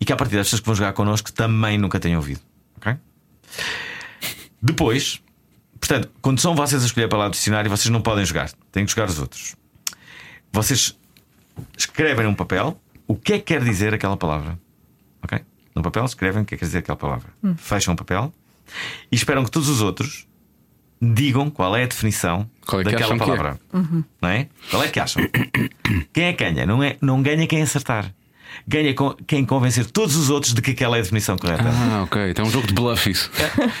e 0.00 0.04
que 0.04 0.12
a 0.12 0.16
partir 0.16 0.36
das 0.36 0.46
pessoas 0.46 0.60
que 0.60 0.66
vão 0.66 0.76
jogar 0.76 0.92
connosco 0.92 1.32
também 1.32 1.76
nunca 1.76 1.98
tenham 1.98 2.18
ouvido. 2.18 2.40
Ok? 2.76 2.96
Depois, 4.62 5.20
portanto, 5.80 6.08
quando 6.22 6.38
são 6.38 6.54
vocês 6.54 6.84
a 6.84 6.86
escolher 6.86 7.06
a 7.06 7.08
palavra 7.08 7.30
do 7.30 7.34
dicionário, 7.34 7.68
vocês 7.68 7.90
não 7.90 8.00
podem 8.00 8.24
jogar, 8.24 8.48
têm 8.70 8.84
que 8.84 8.92
jogar 8.92 9.08
os 9.08 9.18
outros. 9.18 9.56
Vocês 10.52 10.96
escrevem 11.76 12.24
num 12.24 12.34
papel 12.34 12.80
o 13.08 13.16
que 13.16 13.32
é 13.32 13.38
que 13.38 13.46
quer 13.46 13.64
dizer 13.64 13.92
aquela 13.92 14.16
palavra. 14.16 14.56
Ok? 15.20 15.40
No 15.74 15.82
papel 15.82 16.04
escrevem 16.04 16.42
o 16.42 16.44
que 16.44 16.54
é 16.54 16.56
que 16.56 16.60
quer 16.60 16.66
dizer 16.66 16.78
aquela 16.78 16.96
palavra. 16.96 17.32
Hum. 17.42 17.56
Fecham 17.56 17.94
o 17.94 17.96
papel 17.96 18.32
e 19.10 19.16
esperam 19.16 19.44
que 19.44 19.50
todos 19.50 19.68
os 19.68 19.80
outros 19.80 20.27
digam 21.00 21.50
qual 21.50 21.76
é 21.76 21.84
a 21.84 21.86
definição 21.86 22.48
é 22.72 22.82
daquela 22.82 23.14
é? 23.14 23.18
palavra. 23.18 23.60
É? 23.72 23.76
Uhum. 23.76 24.04
Não 24.20 24.28
é? 24.28 24.48
Qual 24.70 24.82
é 24.82 24.88
que 24.88 25.00
acham? 25.00 25.22
quem 26.12 26.24
é 26.24 26.32
que 26.32 26.44
ganha? 26.44 26.66
Não, 26.66 26.82
é, 26.82 26.96
não 27.00 27.22
ganha 27.22 27.46
quem 27.46 27.62
acertar 27.62 28.12
ganha 28.66 28.94
quem 29.26 29.44
convencer 29.44 29.86
todos 29.86 30.16
os 30.16 30.30
outros 30.30 30.52
de 30.54 30.62
que 30.62 30.72
aquela 30.72 30.96
é 30.96 31.00
a 31.00 31.02
definição 31.02 31.36
correta. 31.36 31.64
Ah, 31.64 32.02
ok. 32.02 32.30
Então 32.30 32.44
é 32.44 32.48
um 32.48 32.50
jogo 32.50 32.66
de 32.66 32.74
bluff 32.74 33.10
isso. 33.10 33.30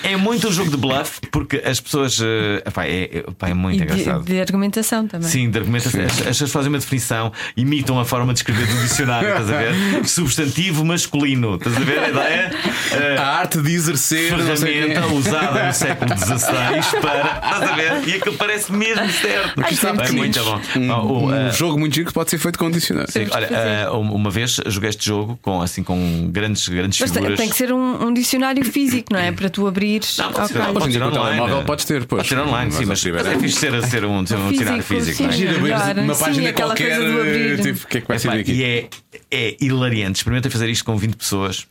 É, 0.02 0.12
é 0.12 0.16
muito 0.16 0.48
um 0.48 0.52
jogo 0.52 0.70
de 0.70 0.76
bluff 0.76 1.20
porque 1.30 1.62
as 1.64 1.80
pessoas. 1.80 2.18
Uh, 2.18 2.62
epá, 2.66 2.86
é, 2.86 3.18
epá, 3.18 3.48
é 3.48 3.54
muito 3.54 3.80
e 3.80 3.84
engraçado. 3.84 4.24
De, 4.24 4.32
de, 4.32 4.40
argumentação 4.40 5.06
também. 5.06 5.28
Sim, 5.28 5.50
de 5.50 5.58
argumentação. 5.58 6.00
As, 6.02 6.20
as 6.20 6.26
pessoas 6.26 6.52
fazem 6.52 6.68
uma 6.70 6.78
definição, 6.78 7.32
imitam 7.56 7.98
a 7.98 8.04
forma 8.04 8.32
de 8.32 8.40
escrever 8.40 8.66
do 8.66 8.80
dicionário, 8.80 9.28
estás 9.28 9.50
a 9.50 9.56
ver? 9.56 10.04
Substantivo 10.08 10.84
masculino, 10.84 11.56
estás 11.56 11.76
a 11.76 11.80
ver 11.80 11.98
a 11.98 12.08
ideia? 12.08 12.50
Uh, 12.92 13.20
a 13.20 13.26
arte 13.38 13.60
de 13.60 13.72
exercer. 13.72 14.28
Ferramenta 14.28 15.06
usada 15.06 15.66
no 15.66 15.72
século 15.72 16.16
XVI 16.16 17.00
para. 17.00 17.40
Estás 17.44 17.62
a 17.62 17.76
ver? 17.76 18.08
E 18.08 18.14
aquilo 18.14 18.36
parece 18.36 18.72
mesmo 18.72 19.08
certo. 19.10 19.62
Ai, 19.62 20.08
é 20.08 20.12
muito 20.12 20.44
bom. 20.44 20.60
Um, 20.76 20.92
um, 20.92 21.48
uh, 21.48 21.52
jogo 21.52 21.78
muito 21.78 21.94
giro 21.94 22.06
que 22.06 22.12
pode 22.12 22.30
ser 22.30 22.38
feito 22.38 22.58
com 22.58 22.70
dicionário. 22.70 23.10
Sim, 23.10 23.26
olha, 23.30 23.90
uma 23.92 24.30
vez 24.30 24.57
joguei 24.66 24.90
este 24.90 25.06
jogo 25.06 25.38
com, 25.42 25.60
assim, 25.60 25.82
com 25.82 26.28
grandes, 26.30 26.68
grandes 26.68 27.00
Mas 27.00 27.10
figuras. 27.10 27.38
Tem 27.38 27.48
que 27.48 27.56
ser 27.56 27.72
um, 27.72 28.06
um, 28.06 28.12
dicionário 28.12 28.64
físico, 28.64 29.12
não 29.12 29.20
é? 29.20 29.32
Para 29.32 29.48
tu 29.48 29.66
abrires. 29.66 30.16
Não, 30.18 30.32
pode 30.32 30.48
ser, 30.48 30.58
pode 30.58 30.92
ser 30.92 31.02
online. 31.02 31.64
Podes 31.64 31.84
ter, 31.84 32.06
pois. 32.06 32.22
Pode 32.22 32.28
ser 32.28 32.38
online, 32.38 32.72
sim, 32.72 32.84
mas, 32.84 33.04
mas 33.04 33.26
é 33.26 33.38
fixe 33.38 33.58
ser, 33.58 33.86
ser 33.86 34.04
um, 34.04 34.18
um 34.18 34.24
dicionário 34.24 34.82
físico. 34.82 35.22
Imagina 35.22 35.56
abrir 35.56 36.02
uma 36.02 36.14
página 36.14 36.52
qualquer. 36.52 37.60
Tipo, 37.60 37.84
o 37.84 37.86
que 37.88 37.98
é 37.98 38.00
que 38.00 38.08
vai 38.08 38.18
ser 38.18 38.30
daqui? 38.30 38.52
E 38.52 38.64
é, 38.64 38.88
é 39.30 39.56
hilariante. 39.60 40.18
Experimenta 40.18 40.50
fazer 40.50 40.68
isto 40.68 40.84
com 40.84 40.96
20 40.96 41.16
pessoas 41.16 41.66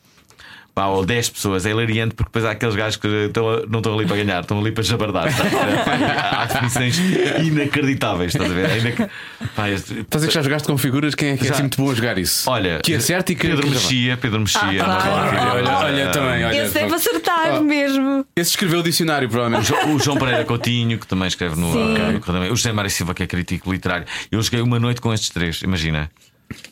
pá, 0.77 0.85
ou 0.85 1.03
10 1.03 1.29
pessoas, 1.29 1.65
é 1.65 1.71
hilariante 1.71 2.13
porque 2.13 2.29
depois 2.29 2.45
há 2.45 2.51
aqueles 2.51 2.75
gajos 2.75 2.97
que 2.97 3.07
estão, 3.07 3.65
não 3.67 3.79
estão 3.79 3.97
ali 3.97 4.05
para 4.05 4.17
ganhar, 4.17 4.41
estão 4.41 4.59
ali 4.59 4.71
para 4.71 4.83
jabardar. 4.83 5.25
há 5.27 6.45
definições 6.45 6.99
inacreditáveis, 7.43 8.35
estás 8.35 8.51
a 8.51 8.53
ver? 8.53 8.69
É 8.69 8.77
inac... 8.77 9.09
pá, 9.55 9.71
estás 9.71 9.91
a 9.91 10.05
dizer 10.17 10.27
que 10.27 10.33
já 10.35 10.43
jogaste 10.43 10.67
com 10.67 10.77
figuras, 10.77 11.15
quem 11.15 11.29
é 11.29 11.37
que 11.37 11.47
é 11.47 11.49
assim 11.49 11.63
muito 11.63 11.81
bom 11.81 11.89
a 11.89 11.95
jogar 11.95 12.19
isso? 12.19 12.47
Olha, 12.47 12.79
que 12.83 12.93
acerta 12.93 13.31
e 13.31 13.35
que 13.35 13.47
Pedro 13.47 13.67
Mexia, 13.67 14.17
Pedro 14.17 14.39
Mexia. 14.39 14.83
Ah, 14.83 15.01
claro. 15.01 15.55
olha, 15.55 15.77
olha, 15.77 16.07
também. 16.11 16.45
Olha, 16.45 16.63
esse 16.63 16.75
deve 16.75 16.93
acertar 16.93 17.59
oh, 17.59 17.63
mesmo. 17.63 18.23
Esse 18.35 18.51
escreveu 18.51 18.81
o 18.81 18.83
dicionário, 18.83 19.27
provavelmente. 19.27 19.73
O 19.73 19.97
João 19.97 20.17
Pereira 20.17 20.45
Coutinho, 20.45 20.99
que 20.99 21.07
também 21.07 21.27
escreve 21.27 21.59
no. 21.59 21.71
Okay, 21.71 22.51
o 22.51 22.55
José 22.55 22.71
Mário 22.71 22.91
Silva, 22.91 23.15
que 23.15 23.23
é 23.23 23.25
crítico 23.25 23.71
literário. 23.71 24.05
Eu 24.31 24.39
joguei 24.43 24.61
uma 24.61 24.79
noite 24.79 25.01
com 25.01 25.11
estes 25.11 25.31
três, 25.31 25.63
imagina. 25.63 26.07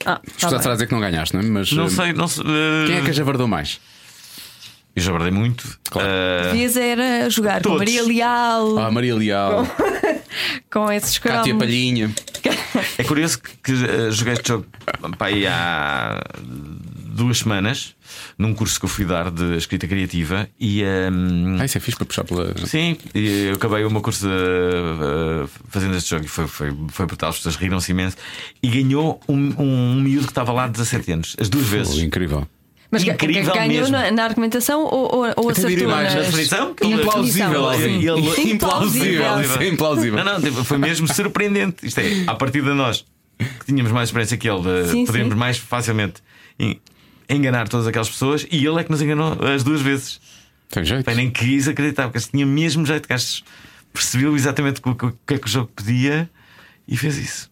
Ah, 0.05 0.15
tá 0.15 0.21
Estou 0.27 0.71
a 0.71 0.73
dizer 0.73 0.85
que 0.85 0.93
não 0.93 1.01
ganhaste, 1.01 1.35
não 1.35 1.41
é? 1.41 1.45
Mas, 1.45 1.71
não 1.71 1.89
sei, 1.89 2.13
não 2.13 2.27
sei. 2.27 2.43
Uh... 2.43 2.85
Quem 2.85 2.97
é 2.97 3.01
que 3.01 3.09
a 3.09 3.13
javardou 3.13 3.47
mais? 3.47 3.79
Eu 4.95 5.01
já 5.01 5.11
bardei 5.11 5.31
muito. 5.31 5.77
Claro. 5.89 6.07
Uh, 6.07 6.51
Devias 6.51 6.77
era 6.77 7.29
jogar 7.29 7.61
todos. 7.61 7.77
com 7.77 7.79
Maria 7.79 8.03
Leal. 8.03 8.79
Ah, 8.79 8.91
Maria 8.91 9.15
Leal. 9.15 9.67
com 10.71 10.89
esses 10.93 11.17
cromos. 11.17 11.39
Cátia 11.39 11.55
Palhinha. 11.55 12.11
É 12.97 13.03
curioso 13.03 13.39
que 13.63 13.71
uh, 13.71 14.11
joguei 14.11 14.33
este 14.33 14.49
jogo 14.49 14.65
pá, 15.17 15.27
há 15.49 16.21
duas 17.15 17.39
semanas 17.39 17.95
num 18.37 18.53
curso 18.53 18.77
que 18.79 18.85
eu 18.85 18.89
fui 18.89 19.05
dar 19.05 19.31
de 19.31 19.55
escrita 19.57 19.87
criativa 19.87 20.47
e 20.59 20.83
um, 20.83 21.57
ah, 21.59 21.65
isso 21.65 21.77
é 21.77 21.81
fixe 21.81 21.97
para 21.97 22.05
puxar 22.05 22.23
pela. 22.25 22.53
Sim, 22.67 22.97
eu 23.13 23.55
acabei 23.55 23.83
o 23.85 23.89
meu 23.91 24.01
curso 24.01 24.27
uh, 24.27 25.49
fazendo 25.69 25.95
este 25.95 26.09
jogo 26.09 26.25
e 26.25 26.27
foi, 26.27 26.47
foi, 26.47 26.75
foi 26.89 27.05
brutal, 27.05 27.29
as 27.29 27.37
pessoas 27.37 27.55
riram-se 27.55 27.91
imenso 27.91 28.17
e 28.61 28.67
ganhou 28.67 29.19
um, 29.27 29.53
um 29.57 29.95
miúdo 30.01 30.25
que 30.25 30.31
estava 30.31 30.51
lá 30.51 30.67
de 30.67 30.73
17 30.73 31.11
anos, 31.13 31.35
as 31.39 31.49
duas 31.49 31.65
vezes. 31.65 31.97
incrível. 31.99 32.47
Mas 32.91 33.03
incrível 33.03 33.53
ganhou 33.53 33.89
na, 33.89 34.11
na, 34.11 34.23
argumentação 34.23 34.83
ou, 34.83 35.15
ou, 35.15 35.33
ou 35.37 35.49
acertou 35.49 35.87
mais 35.89 36.13
na 36.13 36.21
definição? 36.21 36.75
Implausível. 36.81 37.73
Ele, 37.73 38.51
implausível. 38.51 39.61
implausível. 39.61 40.23
Não, 40.23 40.39
não, 40.39 40.63
foi 40.63 40.77
mesmo 40.77 41.07
surpreendente. 41.11 41.85
Isto 41.85 41.99
é, 41.99 42.23
a 42.27 42.35
partir 42.35 42.61
de 42.61 42.73
nós 42.73 43.05
que 43.37 43.65
tínhamos 43.65 43.91
mais 43.91 44.09
experiência 44.09 44.37
que 44.37 44.49
ele, 44.49 44.87
sim, 44.87 45.05
podemos 45.05 45.33
sim. 45.33 45.39
mais 45.39 45.57
facilmente 45.57 46.21
enganar 47.27 47.67
todas 47.67 47.87
aquelas 47.87 48.09
pessoas 48.09 48.47
e 48.49 48.65
ele 48.65 48.79
é 48.79 48.83
que 48.83 48.91
nos 48.91 49.01
enganou 49.01 49.37
as 49.43 49.63
duas 49.63 49.81
vezes. 49.81 50.21
Tem 50.69 50.83
jeito. 50.83 51.05
Bem, 51.05 51.15
nem 51.15 51.31
quis 51.31 51.67
acreditar, 51.67 52.09
porque 52.09 52.27
tinha 52.31 52.45
mesmo 52.45 52.85
jeito. 52.85 53.07
Que 53.07 53.15
percebeu 53.93 54.35
exatamente 54.35 54.81
o 54.83 54.95
que 55.25 55.33
é 55.33 55.37
que 55.37 55.45
o 55.45 55.49
jogo 55.49 55.71
pedia 55.75 56.29
e 56.87 56.97
fez 56.97 57.17
isso. 57.17 57.51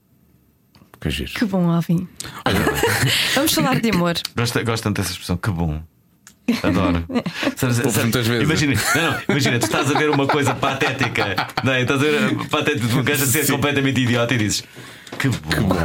Que 1.03 1.09
giro. 1.09 1.31
Que 1.33 1.43
bom, 1.43 1.69
Alvin. 1.69 2.07
Vamos 3.35 3.53
falar 3.53 3.81
de 3.81 3.89
amor. 3.89 4.15
Gosto, 4.37 4.63
gosto 4.63 4.83
tanto 4.85 5.01
dessa 5.01 5.11
expressão, 5.11 5.35
que 5.35 5.51
bom. 5.51 5.83
Adoro. 6.63 7.03
muitas 8.01 8.25
vezes. 8.25 8.43
Imagina, 8.43 8.73
não, 8.95 9.11
não, 9.11 9.21
imagina, 9.27 9.59
tu 9.59 9.65
estás 9.65 9.91
a 9.91 9.99
ver 9.99 10.09
uma 10.09 10.25
coisa 10.25 10.55
patética, 10.55 11.35
não 11.61 11.73
é? 11.73 11.81
estás 11.81 11.99
a 11.99 12.03
ver 12.05 12.47
patética 12.49 12.87
de 12.87 12.95
um 12.97 13.03
gajo 13.03 13.23
a 13.23 13.27
ser 13.27 13.45
completamente 13.51 13.99
idiota 13.99 14.33
e 14.33 14.37
dizes 14.37 14.63
que 15.19 15.29
bom. 15.29 15.49
Que 15.49 15.59
bom. 15.59 15.75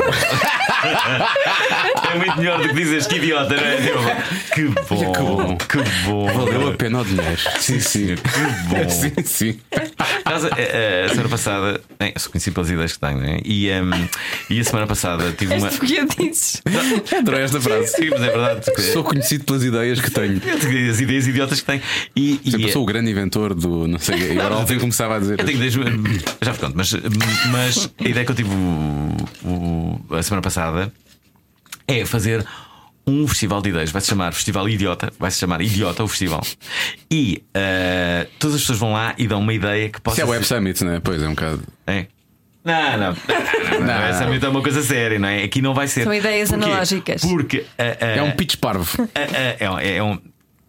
é 2.13 2.17
muito 2.17 2.37
melhor 2.39 2.63
do 2.63 2.69
que 2.69 2.75
dizes 2.75 3.07
que 3.07 3.17
idiota, 3.17 3.55
não 3.55 3.63
é? 3.63 3.77
Que 4.55 4.65
bom. 4.65 5.13
Que 5.13 5.21
bom. 5.21 5.57
Que 5.57 5.79
bom. 6.05 6.27
Valeu 6.27 6.69
a 6.69 6.75
pena 6.75 7.01
o 7.01 7.05
dinheiro. 7.05 7.41
Sim, 7.59 7.81
sim. 7.81 8.17
Que 8.17 8.41
bom. 8.69 8.89
Sim, 8.89 9.13
sim. 9.25 9.61
Mas, 10.25 10.45
a, 10.45 10.49
a, 10.49 11.07
a, 11.07 11.09
semana 11.09 11.29
passada, 11.29 11.81
bem, 11.99 12.13
eu 12.15 12.21
sou 12.21 12.31
conhecido 12.33 12.55
pelas 12.55 12.71
ideias 12.71 12.93
que 12.93 12.99
tenho, 12.99 13.19
né? 13.19 13.39
e, 13.45 13.71
um, 13.71 14.09
e 14.51 14.61
a 14.61 14.65
semana 14.65 14.87
passada 14.87 15.33
tive 15.33 15.55
uma. 15.55 15.69
Que 15.69 15.97
eu 15.97 16.07
disse? 16.07 16.61
Adorei 17.17 17.43
esta 17.43 17.61
frase. 17.61 17.89
Sim, 17.89 18.11
mas 18.11 18.23
é 18.23 18.31
verdade. 18.31 18.93
Sou 18.93 19.05
conhecido 19.05 19.45
pelas 19.45 19.65
ideias 19.65 20.01
que 20.01 20.11
tenho. 20.11 20.41
As 20.91 21.01
ideias 21.01 21.27
idiotas 21.27 21.61
que 21.61 21.67
tenho. 21.67 21.83
E, 22.15 22.41
Sempre 22.45 22.69
e, 22.69 22.73
sou 22.73 22.83
o 22.83 22.87
grande 22.87 23.11
inventor 23.11 23.55
do. 23.55 23.87
Não 23.87 23.99
sei. 23.99 24.33
E 24.33 24.33
agora 24.39 24.57
ontem 24.57 24.79
começava 24.79 25.17
a 25.17 25.19
dizer. 25.19 25.39
Eu 25.41 25.45
tenho 25.45 25.59
desde, 25.59 25.81
já 26.43 26.53
vos 26.53 26.61
conto, 26.61 26.77
mas, 26.77 26.93
mas 27.51 27.91
a 27.99 28.09
ideia 28.09 28.25
que 28.25 28.33
eu 28.33 28.37
tive 28.37 28.51
o, 29.45 30.01
o, 30.11 30.15
a 30.15 30.23
semana 30.23 30.43
passada 30.43 30.93
é 31.87 32.05
fazer 32.05 32.47
um 33.07 33.27
festival 33.27 33.63
de 33.63 33.71
ideias. 33.71 33.91
Vai 33.91 34.03
se 34.03 34.09
chamar 34.09 34.33
Festival 34.35 34.69
Idiota. 34.69 35.13
Vai 35.19 35.31
se 35.31 35.39
chamar 35.39 35.61
Idiota 35.63 36.05
o 36.05 36.09
festival. 36.09 36.43
E 37.11 37.43
uh, 37.49 38.29
todas 38.39 38.57
as 38.57 38.61
pessoas 38.63 38.79
vão 38.79 38.93
lá 38.93 39.15
e 39.17 39.27
dão 39.27 39.41
uma 39.41 39.55
ideia 39.55 39.89
que 39.89 40.01
possa. 40.01 40.21
Isso 40.21 40.29
é 40.29 40.31
Web 40.31 40.45
Summit, 40.45 40.85
não 40.85 40.93
é? 40.93 41.01
Pois 41.01 41.23
é, 41.23 41.27
um 41.27 41.31
bocado. 41.31 41.63
É. 41.87 42.07
Não, 42.65 42.75
não. 42.75 42.99
não, 42.99 43.81
não, 43.81 43.87
não. 43.87 43.95
Essa 43.95 44.25
é, 44.25 44.45
é 44.45 44.49
uma 44.49 44.63
coisa 44.63 44.83
séria, 44.83 45.19
não 45.19 45.29
é? 45.29 45.43
Aqui 45.43 45.63
não 45.63 45.73
vai 45.73 45.89
ser. 45.89 46.05
São 46.05 46.13
ideias 46.13 46.51
Porquê? 46.51 46.65
analógicas. 46.65 47.23
Porque. 47.23 47.59
Uh, 47.59 47.61
uh, 47.61 48.19
é 48.19 48.23
um 48.23 48.33
pitch 48.33 48.57
parvo. 48.57 49.09
é, 49.15 49.57
é, 49.59 49.97
é, 49.97 50.03
um, 50.03 50.19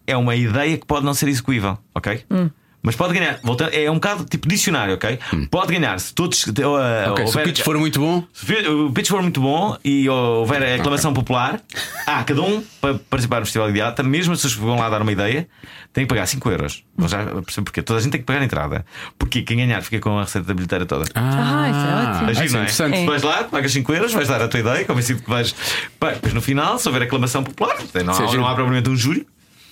é 0.08 0.16
uma 0.16 0.36
ideia 0.36 0.78
que 0.78 0.86
pode 0.86 1.06
não 1.06 1.14
ser 1.14 1.28
execuível, 1.28 1.78
ok? 1.94 2.24
Hum. 2.32 2.50
Mas 2.82 2.96
pode 2.96 3.14
ganhar, 3.14 3.40
voltando, 3.44 3.74
é 3.74 3.92
um 3.92 3.96
bocado 3.96 4.24
tipo 4.24 4.48
dicionário, 4.48 4.94
ok? 4.94 5.20
Hum. 5.34 5.46
Pode 5.52 5.74
ganhar 5.74 6.00
se 6.00 6.14
todos. 6.14 6.46
Uh, 6.48 6.52
okay, 6.52 6.66
houver, 6.66 7.28
se 7.28 7.38
o 7.38 7.44
pitch 7.44 7.62
for 7.62 7.78
muito 7.78 8.00
bom. 8.00 8.24
Se 8.32 8.54
o 8.68 8.92
pitch 8.92 9.10
for 9.10 9.22
muito 9.22 9.42
bom 9.42 9.78
e 9.84 10.08
houver 10.08 10.64
a 10.64 10.76
aclamação 10.76 11.12
okay. 11.12 11.22
popular, 11.22 11.62
ah, 12.08 12.24
cada 12.24 12.42
um 12.42 12.64
para 12.80 12.94
participar 13.10 13.42
no 13.42 13.46
Festival 13.46 13.70
Idiota, 13.70 14.02
mesmo 14.02 14.36
se 14.36 14.48
vão 14.56 14.78
lá 14.78 14.90
dar 14.90 15.02
uma 15.02 15.12
ideia, 15.12 15.48
tem 15.92 16.06
que 16.06 16.10
pagar 16.10 16.26
5 16.26 16.50
euros. 16.50 16.84
Vou 16.96 17.10
já 17.10 17.26
perceber 17.26 17.66
porquê. 17.66 17.82
Toda 17.82 18.00
a 18.00 18.02
gente 18.02 18.14
tem 18.14 18.22
que 18.22 18.26
pagar 18.26 18.42
a 18.42 18.46
entrada. 18.46 18.86
Porque 19.18 19.42
quem 19.42 19.58
ganhar 19.58 19.82
fica 19.82 20.00
com 20.00 20.18
a 20.18 20.22
receita 20.22 20.48
da 20.48 20.54
bilheteira 20.54 20.86
toda. 20.86 21.06
Ah, 21.16 21.64
ah 21.64 21.70
isso 21.70 21.80
é 21.80 22.12
ótimo. 22.12 22.30
Agir, 22.30 22.88
não 22.88 22.96
é? 22.96 23.02
é? 23.02 23.06
Vais 23.06 23.24
lá, 23.24 23.44
pagas 23.44 23.74
5 23.74 23.94
euros, 23.94 24.14
vais 24.14 24.28
dar 24.30 24.42
a 24.42 24.48
tua 24.48 24.60
ideia, 24.62 24.86
convencido 24.86 25.22
que 25.22 25.30
vais. 25.30 25.54
Depois 26.00 26.34
no 26.34 26.42
final, 26.42 26.80
se 26.80 26.88
houver 26.88 27.02
aclamação 27.02 27.44
popular, 27.44 27.76
não, 28.06 28.14
há, 28.14 28.36
não 28.36 28.48
há 28.48 28.56
propriamente 28.56 28.90
um 28.90 28.96
júri 28.96 29.28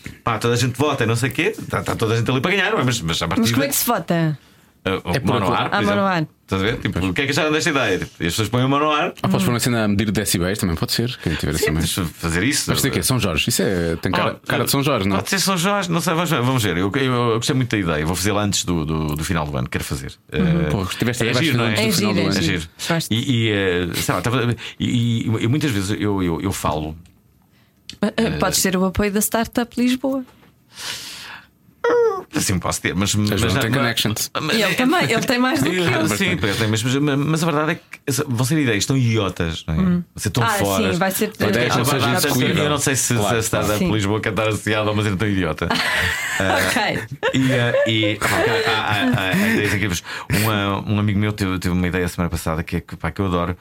pá, 0.08 0.38
toda 0.38 0.54
a 0.54 0.58
gente 0.58 0.78
vota 0.78 1.04
e 1.04 1.08
não 1.08 1.16
sei 1.16 1.30
o 1.30 1.34
quê, 1.34 1.54
está 1.58 1.82
tá 1.84 1.96
toda 1.96 2.14
a 2.14 2.18
gente 2.18 2.30
ali 2.30 2.42
para 2.42 2.52
ganhar, 2.52 2.74
mas, 2.84 3.02
mas 3.02 3.22
a 3.22 3.28
partir 3.28 3.42
Mas 3.42 3.52
como 3.52 3.64
é 3.64 3.68
que 3.68 3.76
se 3.76 3.86
vota? 3.86 4.38
Uh, 4.88 5.02
é 5.14 5.20
monoar, 5.20 5.70
ah, 5.72 5.82
monoar. 5.82 6.28
Estás 6.44 6.62
a 6.62 6.66
ver? 6.66 6.78
Tipo, 6.78 7.06
o 7.06 7.14
que 7.14 7.22
é 7.22 7.26
que 7.26 7.32
acharam 7.32 7.52
desta 7.52 7.70
ideia? 7.70 7.98
E 7.98 8.26
as 8.26 8.32
pessoas 8.32 8.48
põem 8.48 8.64
o 8.64 8.70
monoar. 8.70 9.14
Ah, 9.22 9.28
podes 9.28 9.46
pôr 9.46 9.54
assim 9.54 9.76
a 9.76 9.86
medir 9.86 10.10
decibéis 10.12 10.58
também, 10.58 10.78
pode 10.78 10.94
ser. 10.94 11.18
Quem 11.22 11.36
tiver 11.36 11.58
Sim, 11.58 11.78
assim 11.78 12.06
fazer 12.06 12.42
isso. 12.44 12.70
Mas 12.70 12.82
tem 12.82 12.90
que 12.90 13.04
São 13.04 13.20
Jorge. 13.20 13.50
Isso 13.50 13.62
é, 13.62 13.98
tem 13.98 14.14
cara, 14.14 14.40
oh, 14.42 14.48
cara 14.48 14.64
de 14.64 14.72
São 14.72 14.82
Jorge, 14.82 15.10
não? 15.10 15.18
Pode 15.18 15.30
ser 15.30 15.40
São 15.40 15.58
Jorge, 15.58 15.92
não 15.92 16.00
sei, 16.00 16.14
vamos 16.14 16.30
ver. 16.30 16.42
Vamos 16.42 16.64
ver. 16.64 16.78
Eu, 16.78 16.90
eu, 16.96 17.04
eu 17.04 17.36
gostei 17.36 17.54
muito 17.54 17.70
da 17.70 17.78
ideia. 17.78 18.06
Vou 18.06 18.16
fazê-la 18.16 18.44
antes 18.44 18.64
do, 18.64 18.86
do, 18.86 19.16
do, 19.16 19.24
final 19.26 19.46
do 19.46 19.58
ano. 19.58 19.68
Quero 19.68 19.84
fazer. 19.84 20.14
Uhum. 20.32 20.40
Uh, 20.40 20.86
Pô, 20.86 20.86
tiveste 20.86 21.28
é 21.28 21.34
giro, 21.34 21.58
não 21.58 21.66
é? 21.66 21.86
É 21.86 21.92
giro, 21.92 22.18
é. 22.18 23.00
E, 23.12 23.50
e, 23.50 23.52
uh, 23.52 23.96
sei 23.96 24.16
lá, 24.16 24.22
tava, 24.22 24.56
e, 24.80 25.26
e, 25.26 25.48
muitas 25.50 25.72
vezes 25.72 25.98
eu, 26.00 26.24
eu, 26.24 26.40
eu 26.40 26.54
falo. 26.54 26.96
Uh, 28.02 28.40
Podes 28.40 28.62
ter 28.62 28.76
o 28.78 28.86
apoio 28.86 29.12
da 29.12 29.22
Startup 29.22 29.70
Lisboa. 29.80 30.24
Assim 32.36 32.60
posso 32.60 32.82
ter, 32.82 32.94
mas, 32.94 33.16
mas, 33.16 33.42
mas 33.42 33.54
tem 33.54 33.72
connections. 33.72 34.30
Mas, 34.40 34.60
ele 34.60 34.76
também, 34.76 35.04
ele 35.04 35.22
tem 35.22 35.40
mais 35.40 35.62
do 35.62 35.70
que 35.70 35.78
eu. 35.78 36.08
Sim, 36.10 36.38
mas, 36.70 36.84
mas, 36.84 36.96
mas, 36.96 37.44
a 37.44 37.46
verdade 37.46 37.72
é 37.72 37.76
que 37.76 38.24
vão 38.28 38.46
ser 38.46 38.60
ideias 38.60 38.86
tão 38.86 38.98
idiotas, 38.98 39.64
não 39.66 39.74
é? 39.74 39.78
Hum. 39.78 39.84
Vão 39.86 40.04
ser 40.18 40.30
tão 40.32 40.44
ah, 40.44 40.50
fora. 40.50 40.94
Sim, 40.94 41.00
vai 41.00 41.12
ser 41.12 41.32
Eu 41.40 42.70
não 42.70 42.78
sei 42.78 42.96
se, 42.96 43.16
claro. 43.16 43.38
a 43.38 43.42
Startup 43.42 43.80
sim. 43.80 43.92
Lisboa 43.92 44.20
quer 44.20 44.32
estar 44.32 44.50
associada 44.50 44.90
a 44.90 44.94
uma 44.94 45.04
cena 45.04 45.16
tão 45.16 45.28
idiota. 45.28 45.70
ok. 46.68 47.00
E, 47.34 48.20
ideias 49.54 49.74
incríveis. 49.74 50.04
Um 50.86 51.00
amigo 51.00 51.20
meu 51.20 51.32
teve, 51.32 51.58
teve 51.60 51.74
uma 51.74 51.88
ideia 51.88 52.08
semana 52.08 52.30
passada 52.30 52.62
que, 52.62 52.78
é, 52.78 52.84
pá, 53.00 53.10
que 53.10 53.22
eu 53.22 53.28
adoro, 53.28 53.58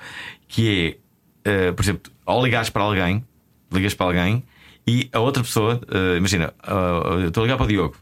que 0.49 0.99
é, 1.45 1.71
uh, 1.71 1.75
por 1.75 1.83
exemplo, 1.83 2.13
ao 2.27 2.45
ligares 2.45 2.69
para 2.69 2.83
alguém, 2.83 3.25
ligas 3.73 3.95
para 3.95 4.07
alguém 4.07 4.45
e 4.87 5.09
a 5.13 5.21
outra 5.21 5.43
pessoa, 5.43 5.81
uh, 5.89 6.17
imagina, 6.17 6.55
uh, 6.63 7.27
estou 7.27 7.43
a 7.43 7.47
ligar 7.47 7.57
para 7.57 7.65
o 7.65 7.69
Diogo 7.69 7.97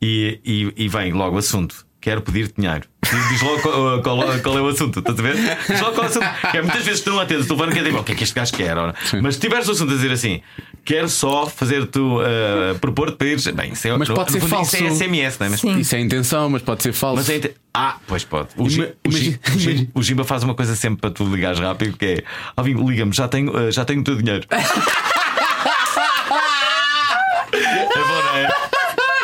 e, 0.00 0.40
e, 0.44 0.84
e 0.84 0.88
vem 0.88 1.12
logo 1.12 1.36
o 1.36 1.38
assunto. 1.38 1.86
Quero 2.00 2.22
pedir 2.22 2.52
dinheiro. 2.56 2.84
Diz 3.30 3.42
logo 3.42 3.60
qual, 3.60 4.02
qual, 4.02 4.40
qual, 4.40 4.58
é 4.58 4.62
o 4.62 4.68
assunto, 4.68 5.00
estás 5.00 5.18
a 5.18 5.22
ver? 5.22 5.34
Diz 5.68 5.80
logo 5.80 5.94
qual 5.94 6.06
é 6.06 6.08
o 6.08 6.10
assunto. 6.10 6.50
Que 6.50 6.56
é, 6.58 6.62
muitas 6.62 6.82
vezes 6.82 7.00
estão 7.00 7.18
atentos, 7.18 7.42
estou 7.42 7.58
falando 7.58 7.72
que 7.74 7.78
é 7.78 7.82
o 7.82 8.04
que 8.04 8.12
é 8.12 8.14
que 8.14 8.24
este 8.24 8.34
gajo 8.34 8.52
quer? 8.52 8.76
Mas 9.20 9.34
se 9.34 9.40
tiveres 9.40 9.68
o 9.68 9.72
assunto 9.72 9.92
a 9.92 9.96
dizer 9.96 10.12
assim, 10.12 10.40
quero 10.84 11.08
só 11.08 11.46
fazer 11.46 11.86
tu 11.86 12.20
uh, 12.20 12.78
propor-te 12.80 13.16
para 13.16 13.26
ires. 13.26 13.46
Bem, 13.48 13.72
isso 13.72 13.86
é, 13.86 13.96
mas 13.96 14.08
pode 14.08 14.32
ser 14.32 14.40
falso. 14.40 14.76
Isso 14.76 14.84
é 14.84 14.90
SMS, 14.90 15.38
não 15.38 15.46
é? 15.46 15.50
Mas, 15.50 15.64
isso 15.64 15.94
é 15.94 15.98
a 15.98 16.00
intenção, 16.00 16.48
mas 16.48 16.62
pode 16.62 16.82
ser 16.82 16.92
falso. 16.92 17.16
Mas 17.16 17.28
é 17.28 17.52
Ah, 17.74 17.96
pois 18.06 18.24
pode. 18.24 18.48
O, 18.56 18.68
Ima, 18.68 18.88
o, 19.06 19.10
Gimba, 19.10 19.90
o 19.94 20.02
Gimba 20.02 20.24
faz 20.24 20.42
uma 20.42 20.54
coisa 20.54 20.74
sempre 20.76 21.00
para 21.00 21.10
tu 21.10 21.24
ligares 21.24 21.58
rápido, 21.58 21.98
que 21.98 22.06
é 22.06 22.24
Alvin, 22.56 22.74
liga-me, 22.84 23.12
já 23.12 23.28
tenho, 23.28 23.70
já 23.70 23.84
tenho 23.84 24.00
o 24.00 24.04
teu 24.04 24.16
dinheiro. 24.16 24.46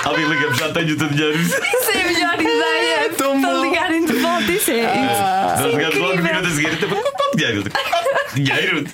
Alguém 0.04 0.24
liga-me, 0.28 0.56
já 0.56 0.72
tenho 0.72 0.94
o 0.94 0.96
teu 0.96 1.08
dinheiro. 1.08 1.38
Isso 4.66 4.72
é. 4.72 4.84
Ah, 4.84 5.56
nós 5.60 5.74
ligamos 5.74 5.96
logo 5.96 6.16
no 6.16 6.22
minuto 6.22 6.46
a 6.46 6.50
seguir. 6.50 6.78
Qual 6.88 7.36
dinheiro? 7.36 7.62
Dinheiro? 8.34 8.84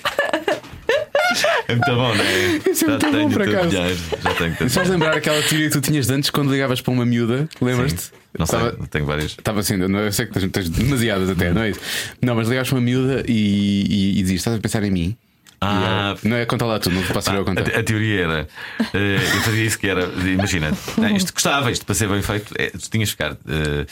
É 1.66 1.74
muito 1.74 1.94
bom, 1.94 2.14
não 2.14 2.24
é? 2.24 2.70
Isso 2.70 2.84
é 2.84 2.88
já 2.88 2.98
tenho 2.98 3.28
bom, 3.28 3.30
por 3.30 3.42
acaso. 3.42 3.68
Dinheiro, 3.70 3.98
já 4.22 4.34
tenho 4.34 4.70
Só 4.70 4.82
lembrar 4.82 5.16
aquela 5.16 5.42
teoria 5.42 5.70
que 5.70 5.72
tu 5.72 5.80
tinhas 5.80 6.10
antes 6.10 6.28
quando 6.28 6.52
ligavas 6.52 6.82
para 6.82 6.92
uma 6.92 7.06
miúda, 7.06 7.48
lembras-te? 7.58 8.10
Não 8.38 8.44
sei, 8.44 8.58
Tava, 8.58 8.86
tenho 8.90 9.06
várias. 9.06 9.30
Estava 9.30 9.60
assim, 9.60 9.78
não, 9.78 9.98
eu 9.98 10.12
sei 10.12 10.26
que 10.26 10.32
tens, 10.32 10.50
tens 10.50 10.68
demasiadas 10.68 11.30
até, 11.30 11.52
não 11.52 11.62
é 11.62 11.70
isso? 11.70 11.80
Não, 12.20 12.34
mas 12.34 12.48
ligavas 12.48 12.68
para 12.68 12.76
uma 12.76 12.84
miúda 12.84 13.24
e, 13.26 13.86
e, 13.88 14.18
e 14.18 14.22
dizias: 14.22 14.40
Estás 14.40 14.58
a 14.58 14.60
pensar 14.60 14.82
em 14.82 14.90
mim? 14.90 15.16
Ah, 15.58 16.16
não 16.22 16.36
é 16.36 16.44
contar 16.44 16.66
lá 16.66 16.78
tudo, 16.78 16.96
não 16.96 17.02
posso 17.04 17.30
eu 17.30 17.44
contar. 17.44 17.62
A, 17.62 17.78
a, 17.78 17.82
teoria 17.82 18.24
era, 18.24 18.48
uh, 18.80 18.96
eu 18.96 19.40
fazia 19.42 19.64
isso 19.64 19.78
que 19.78 19.86
era, 19.86 20.04
imagina, 20.04 20.72
isto 21.16 21.32
gostava, 21.32 21.70
isto 21.70 21.86
para 21.86 21.94
ser 21.94 22.08
bem 22.08 22.20
feito, 22.20 22.52
é, 22.58 22.70
tu 22.70 22.90
tinhas 22.90 23.08
de 23.08 23.14
ficar. 23.14 23.32
Uh, 23.32 23.86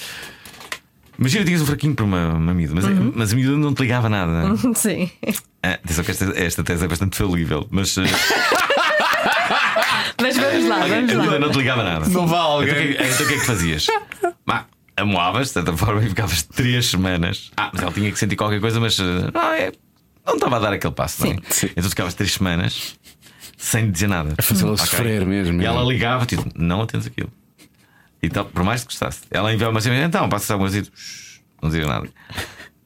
Imagina, 1.21 1.45
tinhas 1.45 1.61
um 1.61 1.67
fraquinho 1.67 1.95
para 1.95 2.05
uma, 2.05 2.33
uma 2.33 2.55
miúda, 2.55 2.75
mas, 2.75 2.85
uhum. 2.87 3.13
mas 3.15 3.33
a 3.33 3.37
miúda 3.37 3.59
não 3.59 3.75
te 3.75 3.83
ligava 3.83 4.09
nada. 4.09 4.57
Sim. 4.75 5.11
Ah, 5.63 5.75
atenção 5.75 6.03
que 6.03 6.11
esta, 6.11 6.25
esta 6.35 6.65
tese 6.65 6.85
é 6.85 6.89
bastante 6.89 7.17
falível, 7.17 7.69
mas. 7.71 7.95
Uh... 7.99 8.03
mas 10.21 10.37
vamos 10.37 10.67
lá, 10.67 10.79
vamos 10.79 11.13
a 11.13 11.17
lá. 11.17 11.23
miúda 11.23 11.39
não 11.39 11.51
te 11.51 11.59
ligava 11.59 11.85
nada. 11.85 12.09
Não 12.09 12.27
vale. 12.27 12.71
Então, 12.71 12.83
então, 12.83 13.07
então 13.07 13.27
o 13.27 13.29
que 13.29 13.35
é 13.35 13.39
que 13.39 13.47
fazias? 13.47 13.87
Bah, 14.47 14.65
amoavas, 14.97 15.49
de 15.49 15.53
certa 15.53 15.77
forma, 15.77 16.03
e 16.03 16.09
ficavas 16.09 16.43
três 16.43 16.87
semanas. 16.87 17.51
Ah, 17.57 17.71
mas 17.73 17.83
ela 17.83 17.93
tinha 17.93 18.11
que 18.11 18.19
sentir 18.19 18.37
qualquer 18.37 18.61
coisa, 18.61 18.81
mas. 18.81 18.99
Não, 18.99 19.53
é 19.53 19.71
não 20.27 20.35
estava 20.35 20.57
a 20.57 20.59
dar 20.59 20.73
aquele 20.73 20.95
passo, 20.95 21.25
não 21.25 21.33
é? 21.33 21.37
Então 21.77 21.91
ficavas 21.91 22.15
três 22.15 22.33
semanas 22.33 22.99
sem 23.57 23.91
dizer 23.91 24.09
nada. 24.09 24.35
A 24.39 24.43
fazê-la 24.43 24.73
okay. 24.73 24.87
sofrer 24.87 25.27
mesmo. 25.27 25.61
E 25.61 25.67
ela 25.67 25.83
ligava, 25.83 26.25
tipo, 26.25 26.45
não 26.55 26.81
atendes 26.83 27.07
aquilo. 27.07 27.31
E 28.23 28.29
tal, 28.29 28.45
por 28.45 28.63
mais 28.63 28.83
que 28.83 28.89
gostasse. 28.89 29.23
Ela 29.31 29.53
enviava 29.53 29.73
uma 29.73 29.81
cena, 29.81 30.05
então, 30.05 30.29
passa 30.29 30.53
algumas 30.53 30.75
e 30.75 30.83
não 31.63 31.71
dizia 31.71 31.87
nada. 31.87 32.09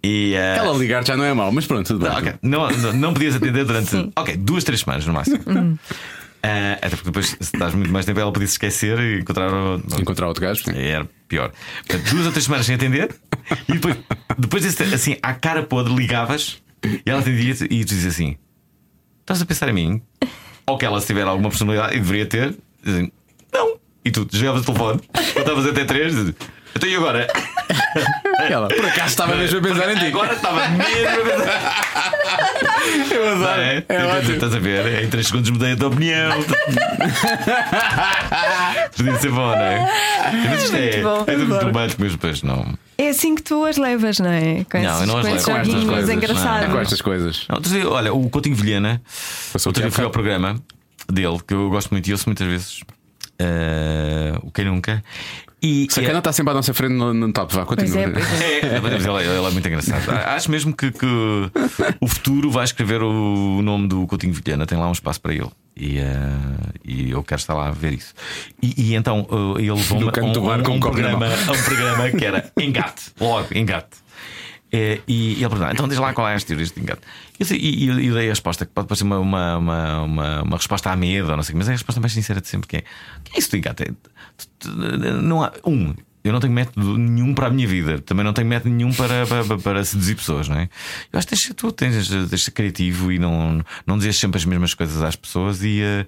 E, 0.02 0.34
uh... 0.34 0.58
Ela 0.58 0.76
ligar 0.76 1.04
já 1.04 1.16
não 1.16 1.24
é 1.24 1.32
mau, 1.32 1.50
mas 1.50 1.66
pronto, 1.66 1.86
tudo 1.86 2.00
bem. 2.00 2.10
Não, 2.10 2.18
okay. 2.18 2.34
não, 2.42 2.70
não, 2.70 2.92
não, 2.92 3.14
podias 3.14 3.34
atender 3.34 3.64
durante. 3.64 4.10
Ok, 4.14 4.36
duas, 4.36 4.62
três 4.62 4.80
semanas 4.80 5.06
no 5.06 5.12
máximo. 5.12 5.38
Uh, 6.44 6.76
até 6.76 6.90
porque 6.90 7.06
depois, 7.06 7.26
se 7.28 7.38
estás 7.40 7.74
muito 7.74 7.90
mais 7.90 8.04
tempo, 8.04 8.20
ela 8.20 8.30
podia 8.30 8.46
se 8.46 8.52
esquecer 8.52 8.98
e 9.00 9.20
encontrar, 9.20 9.50
encontrar 9.98 10.28
outro 10.28 10.42
gajo. 10.42 10.62
Sim. 10.62 10.76
Era 10.76 11.08
pior. 11.26 11.50
Portanto, 11.86 12.10
duas 12.10 12.26
ou 12.26 12.32
três 12.32 12.44
semanas 12.44 12.66
sem 12.66 12.74
atender, 12.74 13.14
e 13.66 13.72
depois, 13.72 13.96
depois 14.36 14.62
desse, 14.62 14.82
assim, 14.94 15.16
à 15.22 15.32
cara 15.32 15.62
podre, 15.62 15.94
ligavas 15.94 16.62
e 16.84 17.10
ela 17.10 17.20
atendia 17.20 17.54
e 17.70 17.84
tu 17.84 17.94
dizia 17.94 18.10
assim: 18.10 18.36
Estás 19.20 19.40
a 19.40 19.46
pensar 19.46 19.70
em 19.70 19.72
mim? 19.72 20.02
Ou 20.66 20.76
que 20.76 20.84
ela, 20.84 21.00
se 21.00 21.06
tiver 21.06 21.26
alguma 21.26 21.48
personalidade, 21.48 21.96
e 21.96 21.98
deveria 21.98 22.26
ter, 22.26 22.54
dizem, 22.82 23.10
não. 23.52 23.78
E 24.04 24.10
tu 24.10 24.24
desligavas 24.24 24.62
o 24.62 24.64
telefone, 24.64 25.00
contavas 25.34 25.66
até 25.66 25.84
três, 25.84 26.14
então 26.76 26.88
e 26.88 26.96
agora? 26.96 27.28
Ela, 28.50 28.68
por 28.68 28.84
acaso 28.84 29.06
estava 29.06 29.36
mesmo 29.36 29.58
a 29.58 29.62
pensar 29.62 29.92
em 29.92 29.96
ti. 29.96 30.06
Agora 30.06 30.34
estava 30.34 30.68
mesmo 30.68 31.08
a 31.08 31.24
pensar. 31.24 32.12
Eu 33.10 33.32
adoro. 33.32 33.60
É, 33.60 33.84
é 33.88 34.32
estás 34.32 34.54
a 34.54 34.58
ver? 34.58 35.04
Em 35.04 35.08
3 35.08 35.26
segundos 35.26 35.50
mudei 35.50 35.72
a 35.72 35.76
tua 35.76 35.88
opinião. 35.88 36.32
Podia 38.96 39.18
ser 39.18 39.30
bom, 39.30 39.46
não 39.46 39.54
é? 39.54 39.88
Mas 40.50 40.64
isto 40.64 40.76
é, 40.76 41.02
bom, 41.02 41.24
é 41.26 41.36
muito 41.36 41.64
romântico, 41.64 42.02
mas 42.02 42.12
depois 42.12 42.42
não. 42.42 42.74
É 42.98 43.08
assim 43.08 43.34
que 43.34 43.42
tu 43.42 43.64
as 43.64 43.76
levas, 43.76 44.18
não 44.18 44.30
é? 44.30 44.64
Com 44.64 44.78
não, 44.82 45.00
eu 45.00 45.06
não 45.06 45.18
as 45.18 45.24
levo 45.24 45.44
com 45.44 45.56
estas 45.56 45.84
coisas. 45.84 46.10
Engraçados. 46.10 46.66
Não, 46.66 46.74
com 46.74 46.80
estas 46.80 47.00
coisas. 47.00 47.46
Não, 47.48 47.60
olha, 47.92 48.12
o 48.12 48.28
Coutinho 48.28 48.56
Vilhena, 48.56 49.00
outro 49.54 49.80
dia 49.80 49.90
fui 49.90 50.04
ao 50.04 50.10
programa 50.10 50.60
dele, 51.08 51.38
que 51.46 51.54
eu 51.54 51.70
gosto 51.70 51.90
muito 51.90 52.08
e 52.08 52.12
ouço 52.12 52.24
muitas 52.26 52.46
vezes. 52.46 52.80
Uh, 53.40 54.46
o 54.46 54.50
Quem 54.52 54.64
Nunca 54.64 55.02
e, 55.64 55.86
Sacana 55.90 56.16
é... 56.16 56.18
está 56.18 56.30
sempre 56.30 56.50
à 56.50 56.54
nossa 56.54 56.74
frente 56.74 56.92
no, 56.92 57.14
no 57.14 57.32
top, 57.32 57.54
vá, 57.54 57.64
continua. 57.64 58.02
É, 58.02 58.04
é. 58.04 58.08
é, 58.08 58.76
ele, 58.76 59.28
ele, 59.28 59.46
é 59.46 59.50
muito 59.50 59.66
engraçado. 59.66 60.10
Acho 60.10 60.50
mesmo 60.50 60.76
que, 60.76 60.90
que, 60.90 61.06
o 61.98 62.06
futuro 62.06 62.50
vai 62.50 62.64
escrever 62.64 63.02
o 63.02 63.62
nome 63.62 63.88
do 63.88 64.06
Coutinho 64.06 64.34
Vilhena, 64.34 64.66
tem 64.66 64.76
lá 64.76 64.90
um 64.90 64.92
espaço 64.92 65.22
para 65.22 65.32
ele. 65.32 65.48
E, 65.74 65.98
uh, 66.00 66.02
e 66.84 67.10
eu 67.10 67.22
quero 67.24 67.40
estar 67.40 67.54
lá 67.54 67.68
a 67.68 67.70
ver 67.70 67.94
isso. 67.94 68.12
E, 68.62 68.90
e 68.90 68.94
então 68.94 69.26
uh, 69.30 69.58
ele 69.58 69.72
levou-me 69.72 70.04
a 70.04 70.22
um, 70.22 70.26
um, 70.26 70.74
um, 70.74 70.80
programa, 70.80 71.26
um 71.28 71.64
programa 71.64 72.10
que 72.10 72.24
era 72.24 72.52
Engate, 72.60 73.12
logo, 73.18 73.48
Engate. 73.56 74.03
E, 74.74 75.00
e 75.06 75.32
ele 75.34 75.48
perguntou: 75.48 75.70
então 75.70 75.86
diz 75.86 75.98
lá 75.98 76.12
qual 76.12 76.28
é 76.28 76.34
as 76.34 76.42
teorias 76.42 76.72
de 76.72 76.80
engate. 76.80 77.02
E, 77.38 77.84
e, 77.84 78.10
dei 78.10 78.26
a 78.26 78.30
resposta 78.30 78.66
que 78.66 78.72
pode 78.72 78.88
parecer 78.88 79.04
uma, 79.04 79.18
uma, 79.20 79.56
uma, 79.56 80.42
uma, 80.42 80.56
resposta 80.56 80.90
à 80.90 80.96
medo, 80.96 81.30
ou 81.30 81.36
não 81.36 81.44
sei, 81.44 81.54
mas 81.54 81.68
é 81.68 81.72
a 81.72 81.74
resposta 81.74 82.00
mais 82.00 82.12
sincera 82.12 82.40
de 82.40 82.48
sempre: 82.48 82.66
que 82.66 82.76
é, 82.78 82.80
que 83.22 83.36
é 83.36 83.38
isso 83.38 83.50
de 83.50 83.58
engate? 83.58 83.94
Não 85.22 85.44
há. 85.44 85.52
Um, 85.64 85.94
eu 86.24 86.32
não 86.32 86.40
tenho 86.40 86.52
método 86.52 86.96
nenhum 86.96 87.34
para 87.34 87.48
a 87.48 87.50
minha 87.50 87.68
vida, 87.68 88.00
também 88.00 88.24
não 88.24 88.32
tenho 88.32 88.48
método 88.48 88.74
nenhum 88.74 88.92
para, 88.94 89.26
para, 89.26 89.58
para 89.58 89.84
seduzir 89.84 90.16
pessoas, 90.16 90.48
não 90.48 90.56
é? 90.56 90.70
Eu 91.12 91.18
acho 91.18 91.28
que 91.28 91.36
tens, 91.36 91.52
tu 91.54 91.70
tens, 91.70 92.08
tens 92.08 92.44
ser 92.44 92.50
criativo 92.50 93.12
e 93.12 93.18
não, 93.18 93.62
não 93.86 93.98
dizes 93.98 94.18
sempre 94.18 94.38
as 94.38 94.44
mesmas 94.46 94.72
coisas 94.72 95.02
às 95.02 95.14
pessoas 95.14 95.62
e, 95.62 95.82
uh, 95.82 96.06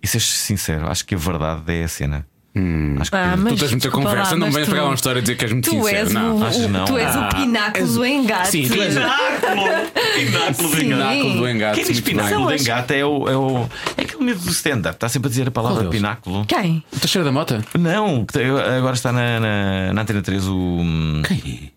e 0.00 0.06
seres 0.06 0.26
sincero. 0.26 0.88
Acho 0.88 1.04
que 1.04 1.16
a 1.16 1.18
verdade 1.18 1.70
é 1.74 1.82
a 1.82 1.88
cena. 1.88 2.24
Hum. 2.56 2.96
Acho 2.98 3.10
que 3.10 3.16
ah, 3.18 3.36
tu 3.36 3.56
tens 3.56 3.70
muita 3.70 3.90
conversa, 3.90 4.30
lá, 4.30 4.36
não 4.38 4.50
vens 4.50 4.66
pegar 4.66 4.84
uma 4.86 4.94
história 4.94 5.18
e 5.18 5.22
dizer 5.22 5.36
que 5.36 5.44
és 5.44 5.52
muito 5.52 5.70
tu 5.70 5.76
sincero. 5.76 5.96
És 5.96 6.12
não, 6.12 6.38
o, 6.38 6.44
acho 6.44 6.68
não. 6.68 6.84
Tu 6.86 6.96
és 6.96 7.14
ah, 7.14 7.28
o 7.28 7.34
pináculo 7.34 7.86
do 7.86 8.06
engate. 8.06 8.48
Sim, 8.48 8.68
tu 8.68 8.74
és 8.80 8.94
pináculo, 8.94 9.64
pináculo 10.16 10.68
do 10.70 10.80
engate. 10.80 10.86
Pináculo 10.86 11.34
do 11.36 11.48
engate. 11.48 11.74
Quem 11.74 11.84
diz 11.84 12.00
pináculo 12.00 12.46
do 12.46 12.54
engate 12.54 12.94
é 12.94 13.04
o, 13.04 13.28
é 13.28 13.36
o. 13.36 13.68
É 13.98 14.02
aquele 14.02 14.24
miúdo 14.24 14.40
do 14.40 14.50
stand-up 14.50 14.94
está 14.94 15.06
sempre 15.06 15.26
a 15.26 15.30
dizer 15.30 15.48
a 15.48 15.50
palavra 15.50 15.86
pináculo. 15.90 16.46
Quem? 16.46 16.82
O 16.94 16.98
Teixeira 16.98 17.26
da 17.26 17.32
Mota? 17.32 17.62
Não, 17.78 18.26
agora 18.78 18.94
está 18.94 19.12
na, 19.12 19.38
na, 19.38 19.92
na 19.92 20.02
Antena 20.02 20.22
3 20.22 20.48
o. 20.48 20.78
Quem? 21.28 21.72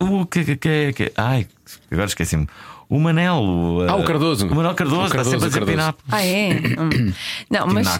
O 0.00 0.26
que, 0.26 0.44
que, 0.44 0.56
que, 0.56 0.92
que. 0.92 1.12
Ai, 1.16 1.46
agora 1.88 2.08
esqueci-me. 2.08 2.48
O 2.88 3.00
Manel. 3.00 3.42
Ah, 3.88 3.96
o 3.96 4.04
Cardoso. 4.04 4.46
O 4.46 4.54
Manel 4.54 4.74
Cardoso, 4.74 5.06
o 5.06 5.10
Cardoso 5.10 5.36
está 5.36 5.50
sempre 5.50 5.74
a 5.74 5.76
dizer 5.76 5.94
Ah, 6.10 6.24
é? 6.24 6.50
Hum. 6.78 7.12
Não, 7.50 7.66
mas 7.66 7.98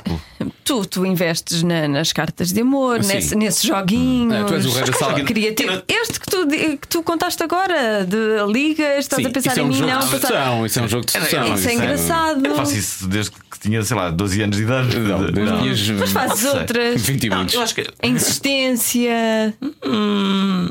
tu, 0.65 0.87
tu 0.87 1.05
investes 1.05 1.63
na, 1.63 1.89
nas 1.89 2.13
cartas 2.13 2.53
de 2.53 2.61
amor, 2.61 3.01
nesse, 3.03 3.35
nesses 3.35 3.63
joguinhos. 3.65 4.35
É, 4.35 4.45
tu 4.45 4.55
és 4.55 4.67
o 4.67 4.71
rei 4.71 4.85
da 4.85 4.93
sala. 4.93 5.21
Criativo. 5.27 5.83
Este 5.89 6.21
que 6.21 6.27
tu, 6.27 6.47
que 6.47 6.89
tu 6.89 7.03
contaste 7.03 7.43
agora, 7.43 8.05
de 8.05 8.53
ligas, 8.53 8.99
estás 9.01 9.23
Sim, 9.23 9.29
a 9.29 9.33
pensar 9.33 9.59
é 9.59 9.63
um 9.63 9.67
em 9.67 9.69
mim, 9.69 9.75
jogo 9.75 9.91
não. 9.91 9.99
De 9.99 10.07
sedução, 10.07 10.67
isso 10.67 10.79
é 10.79 10.83
um 10.83 10.89
jogo 10.89 11.07
de 11.07 11.13
sedução. 11.13 11.55
Isso 11.55 11.69
é 11.69 11.75
engraçado. 11.75 12.47
Eu 12.47 12.55
faço 12.55 12.77
isso 12.77 13.09
desde 13.09 13.33
que 13.33 13.59
tinha, 13.59 13.83
sei 13.83 13.97
lá, 13.97 14.11
12 14.11 14.43
anos 14.43 14.57
de 14.57 14.63
idade. 14.63 14.99
Não, 14.99 15.19
não. 15.19 15.67
Mas 15.99 16.13
fazes 16.13 16.45
outras. 16.45 17.03
20 17.03 17.25
e 17.25 17.31
muitos. 17.31 17.55
Eu 17.55 17.63
acho 17.63 17.75
que. 17.75 17.87
A 18.03 18.07
insistência. 18.07 19.55
Hum, 19.85 20.71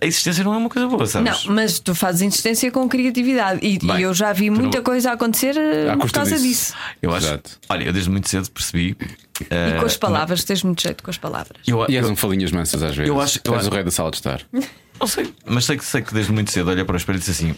a 0.00 0.06
existência 0.06 0.44
não 0.44 0.54
é 0.54 0.56
uma 0.56 0.68
coisa 0.68 0.88
boa, 0.88 1.06
sabes? 1.06 1.44
Não, 1.44 1.54
mas 1.54 1.78
tu 1.78 1.94
fazes 1.94 2.22
insistência 2.22 2.70
com 2.70 2.88
criatividade. 2.88 3.60
E, 3.62 3.78
Bem, 3.78 3.98
e 3.98 4.02
eu 4.02 4.14
já 4.14 4.32
vi 4.32 4.50
muita 4.50 4.78
não... 4.78 4.84
coisa 4.84 5.10
a 5.10 5.12
acontecer 5.14 5.56
eh, 5.56 5.96
por 5.96 6.10
causa 6.10 6.32
disso. 6.32 6.42
disso. 6.42 6.74
Eu 7.00 7.14
acho. 7.14 7.26
Exato. 7.26 7.58
Olha, 7.68 7.84
eu 7.84 7.92
desde 7.92 8.10
muito 8.10 8.28
cedo 8.28 8.50
percebi. 8.50 8.92
Uh, 8.92 9.76
e 9.76 9.80
com 9.80 9.86
as 9.86 9.96
palavras, 9.96 10.40
não... 10.40 10.46
tens 10.46 10.62
muito 10.62 10.82
jeito 10.82 11.02
com 11.02 11.10
as 11.10 11.18
palavras. 11.18 11.58
Eu, 11.66 11.84
e 11.88 11.96
és 11.96 12.08
um 12.08 12.16
falinhas 12.16 12.52
mansas 12.52 12.82
às 12.82 12.94
vezes. 12.94 13.08
Eu 13.08 13.20
acho, 13.20 13.40
eu 13.44 13.54
és 13.54 13.60
acho... 13.62 13.70
o 13.70 13.74
rei 13.74 13.84
da 13.84 13.90
sala 13.90 14.10
de 14.10 14.16
estar. 14.16 14.40
Não 15.00 15.06
sei, 15.06 15.32
mas 15.44 15.64
sei 15.64 15.76
que, 15.76 15.84
sei 15.84 16.02
que 16.02 16.14
desde 16.14 16.30
muito 16.30 16.52
cedo 16.52 16.70
olha 16.70 16.84
para 16.84 16.94
o 16.94 16.96
espelho 16.96 17.16
e 17.16 17.20
diz 17.20 17.30
assim: 17.30 17.56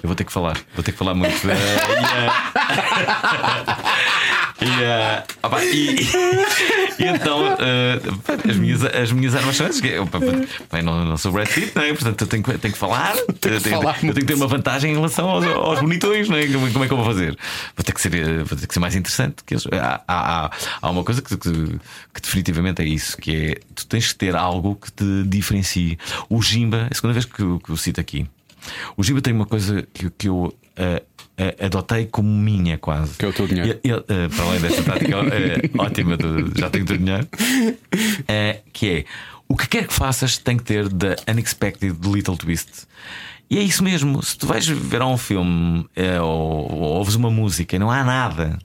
Eu 0.00 0.04
vou 0.04 0.14
ter 0.14 0.22
que 0.22 0.32
falar, 0.32 0.56
vou 0.74 0.84
ter 0.84 0.92
que 0.92 0.98
falar 0.98 1.14
muito. 1.14 1.34
Uh, 3.84 4.24
E, 4.24 4.33
uh, 4.68 5.46
opa, 5.46 5.64
e, 5.64 5.96
e, 6.98 7.04
então 7.04 7.54
uh, 7.54 8.48
as, 8.48 8.56
minhas, 8.56 8.84
as 8.84 9.12
minhas 9.12 9.34
armas 9.34 9.56
são 9.56 9.66
essas. 9.66 9.80
Bem, 9.80 10.82
não, 10.82 11.04
não 11.04 11.16
sou 11.16 11.32
Brad 11.32 11.48
Pitt, 11.48 11.72
não 11.74 11.82
é? 11.82 11.92
portanto 11.92 12.20
eu 12.22 12.26
tenho, 12.26 12.42
tenho 12.42 12.72
que 12.72 12.78
falar. 12.78 13.14
Tenho 13.40 13.56
que 13.56 13.60
tenho, 13.60 13.80
falar 13.80 13.96
eu 13.96 14.00
tenho 14.00 14.14
que 14.14 14.24
ter 14.24 14.34
uma 14.34 14.46
vantagem 14.46 14.92
em 14.92 14.94
relação 14.94 15.28
aos, 15.28 15.44
aos 15.44 15.80
bonitões. 15.80 16.28
Não 16.28 16.36
é? 16.36 16.46
como, 16.46 16.72
como, 16.72 16.84
é 16.84 16.86
que 16.86 16.92
eu 16.92 16.96
vou 16.96 17.06
fazer? 17.06 17.36
Vou 17.76 17.84
ter 17.84 17.92
que 17.92 18.00
ser, 18.00 18.14
eh, 18.14 18.44
vou 18.44 18.58
ter 18.58 18.66
que 18.66 18.74
ser 18.74 18.80
mais 18.80 18.94
interessante 18.94 19.36
que 19.44 19.54
eles. 19.54 19.66
Há, 19.72 20.02
há, 20.06 20.50
há 20.80 20.90
uma 20.90 21.04
coisa 21.04 21.20
que, 21.22 21.36
que, 21.36 21.50
que, 21.50 22.22
definitivamente 22.22 22.82
é 22.82 22.84
isso: 22.84 23.16
que 23.16 23.36
é 23.36 23.54
tu 23.74 23.86
tens 23.86 24.12
que 24.12 24.18
ter 24.18 24.34
algo 24.36 24.76
que 24.76 24.92
te 24.92 25.24
diferencie. 25.26 25.98
O 26.28 26.40
Jimba, 26.42 26.88
é 26.88 26.88
a 26.90 26.94
segunda 26.94 27.12
vez 27.12 27.24
que, 27.24 27.34
que 27.34 27.70
eu 27.70 27.76
cito 27.76 28.00
aqui. 28.00 28.26
O 28.96 29.02
Jimba 29.02 29.20
tem 29.20 29.32
uma 29.32 29.46
coisa 29.46 29.86
que, 29.92 30.10
que 30.10 30.28
eu. 30.28 30.54
Uh, 30.76 31.13
uh, 31.38 31.64
adotei 31.64 32.06
como 32.06 32.28
minha 32.28 32.78
quase. 32.78 33.16
Que 33.16 33.24
é 33.24 33.28
o 33.28 33.32
teu 33.32 33.46
dinheiro. 33.46 33.80
E, 33.82 33.92
uh, 33.92 34.02
para 34.02 34.44
além 34.44 34.60
desta 34.60 34.82
tática 34.82 35.20
uh, 35.20 35.22
ótima, 35.78 36.16
de, 36.16 36.58
já 36.60 36.70
tenho 36.70 36.84
o 36.84 36.86
teu 36.86 36.98
dinheiro, 36.98 37.28
que 38.72 38.88
é 38.88 39.04
o 39.48 39.56
que 39.56 39.68
quer 39.68 39.86
que 39.86 39.92
faças 39.92 40.38
tem 40.38 40.56
que 40.56 40.64
ter 40.64 40.88
The 40.88 41.16
Unexpected 41.30 41.96
Little 42.04 42.36
Twist. 42.36 42.86
E 43.50 43.58
é 43.58 43.62
isso 43.62 43.84
mesmo. 43.84 44.22
Se 44.22 44.36
tu 44.38 44.46
vais 44.46 44.66
ver 44.66 45.02
um 45.02 45.18
filme 45.18 45.86
ou, 46.22 46.72
ou 46.72 46.82
ouves 46.94 47.14
uma 47.14 47.30
música 47.30 47.76
e 47.76 47.78
não 47.78 47.90
há 47.90 48.02
nada, 48.02 48.58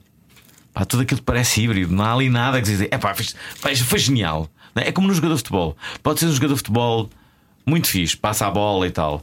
pá, 0.72 0.84
tudo 0.86 1.02
aquilo 1.02 1.22
parece 1.22 1.62
híbrido, 1.62 1.94
não 1.94 2.02
há 2.02 2.14
ali 2.14 2.30
nada 2.30 2.60
que 2.60 2.66
dizer, 2.66 2.88
é 2.90 2.96
pá, 2.96 3.14
foi, 3.14 3.76
foi 3.76 3.98
genial. 3.98 4.48
É 4.74 4.90
como 4.90 5.06
no 5.06 5.14
jogador 5.14 5.34
de 5.34 5.40
futebol. 5.40 5.76
Pode 6.02 6.20
ser 6.20 6.26
um 6.26 6.32
jogador 6.32 6.54
de 6.54 6.58
futebol 6.60 7.10
muito 7.66 7.88
fixe, 7.88 8.16
passa 8.16 8.46
a 8.46 8.50
bola 8.50 8.86
e 8.86 8.90
tal. 8.90 9.22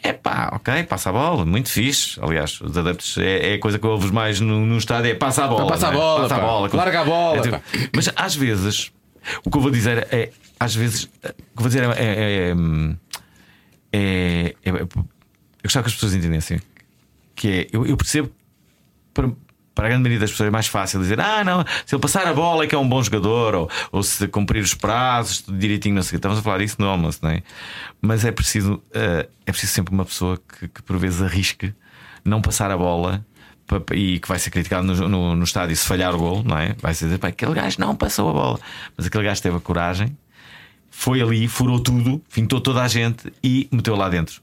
É 0.00 0.12
pá, 0.12 0.50
ok, 0.52 0.84
passa 0.84 1.10
a 1.10 1.12
bola, 1.12 1.44
muito 1.44 1.70
fixe. 1.70 2.20
Aliás, 2.22 2.60
os 2.60 2.76
adeptos 2.76 3.18
é, 3.18 3.52
é 3.52 3.54
a 3.54 3.60
coisa 3.60 3.78
que 3.78 3.86
ouvo 3.86 4.12
mais 4.12 4.38
no, 4.40 4.64
no 4.64 4.78
estádio: 4.78 5.10
é 5.10 5.14
passa 5.14 5.44
a 5.44 5.48
bola. 5.48 5.66
Passa 5.66 5.88
a 5.88 5.90
bola, 5.90 6.22
passa 6.22 6.36
a 6.36 6.40
bola, 6.40 6.70
larga 6.72 7.00
a 7.00 7.04
bola. 7.04 7.38
É, 7.38 7.40
tipo, 7.42 7.62
mas 7.94 8.08
às 8.14 8.36
vezes, 8.36 8.92
o 9.44 9.50
que 9.50 9.58
eu 9.58 9.60
vou 9.60 9.70
dizer 9.70 10.06
é: 10.12 10.30
às 10.58 10.74
vezes, 10.74 11.04
o 11.04 11.08
que 11.08 11.28
eu 11.28 11.62
vou 11.62 11.68
dizer 11.68 11.82
é. 11.82 11.90
é, 11.98 12.54
é, 13.92 14.54
é 14.70 14.70
eu 14.70 14.88
gostava 15.64 15.82
que 15.82 15.88
as 15.88 15.94
pessoas 15.94 16.14
entendessem 16.14 16.60
que 17.38 17.48
é, 17.48 17.66
eu, 17.72 17.86
eu 17.86 17.96
percebo 17.96 18.30
para, 19.14 19.30
para 19.78 19.86
a 19.86 19.90
grande 19.90 20.02
maioria 20.02 20.18
das 20.18 20.32
pessoas 20.32 20.48
é 20.48 20.50
mais 20.50 20.66
fácil 20.66 20.98
dizer: 20.98 21.20
ah, 21.20 21.44
não, 21.44 21.64
se 21.86 21.94
ele 21.94 22.02
passar 22.02 22.26
a 22.26 22.34
bola 22.34 22.64
é 22.64 22.66
que 22.66 22.74
é 22.74 22.78
um 22.78 22.88
bom 22.88 23.00
jogador, 23.00 23.54
ou, 23.54 23.70
ou 23.92 24.02
se 24.02 24.26
cumprir 24.26 24.60
os 24.60 24.74
prazos, 24.74 25.42
tudo 25.42 25.56
direitinho, 25.56 25.94
não 25.94 26.02
sei 26.02 26.16
Estamos 26.16 26.36
a 26.36 26.42
falar 26.42 26.58
disso 26.58 26.74
no 26.80 26.88
almoço, 26.88 27.20
não 27.22 27.30
é? 27.30 27.44
Mas 28.02 28.24
é 28.24 28.32
preciso, 28.32 28.74
uh, 28.74 29.30
é 29.46 29.52
preciso 29.52 29.72
sempre 29.72 29.94
uma 29.94 30.04
pessoa 30.04 30.36
que, 30.36 30.66
que 30.66 30.82
por 30.82 30.98
vezes 30.98 31.22
arrisque 31.22 31.72
não 32.24 32.42
passar 32.42 32.72
a 32.72 32.76
bola 32.76 33.24
e 33.94 34.18
que 34.18 34.26
vai 34.26 34.40
ser 34.40 34.50
criticado 34.50 34.84
no, 34.84 35.08
no, 35.08 35.36
no 35.36 35.44
estádio 35.44 35.76
se 35.76 35.86
falhar 35.86 36.12
o 36.12 36.18
gol, 36.18 36.42
não 36.42 36.58
é? 36.58 36.74
Vai 36.80 36.92
ser 36.92 37.04
dizer, 37.04 37.24
aquele 37.24 37.54
gajo 37.54 37.76
não 37.78 37.94
passou 37.94 38.30
a 38.30 38.32
bola, 38.32 38.60
mas 38.96 39.06
aquele 39.06 39.22
gajo 39.22 39.40
teve 39.40 39.56
a 39.58 39.60
coragem, 39.60 40.18
foi 40.90 41.22
ali, 41.22 41.46
furou 41.46 41.78
tudo, 41.78 42.20
fintou 42.28 42.60
toda 42.60 42.82
a 42.82 42.88
gente 42.88 43.32
e 43.44 43.68
meteu 43.70 43.94
lá 43.94 44.08
dentro. 44.08 44.42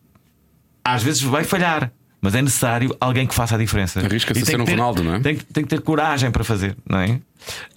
Às 0.81 1.03
vezes 1.03 1.21
vai 1.21 1.43
falhar, 1.43 1.91
mas 2.25 2.33
é 2.33 2.41
necessário 2.41 2.97
alguém 2.99 3.27
que 3.27 3.35
faça 3.35 3.53
a 3.53 3.57
diferença. 3.59 3.99
Arrisca-se 3.99 4.41
a 4.41 4.45
ser 4.45 4.59
um 4.59 4.65
ter, 4.65 4.71
Ronaldo, 4.71 5.03
não 5.03 5.13
é? 5.13 5.19
Tem, 5.19 5.35
tem, 5.35 5.63
que 5.63 5.69
ter 5.69 5.79
coragem 5.79 6.31
para 6.31 6.43
fazer, 6.43 6.75
não 6.89 6.97
é? 6.97 7.21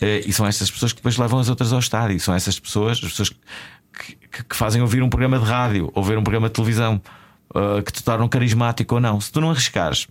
Eh, 0.01 0.23
e 0.25 0.33
são 0.33 0.47
estas 0.47 0.71
pessoas 0.71 0.91
que 0.91 1.01
depois 1.01 1.19
levam 1.19 1.39
as 1.39 1.51
outras 1.51 1.71
ao 1.71 1.79
estádio. 1.79 2.17
E 2.17 2.21
são 2.21 2.35
essas 2.35 2.59
pessoas, 2.59 2.93
as 2.93 3.11
pessoas 3.11 3.29
que, 3.29 4.17
que, 4.17 4.45
que, 4.45 4.57
fazem 4.57 4.81
ouvir 4.81 5.03
um 5.03 5.11
programa 5.11 5.39
de 5.39 5.45
rádio, 5.45 5.93
ouvir 5.95 6.17
um 6.17 6.23
programa 6.23 6.49
de 6.49 6.55
televisão, 6.55 6.99
uh, 7.51 7.83
que 7.83 7.93
te 7.93 8.03
tornam 8.03 8.27
carismático 8.27 8.95
ou 8.95 9.03
não. 9.03 9.21
Se 9.21 9.31
tu 9.31 9.39
não 9.39 9.51
arriscares, 9.51 10.09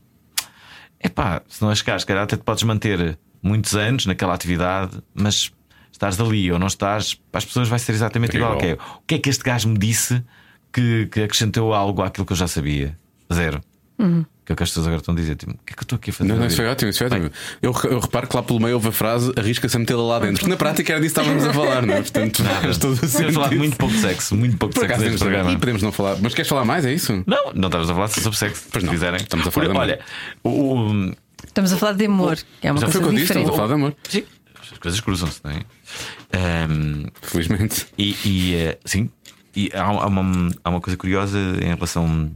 é 1.00 1.10
pá, 1.10 1.42
se 1.48 1.60
não 1.60 1.70
arriscares, 1.70 2.04
calhar 2.04 2.22
até 2.22 2.38
te 2.38 2.44
podes 2.44 2.62
manter 2.62 3.18
muitos 3.42 3.76
anos 3.76 4.06
naquela 4.06 4.36
atividade, 4.36 5.02
mas 5.16 5.52
estás 5.92 6.16
dali 6.16 6.52
ou 6.52 6.60
não 6.60 6.68
estás, 6.68 7.16
para 7.16 7.40
as 7.40 7.46
pessoas 7.46 7.68
vai 7.68 7.80
ser 7.80 7.94
exatamente 7.94 8.36
é 8.36 8.40
igual. 8.40 8.56
igual. 8.64 9.00
O 9.00 9.08
que 9.08 9.16
é 9.16 9.18
que 9.18 9.32
este 9.32 9.44
gajo 9.44 9.68
me 9.68 9.80
disse 9.80 10.24
que, 10.72 11.08
que 11.08 11.24
acrescentou 11.24 11.74
algo 11.74 12.04
àquilo 12.04 12.24
que 12.24 12.34
eu 12.34 12.38
já 12.38 12.48
sabia? 12.48 12.96
Zero. 13.34 13.64
Uhum. 14.00 14.26
Que 14.45 14.52
é 14.52 14.54
o 14.54 14.56
que 14.56 14.64
as 14.64 14.70
pessoas 14.70 14.88
agora 14.88 15.02
estão 15.02 15.14
a 15.14 15.18
dizer, 15.18 15.36
tipo, 15.36 15.52
o 15.52 15.56
que 15.66 15.74
é 15.74 15.76
que 15.76 15.80
eu 15.80 15.84
estou 15.84 15.95
aqui 15.98 16.10
a 16.10 16.14
fazer? 16.14 16.30
Não, 16.30 16.38
não, 16.38 16.45
isso 16.45 16.56
foi 16.56 16.68
ótimo, 16.68 16.89
isso 16.89 17.00
foi 17.00 17.08
ótimo. 17.08 17.32
Eu, 17.62 17.76
eu, 17.91 18.00
reparo 18.00 18.28
que 18.28 18.36
lá 18.36 18.43
pelo 18.43 18.60
meio 18.60 18.76
houve 18.76 18.88
a 18.88 18.91
frase 18.91 19.34
arrisca-se 19.36 19.76
a 19.76 19.80
metê-la 19.80 20.04
lá 20.04 20.20
dentro. 20.20 20.36
Porque 20.36 20.50
na 20.50 20.56
prática 20.56 20.93
era 20.93 21.02
disso 21.02 21.16
que 21.16 21.20
estávamos 21.20 21.45
a 21.45 21.54
falar, 21.54 21.86
não 21.86 21.95
é? 21.95 22.02
Portanto, 22.02 22.43
faz 22.43 22.78
todo 22.78 22.93
o 22.93 23.08
sentido. 23.08 23.34
falar 23.34 23.52
muito 23.52 23.76
pouco 23.76 23.93
de 23.93 24.02
sexo, 24.02 24.36
muito 24.36 24.58
pouco 24.58 24.74
de 24.74 24.80
sexo 24.80 25.02
neste 25.02 25.20
programa. 25.20 25.52
E 25.52 25.58
podemos 25.58 25.82
não 25.82 25.91
falar. 25.91 26.18
Mas 26.22 26.34
queres 26.34 26.48
falar 26.48 26.64
mais? 26.64 26.86
É 26.86 26.93
isso? 26.93 27.24
Não, 27.26 27.52
não 27.54 27.68
estamos 27.68 27.89
a 27.89 27.93
falar 27.93 28.08
sobre 28.08 28.38
sexo. 28.38 28.64
Pois 28.72 28.84
não. 28.84 28.91
quiserem. 28.91 29.20
Estamos 29.20 29.48
a 29.48 29.52
falar 29.52 29.68
de 29.68 29.78
Olha, 29.78 30.00
o, 30.43 31.12
Estamos 31.45 31.74
a 31.74 31.78
falar 31.78 31.93
de 31.93 32.06
amor, 32.06 32.38
que 32.38 32.68
é 32.68 32.72
uma 32.72 32.80
Já 32.80 32.88
coisa 32.88 33.02
foi 33.02 33.16
diferente. 33.16 33.20
Disse, 33.20 33.34
estamos 33.34 33.50
a 33.50 33.54
falar 33.54 33.68
de 33.68 33.74
amor. 33.74 33.95
Sim, 34.10 34.24
as 34.72 34.78
coisas 34.78 35.00
cruzam-se, 35.02 35.41
não 35.43 35.52
é? 35.52 36.68
Um, 36.70 37.06
Felizmente. 37.22 37.88
E, 37.98 38.16
e 38.26 38.70
uh, 38.70 38.78
sim, 38.86 39.10
e 39.56 39.72
há, 39.74 39.84
há, 39.84 40.08
uma, 40.08 40.52
há 40.64 40.70
uma 40.70 40.82
coisa 40.82 40.98
curiosa 40.98 41.38
em 41.62 41.74
relação 41.74 42.32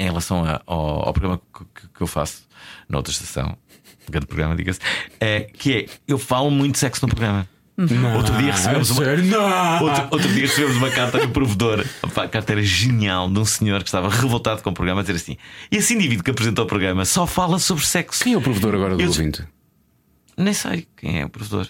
em 0.00 0.04
relação 0.04 0.44
a, 0.44 0.62
ao, 0.66 1.08
ao, 1.08 1.12
programa 1.12 1.38
que, 1.38 1.88
que, 1.94 2.00
eu 2.00 2.06
faço 2.06 2.48
na 2.88 2.96
outra 2.96 3.12
estação, 3.12 3.56
um 4.08 4.10
grande 4.10 4.26
programa, 4.26 4.56
diga-se, 4.56 4.80
é, 5.20 5.40
que 5.40 5.76
é 5.76 5.86
eu 6.08 6.18
falo 6.18 6.50
muito 6.50 6.78
sexo 6.78 7.06
no 7.06 7.14
programa. 7.14 7.46
Não, 7.76 8.16
outro 8.16 8.36
dia 8.36 8.52
recebemos 8.52 8.90
uma, 8.90 9.80
outro, 9.80 10.08
outro, 10.10 10.28
dia 10.28 10.42
recebemos 10.42 10.76
uma 10.76 10.90
carta 10.90 11.18
do 11.18 11.30
provedor. 11.30 11.84
A 12.02 12.28
carta 12.28 12.52
era 12.52 12.62
genial 12.62 13.30
de 13.30 13.38
um 13.38 13.44
senhor 13.44 13.80
que 13.82 13.88
estava 13.88 14.08
revoltado 14.10 14.62
com 14.62 14.68
o 14.68 14.74
programa 14.74 15.00
a 15.00 15.02
dizer 15.02 15.16
assim: 15.16 15.36
e 15.70 15.76
esse 15.76 15.94
indivíduo 15.94 16.22
que 16.22 16.30
apresentou 16.30 16.66
o 16.66 16.68
programa 16.68 17.06
só 17.06 17.26
fala 17.26 17.58
sobre 17.58 17.84
sexo. 17.86 18.22
Quem 18.22 18.34
é 18.34 18.36
o 18.36 18.42
provedor 18.42 18.74
agora 18.74 18.96
do 18.96 19.02
eu, 19.02 19.08
ouvinte? 19.08 19.46
Nem 20.36 20.52
sei 20.52 20.86
quem 20.94 21.20
é 21.20 21.24
o 21.24 21.30
provedor. 21.30 21.68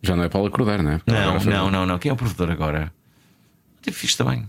Já 0.00 0.14
não 0.14 0.22
é 0.22 0.28
Paulo 0.28 0.46
Acordar, 0.46 0.80
não 0.80 0.92
é? 0.92 1.00
Não, 1.06 1.40
não, 1.40 1.70
não, 1.70 1.86
não. 1.86 1.98
Quem 1.98 2.10
é 2.10 2.12
o 2.12 2.16
provedor 2.16 2.50
agora? 2.52 2.92
Tive 3.82 3.96
fixe 3.96 4.16
também. 4.16 4.48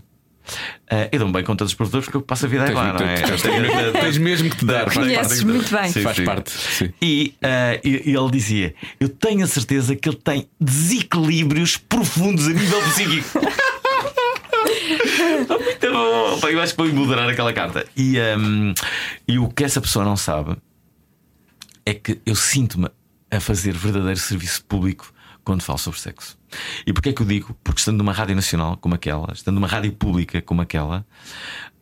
Uh, 0.90 1.06
eu 1.12 1.20
dou-me 1.20 1.32
bem 1.32 1.44
com 1.44 1.54
todos 1.54 1.70
os 1.70 1.76
produtores 1.76 2.06
porque 2.06 2.16
eu 2.16 2.22
passo 2.22 2.46
a 2.46 2.48
vida 2.48 2.64
tens, 2.64 2.74
lá, 2.74 2.92
não 2.92 3.06
é? 3.06 3.14
Tens, 3.14 3.42
tens, 3.42 3.92
tens 3.92 4.18
mesmo 4.18 4.50
que 4.50 4.56
te 4.56 4.64
dar. 4.64 4.92
Conheces 4.92 5.44
muito 5.44 5.72
bem. 5.72 5.92
Sim, 5.92 6.02
faz 6.02 6.16
sim. 6.16 6.24
parte. 6.24 6.50
Sim. 6.50 6.92
E, 7.00 7.32
uh, 7.36 7.80
e, 7.86 8.10
ele 8.10 8.30
dizia: 8.32 8.74
Eu 8.98 9.08
tenho 9.08 9.44
a 9.44 9.46
certeza 9.46 9.94
que 9.94 10.08
ele 10.08 10.16
tem 10.16 10.48
desequilíbrios 10.60 11.76
profundos 11.76 12.48
a 12.48 12.50
nível 12.50 12.82
psíquico. 12.82 13.38
muito 15.60 15.92
bom. 15.92 16.48
Eu 16.48 16.60
acho 16.60 16.74
que 16.74 16.82
vou 16.82 16.92
moderar 16.92 17.28
aquela 17.28 17.52
carta. 17.52 17.86
E, 17.96 18.18
um, 18.36 18.74
e 19.28 19.38
o 19.38 19.48
que 19.48 19.62
essa 19.62 19.80
pessoa 19.80 20.04
não 20.04 20.16
sabe 20.16 20.56
é 21.86 21.94
que 21.94 22.20
eu 22.26 22.34
sinto-me 22.34 22.88
a 23.30 23.38
fazer 23.38 23.72
verdadeiro 23.72 24.18
serviço 24.18 24.64
público 24.64 25.12
quando 25.50 25.62
falo 25.62 25.78
sobre 25.80 25.98
sexo. 25.98 26.38
E 26.86 26.92
porquê 26.92 27.08
é 27.08 27.12
que 27.12 27.22
eu 27.22 27.26
digo? 27.26 27.56
Porque 27.64 27.80
estando 27.80 27.98
numa 27.98 28.12
rádio 28.12 28.36
nacional 28.36 28.76
como 28.76 28.94
aquela, 28.94 29.32
estando 29.32 29.56
numa 29.56 29.66
rádio 29.66 29.90
pública 29.92 30.40
como 30.40 30.62
aquela, 30.62 31.04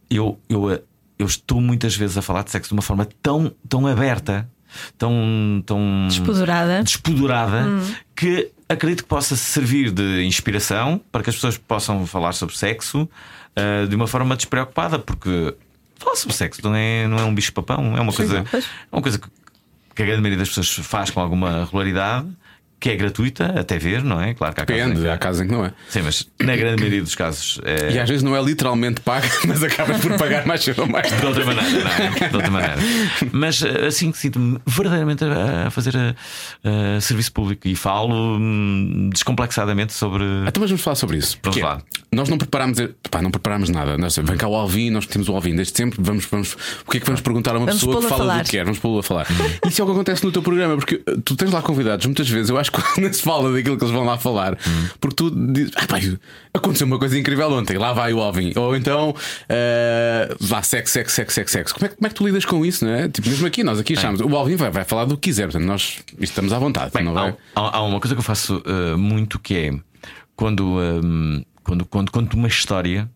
eu, 0.08 0.40
eu, 0.48 0.82
eu 1.18 1.26
estou 1.26 1.60
muitas 1.60 1.94
vezes 1.94 2.16
a 2.16 2.22
falar 2.22 2.44
de 2.44 2.50
sexo 2.50 2.70
de 2.70 2.72
uma 2.72 2.80
forma 2.80 3.06
tão, 3.22 3.54
tão 3.68 3.86
aberta, 3.86 4.48
tão, 4.96 5.62
tão 5.66 6.06
despodurada, 6.08 6.82
despodurada 6.82 7.66
hum. 7.66 7.94
que 8.16 8.50
acredito 8.66 9.02
que 9.02 9.08
possa 9.08 9.36
servir 9.36 9.90
de 9.90 10.24
inspiração 10.24 10.98
para 11.12 11.22
que 11.22 11.28
as 11.28 11.36
pessoas 11.36 11.58
possam 11.58 12.06
falar 12.06 12.32
sobre 12.32 12.56
sexo 12.56 13.02
uh, 13.02 13.86
de 13.86 13.94
uma 13.94 14.06
forma 14.06 14.34
despreocupada, 14.34 14.98
porque 14.98 15.54
falar 15.98 16.16
sobre 16.16 16.34
sexo 16.34 16.62
não 16.64 16.74
é, 16.74 17.06
não 17.06 17.18
é 17.18 17.24
um 17.24 17.34
bicho-papão, 17.34 17.94
é 17.98 18.00
uma 18.00 18.14
coisa, 18.14 18.46
é 18.50 18.96
uma 18.96 19.02
coisa 19.02 19.18
que 19.18 19.28
que 19.98 20.02
a 20.04 20.06
grande 20.06 20.22
maioria 20.22 20.38
das 20.38 20.48
pessoas 20.48 20.86
faz 20.86 21.10
com 21.10 21.18
alguma 21.18 21.64
regularidade 21.64 22.28
que 22.80 22.90
é 22.90 22.96
gratuita 22.96 23.46
até 23.58 23.76
ver, 23.78 24.04
não 24.04 24.20
é? 24.20 24.34
Claro 24.34 24.54
que 24.54 24.60
há 24.60 24.66
casos. 24.66 24.84
Depende, 24.84 25.08
há 25.08 25.18
casos 25.18 25.42
em 25.42 25.46
que 25.46 25.52
não 25.52 25.64
é. 25.64 25.72
Sim, 25.88 26.02
mas 26.02 26.28
na 26.40 26.56
grande 26.56 26.76
maioria 26.76 27.02
dos 27.02 27.14
casos. 27.14 27.60
É... 27.64 27.92
E 27.92 27.98
às 27.98 28.08
vezes 28.08 28.22
não 28.22 28.36
é 28.36 28.42
literalmente 28.42 29.00
paga, 29.00 29.28
mas 29.46 29.62
acabas 29.62 30.00
por 30.00 30.16
pagar 30.16 30.46
mais 30.46 30.62
cedo 30.62 30.82
ou 30.82 30.88
mais. 30.88 31.10
De 31.10 31.26
outra 31.26 31.44
maneira, 31.44 31.84
não 31.84 31.90
é? 31.90 32.28
De 32.28 32.36
outra 32.36 32.50
maneira. 32.50 32.76
Mas 33.32 33.62
assim 33.64 34.12
que 34.12 34.18
sinto-me 34.18 34.58
verdadeiramente 34.66 35.24
a 35.24 35.70
fazer 35.70 35.96
a, 35.96 36.14
a 36.96 37.00
serviço 37.00 37.32
público 37.32 37.66
e 37.66 37.74
falo 37.74 38.38
hum, 38.38 39.10
descomplexadamente 39.12 39.92
sobre. 39.92 40.24
Então, 40.46 40.64
vamos 40.64 40.80
falar 40.80 40.94
sobre 40.94 41.16
isso. 41.16 41.38
Porque 41.40 41.60
vamos 41.60 41.78
lá. 41.78 41.82
Nós 42.10 42.28
não 42.28 42.38
preparámos, 42.38 42.78
pá, 43.10 43.20
não 43.20 43.30
preparámos 43.30 43.68
nada. 43.68 43.98
Nós, 43.98 44.16
vem 44.16 44.36
cá 44.36 44.48
o 44.48 44.54
Alvin, 44.54 44.90
nós 44.90 45.06
temos 45.06 45.28
o 45.28 45.34
Alvin 45.34 45.54
desde 45.54 45.76
sempre. 45.76 45.98
Vamos, 46.00 46.24
vamos, 46.26 46.56
o 46.86 46.90
que 46.90 46.96
é 46.96 47.00
que 47.00 47.06
vamos 47.06 47.20
perguntar 47.20 47.50
a 47.54 47.58
uma 47.58 47.66
vamos 47.66 47.80
pessoa 47.80 48.00
que 48.00 48.08
fala 48.08 48.38
do 48.38 48.44
que 48.44 48.50
quer? 48.50 48.64
Vamos 48.64 48.78
pô-lo 48.78 49.00
a 49.00 49.02
falar. 49.02 49.26
Isso 49.66 49.80
é 49.80 49.84
o 49.84 49.86
que 49.86 49.92
acontece 49.92 50.24
no 50.24 50.32
teu 50.32 50.42
programa, 50.42 50.76
porque 50.76 51.02
tu 51.24 51.36
tens 51.36 51.50
lá 51.50 51.60
convidados 51.60 52.06
muitas 52.06 52.28
vezes. 52.28 52.48
Eu 52.48 52.56
acho 52.56 52.67
quando 52.94 53.14
se 53.14 53.22
fala 53.22 53.52
daquilo 53.52 53.76
que 53.76 53.84
eles 53.84 53.94
vão 53.94 54.04
lá 54.04 54.18
falar. 54.18 54.54
Hum. 54.54 54.88
Porque 55.00 55.16
tu 55.16 55.30
dizes, 55.30 55.72
ah, 55.76 56.58
aconteceu 56.58 56.86
uma 56.86 56.98
coisa 56.98 57.18
incrível 57.18 57.50
ontem, 57.50 57.78
lá 57.78 57.92
vai 57.92 58.12
o 58.12 58.20
Alvin. 58.20 58.52
Ou 58.56 58.76
então, 58.76 59.10
uh, 59.10 60.36
vá, 60.40 60.62
sexo, 60.62 60.92
sexo, 60.92 61.14
sexo, 61.14 61.34
sexo, 61.34 61.52
sexo. 61.52 61.74
Como 61.74 61.86
é, 61.86 61.88
como 61.88 62.06
é 62.06 62.08
que 62.08 62.14
tu 62.14 62.26
lidas 62.26 62.44
com 62.44 62.64
isso, 62.64 62.84
não 62.84 62.92
é? 62.92 63.08
Tipo, 63.08 63.28
mesmo 63.28 63.46
aqui, 63.46 63.64
nós 63.64 63.78
aqui 63.78 63.94
achamos, 63.94 64.20
o 64.20 64.36
Alvin 64.36 64.56
vai, 64.56 64.70
vai 64.70 64.84
falar 64.84 65.04
do 65.04 65.16
que 65.16 65.28
quiser, 65.28 65.44
portanto, 65.44 65.64
nós 65.64 65.98
estamos 66.20 66.52
à 66.52 66.58
vontade. 66.58 66.90
Bem, 66.92 67.04
não 67.04 67.14
vai... 67.14 67.34
há, 67.54 67.76
há, 67.78 67.82
uma 67.82 68.00
coisa 68.00 68.14
que 68.14 68.20
eu 68.20 68.24
faço 68.24 68.58
uh, 68.58 68.96
muito 68.98 69.38
que 69.38 69.56
é 69.56 69.72
quando, 70.36 70.78
um, 70.78 71.42
quando, 71.62 71.84
quando 71.84 72.10
conto 72.10 72.34
uma 72.36 72.48
história. 72.48 73.10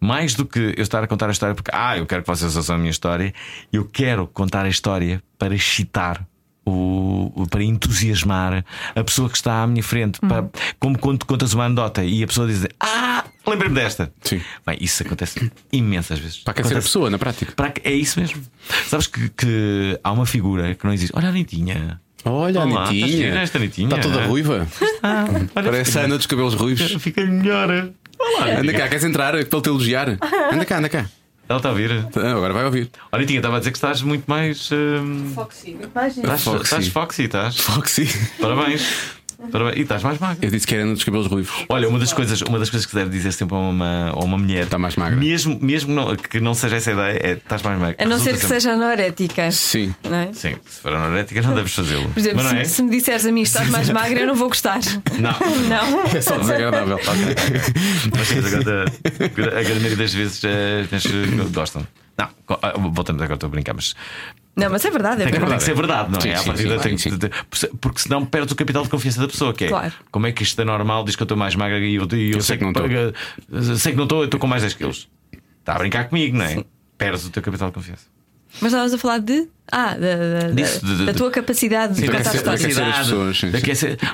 Mais 0.00 0.34
do 0.34 0.46
que 0.46 0.58
eu 0.74 0.82
estar 0.82 1.04
a 1.04 1.06
contar 1.06 1.28
a 1.28 1.32
história 1.32 1.54
porque, 1.54 1.70
ah, 1.70 1.98
eu 1.98 2.06
quero 2.06 2.22
que 2.22 2.28
vocês 2.28 2.56
ouçam 2.56 2.76
a 2.76 2.78
minha 2.78 2.90
história, 2.90 3.34
eu 3.70 3.84
quero 3.84 4.26
contar 4.26 4.64
a 4.64 4.70
história 4.70 5.22
para 5.38 5.54
excitar 5.54 6.26
o, 6.66 7.46
para 7.48 7.62
entusiasmar 7.62 8.64
a 8.94 9.04
pessoa 9.04 9.30
que 9.30 9.36
está 9.36 9.62
à 9.62 9.66
minha 9.66 9.82
frente. 9.82 10.18
Uhum. 10.22 10.28
Para, 10.28 10.50
como 10.78 10.98
quando 10.98 11.24
contas 11.24 11.54
uma 11.54 11.64
anedota 11.64 12.04
e 12.04 12.22
a 12.22 12.26
pessoa 12.26 12.46
diz: 12.46 12.66
Ah, 12.80 13.24
lembrei-me 13.46 13.74
desta. 13.74 14.12
Sim. 14.22 14.40
Bem, 14.66 14.76
isso 14.80 15.02
acontece 15.02 15.50
imensas 15.72 16.18
vezes. 16.18 16.38
Para 16.38 16.52
aquecer 16.52 16.72
acontece, 16.72 16.86
a 16.86 16.88
pessoa, 16.88 17.10
na 17.10 17.18
prática. 17.18 17.52
Para, 17.54 17.72
é 17.84 17.92
isso 17.92 18.18
mesmo. 18.20 18.42
Sabes 18.88 19.06
que, 19.06 19.28
que 19.30 19.98
há 20.02 20.12
uma 20.12 20.26
figura 20.26 20.74
que 20.74 20.84
não 20.84 20.92
existe. 20.92 21.12
Olha 21.16 21.28
a 21.28 21.30
Anitinha. 21.30 22.00
Olha, 22.24 22.60
Olá, 22.60 22.80
a 22.84 22.88
Anitinha. 22.88 23.38
Esta 23.38 23.58
Anitinha. 23.58 23.96
Está 23.96 24.00
toda 24.00 24.26
ruiva. 24.26 24.66
Ah, 25.02 25.26
Parece 25.54 25.98
a 25.98 26.02
Ana 26.02 26.16
dos 26.16 26.26
cabelos 26.26 26.54
ruivos. 26.54 26.92
Fica 27.00 27.24
melhor. 27.24 27.90
Olá, 28.18 28.58
anda 28.58 28.72
cá, 28.72 28.88
queres 28.88 29.04
entrar 29.04 29.30
para 29.30 29.40
ele 29.40 29.48
te 29.48 29.68
elogiar? 29.68 30.08
Anda 30.50 30.64
cá, 30.64 30.78
anda 30.78 30.88
cá. 30.88 31.06
Ela 31.48 31.58
está 31.58 31.68
a 31.68 31.72
ouvir? 31.72 32.04
Tá, 32.06 32.30
agora 32.32 32.52
vai 32.52 32.64
ouvir. 32.64 32.90
Olha, 33.12 33.24
Tinha, 33.24 33.38
estava 33.38 33.56
a 33.56 33.58
dizer 33.60 33.70
que 33.70 33.78
estás 33.78 34.02
muito 34.02 34.24
mais. 34.26 34.70
Uh... 34.70 35.32
Foxy, 35.34 35.74
muito 35.74 35.94
mais. 35.94 36.16
Estás 36.16 36.42
foxy. 36.42 36.62
Estás 36.64 36.88
foxy, 36.88 37.22
estás. 37.24 37.56
Foxy. 37.58 38.08
Parabéns. 38.40 39.16
E 39.76 39.80
estás 39.82 40.02
mais 40.02 40.18
magra. 40.18 40.38
Eu 40.44 40.50
disse 40.50 40.66
que 40.66 40.74
era 40.74 40.84
nos 40.84 41.04
cabelos 41.04 41.26
ruivos. 41.26 41.52
Olha, 41.68 41.88
uma 41.88 41.98
das 41.98 42.12
coisas, 42.12 42.40
uma 42.42 42.58
das 42.58 42.70
coisas 42.70 42.86
que 42.86 42.94
deve 42.94 43.10
dizer 43.10 43.32
sempre 43.32 43.54
a 43.54 43.58
uma, 43.58 44.10
a 44.10 44.18
uma 44.24 44.38
mulher. 44.38 44.64
Está 44.64 44.78
mais 44.78 44.96
magra. 44.96 45.16
Mesmo, 45.16 45.58
mesmo 45.60 45.94
não, 45.94 46.16
que 46.16 46.40
não 46.40 46.54
seja 46.54 46.76
essa 46.76 46.92
ideia, 46.92 47.18
é 47.22 47.32
estás 47.32 47.62
mais 47.62 47.78
magra. 47.78 47.96
A 47.98 48.08
não 48.08 48.18
ser 48.18 48.32
que 48.32 48.40
sempre... 48.40 48.60
seja 48.60 48.72
anorética. 48.72 49.50
Sim. 49.50 49.94
Não 50.08 50.16
é? 50.16 50.32
Sim, 50.32 50.56
se 50.66 50.80
for 50.80 50.92
anorética 50.92 51.42
não 51.42 51.54
deves 51.54 51.74
fazê-lo. 51.74 52.08
Por 52.08 52.18
exemplo, 52.18 52.42
se, 52.42 52.56
é? 52.56 52.64
se, 52.64 52.82
me 52.82 52.90
disseres 52.90 53.26
a 53.26 53.32
mim 53.32 53.42
estás 53.42 53.68
mais 53.68 53.90
magra, 53.90 54.20
eu 54.20 54.26
não 54.26 54.34
vou 54.34 54.48
gostar. 54.48 54.80
Não. 55.18 55.32
não. 55.68 56.02
É 56.04 56.20
só 56.20 56.38
desagradável. 56.38 56.98
Mas 58.16 58.28
sim, 58.28 58.38
a 58.38 59.62
grande 59.62 59.80
maioria 59.80 59.96
das 59.96 60.14
vezes 60.14 60.42
eh, 60.44 60.86
gostam. 61.52 61.86
Não, 62.18 62.28
ah, 62.62 62.72
voltamos 62.78 63.20
agora, 63.20 63.34
estou 63.34 63.48
a 63.48 63.50
brincar, 63.50 63.74
mas. 63.74 63.94
Não, 64.56 64.70
mas 64.70 64.82
é 64.86 64.90
verdade, 64.90 65.20
é 65.20 65.24
tem, 65.24 65.32
verdade. 65.32 65.50
Tem 65.50 65.58
que 65.58 65.64
ser 65.64 65.74
verdade, 65.74 66.10
não 66.10 66.18
é? 66.18 66.36
Sim, 66.38 66.56
sim, 66.56 66.96
sim, 66.96 67.18
tem, 67.18 67.30
sim. 67.30 67.68
Porque 67.78 68.00
senão 68.00 68.24
perdes 68.24 68.52
o 68.52 68.56
capital 68.56 68.82
de 68.82 68.88
confiança 68.88 69.20
da 69.20 69.28
pessoa, 69.28 69.52
que 69.52 69.66
é 69.66 69.68
claro. 69.68 69.92
como 70.10 70.26
é 70.26 70.32
que 70.32 70.42
isto 70.42 70.58
é 70.58 70.64
normal, 70.64 71.04
diz 71.04 71.14
que 71.14 71.22
eu 71.22 71.26
estou 71.26 71.36
mais 71.36 71.54
magra 71.54 71.78
e 71.78 71.96
eu, 71.96 72.08
eu, 72.10 72.18
eu 72.18 72.40
sei, 72.40 72.56
que 72.56 72.64
não 72.64 72.70
estou. 72.70 73.76
Sei 73.76 73.92
que 73.92 73.98
não 73.98 74.04
estou, 74.04 74.20
eu 74.20 74.24
estou 74.24 74.40
com 74.40 74.46
mais 74.46 74.62
10 74.62 74.74
quilos. 74.74 75.08
Está 75.60 75.74
a 75.74 75.78
brincar 75.78 76.08
comigo, 76.08 76.38
não 76.38 76.44
é? 76.46 76.54
Sim. 76.54 76.64
Perdes 76.96 77.26
o 77.26 77.30
teu 77.30 77.42
capital 77.42 77.68
de 77.68 77.74
confiança. 77.74 78.06
Mas 78.60 78.72
estavas 78.72 78.94
a 78.94 78.98
falar 78.98 79.18
de. 79.18 79.46
Ah, 79.70 79.94
da, 79.94 80.46
da, 80.46 80.50
Disso, 80.52 80.86
de, 80.86 80.96
de, 80.96 81.06
da 81.06 81.12
tua 81.12 81.30
capacidade 81.30 82.00
de 82.00 82.06
contar 82.06 82.34
histórias. 82.34 82.78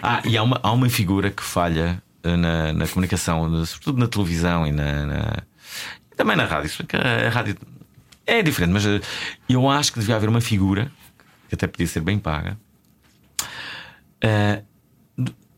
Ah, 0.02 0.22
e 0.24 0.36
há 0.36 0.42
uma, 0.42 0.58
há 0.60 0.72
uma 0.72 0.88
figura 0.88 1.30
que 1.30 1.42
falha 1.42 2.02
eh, 2.24 2.36
na, 2.36 2.72
na 2.72 2.88
comunicação, 2.88 3.64
sobretudo 3.64 3.98
na 3.98 4.08
televisão 4.08 4.66
e 4.66 4.72
na, 4.72 5.06
na 5.06 5.36
também 6.16 6.36
na 6.36 6.46
rádio. 6.46 6.70
Porque 6.76 6.96
a 6.96 7.28
rádio 7.28 7.56
é 8.26 8.42
diferente, 8.42 8.72
mas 8.72 8.86
eh, 8.86 9.00
eu 9.48 9.68
acho 9.68 9.92
que 9.92 10.00
devia 10.00 10.16
haver 10.16 10.28
uma 10.28 10.40
figura 10.40 10.90
que 11.48 11.54
até 11.54 11.66
podia 11.66 11.86
ser 11.86 12.00
bem 12.00 12.18
paga. 12.18 12.58
Uh, 14.24 14.62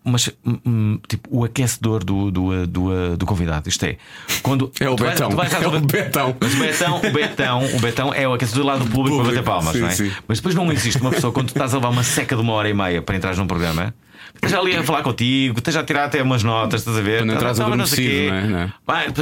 mas 0.05 0.31
um, 0.45 0.99
tipo 1.09 1.29
o 1.31 1.45
aquecedor 1.45 2.05
do, 2.05 2.31
do, 2.31 2.67
do, 2.67 3.17
do, 3.17 3.27
convidado. 3.27 3.69
Isto 3.71 3.87
é, 3.87 3.97
quando 4.43 4.71
é 4.79 4.89
o 4.89 4.97
Betão. 4.97 5.31
Vais, 5.31 5.53
é 5.53 5.67
o 5.67 5.81
Betão. 5.81 6.37
Mas 6.39 6.55
o 6.55 6.59
Betão, 6.59 6.99
o 6.99 7.11
Betão, 7.11 7.77
o 7.77 7.81
Betão 7.81 8.15
é 8.15 8.29
o 8.29 8.35
aquecedor 8.35 8.67
lá 8.67 8.77
do 8.77 8.85
público, 8.85 9.17
público 9.17 9.23
para 9.23 9.35
bater 9.35 9.45
palmas, 9.45 9.73
sim, 9.73 9.81
não 9.81 9.89
é? 9.89 9.93
Sim. 9.93 10.13
Mas 10.29 10.39
depois 10.39 10.55
não 10.55 10.71
existe 10.71 11.01
uma 11.01 11.11
pessoa 11.11 11.33
quando 11.33 11.47
tu 11.47 11.53
estás 11.53 11.73
a 11.73 11.79
levar 11.79 11.89
uma 11.89 12.03
seca 12.03 12.37
de 12.37 12.43
uma 12.43 12.53
hora 12.53 12.69
e 12.69 12.75
meia 12.75 13.01
para 13.01 13.17
entrar 13.17 13.35
num 13.37 13.47
programa 13.47 13.95
esteja 14.35 14.61
ali 14.61 14.77
a 14.77 14.83
falar 14.83 15.03
contigo, 15.03 15.59
esteja 15.59 15.81
a 15.81 15.85
tirar 15.85 16.05
até 16.05 16.23
umas 16.23 16.43
notas, 16.43 16.81
estás 16.81 16.97
a 16.97 17.01
ver? 17.01 17.21
Quando 17.21 17.33
entras 17.33 17.61
adormecido, 17.61 18.31
não 18.31 18.35
é? 18.35 18.47
Não 18.47 18.59
é? 18.59 18.73
Vai, 18.87 19.13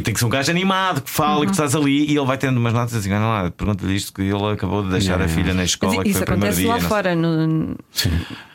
tem 0.00 0.14
que 0.14 0.18
ser 0.18 0.24
um 0.24 0.28
gajo 0.28 0.50
animado 0.50 1.02
que 1.02 1.10
fala 1.10 1.40
uhum. 1.40 1.44
que 1.46 1.50
estás 1.52 1.74
ali 1.74 2.10
e 2.10 2.16
ele 2.16 2.26
vai 2.26 2.38
tendo 2.38 2.58
umas 2.58 2.72
notas 2.72 2.94
assim, 2.94 3.12
olha 3.12 3.20
lá, 3.20 3.50
pergunta-lhe 3.50 3.94
isto 3.94 4.12
que 4.12 4.22
ele 4.22 4.52
acabou 4.52 4.82
de 4.82 4.90
deixar 4.90 5.20
a 5.20 5.28
filha 5.28 5.52
na 5.52 5.64
escola. 5.64 5.94
Mas 5.94 6.02
que 6.04 6.10
isso 6.10 6.24
foi 6.24 6.34
acontece 6.34 6.64
lá 6.64 6.78
dia, 6.78 6.88
fora, 6.88 7.14
no, 7.14 7.76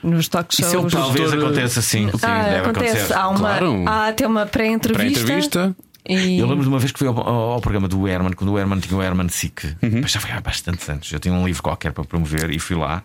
nos 0.03 0.27
talk 0.27 0.55
shows. 0.55 0.73
Isso 0.73 0.97
é 0.97 1.01
Talvez 1.01 1.33
aconteça 1.33 1.79
assim. 1.79 2.09
Sim, 2.09 2.17
ah, 2.23 2.43
deve 2.43 2.55
acontece. 2.57 2.89
acontecer. 2.89 3.13
Há, 3.13 3.29
uma, 3.29 3.39
claro. 3.39 3.83
há 3.87 4.07
até 4.07 4.27
uma 4.27 4.45
pré-entrevista. 4.45 5.23
Pré-entrevista. 5.23 5.75
E... 6.07 6.37
Eu 6.37 6.47
lembro 6.47 6.63
de 6.63 6.69
uma 6.69 6.79
vez 6.79 6.91
que 6.91 6.99
fui 6.99 7.07
ao, 7.07 7.17
ao, 7.17 7.51
ao, 7.51 7.61
programa 7.61 7.87
do 7.87 8.05
Herman, 8.07 8.33
quando 8.33 8.51
o 8.51 8.59
Herman 8.59 8.79
tinha 8.79 8.97
o 8.97 9.01
Herman 9.01 9.29
Sick, 9.29 9.73
uhum. 9.81 10.05
já 10.05 10.19
foi 10.19 10.31
há 10.31 10.41
bastante 10.41 10.89
anos. 10.91 11.11
Eu 11.11 11.19
tinha 11.19 11.33
um 11.33 11.45
livro 11.45 11.63
qualquer 11.63 11.93
para 11.93 12.03
promover 12.03 12.51
e 12.51 12.59
fui 12.59 12.75
lá. 12.75 13.03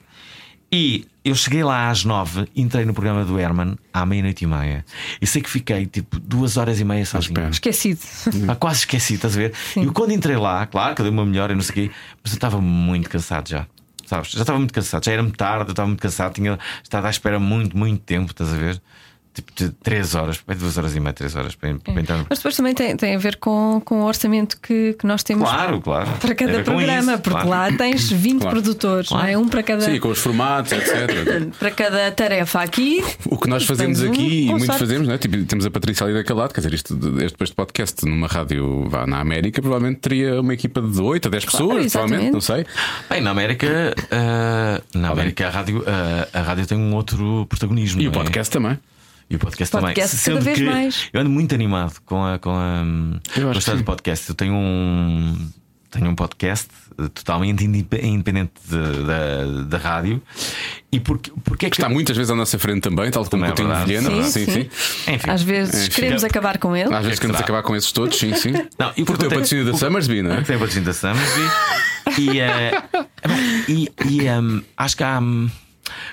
E 0.70 1.06
eu 1.24 1.34
cheguei 1.34 1.64
lá 1.64 1.88
às 1.88 2.04
nove, 2.04 2.46
entrei 2.54 2.84
no 2.84 2.92
programa 2.92 3.24
do 3.24 3.38
Herman 3.38 3.76
à 3.92 4.04
meia-noite 4.04 4.44
e 4.44 4.46
meia. 4.46 4.84
E 5.20 5.26
sei 5.26 5.40
que 5.40 5.48
fiquei 5.48 5.86
tipo 5.86 6.20
duas 6.20 6.56
horas 6.56 6.78
e 6.78 6.84
meia 6.84 7.04
sozinho. 7.06 7.48
Esquecido. 7.48 8.00
Ah, 8.48 8.54
quase 8.54 8.80
esquecido, 8.80 9.16
estás 9.16 9.36
a 9.36 9.40
ver? 9.40 9.54
Sim. 9.74 9.82
E 9.82 9.90
quando 9.90 10.12
entrei 10.12 10.36
lá, 10.36 10.66
claro 10.66 10.94
que 10.94 11.02
dei 11.02 11.10
uma 11.10 11.24
melhor 11.24 11.50
e 11.50 11.54
não 11.54 11.62
sei 11.62 11.70
o 11.70 11.74
quê, 11.88 11.94
mas 12.22 12.32
eu 12.32 12.36
estava 12.36 12.60
muito 12.60 13.08
cansado 13.08 13.48
já. 13.48 13.66
Sabes? 14.06 14.30
Já 14.30 14.40
estava 14.40 14.58
muito 14.58 14.72
cansado, 14.72 15.04
já 15.04 15.12
era-me 15.12 15.30
tarde, 15.30 15.68
eu 15.68 15.72
estava 15.72 15.86
muito 15.86 16.00
cansado, 16.00 16.32
tinha 16.32 16.58
estado 16.82 17.06
à 17.06 17.10
espera 17.10 17.38
muito, 17.38 17.76
muito 17.76 18.00
tempo, 18.00 18.30
estás 18.30 18.52
a 18.52 18.56
ver? 18.56 18.80
Tipo 19.38 19.52
de 19.54 19.70
3 19.70 20.14
horas, 20.14 20.40
2 20.46 20.78
horas 20.78 20.94
e 20.94 21.00
meia, 21.00 21.12
3 21.12 21.36
horas 21.36 21.54
para, 21.54 21.74
para 21.74 21.94
é. 21.94 22.00
entrar. 22.00 22.26
Mas 22.28 22.38
depois 22.38 22.56
também 22.56 22.74
tem, 22.74 22.96
tem 22.96 23.14
a 23.14 23.18
ver 23.18 23.36
com, 23.36 23.80
com 23.84 24.02
o 24.02 24.04
orçamento 24.04 24.58
que, 24.60 24.94
que 24.94 25.06
nós 25.06 25.22
temos 25.22 25.48
claro, 25.48 25.80
claro. 25.80 26.10
para 26.20 26.34
cada 26.34 26.62
programa, 26.62 27.12
isso, 27.12 27.22
porque 27.22 27.42
claro. 27.42 27.72
lá 27.72 27.76
tens 27.76 28.10
20 28.10 28.40
claro. 28.40 28.56
produtores, 28.56 29.08
claro. 29.08 29.24
não 29.24 29.32
é? 29.32 29.38
Um 29.38 29.48
para 29.48 29.62
cada. 29.62 29.82
Sim, 29.82 29.98
com 30.00 30.08
os 30.08 30.18
formatos, 30.18 30.72
etc. 30.72 31.52
para 31.58 31.70
cada 31.70 32.10
tarefa 32.10 32.62
aqui. 32.62 33.04
O 33.26 33.38
que 33.38 33.48
nós 33.48 33.64
fazemos 33.64 34.02
aqui, 34.02 34.48
um, 34.50 34.56
e 34.56 34.58
muito 34.58 34.72
fazemos, 34.72 35.06
não 35.06 35.14
é? 35.14 35.18
Tipo, 35.18 35.44
temos 35.44 35.66
a 35.66 35.70
Patrícia 35.70 36.04
ali 36.04 36.14
daquele 36.14 36.38
lado, 36.38 36.52
quer 36.52 36.60
dizer, 36.60 36.74
isto, 36.74 36.94
este, 37.18 37.32
depois 37.32 37.50
de 37.50 37.56
podcast 37.56 38.04
numa 38.04 38.26
rádio 38.26 38.88
vá, 38.88 39.06
na 39.06 39.20
América, 39.20 39.60
provavelmente 39.60 40.00
teria 40.00 40.40
uma 40.40 40.54
equipa 40.54 40.80
de 40.80 41.00
8 41.00 41.28
a 41.28 41.30
10 41.30 41.44
pessoas, 41.44 41.92
provavelmente, 41.92 42.32
não 42.32 42.40
sei. 42.40 42.66
Bem, 43.08 43.20
na 43.20 43.30
América, 43.30 43.94
uh, 43.96 44.98
na 44.98 45.10
América 45.10 45.46
a 45.46 45.50
rádio, 45.50 45.80
uh, 45.80 46.28
a 46.32 46.42
rádio 46.42 46.66
tem 46.66 46.78
um 46.78 46.94
outro 46.94 47.46
protagonismo. 47.48 48.00
E 48.00 48.08
o 48.08 48.12
podcast 48.12 48.56
é? 48.56 48.60
também. 48.60 48.78
E 49.30 49.36
o 49.36 49.38
podcast, 49.38 49.70
podcast 49.70 50.24
também. 50.24 50.42
Cada 50.42 50.56
vez 50.56 50.60
mais. 50.60 51.08
Eu 51.12 51.20
ando 51.20 51.30
muito 51.30 51.54
animado 51.54 52.00
com 52.04 52.24
a, 52.24 52.38
com 52.38 52.50
a, 52.50 52.82
com 53.34 53.48
a 53.48 53.52
história 53.52 53.80
do 53.80 53.84
podcast. 53.84 54.28
Eu 54.28 54.34
tenho 54.34 54.54
um, 54.54 55.50
tenho 55.90 56.08
um 56.08 56.14
podcast 56.14 56.68
totalmente 57.14 57.64
independente 57.64 58.52
de, 58.68 59.04
da, 59.04 59.62
da 59.66 59.78
rádio. 59.78 60.20
E 60.90 60.98
porque, 60.98 61.30
porque 61.44 61.66
é 61.66 61.70
que. 61.70 61.76
Está 61.76 61.88
muitas 61.88 62.16
vezes 62.16 62.30
à 62.30 62.34
nossa 62.34 62.58
frente 62.58 62.80
também, 62.80 63.10
tal 63.10 63.24
como 63.26 63.44
o 63.44 63.46
Coutinho 63.46 63.72
é 63.72 63.84
Vilhena. 63.84 64.22
Sim, 64.24 64.46
sim. 64.46 64.52
sim. 64.52 65.12
Enfim. 65.12 65.30
Às 65.30 65.42
vezes 65.42 65.88
Enfim. 65.88 65.94
queremos 65.94 66.24
acabar 66.24 66.58
com 66.58 66.74
ele. 66.74 66.92
Às 66.92 67.04
vezes 67.04 67.18
queremos 67.18 67.40
acabar 67.40 67.62
com 67.62 67.76
esses 67.76 67.92
todos, 67.92 68.18
sim, 68.18 68.34
sim. 68.34 68.52
Não, 68.78 68.92
e 68.96 69.04
porque 69.04 69.20
tem 69.20 69.28
o 69.28 69.30
patrocínio 69.30 69.64
da 69.64 69.74
Summersby, 69.74 70.22
não 70.22 70.32
é? 70.32 70.42
Tem 70.42 70.56
o 70.56 70.58
patrocínio 70.58 70.86
da 70.86 70.94
Summersby. 70.94 71.42
e, 72.18 72.30
uh, 72.40 73.06
e, 73.68 73.92
e 74.10 74.30
um, 74.30 74.62
acho 74.76 74.96
que 74.96 75.04
há. 75.04 75.20
Um, 75.20 75.48
é, 75.48 75.67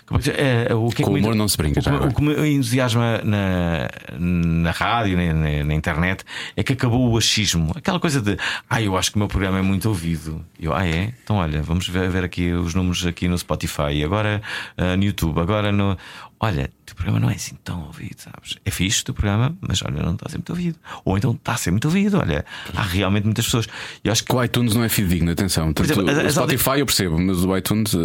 o 0.10 0.90
que 0.90 1.02
é 1.02 1.06
Com 1.06 1.12
o 1.12 1.18
humor 1.18 1.32
me, 1.32 1.38
não 1.38 1.48
se 1.48 1.58
brinca. 1.58 1.80
O, 1.80 1.84
já, 1.84 1.96
o, 1.96 2.14
que 2.14 2.22
me 2.22 2.50
entusiasma 2.50 3.22
na, 3.24 3.90
na 4.18 4.72
rádio, 4.72 5.18
na, 5.18 5.34
na, 5.34 5.64
na, 5.64 5.74
internet, 5.74 6.24
é 6.56 6.64
que 6.64 6.74
acabou 6.74 7.12
o 7.12 7.18
achismo. 7.18 7.72
Aquela 7.76 8.00
coisa 8.00 8.22
de, 8.22 8.38
ah, 8.70 8.82
eu 8.82 8.98
acho 8.98 9.12
que 9.12 9.18
o 9.18 9.20
meu 9.20 9.28
programa 9.28 9.60
é 9.60 9.62
muito 9.62 9.88
ouvido. 9.90 10.44
Eu, 10.60 10.74
ah, 10.74 10.88
é? 10.88 11.14
Então 11.24 11.38
olha, 11.38 11.62
vamos 11.62 11.88
ver, 11.88 12.10
ver 12.10 12.24
aqui 12.24 12.52
os 12.52 12.74
números 12.74 13.06
aqui 13.06 13.28
no 13.28 13.38
Spotify, 13.38 14.04
agora 14.04 14.42
uh, 14.78 14.98
no 14.98 15.04
YouTube, 15.04 15.40
agora 15.40 15.72
no. 15.72 15.98
olha, 16.40 16.70
o 16.86 16.94
teu 16.94 16.96
programa 16.96 17.20
não 17.20 17.30
é 17.32 17.34
assim 17.34 17.56
tão 17.64 17.84
ouvido, 17.88 18.16
sabes? 18.18 18.58
É 18.64 18.70
fixe 18.70 19.02
o 19.02 19.06
teu 19.06 19.14
programa, 19.16 19.58
mas 19.60 19.82
olha, 19.82 20.04
não 20.04 20.14
está 20.14 20.28
a 20.28 20.30
ser 20.30 20.38
muito 20.38 20.50
ouvido. 20.52 20.78
Ou 21.04 21.18
então 21.18 21.32
está 21.32 21.54
a 21.54 21.58
ser 21.58 21.72
muito 21.72 21.86
ouvido, 21.86 22.20
olha, 22.20 22.46
há 22.76 22.84
realmente 22.84 23.24
muitas 23.24 23.46
pessoas. 23.46 23.68
Eu 24.04 24.12
acho 24.12 24.24
que 24.24 24.36
o 24.36 24.44
iTunes 24.44 24.76
não 24.76 24.84
é 24.84 24.90
fidedigno, 24.90 25.32
atenção. 25.32 25.74
Tanto 25.74 25.92
exemplo, 25.92 26.06
o 26.06 26.32
Spotify 26.32 26.80
eu 26.80 26.86
percebo, 26.86 27.20
mas 27.20 27.44
o 27.44 27.58
iTunes 27.58 27.94
uh, 27.94 28.00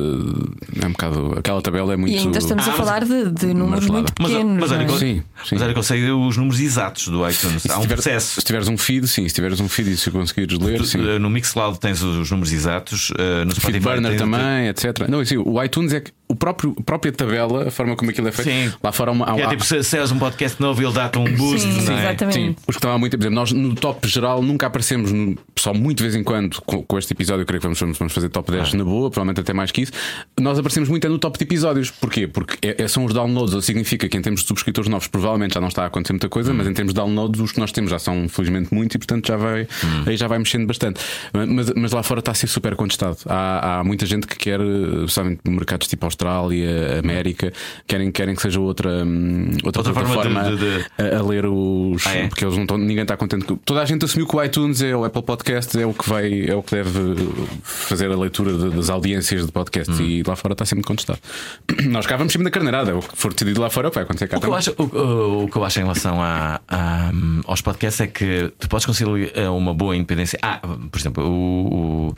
é 0.81 0.87
um 0.87 0.93
bocado. 0.93 1.35
Aquela 1.39 1.61
tabela 1.61 1.93
é 1.93 1.97
muito. 1.97 2.15
E 2.15 2.19
ainda 2.19 2.39
estamos 2.39 2.67
ah, 2.67 2.71
a 2.71 2.75
falar 2.75 3.05
de, 3.05 3.31
de 3.33 3.53
números 3.53 3.87
muito 3.87 4.15
pequenos. 4.15 4.61
Mas, 4.61 4.71
mas, 4.71 4.73
olha, 4.73 4.85
é? 4.85 4.89
sim, 4.99 5.23
sim. 5.45 5.51
mas 5.53 5.63
olha 5.63 5.73
que 5.75 5.79
eu 5.79 5.83
sei 5.83 6.11
os 6.11 6.37
números 6.39 6.61
exatos 6.61 7.09
do 7.09 7.29
iTunes. 7.29 7.69
Há 7.69 7.77
um 7.77 7.83
tiver, 7.83 7.95
processo. 7.97 8.41
Se 8.41 8.47
tiveres 8.47 8.69
um 8.69 8.79
feed, 8.79 9.07
sim, 9.07 9.29
se 9.29 9.35
tiveres 9.35 9.61
um 9.61 9.69
feed 9.69 9.91
e 9.91 9.97
se 9.99 10.11
conseguires 10.11 10.59
ler. 10.59 10.79
Tu, 10.79 10.87
sim. 10.87 11.19
No 11.19 11.29
Mixcloud 11.29 11.79
tens 11.79 12.01
os 12.03 12.31
números 12.31 12.51
exatos, 12.51 13.11
uh, 13.11 13.45
no 13.45 13.53
Spotify. 13.53 13.81
Burner 13.81 14.17
também, 14.17 14.69
etc. 14.69 15.07
Não, 15.07 15.21
assim, 15.21 15.37
o 15.37 15.63
iTunes 15.63 15.93
é 15.93 16.01
que 16.01 16.13
o 16.31 16.35
próprio, 16.37 16.77
a 16.79 16.83
própria 16.83 17.13
tabela, 17.13 17.67
a 17.67 17.71
forma 17.73 17.97
como 17.97 18.11
aquilo 18.11 18.29
é 18.29 18.33
feito, 18.33 18.49
sim. 18.49 18.70
Lá 18.83 18.93
fora 18.93 19.11
há 19.11 19.13
uma. 19.13 19.31
Há, 19.31 19.39
é 19.39 19.49
tipo, 19.49 19.65
se, 19.65 19.83
se 19.83 19.99
és 19.99 20.11
um 20.11 20.19
podcast 20.19 20.61
novo, 20.61 20.83
ele 20.83 20.93
dá-te 20.93 21.19
um 21.19 21.25
boost. 21.25 21.61
Sim, 21.61 21.81
sim, 21.81 21.93
é? 21.93 21.99
exatamente. 21.99 22.35
Sim, 22.35 22.57
os 22.61 22.65
que 22.67 22.79
estão 22.79 22.93
há 22.93 22.99
muito 22.99 23.17
tempo. 23.17 23.35
Nós 23.35 23.53
no 23.53 23.75
top 23.75 24.07
geral 24.09 24.43
nunca 24.43 24.67
aparecemos, 24.67 25.13
no, 25.13 25.37
só 25.59 25.73
muito 25.75 25.99
de 25.99 26.05
vez 26.05 26.15
em 26.15 26.23
quando, 26.23 26.61
com, 26.63 26.83
com 26.83 26.99
este 26.99 27.13
episódio, 27.13 27.43
eu 27.43 27.47
creio 27.47 27.61
que 27.61 27.67
vamos, 27.67 27.99
vamos 27.99 28.13
fazer 28.13 28.29
top 28.29 28.51
10 28.51 28.75
ah. 28.75 28.77
na 28.77 28.85
boa, 28.85 29.11
provavelmente 29.11 29.41
até 29.41 29.53
mais 29.53 29.71
que 29.71 29.83
isso. 29.83 29.93
Nós 30.39 30.59
aparecemos 30.59 30.89
muito 30.89 31.07
é 31.07 31.11
no 31.11 31.19
top 31.19 31.39
de 31.39 31.45
episódios. 31.45 31.91
Porquê? 31.91 32.27
Porque 32.27 32.57
é, 32.67 32.83
é, 32.83 32.89
são 32.89 33.05
os 33.05 33.13
downloads, 33.13 33.55
ou 33.55 33.63
significa 33.63 34.09
que 34.09 34.17
em 34.17 34.23
termos 34.23 34.43
de 34.43 34.49
subscritores 34.49 34.89
novos, 34.89 35.07
provavelmente 35.07 35.55
já 35.55 35.61
não 35.61 35.69
está 35.69 35.85
a 35.85 35.87
acontecer 35.87 36.13
muita 36.13 36.29
coisa, 36.29 36.53
hum. 36.53 36.57
mas 36.57 36.67
em 36.67 36.73
termos 36.73 36.93
de 36.93 37.01
downloads, 37.01 37.41
os 37.41 37.53
que 37.53 37.61
nós 37.61 37.73
temos 37.73 37.91
já 37.91 37.99
são 37.99 38.29
felizmente 38.29 38.73
muitos 38.73 38.95
e 38.95 38.99
portanto 38.99 39.27
já 39.27 39.37
vai, 39.37 39.63
hum. 39.63 40.05
aí 40.07 40.17
já 40.17 40.27
vai 40.27 40.39
mexendo 40.39 40.67
bastante. 40.67 41.01
Mas, 41.33 41.73
mas 41.75 41.93
lá 41.93 42.03
fora 42.03 42.21
está 42.21 42.33
a 42.33 42.35
ser 42.35 42.47
super 42.47 42.75
contestado. 42.77 43.19
Há, 43.27 43.81
há 43.81 43.85
muita 43.85 44.07
gente 44.07 44.27
que 44.27 44.37
quer, 44.37 44.61
sabem, 45.09 45.39
mercados 45.47 45.89
tipo 45.89 46.05
Austrália, 46.05 46.99
América, 47.03 47.53
querem, 47.87 48.11
querem 48.11 48.35
que 48.35 48.43
seja 48.43 48.60
outra, 48.63 49.05
hum, 49.05 49.51
outra, 49.65 49.81
outra 49.81 49.93
plataforma 49.93 50.43
forma 50.43 50.57
de, 50.57 50.57
de. 50.57 50.87
A, 50.99 51.19
a, 51.19 51.23
ler 51.23 51.47
os. 51.47 52.07
Ah, 52.07 52.15
é? 52.15 52.29
Porque 52.29 52.45
eles 52.45 52.57
não 52.57 52.63
estão, 52.63 52.79
ninguém 52.79 53.03
está 53.03 53.17
contente. 53.17 53.47
Toda 53.65 53.83
a 53.83 53.85
gente 53.85 54.05
assumiu 54.05 54.27
que 54.27 54.37
o 54.37 54.43
iTunes 54.43 54.83
é 54.83 54.95
o 54.95 55.05
Apple 55.05 55.23
Podcast, 55.23 55.79
é 55.81 55.87
o 55.87 55.93
que 55.93 56.09
vai, 56.09 56.47
é 56.49 56.55
o 56.55 56.63
que 56.63 56.77
deve 56.77 57.17
fazer 57.63 58.11
a 58.11 58.17
leitura 58.17 58.53
de, 58.53 58.71
das 58.71 58.91
audiências 58.91 59.47
de 59.47 59.53
podcasts 59.53 59.99
hum. 59.99 60.05
e 60.05 60.23
lá 60.23 60.37
fora 60.37 60.53
está 60.53 60.65
sempre 60.65 60.85
contestado. 60.85 61.19
Nós 61.89 62.07
cá 62.07 62.17
vamos 62.17 62.33
sempre 62.33 62.45
na 62.45 62.51
carneirada, 62.51 62.97
o 62.97 63.01
que 63.01 63.17
for 63.17 63.33
decidido 63.33 63.61
lá 63.61 63.71
fora 63.71 63.91
vai 63.91 64.05
acontecer 64.05 64.29
cá 64.29 64.39
o 64.39 64.41
que, 64.41 64.47
eu 64.47 64.55
acho, 64.55 64.75
o, 64.79 65.45
o, 65.45 65.49
que 65.49 65.57
eu 65.57 65.65
acho 65.65 65.81
em 65.81 65.83
relação 65.83 66.23
a, 66.23 66.61
a, 66.69 67.11
aos 67.47 67.61
podcasts 67.61 68.01
é 68.01 68.07
que 68.07 68.53
tu 68.59 68.69
podes 68.69 68.87
conseguir 68.87 69.33
uma 69.51 69.75
boa 69.75 69.97
independência. 69.97 70.39
Ah, 70.43 70.61
por 70.91 70.99
exemplo, 70.99 71.25
o, 71.25 72.09
o 72.09 72.15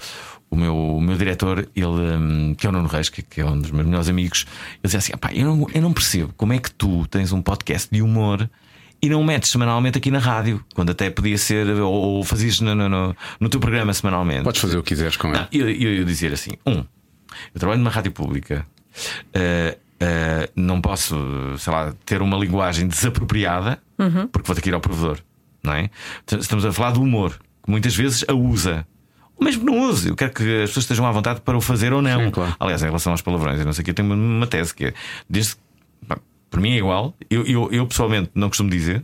o 0.53 0.57
meu, 0.57 0.77
o 0.77 1.01
meu 1.01 1.17
diretor, 1.17 1.67
ele, 1.75 1.87
hum, 1.87 2.55
que 2.55 2.67
é 2.67 2.69
o 2.69 2.73
Nuno 2.73 2.87
Reis, 2.87 3.09
que, 3.09 3.23
que 3.23 3.41
é 3.41 3.45
um 3.45 3.59
dos 3.59 3.71
meus 3.71 3.87
melhores 3.87 4.11
amigos, 4.11 4.45
ele 4.75 4.81
dizia 4.83 4.99
assim: 4.99 5.13
eu 5.33 5.47
não, 5.47 5.67
eu 5.73 5.81
não 5.81 5.95
percebo 5.95 6.31
como 6.37 6.53
é 6.53 6.59
que 6.59 6.71
tu 6.71 7.07
tens 7.07 7.33
um 7.33 7.41
podcast 7.41 7.89
de 7.91 8.03
humor 8.03 8.51
e 9.01 9.09
não 9.09 9.25
metes 9.25 9.51
semanalmente 9.51 9.97
aqui 9.97 10.11
na 10.11 10.19
rádio, 10.19 10.63
quando 10.75 10.91
até 10.91 11.09
podia 11.09 11.39
ser, 11.39 11.67
ou, 11.81 11.91
ou 11.91 12.23
fazias 12.23 12.61
no, 12.61 12.75
no, 12.75 13.17
no, 13.41 13.49
teu 13.49 13.59
programa 13.61 13.95
semanalmente. 13.95 14.43
Podes 14.43 14.61
fazer 14.61 14.77
o 14.77 14.83
que 14.83 14.91
quiseres 14.91 15.17
com 15.17 15.29
ele. 15.29 15.39
Não, 15.39 15.49
eu, 15.51 15.71
eu, 15.71 15.95
eu 15.95 16.05
dizer 16.05 16.35
assim: 16.35 16.51
um, 16.67 16.85
eu 17.55 17.59
trabalho 17.59 17.79
numa 17.79 17.91
rádio 17.91 18.13
pública, 18.13 18.67
uh, 19.35 19.75
uh, 19.75 20.53
não 20.55 20.83
posso, 20.83 21.17
sei 21.57 21.73
lá, 21.73 21.95
ter 22.05 22.21
uma 22.21 22.37
linguagem 22.37 22.87
desapropriada, 22.87 23.83
uhum. 23.99 24.27
porque 24.27 24.47
vou 24.47 24.55
ter 24.55 24.61
que 24.61 24.69
ir 24.69 24.75
ao 24.75 24.83
provedor, 24.83 25.19
não 25.65 25.73
é? 25.73 25.89
Estamos 26.31 26.67
a 26.67 26.73
falar 26.75 26.91
do 26.91 27.01
humor, 27.01 27.41
que 27.65 27.71
muitas 27.71 27.97
vezes 27.97 28.23
a 28.29 28.35
usa 28.35 28.87
mesmo 29.43 29.65
não 29.65 29.89
use. 29.89 30.09
Eu 30.09 30.17
quero 30.17 30.33
que 30.33 30.63
as 30.63 30.71
pessoas 30.71 30.85
estejam 30.85 31.07
à 31.07 31.13
vontade 31.13 31.41
para 31.41 31.57
o 31.57 31.61
fazer 31.61 31.93
ou 31.93 32.01
não. 32.01 32.25
Sim, 32.25 32.31
claro. 32.31 32.57
Aliás, 32.59 32.83
em 32.83 32.87
relação 32.87 33.13
aos 33.13 33.23
palavrões, 33.23 33.59
eu 33.59 33.67
não 33.67 33.73
sei 33.73 33.85
que, 33.85 33.91
eu 33.91 33.95
tenho 33.95 34.13
uma 34.13 34.47
tese 34.47 34.75
que 34.75 34.87
é 34.87 34.95
desde 35.29 35.57
para 36.53 36.61
mim 36.61 36.73
é 36.73 36.77
igual. 36.77 37.17
Eu, 37.31 37.45
eu, 37.47 37.73
eu, 37.73 37.87
pessoalmente 37.87 38.31
não 38.35 38.49
costumo 38.49 38.69
dizer, 38.69 39.03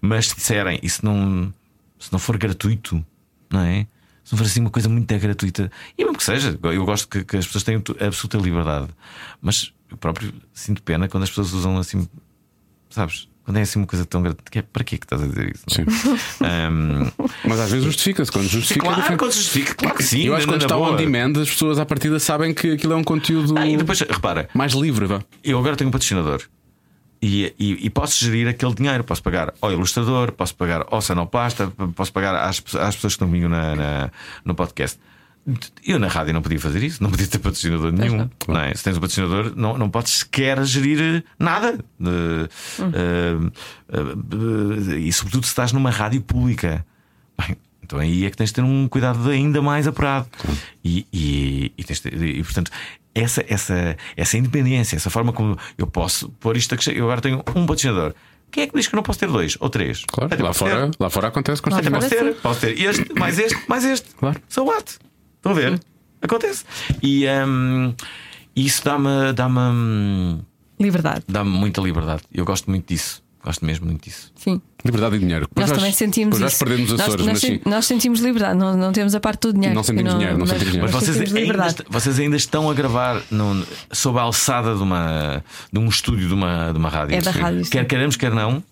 mas 0.00 0.28
se 0.28 0.34
disserem 0.34 0.80
e 0.82 0.88
se 0.88 1.04
não, 1.04 1.52
se 1.98 2.10
não 2.10 2.18
for 2.18 2.38
gratuito, 2.38 3.04
não 3.50 3.60
é? 3.60 3.86
Se 4.24 4.32
não 4.32 4.38
for 4.38 4.44
assim 4.44 4.60
uma 4.60 4.70
coisa 4.70 4.88
muito 4.88 5.06
gratuita, 5.18 5.70
e 5.96 6.02
mesmo 6.02 6.16
que 6.16 6.24
seja, 6.24 6.58
eu 6.62 6.84
gosto 6.86 7.06
que, 7.06 7.22
que 7.22 7.36
as 7.36 7.46
pessoas 7.46 7.62
tenham 7.62 7.82
absoluta 8.00 8.38
liberdade, 8.38 8.88
mas 9.42 9.72
eu 9.90 9.96
próprio 9.98 10.32
sinto 10.54 10.82
pena 10.82 11.06
quando 11.06 11.24
as 11.24 11.28
pessoas 11.28 11.52
usam 11.52 11.76
assim, 11.76 12.08
sabes? 12.88 13.28
Quando 13.46 13.58
é 13.58 13.62
assim 13.62 13.78
uma 13.78 13.86
coisa 13.86 14.04
tão 14.04 14.22
grande, 14.22 14.38
é, 14.56 14.62
para 14.62 14.82
que 14.82 14.96
é 14.96 14.98
que 14.98 15.04
estás 15.04 15.22
a 15.22 15.26
dizer 15.28 15.54
isso? 15.54 15.64
Sim. 15.68 15.82
Um... 16.42 17.08
Mas 17.48 17.60
às 17.60 17.70
vezes 17.70 17.84
justifica-se. 17.84 18.32
Quando 18.32 18.48
justifica, 18.48 18.84
claro, 18.84 19.00
é 19.00 19.16
quando 19.16 19.32
justifica, 19.32 19.72
claro 19.72 19.96
que 19.96 20.02
sim. 20.02 20.24
Eu 20.24 20.34
acho 20.34 20.46
que 20.46 20.52
quando 20.52 20.62
está 20.62 20.76
on 20.76 20.96
demand, 20.96 21.40
as 21.40 21.48
pessoas 21.48 21.78
à 21.78 21.86
partida 21.86 22.18
sabem 22.18 22.52
que 22.52 22.72
aquilo 22.72 22.92
é 22.92 22.96
um 22.96 23.04
conteúdo 23.04 23.56
ah, 23.56 23.64
e 23.64 23.76
depois, 23.76 24.00
repara, 24.00 24.48
mais 24.52 24.72
livre. 24.72 25.06
Vá. 25.06 25.22
Eu 25.44 25.60
agora 25.60 25.76
tenho 25.76 25.86
um 25.86 25.92
patrocinador. 25.92 26.42
E, 27.22 27.54
e, 27.56 27.86
e, 27.86 27.88
posso 27.90 28.24
gerir 28.24 28.48
aquele 28.48 28.74
dinheiro. 28.74 29.04
Posso 29.04 29.22
pagar 29.22 29.54
ao 29.60 29.70
ilustrador, 29.70 30.32
posso 30.32 30.54
pagar 30.56 30.84
ao 30.90 31.00
sonoplasta, 31.00 31.72
posso 31.94 32.12
pagar 32.12 32.34
às, 32.34 32.56
às 32.58 32.96
pessoas 32.96 33.00
que 33.00 33.06
estão 33.06 33.28
comigo 33.28 33.48
na, 33.48 33.76
na, 33.76 34.10
no 34.44 34.56
podcast. 34.56 34.98
Eu 35.84 35.98
na 36.00 36.08
rádio 36.08 36.34
não 36.34 36.42
podia 36.42 36.58
fazer 36.58 36.82
isso, 36.82 37.00
não 37.02 37.10
podia 37.10 37.26
ter 37.26 37.38
patrocinador 37.38 37.92
nenhum. 37.92 38.16
Não. 38.16 38.30
Não 38.48 38.60
é? 38.60 38.74
Se 38.74 38.82
tens 38.82 38.96
um 38.96 39.00
patrocinador, 39.00 39.52
não, 39.54 39.78
não 39.78 39.88
podes 39.88 40.18
sequer 40.18 40.62
gerir 40.64 41.24
nada. 41.38 41.78
Uh, 42.00 42.48
uh, 42.82 43.46
uh, 44.36 44.98
e 44.98 45.12
sobretudo 45.12 45.44
se 45.44 45.50
estás 45.50 45.72
numa 45.72 45.90
rádio 45.90 46.20
pública. 46.20 46.84
Bem, 47.38 47.56
então 47.80 47.98
aí 48.00 48.24
é 48.24 48.30
que 48.30 48.36
tens 48.36 48.48
de 48.48 48.54
ter 48.54 48.62
um 48.62 48.88
cuidado 48.88 49.28
ainda 49.30 49.62
mais 49.62 49.86
apurado. 49.86 50.26
E, 50.84 51.06
e, 51.12 51.72
e, 51.78 51.84
de, 51.84 52.38
e, 52.40 52.42
portanto, 52.42 52.72
essa, 53.14 53.44
essa, 53.48 53.96
essa 54.16 54.36
independência, 54.36 54.96
essa 54.96 55.10
forma 55.10 55.32
como 55.32 55.56
eu 55.78 55.86
posso 55.86 56.28
pôr 56.40 56.56
isto 56.56 56.74
a 56.74 56.92
Eu 56.92 57.04
agora 57.04 57.20
tenho 57.20 57.38
um 57.54 57.66
patrocinador. 57.66 58.14
Quem 58.50 58.64
é 58.64 58.66
que 58.66 58.76
diz 58.76 58.88
que 58.88 58.96
não 58.96 59.02
posso 59.02 59.18
ter 59.18 59.28
dois 59.28 59.56
ou 59.60 59.70
três? 59.70 60.04
Claro, 60.06 60.42
lá 60.42 60.52
fora, 60.52 60.90
lá 60.98 61.10
fora 61.10 61.28
acontece 61.28 61.62
constantemente. 61.62 62.08
Posso 62.08 62.24
ter, 62.24 62.34
posso 62.36 62.60
ter 62.60 62.80
este, 62.80 63.12
mais 63.14 63.38
este, 63.38 63.58
mais 63.68 63.84
este. 63.84 64.08
Claro. 64.14 64.40
So 64.48 64.64
what? 64.64 64.98
Estão 65.46 65.52
a 65.52 65.54
ver? 65.54 65.80
Acontece. 66.20 66.64
E 67.02 67.24
um, 67.46 67.94
isso 68.54 68.84
dá-me. 68.84 69.32
Dá-me 69.32 69.60
hum, 69.60 70.40
liberdade. 70.80 71.22
Dá-me 71.28 71.50
muita 71.50 71.80
liberdade. 71.80 72.22
Eu 72.32 72.44
gosto 72.44 72.68
muito 72.68 72.88
disso. 72.88 73.24
Gosto 73.44 73.64
mesmo 73.64 73.86
muito 73.86 74.02
disso. 74.02 74.32
Sim. 74.34 74.60
Liberdade 74.84 75.14
e 75.14 75.18
dinheiro. 75.20 75.48
Nós, 75.54 75.70
nós 75.70 75.78
também 75.78 75.92
sentimos 75.92 76.40
isso. 76.40 76.58
perdemos 76.58 76.90
os 76.90 77.00
Açores, 77.00 77.26
nós, 77.26 77.42
nós, 77.42 77.60
nós, 77.64 77.86
sentimos 77.86 78.18
liberdade, 78.18 78.58
não, 78.58 78.76
não 78.76 78.90
temos 78.90 79.14
a 79.14 79.20
parte 79.20 79.42
do 79.42 79.52
dinheiro. 79.52 79.72
Não 79.72 79.84
sentimos 79.84 80.12
não, 80.12 80.18
dinheiro, 80.18 80.38
não 80.38 80.46
sentimos 80.46 80.72
dinheiro. 80.72 80.92
Mas 80.92 81.04
vocês 81.04 81.32
ainda, 81.36 81.74
vocês 81.88 82.18
ainda 82.18 82.36
estão 82.36 82.68
a 82.68 82.74
gravar 82.74 83.22
no, 83.30 83.64
sob 83.92 84.18
a 84.18 84.22
alçada 84.22 84.74
de, 84.74 84.82
uma, 84.82 85.44
de 85.72 85.78
um 85.78 85.86
estúdio 85.86 86.26
de 86.26 86.34
uma, 86.34 86.72
de 86.72 86.78
uma 86.78 86.88
rádio. 86.88 87.14
É 87.14 87.20
da 87.20 87.30
rádio. 87.30 87.70
Quer 87.70 87.86
queremos, 87.86 88.16
quer 88.16 88.32
não. 88.32 88.64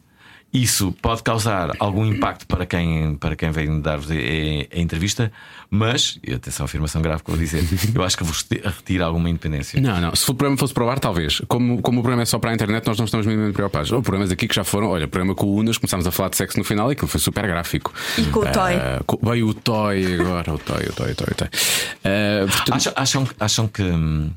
Isso 0.55 0.95
pode 1.03 1.21
causar 1.25 1.73
algum 1.81 2.07
impacto 2.07 2.47
para 2.47 2.65
quem, 2.65 3.17
para 3.17 3.35
quem 3.35 3.51
vem 3.51 3.81
dar-vos 3.81 4.09
a, 4.09 4.15
a, 4.15 4.79
entrevista, 4.79 5.33
mas, 5.69 6.17
e 6.23 6.33
atenção, 6.33 6.65
afirmação 6.65 7.03
grave 7.03 7.25
que 7.25 7.31
eu 7.31 7.35
vou 7.35 7.45
dizer, 7.45 7.65
eu 7.93 8.05
acho 8.05 8.17
que 8.17 8.23
vos 8.23 8.47
retira 8.49 9.05
alguma 9.07 9.29
independência. 9.29 9.81
Não, 9.81 10.01
não. 10.01 10.15
Se 10.15 10.31
o 10.31 10.35
programa 10.35 10.57
fosse 10.57 10.73
provar, 10.73 11.01
talvez. 11.01 11.43
Como, 11.49 11.83
como 11.83 11.99
o 11.99 12.03
programa 12.03 12.23
é 12.23 12.25
só 12.25 12.39
para 12.39 12.53
a 12.53 12.55
internet, 12.55 12.87
nós 12.87 12.97
não 12.97 13.05
estamos 13.05 13.27
minimamente 13.27 13.57
preocupados. 13.57 13.91
Houve 13.91 14.05
programas 14.05 14.31
aqui 14.31 14.47
que 14.47 14.55
já 14.55 14.63
foram, 14.63 14.91
olha, 14.91 15.07
o 15.07 15.09
programa 15.09 15.35
com 15.35 15.47
o 15.47 15.57
Unas, 15.57 15.77
começámos 15.77 16.07
a 16.07 16.13
falar 16.13 16.29
de 16.29 16.37
sexo 16.37 16.57
no 16.57 16.65
final 16.65 16.89
e 16.89 16.93
aquilo 16.93 17.09
foi 17.09 17.19
super 17.19 17.45
gráfico. 17.49 17.93
E 18.17 18.23
com 18.27 18.39
o 18.39 18.43
Toy. 18.45 18.75
Uh, 18.77 19.29
veio 19.29 19.49
o 19.49 19.55
Toy 19.55 20.21
agora, 20.21 20.55
o 20.55 20.59
Toy, 20.59 20.85
o 20.85 20.93
Toy, 20.93 21.11
o 21.11 21.15
Toy, 21.17 21.29
o 21.33 21.35
Toy. 21.35 21.49
Uh, 21.49 22.47
portanto... 22.47 22.75
acham, 22.75 22.93
acham, 22.95 23.29
acham 23.41 23.67
que. 23.67 23.83
Hum, 23.83 24.31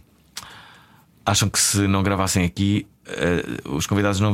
acham 1.28 1.50
que 1.50 1.60
se 1.60 1.88
não 1.88 2.02
gravassem 2.02 2.46
aqui 2.46 2.88
Uh, 3.08 3.78
os 3.78 3.88
convidados 3.88 4.20
não, 4.20 4.34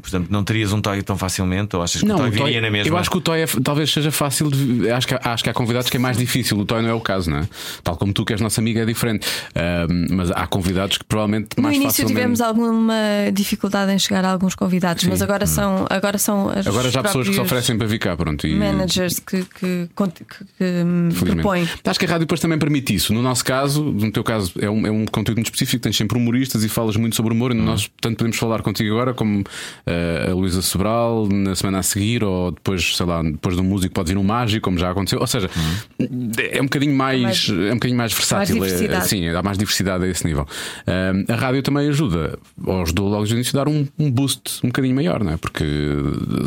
portanto, 0.00 0.26
não 0.28 0.42
terias 0.42 0.72
um 0.72 0.80
toy 0.80 1.02
tão 1.02 1.16
facilmente? 1.16 1.76
Ou 1.76 1.82
achas 1.82 2.00
que 2.00 2.06
não, 2.06 2.16
o 2.16 2.18
toy 2.18 2.30
viria 2.30 2.60
na 2.60 2.70
mesma? 2.70 2.88
Eu 2.88 2.96
acho 2.96 3.08
que 3.08 3.16
o 3.16 3.20
toy 3.20 3.40
é, 3.40 3.46
talvez 3.62 3.92
seja 3.92 4.10
fácil. 4.10 4.50
De, 4.50 4.90
acho, 4.90 5.06
que, 5.06 5.14
acho 5.14 5.44
que 5.44 5.50
há 5.50 5.54
convidados 5.54 5.88
que 5.88 5.96
é 5.96 6.00
mais 6.00 6.16
difícil. 6.16 6.58
O 6.58 6.64
toy 6.64 6.82
não 6.82 6.88
é 6.88 6.94
o 6.94 7.00
caso, 7.00 7.30
não 7.30 7.38
é? 7.38 7.48
Tal 7.82 7.96
como 7.96 8.12
tu, 8.12 8.24
que 8.24 8.32
és 8.32 8.40
nossa 8.40 8.60
amiga, 8.60 8.82
é 8.82 8.84
diferente. 8.84 9.26
Uh, 9.26 10.14
mas 10.14 10.30
há 10.30 10.46
convidados 10.46 10.98
que 10.98 11.04
provavelmente 11.04 11.56
no 11.56 11.62
mais 11.62 11.76
No 11.76 11.82
início 11.82 12.02
facilmente... 12.02 12.20
tivemos 12.20 12.40
alguma 12.40 12.94
dificuldade 13.32 13.92
em 13.92 13.98
chegar 13.98 14.24
a 14.24 14.30
alguns 14.30 14.54
convidados, 14.54 15.04
Sim. 15.04 15.10
mas 15.10 15.22
agora 15.22 15.46
são, 15.46 15.86
agora 15.88 16.18
são 16.18 16.48
as 16.48 16.66
Agora 16.66 16.90
já 16.90 17.00
há 17.00 17.02
pessoas 17.04 17.28
que 17.28 17.34
se 17.34 17.40
oferecem 17.40 17.78
para 17.78 17.86
vir 17.86 17.98
cá. 17.98 18.16
Pronto, 18.16 18.46
e... 18.46 18.54
Managers 18.56 19.20
que, 19.20 19.44
que, 19.44 19.88
que, 19.94 20.24
que 20.24 21.24
propõem. 21.24 21.68
Acho 21.84 21.98
que 21.98 22.06
a 22.06 22.08
rádio 22.08 22.26
depois 22.26 22.40
também 22.40 22.58
permite 22.58 22.94
isso. 22.94 23.12
No 23.14 23.22
nosso 23.22 23.44
caso, 23.44 23.84
no 23.84 24.10
teu 24.10 24.24
caso, 24.24 24.52
é 24.58 24.68
um, 24.68 24.86
é 24.86 24.90
um 24.90 25.04
conteúdo 25.06 25.38
muito 25.38 25.46
específico. 25.46 25.82
Tens 25.82 25.96
sempre 25.96 26.18
humoristas 26.18 26.64
e 26.64 26.68
falas 26.68 26.96
muito 26.96 27.14
sobre 27.14 27.32
humor. 27.32 27.54
E 27.54 27.58
hum. 27.58 27.64
Nós, 27.84 27.90
tanto 28.00 28.16
podemos 28.16 28.36
falar 28.36 28.62
contigo 28.62 28.94
agora, 28.94 29.14
como 29.14 29.40
uh, 29.40 30.30
a 30.30 30.34
Luísa 30.34 30.62
Sobral, 30.62 31.28
na 31.28 31.54
semana 31.54 31.78
a 31.78 31.82
seguir, 31.82 32.24
ou 32.24 32.50
depois, 32.50 32.96
sei 32.96 33.06
lá, 33.06 33.22
depois 33.22 33.56
do 33.56 33.62
músico 33.62 33.94
pode 33.94 34.12
vir 34.12 34.18
um 34.18 34.22
mágico, 34.22 34.64
como 34.64 34.78
já 34.78 34.90
aconteceu. 34.90 35.20
Ou 35.20 35.26
seja, 35.26 35.50
uhum. 35.98 36.30
é 36.38 36.60
um 36.60 36.64
bocadinho 36.64 36.94
mais, 36.94 37.22
mais, 37.22 37.48
é 37.48 37.70
um 37.72 37.74
bocadinho 37.74 37.98
mais 37.98 38.12
versátil. 38.12 38.56
Mais 38.56 38.80
é, 38.80 39.00
sim, 39.02 39.28
há 39.28 39.42
mais 39.42 39.58
diversidade 39.58 40.04
a 40.04 40.08
esse 40.08 40.26
nível. 40.26 40.46
Uh, 40.86 41.32
a 41.32 41.36
rádio 41.36 41.62
também 41.62 41.88
ajuda, 41.88 42.38
ou 42.64 42.82
ajudou 42.82 43.08
logo 43.08 43.24
de 43.24 43.34
início 43.34 43.58
a 43.58 43.64
dar 43.64 43.70
um, 43.70 43.86
um, 43.98 44.10
boost 44.10 44.60
um 44.62 44.68
bocadinho 44.68 44.94
maior, 44.94 45.22
não 45.22 45.32
é? 45.32 45.36
Porque 45.36 45.64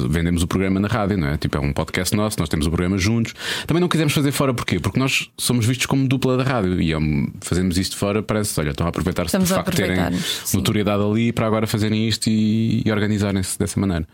vendemos 0.10 0.44
o 0.44 0.48
programa 0.48 0.80
na 0.80 0.88
rádio, 0.88 1.18
não 1.18 1.28
é? 1.28 1.38
Tipo, 1.38 1.58
é 1.58 1.62
um 1.62 1.74
podcast 1.74 2.16
nosso, 2.16 2.40
nós 2.40 2.50
temos 2.50 2.66
o 2.66 2.70
programa 2.70 2.98
juntos. 2.98 3.34
Também 3.66 3.82
não 3.82 3.88
quisemos 3.88 4.14
fazer 4.14 4.32
fora, 4.32 4.54
porquê? 4.54 4.80
Porque 4.80 5.00
nós 5.00 5.30
somos 5.38 5.66
vistos 5.66 5.86
como 5.86 6.08
dupla 6.08 6.38
da 6.38 6.44
rádio 6.44 6.82
e 6.82 6.94
é 6.94 6.98
fazemos 7.42 7.78
isto 7.78 7.96
fora, 7.96 8.24
parece, 8.24 8.60
olha, 8.60 8.72
estão 8.72 8.86
a 8.86 8.90
aproveitar-se 8.90 9.38
de 9.38 9.46
facto 9.46 9.76
terem 9.76 9.98
notoriedade 10.54 11.04
ali 11.04 11.27
para 11.32 11.48
agora 11.48 11.68
fazerem 11.68 12.08
isto 12.08 12.30
e, 12.30 12.82
e 12.86 12.92
organizarem-se 12.92 13.58
dessa 13.58 13.80
maneira. 13.80 14.08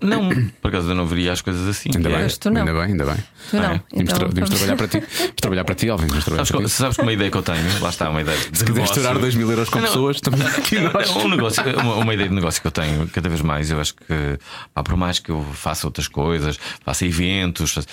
Não, 0.00 0.28
por 0.60 0.68
acaso 0.68 0.90
eu 0.90 0.94
não 0.94 1.06
veria 1.06 1.32
as 1.32 1.40
coisas 1.40 1.66
assim. 1.68 1.90
Ainda 1.94 2.08
bem, 2.08 2.26
tu 2.28 2.50
não. 2.50 2.60
ainda 2.60 2.72
bem, 2.72 2.82
ainda 2.82 3.04
bem. 3.04 3.16
Tu 3.50 3.56
não. 3.56 3.62
Ah, 3.62 3.74
é? 3.74 3.78
Tra- 3.78 3.84
Então, 3.94 4.28
devemos 4.28 4.34
vamos- 4.34 4.50
trabalhar 4.50 4.76
para 4.76 4.88
ti. 4.88 5.00
Devemos 5.10 5.34
trabalhar 5.40 5.64
para 5.64 5.74
ti, 5.74 5.88
Alvin. 5.88 6.08
Sabes, 6.08 6.50
para 6.50 6.62
ti. 6.62 6.68
sabes 6.68 6.96
que 6.96 7.02
uma 7.02 7.12
ideia 7.12 7.30
que 7.30 7.36
eu 7.36 7.42
tenho, 7.42 7.80
lá 7.80 7.88
está 7.90 8.10
uma 8.10 8.20
ideia 8.22 8.38
de 8.38 8.58
Se 8.58 8.64
quiseres 8.64 8.88
estourar 8.90 9.18
2 9.18 9.34
mil 9.34 9.50
euros 9.50 9.68
com 9.68 9.78
Não, 9.78 9.86
pessoas, 9.86 10.20
também 10.20 10.46
aqui 10.48 10.78
nós. 10.80 11.10
Um 11.16 11.28
negócio, 11.28 11.62
uma, 11.78 11.94
uma 11.96 12.14
ideia 12.14 12.28
de 12.28 12.34
negócio 12.34 12.60
que 12.60 12.66
eu 12.66 12.72
tenho 12.72 13.06
cada 13.08 13.28
vez 13.28 13.40
mais, 13.40 13.70
eu 13.70 13.80
acho 13.80 13.94
que 13.94 14.38
pá, 14.74 14.82
por 14.82 14.96
mais 14.96 15.18
que 15.18 15.30
eu 15.30 15.42
faça 15.54 15.86
outras 15.86 16.08
coisas, 16.08 16.58
faça 16.84 17.06
eventos, 17.06 17.72
faça- 17.72 17.88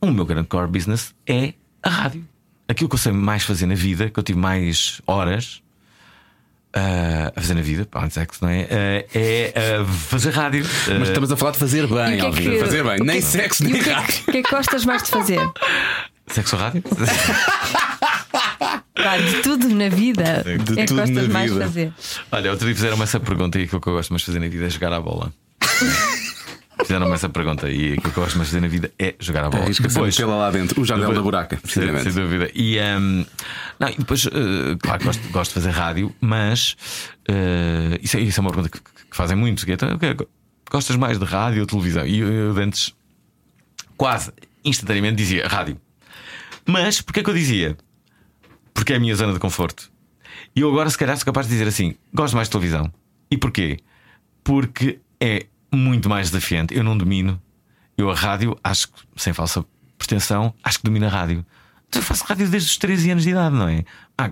o 0.00 0.10
meu 0.10 0.24
grande 0.26 0.48
core 0.48 0.66
business 0.68 1.14
é 1.26 1.54
a 1.82 1.88
rádio. 1.88 2.24
Aquilo 2.68 2.88
que 2.88 2.94
eu 2.94 2.98
sei 2.98 3.12
mais 3.12 3.42
fazer 3.44 3.66
na 3.66 3.74
vida, 3.74 4.08
que 4.10 4.18
eu 4.18 4.22
tive 4.22 4.38
mais 4.38 5.00
horas 5.06 5.61
ah, 6.74 7.32
a 7.34 7.40
fazer 7.40 7.54
na 7.54 7.60
vida, 7.62 7.86
pá, 7.86 8.06
é 8.16 8.26
que 8.26 8.42
não 8.42 8.48
é, 8.48 8.62
ah, 8.70 9.04
é 9.18 9.52
ah, 9.80 9.84
fazer 9.86 10.30
rádio. 10.30 10.64
Mas 10.98 11.08
estamos 11.08 11.30
a 11.32 11.36
falar 11.36 11.52
de 11.52 11.58
fazer 11.58 11.80
E 11.80 11.84
o 11.84 11.88
que 11.88 11.94
bem, 11.94 12.20
é 12.20 12.30
que- 12.30 12.58
Fazer 12.60 12.84
bem. 12.84 12.96
que 12.96 13.04
Nem 13.04 13.18
é 13.18 13.20
sexo, 13.20 13.62
E 13.64 13.66
nem 13.72 13.80
o 13.80 13.84
que 13.84 13.90
é 13.90 13.92
rádio. 13.92 14.14
que, 14.14 14.20
o 14.22 14.32
que 14.32 14.38
é 14.38 14.42
que 14.42 14.50
gostas 14.50 14.84
mais 14.84 15.02
de 15.02 15.10
fazer? 15.10 15.40
Sexo 16.28 16.56
rádio? 16.56 16.82
Pá, 18.94 19.16
de 19.18 19.42
tudo 19.42 19.68
na 19.74 19.88
vida. 19.88 20.42
De 20.44 20.72
o 20.72 20.74
que 20.76 20.80
é 20.80 20.86
que 20.86 20.94
gostas 20.94 21.28
na 21.28 21.32
mais 21.32 21.52
de 21.52 21.58
fazer? 21.58 21.92
Olha, 22.30 22.50
outro 22.50 22.66
dia 22.66 22.74
fizeram-me 22.74 23.02
essa 23.02 23.18
pergunta 23.20 23.58
e 23.58 23.64
aquilo 23.64 23.80
que 23.80 23.88
eu 23.88 23.92
gosto 23.94 24.10
mais 24.10 24.22
de 24.22 24.26
fazer 24.26 24.38
na 24.38 24.48
vida 24.48 24.66
é 24.66 24.70
jogar 24.70 24.92
à 24.92 25.00
bola. 25.00 25.32
Fizeram-me 26.82 27.12
essa 27.14 27.28
pergunta 27.28 27.70
e 27.70 27.94
aquilo 27.94 28.12
que 28.12 28.18
eu 28.18 28.24
gosto 28.24 28.36
mais 28.36 28.48
de 28.48 28.54
fazer 28.54 28.60
na 28.60 28.68
vida 28.68 28.92
é 28.98 29.14
jogar 29.18 29.44
à 29.44 29.50
bola. 29.50 29.64
Arrisca-se 29.64 29.98
a 29.98 30.02
metê-la 30.02 30.36
lá 30.36 30.50
dentro. 30.50 30.80
O 30.80 30.84
jardel 30.84 31.08
depois- 31.08 31.16
da 31.18 31.22
buraca, 31.22 31.56
sem, 31.56 31.62
precisamente. 31.62 32.12
sem 32.12 32.22
dúvida. 32.22 32.50
E, 32.54 32.78
hum, 32.80 33.24
não, 33.78 33.88
e 33.88 33.94
depois, 33.96 34.26
eh, 34.26 34.30
claro, 34.80 34.98
que 34.98 35.04
gosto, 35.06 35.28
gosto 35.30 35.50
de 35.50 35.54
fazer 35.54 35.70
rádio, 35.70 36.14
mas 36.20 36.76
eh, 37.28 37.98
isso, 38.02 38.16
é, 38.16 38.20
isso 38.20 38.38
é 38.38 38.42
uma 38.42 38.50
pergunta 38.50 38.68
que, 38.68 38.80
que 39.10 39.16
fazem 39.16 39.36
muitos. 39.36 39.64
Que 39.64 39.72
é, 39.72 39.74
então, 39.74 39.94
ok, 39.94 40.16
gostas 40.70 40.96
mais 40.96 41.18
de 41.18 41.24
rádio 41.24 41.60
ou 41.60 41.66
televisão? 41.66 42.06
E 42.06 42.18
eu, 42.18 42.32
eu 42.32 42.56
antes, 42.58 42.94
quase 43.96 44.32
instantaneamente, 44.64 45.16
dizia 45.16 45.46
rádio. 45.48 45.76
Mas 46.66 47.00
porquê 47.00 47.20
é 47.20 47.22
que 47.22 47.30
eu 47.30 47.34
dizia? 47.34 47.76
Porque 48.74 48.92
é 48.92 48.96
a 48.96 49.00
minha 49.00 49.14
zona 49.14 49.32
de 49.32 49.38
conforto. 49.38 49.90
E 50.54 50.60
eu 50.60 50.68
agora, 50.70 50.88
se 50.90 50.98
calhar, 50.98 51.16
sou 51.16 51.24
capaz 51.26 51.46
de 51.46 51.52
dizer 51.52 51.66
assim: 51.68 51.94
gosto 52.12 52.34
mais 52.34 52.48
de 52.48 52.52
televisão. 52.52 52.92
E 53.30 53.36
porquê? 53.36 53.78
Porque 54.44 54.98
é 55.20 55.46
muito 55.72 56.08
mais 56.08 56.30
desafiante. 56.30 56.74
Eu 56.76 56.84
não 56.84 56.96
domino. 56.96 57.40
Eu, 57.96 58.10
a 58.10 58.14
rádio, 58.14 58.56
acho 58.62 58.88
que, 58.88 58.94
sem 59.16 59.32
falsa 59.32 59.64
pretensão, 59.98 60.52
acho 60.62 60.78
que 60.78 60.84
domino 60.84 61.06
a 61.06 61.08
rádio. 61.08 61.44
Então, 61.88 62.00
Eu 62.00 62.06
faço 62.06 62.24
rádio 62.24 62.48
desde 62.48 62.68
os 62.70 62.76
13 62.76 63.10
anos 63.10 63.22
de 63.24 63.30
idade, 63.30 63.54
não 63.54 63.68
é? 63.68 63.84
Ah, 64.18 64.30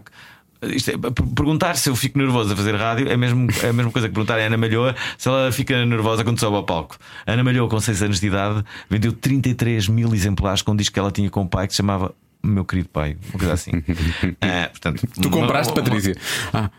isto 0.62 0.90
é, 0.90 0.98
per- 0.98 1.12
perguntar 1.12 1.76
se 1.76 1.88
eu 1.88 1.96
fico 1.96 2.18
nervoso 2.18 2.52
a 2.52 2.56
fazer 2.56 2.74
rádio 2.74 3.08
é, 3.10 3.16
mesmo, 3.16 3.48
é 3.62 3.68
a 3.68 3.72
mesma 3.72 3.90
coisa 3.92 4.08
que 4.08 4.14
perguntar 4.14 4.38
a 4.38 4.42
Ana 4.44 4.56
Malhoa 4.56 4.94
se 5.16 5.28
ela 5.28 5.50
fica 5.52 5.84
nervosa 5.86 6.22
quando 6.24 6.38
sobe 6.40 6.56
ao 6.56 6.64
palco. 6.64 6.96
A 7.26 7.32
Ana 7.32 7.44
Malhoa, 7.44 7.68
com 7.68 7.78
6 7.80 8.02
anos 8.02 8.20
de 8.20 8.26
idade, 8.26 8.64
vendeu 8.88 9.12
33 9.12 9.88
mil 9.88 10.12
exemplares 10.14 10.62
com 10.62 10.72
um 10.72 10.76
disco 10.76 10.92
que 10.94 11.00
ela 11.00 11.10
tinha 11.10 11.30
com 11.30 11.42
o 11.42 11.48
pai 11.48 11.66
que 11.66 11.72
se 11.72 11.78
chamava 11.78 12.14
Meu 12.42 12.64
Querido 12.64 12.88
Pai, 12.88 13.16
uma 13.30 13.38
coisa 13.38 13.54
assim. 13.54 13.70
Ah, 14.40 14.68
portanto, 14.70 15.06
Tu 15.20 15.28
uma- 15.28 15.36
compraste, 15.38 15.72
uma- 15.72 15.82
Patrícia? 15.82 16.14
Ah, 16.52 16.70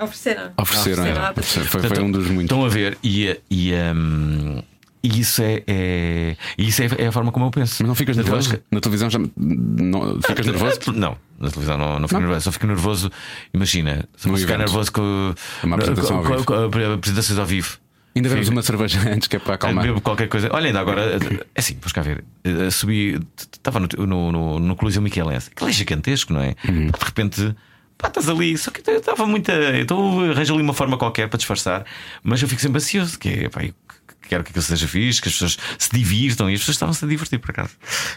Ofereceram. 0.00 0.52
ofereceram. 0.56 1.02
Ofereceram 1.02 1.06
é. 1.06 1.14
Patrícia. 1.32 1.64
Foi, 1.64 1.82
foi 1.82 2.02
um 2.02 2.10
dos 2.10 2.26
muitos. 2.26 2.44
Estão 2.44 2.64
a 2.64 2.68
ver, 2.68 2.98
e, 3.02 3.38
e, 3.50 3.72
hum, 3.74 4.62
e 5.02 5.20
isso 5.20 5.42
é, 5.42 5.62
é- 5.66 6.36
e 6.58 6.68
isso 6.68 6.82
é, 6.82 6.88
é 6.98 7.06
a 7.06 7.12
forma 7.12 7.30
como 7.32 7.46
eu 7.46 7.50
penso. 7.50 7.76
Mas 7.80 7.88
não 7.88 7.94
ficas 7.94 8.16
Portanto, 8.16 8.32
nervoso? 8.34 8.62
Na 8.70 8.80
televisão 8.80 9.10
já. 9.10 9.18
Não, 9.36 10.20
ficas 10.22 10.46
que- 10.46 10.52
nervoso? 10.52 10.78
Não, 10.94 11.16
na 11.38 11.48
televisão 11.50 11.78
não, 11.78 11.98
não 11.98 12.08
fico 12.08 12.20
Não? 12.20 12.28
nervoso. 12.28 12.44
Só 12.44 12.52
fico 12.52 12.66
nervoso, 12.66 13.10
imagina, 13.54 14.08
se 14.16 14.28
eu 14.28 14.36
ficar 14.36 14.58
nervoso 14.58 14.92
com, 14.92 15.34
Uma 15.62 15.76
apresentação 15.76 16.16
ao 16.18 16.22
com- 16.22 16.30
vivo. 16.32 16.44
com- 16.44 16.70
com 16.70 16.92
apresentações 16.94 17.38
ao 17.38 17.46
vivo. 17.46 17.78
Ainda 18.14 18.28
vemos 18.28 18.48
uma 18.48 18.60
cerveja 18.60 18.98
antes 19.08 19.28
que 19.28 19.36
é 19.36 19.38
para 19.38 19.54
acalmar. 19.54 19.84
Bebo 19.86 20.00
qualquer 20.00 20.28
coisa. 20.28 20.48
Olha, 20.52 20.66
ainda 20.66 20.80
agora, 20.80 21.16
é 21.54 21.60
assim, 21.60 21.74
vamos 21.74 21.92
cá 21.92 22.02
ver. 22.02 22.24
Eh, 22.42 22.68
Subi, 22.70 23.20
estava 23.52 23.78
no, 23.78 23.86
no, 24.04 24.32
no, 24.32 24.58
no 24.58 24.74
Coliseu 24.76 25.00
Miquelense, 25.00 25.48
aquele 25.54 25.70
é 25.70 25.72
gigantesco, 25.72 26.32
não 26.32 26.40
é? 26.42 26.56
Uhum. 26.68 26.86
De 26.88 27.04
repente, 27.04 27.54
pá, 28.00 28.08
estás 28.08 28.28
ali, 28.28 28.56
só 28.56 28.70
que 28.70 28.88
eu 28.88 28.98
estava 28.98 29.26
muito. 29.26 29.50
Então 29.80 30.30
arranjo 30.30 30.54
ali 30.54 30.62
uma 30.62 30.74
forma 30.74 30.96
qualquer 30.96 31.28
para 31.28 31.36
disfarçar, 31.36 31.84
mas 32.22 32.42
eu 32.42 32.48
fico 32.48 32.60
sempre 32.60 32.78
ansioso, 32.78 33.18
que 33.18 33.28
é, 33.28 33.48
pá, 33.48 33.62
quero 34.30 34.44
que 34.44 34.50
aquilo 34.50 34.62
seja 34.62 34.86
fixe, 34.86 35.20
que 35.20 35.28
as 35.28 35.34
pessoas 35.34 35.58
se 35.76 35.90
divirtam 35.92 36.48
e 36.48 36.54
as 36.54 36.60
pessoas 36.60 36.76
estavam-se 36.76 37.04
a 37.04 37.08
divertir 37.08 37.40
por 37.40 37.50
acaso. 37.50 37.72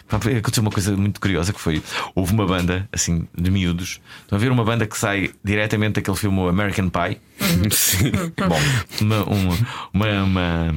Aconteceu 0.08 0.62
uma 0.62 0.72
coisa 0.72 0.96
muito 0.96 1.20
curiosa 1.20 1.52
que 1.52 1.60
foi: 1.60 1.82
houve 2.14 2.34
uma 2.34 2.46
banda, 2.46 2.88
assim, 2.92 3.28
de 3.36 3.50
miúdos. 3.50 4.00
Estão 4.22 4.38
a 4.38 4.40
ver 4.40 4.52
uma 4.52 4.64
banda 4.64 4.86
que 4.86 4.98
sai 4.98 5.32
diretamente 5.44 5.96
daquele 5.96 6.18
filme 6.18 6.48
American 6.48 6.90
Pie. 6.90 7.20
Sim. 7.72 8.12
Bom, 8.48 8.60
uma, 9.02 9.24
uma, 9.24 10.24
uma, 10.24 10.76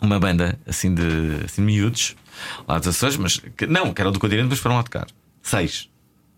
uma, 0.00 0.20
banda 0.20 0.58
assim 0.66 0.94
de, 0.94 1.02
assim, 1.44 1.62
de 1.62 1.66
miúdos 1.66 2.16
lá 2.68 2.78
dos 2.78 2.88
Açores, 2.88 3.16
mas 3.16 3.40
que, 3.56 3.66
não, 3.66 3.92
que 3.92 4.00
eram 4.00 4.12
do 4.12 4.20
continente, 4.20 4.48
mas 4.48 4.60
foram 4.60 4.76
lá 4.76 4.82
tocar. 4.84 5.06
Seis, 5.42 5.90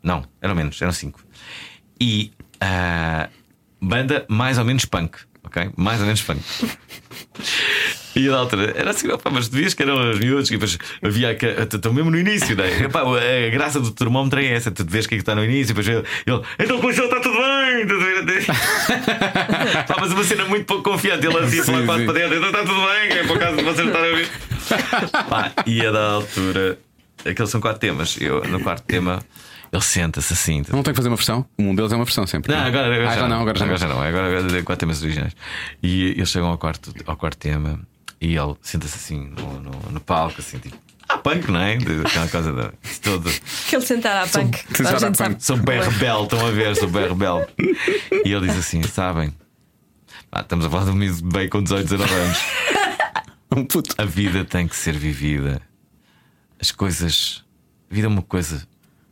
não, 0.06 0.24
eram 0.40 0.54
menos, 0.54 0.80
eram 0.80 0.92
cinco. 0.92 1.20
E 2.00 2.30
a 2.60 3.28
banda 3.80 4.24
mais 4.28 4.56
ou 4.56 4.64
menos 4.64 4.84
punk, 4.84 5.18
ok? 5.44 5.70
Mais 5.76 5.98
ou 6.00 6.06
menos 6.06 6.22
punk. 6.22 6.40
E 8.14 8.28
a 8.28 8.32
da 8.32 8.38
altura 8.38 8.72
era 8.74 8.90
assim, 8.92 9.08
opa, 9.10 9.28
mas 9.30 9.48
tu 9.48 9.56
vias 9.56 9.74
que 9.74 9.82
eram 9.82 10.10
os 10.10 10.18
miúdos, 10.18 10.48
e 10.48 10.52
depois 10.54 10.78
havia. 11.02 11.34
que- 11.34 11.46
Estão 11.46 11.92
mesmo 11.92 12.10
no 12.10 12.18
início, 12.18 12.56
né? 12.56 12.84
Epá, 12.84 13.02
a 13.04 13.50
graça 13.50 13.78
do 13.78 13.90
termómetro 13.90 14.40
é 14.40 14.46
essa, 14.46 14.70
tu 14.70 14.86
vês 14.88 15.06
que 15.06 15.14
é 15.14 15.18
que 15.18 15.22
está 15.22 15.34
no 15.34 15.44
início, 15.44 15.72
e 15.72 15.74
depois 15.74 15.86
ele, 15.86 15.98
ele 16.26 16.42
então 16.58 16.80
com 16.80 16.86
o 16.86 16.90
está 16.90 17.20
tudo 17.20 17.36
bem, 17.36 17.82
a 17.82 18.22
ver? 18.24 18.46
Pá, 19.86 19.96
mas 20.00 20.12
uma 20.12 20.24
cena 20.24 20.44
muito 20.46 20.64
pouco 20.64 20.82
confiante, 20.90 21.26
ele 21.26 21.36
assim, 21.38 21.62
Sim, 21.62 21.72
lá 21.72 21.82
quase 21.84 22.04
para 22.04 22.14
dentro, 22.14 22.36
então 22.38 22.48
está 22.48 22.60
tudo 22.60 22.80
bem, 22.86 23.18
é 23.18 23.24
por 23.24 23.36
acaso 23.36 23.56
de 23.58 23.62
vocês 23.64 23.86
estarem 23.86 24.08
a 24.08 24.12
ouvir. 24.12 24.28
Pá, 25.28 25.52
e 25.66 25.84
a 25.86 25.90
da 25.90 26.06
altura, 26.12 26.78
aqueles 27.20 27.50
são 27.50 27.60
quatro 27.60 27.80
temas, 27.80 28.16
eu 28.20 28.42
no 28.44 28.60
quarto 28.60 28.84
tema. 28.84 29.22
Ele 29.76 29.84
senta-se 29.84 30.32
assim. 30.32 30.62
Não 30.70 30.82
tem 30.82 30.94
que 30.94 30.96
fazer 30.96 31.10
uma 31.10 31.16
versão? 31.16 31.44
Um 31.58 31.74
deles 31.74 31.92
é 31.92 31.96
uma 31.96 32.04
versão 32.06 32.26
sempre. 32.26 32.50
Não, 32.50 32.64
agora, 32.64 32.86
agora 32.86 33.10
ah, 33.10 33.14
já 33.14 33.28
não, 33.28 33.40
agora 33.42 33.58
já 33.58 33.66
não. 33.66 33.96
não. 33.96 34.02
Agora, 34.02 34.26
agora 34.26 34.48
tem 34.48 34.64
quatro 34.64 34.80
temas 34.80 35.02
originais. 35.02 35.36
E 35.82 36.12
eles 36.12 36.30
chegam 36.30 36.48
ao 36.48 36.56
quarto, 36.56 36.94
ao 37.04 37.16
quarto 37.16 37.36
tema 37.36 37.78
e 38.18 38.36
ele 38.36 38.54
senta-se 38.62 38.96
assim 38.96 39.34
no, 39.36 39.60
no, 39.60 39.70
no 39.92 40.00
palco, 40.00 40.40
assim, 40.40 40.58
tipo. 40.58 40.78
Ah, 41.06 41.18
punk, 41.18 41.50
não 41.50 41.60
é? 41.60 41.74
Aquela 41.74 42.26
coisa 42.26 42.52
da. 42.54 42.72
Todo. 43.02 43.30
Aquele 43.66 43.82
sentar 43.82 44.24
à 44.24 44.26
punk. 44.26 44.58
à 44.80 45.14
sabe. 45.14 45.36
Sou 45.40 45.58
bem 45.58 45.78
rebelde, 45.78 46.22
estão 46.24 46.46
a 46.46 46.50
ver, 46.50 46.74
sou 46.74 46.88
bem 46.88 47.08
rebelde. 47.08 47.48
E 48.24 48.32
ele 48.32 48.48
diz 48.48 48.56
assim: 48.56 48.82
sabem, 48.82 49.32
pá, 50.30 50.40
estamos 50.40 50.64
a 50.64 50.70
falar 50.70 50.84
de 50.84 50.90
um 50.90 50.94
miúdo 50.94 51.22
bem 51.28 51.50
com 51.50 51.62
18, 51.62 51.84
19 51.84 52.14
anos. 52.14 52.38
Um 53.54 53.64
puto. 53.64 53.94
A 53.96 54.04
vida 54.04 54.44
tem 54.44 54.66
que 54.66 54.76
ser 54.76 54.92
vivida. 54.94 55.62
As 56.60 56.72
coisas. 56.72 57.44
A 57.88 57.94
vida 57.94 58.08
é 58.08 58.10
uma 58.10 58.20
coisa 58.20 58.66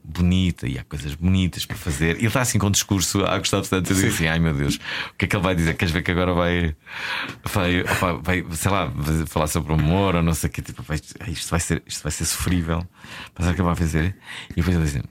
bonita 0.04 0.68
e 0.68 0.78
há 0.78 0.84
coisas 0.84 1.14
bonitas 1.14 1.64
para 1.64 1.76
fazer. 1.76 2.16
E 2.16 2.18
ele 2.18 2.26
está 2.26 2.42
assim 2.42 2.58
com 2.58 2.66
um 2.66 2.70
discurso 2.70 3.24
a 3.24 3.38
gostar 3.38 3.58
bastante. 3.58 3.90
Eu 3.90 3.96
digo 3.96 4.08
assim: 4.08 4.26
ai 4.26 4.38
meu 4.38 4.52
Deus, 4.52 4.76
o 4.76 5.14
que 5.16 5.24
é 5.24 5.28
que 5.28 5.34
ele 5.34 5.42
vai 5.42 5.54
dizer? 5.54 5.74
Queres 5.74 5.92
ver 5.92 6.02
que 6.02 6.10
agora 6.10 6.34
vai. 6.34 6.76
Vai, 7.44 7.80
opa, 7.80 8.12
vai 8.22 8.44
sei 8.52 8.70
lá, 8.70 8.84
vai 8.86 9.26
falar 9.26 9.46
sobre 9.46 9.72
o 9.72 9.76
amor 9.76 10.16
ou 10.16 10.22
não 10.22 10.34
sei 10.34 10.50
o 10.50 10.52
que. 10.52 10.60
Tipo, 10.60 10.82
vai, 10.82 11.00
isto, 11.28 11.50
vai 11.50 11.60
ser, 11.60 11.82
isto 11.86 12.02
vai 12.02 12.12
ser 12.12 12.26
sofrível. 12.26 12.86
Mas 13.36 13.48
é 13.48 13.50
o 13.50 13.54
que 13.54 13.60
ele 13.60 13.66
vai 13.66 13.76
fazer. 13.76 14.16
E 14.50 14.56
depois 14.56 14.76
ele 14.76 14.84
diz 14.84 14.96
assim: 14.96 15.04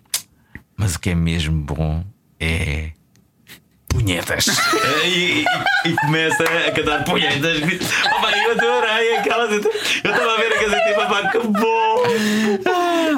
mas 0.78 0.96
o 0.96 1.00
que 1.00 1.10
é 1.10 1.16
mesmo 1.16 1.60
bom 1.62 2.06
é. 2.40 2.92
Punhetas! 3.94 4.48
e, 5.06 5.44
e- 5.44 5.46
e 5.86 5.94
começa 5.98 6.44
a 6.44 6.72
cantar 6.72 7.04
punhetas. 7.04 7.62
Oh, 8.06 8.22
pá, 8.22 8.32
eu 8.32 8.52
adorei 8.52 9.18
aquelas. 9.18 9.52
Eu 9.52 9.60
estava 10.12 10.34
a 10.34 10.38
ver 10.38 10.54
aquelas 10.54 10.82
tipo, 10.84 11.08
pá, 11.08 11.30
que 11.30 11.38
bom! 11.48 12.04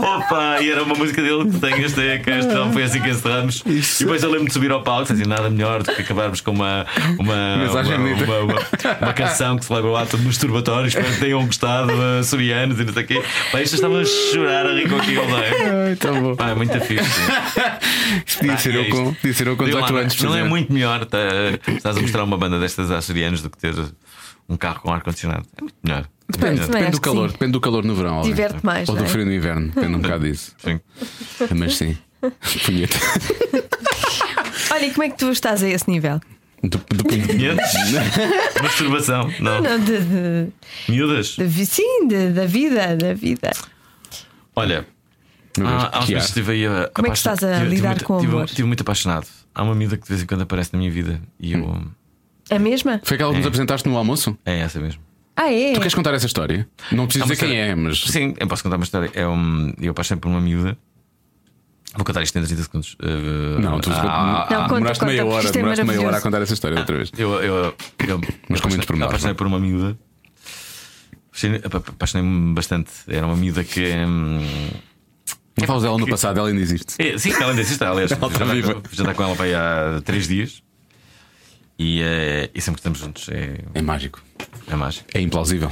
Opa, 0.01 0.61
e 0.61 0.69
era 0.71 0.83
uma 0.83 0.95
música 0.95 1.21
dele 1.21 1.49
que 1.49 1.59
tem 1.59 1.81
este, 1.83 2.19
que 2.19 2.29
este 2.29 2.53
não 2.53 2.73
foi 2.73 2.83
assim 2.83 3.01
que 3.01 3.09
encerramos. 3.09 3.63
E 3.65 3.81
depois 3.99 4.23
eu 4.23 4.29
lembro 4.31 4.47
de 4.47 4.53
subir 4.53 4.71
ao 4.71 4.81
palco, 4.83 5.11
assim, 5.13 5.25
nada 5.25 5.49
melhor 5.49 5.83
do 5.83 5.93
que 5.93 6.01
acabarmos 6.01 6.41
com 6.41 6.51
uma, 6.51 6.85
uma, 7.19 7.57
Mensagem 7.57 7.95
uma, 7.95 8.23
uma, 8.23 8.39
uma, 8.39 8.55
uma 9.01 9.13
canção 9.13 9.57
que 9.57 9.65
celebra 9.65 9.91
o 9.91 9.95
ato 9.95 10.17
de 10.17 10.25
masturbatório. 10.25 10.87
Espero 10.87 11.05
que 11.05 11.19
tenham 11.19 11.45
gostado, 11.45 11.93
uh, 11.93 12.19
açorianos 12.19 12.79
e 12.79 12.83
não 12.83 12.93
sei 12.93 13.03
o 13.03 13.07
quê. 13.07 13.23
Pá, 13.51 13.61
isto 13.61 13.75
estava 13.75 13.99
a 14.01 14.05
chorar 14.05 14.65
a 14.65 14.73
rir 14.73 14.89
com 14.89 14.97
aquilo, 14.97 15.27
não 15.27 15.37
é? 15.37 15.89
Ai, 15.89 15.95
tão 15.95 16.21
bom. 16.21 16.35
Pá, 16.35 16.49
é 16.49 16.55
muito 16.55 16.79
fixe. 16.81 17.03
sim. 17.05 17.21
Isto 18.25 18.39
podia 18.39 18.57
ser 18.57 18.73
e 18.73 18.77
é 18.77 18.81
eu 18.81 18.89
com, 18.89 19.13
podia 19.13 19.33
ser 19.33 19.47
eu 19.47 19.55
com 19.55 19.65
Digo 19.65 19.77
lá, 19.77 19.85
18 19.87 20.01
anos. 20.01 20.21
Não 20.21 20.29
é 20.29 20.31
precisamente. 20.39 20.64
Muito 20.65 20.73
melhor 20.73 21.05
tá, 21.05 21.17
estás 21.67 21.97
a 21.97 22.01
mostrar 22.01 22.23
uma 22.23 22.37
banda 22.37 22.59
destas 22.59 22.91
açorianos 22.91 23.41
do 23.41 23.49
que 23.49 23.57
ter 23.57 23.73
um 24.49 24.57
carro 24.57 24.81
com 24.81 24.91
ar-condicionado. 24.93 25.45
É 25.57 25.61
muito 25.61 25.75
melhor. 25.83 26.07
Depende, 26.29 26.61
depende 26.61 26.91
do 26.91 27.01
calor, 27.01 27.31
depende 27.31 27.51
do 27.51 27.61
calor 27.61 27.83
no 27.83 27.93
verão. 27.95 28.21
Diverte 28.21 28.65
mais, 28.65 28.89
Ou 28.89 28.95
do 28.95 29.03
é? 29.03 29.07
frio 29.07 29.25
no 29.25 29.33
inverno, 29.33 29.67
depende 29.67 29.95
um 29.95 29.99
bocado 29.99 30.23
disso. 30.29 30.53
Sim. 30.57 30.79
Mas 31.55 31.75
sim. 31.77 31.97
Punheta. 32.65 32.97
Olha, 34.71 34.85
e 34.87 34.91
como 34.91 35.03
é 35.03 35.09
que 35.09 35.17
tu 35.17 35.29
estás 35.31 35.61
a 35.63 35.69
esse 35.69 35.89
nível? 35.89 36.19
Do, 36.63 36.79
do, 36.79 37.03
Conheces? 37.03 37.73
Masturbação, 38.61 39.31
não. 39.39 39.61
Não, 39.61 39.79
de, 39.79 39.99
de, 39.99 40.47
Miúdas? 40.89 41.35
de 41.37 41.65
sim, 41.65 42.07
de- 42.07 42.31
da 42.31 42.45
vida, 42.47 42.95
da 42.95 43.13
vida. 43.13 43.51
Olha, 44.55 44.87
há, 45.63 45.97
há 45.97 45.99
uns 46.01 46.09
meses 46.09 46.29
estive 46.29 46.51
aí 46.53 46.65
a, 46.65 46.89
Como 46.93 47.07
é 47.07 47.11
que 47.11 47.17
estás 47.17 47.43
a 47.43 47.47
tive- 47.53 47.63
tive 47.63 47.75
lidar 47.75 47.89
muito- 47.89 48.05
com 48.05 48.17
o 48.17 48.19
tive, 48.19 48.31
amor? 48.31 48.45
Estive 48.45 48.67
muito 48.67 48.81
apaixonado 48.81 49.27
há 49.55 49.63
uma 49.63 49.73
miúda 49.73 49.97
que 49.97 50.03
de 50.03 50.09
vez 50.09 50.21
em 50.21 50.25
quando 50.25 50.41
aparece 50.41 50.73
na 50.73 50.79
minha 50.79 50.91
vida 50.91 51.21
e 51.39 51.53
eu. 51.53 51.65
Hum. 51.65 51.87
A 52.51 52.59
mesma? 52.59 53.01
Foi 53.03 53.15
aquela 53.15 53.31
que 53.31 53.37
nos 53.37 53.45
é. 53.45 53.47
apresentaste 53.47 53.89
no 53.89 53.97
almoço? 53.97 54.37
É 54.45 54.59
essa 54.59 54.79
mesmo. 54.79 55.01
Ah, 55.35 55.51
é? 55.51 55.73
Tu 55.73 55.79
queres 55.79 55.95
contar 55.95 56.13
essa 56.13 56.27
história? 56.27 56.67
Não 56.91 57.05
preciso 57.05 57.25
dizer 57.25 57.37
quem 57.37 57.57
é, 57.57 57.73
mas. 57.73 57.99
Sim, 58.03 58.35
eu 58.39 58.47
posso 58.47 58.61
contar 58.61 58.75
uma 58.75 58.83
história. 58.83 59.09
É 59.13 59.27
um... 59.27 59.73
Eu 59.81 59.91
apaixonei 59.91 60.21
por 60.21 60.29
uma 60.29 60.39
miúda. 60.39 60.77
Vou 61.95 62.05
contar 62.05 62.21
isto 62.23 62.37
em 62.37 62.43
30 62.43 62.63
segundos. 62.63 62.93
Uh, 62.95 63.59
não, 63.59 63.79
tu 63.79 63.89
ah, 63.91 64.47
não, 64.49 64.67
demoraste 64.67 64.99
conta, 64.99 65.11
meia 65.11 65.25
hora, 65.25 65.47
é 65.47 65.51
demoraste 65.51 65.85
meia 65.85 66.01
hora 66.01 66.17
a 66.17 66.21
contar 66.21 66.41
essa 66.41 66.53
história 66.53 66.77
outra 66.77 66.97
vez. 66.97 67.11
Eu, 67.17 67.41
eu, 67.41 67.75
eu, 68.07 68.21
mas 68.49 68.59
com 68.59 68.69
pormenores. 68.69 69.01
Apaixonei 69.03 69.33
por 69.33 69.47
uma 69.47 69.59
miúda. 69.59 69.97
Apaixonei-me 71.63 72.53
bastante. 72.53 72.91
Era 73.07 73.25
uma 73.25 73.35
miúda 73.35 73.63
que. 73.63 73.93
Hum, 73.93 74.41
não 75.57 75.67
falas 75.67 75.83
dela 75.83 75.97
no 75.97 76.07
passado, 76.09 76.39
ela 76.39 76.49
ainda 76.49 76.61
existe. 76.61 76.95
É, 76.99 77.17
sim, 77.17 77.31
ela 77.33 77.49
ainda 77.49 77.61
existe. 77.61 77.83
Aliás, 77.83 78.11
ela 78.13 78.27
está 78.27 78.45
viva. 78.45 78.81
Já 78.91 79.03
está 79.03 79.13
com 79.13 79.23
ela 79.23 79.35
para 79.35 79.45
aí 79.45 79.55
há 79.55 80.01
3 80.03 80.27
dias. 80.27 80.63
E, 81.77 82.01
uh, 82.01 82.49
e 82.53 82.61
sempre 82.61 82.75
que 82.75 82.79
estamos 82.79 82.99
juntos 82.99 83.29
é. 83.29 83.57
É 83.73 83.81
mágico. 83.81 84.21
É 84.67 84.75
mágico. 84.75 85.05
É 85.13 85.19
implausível. 85.19 85.71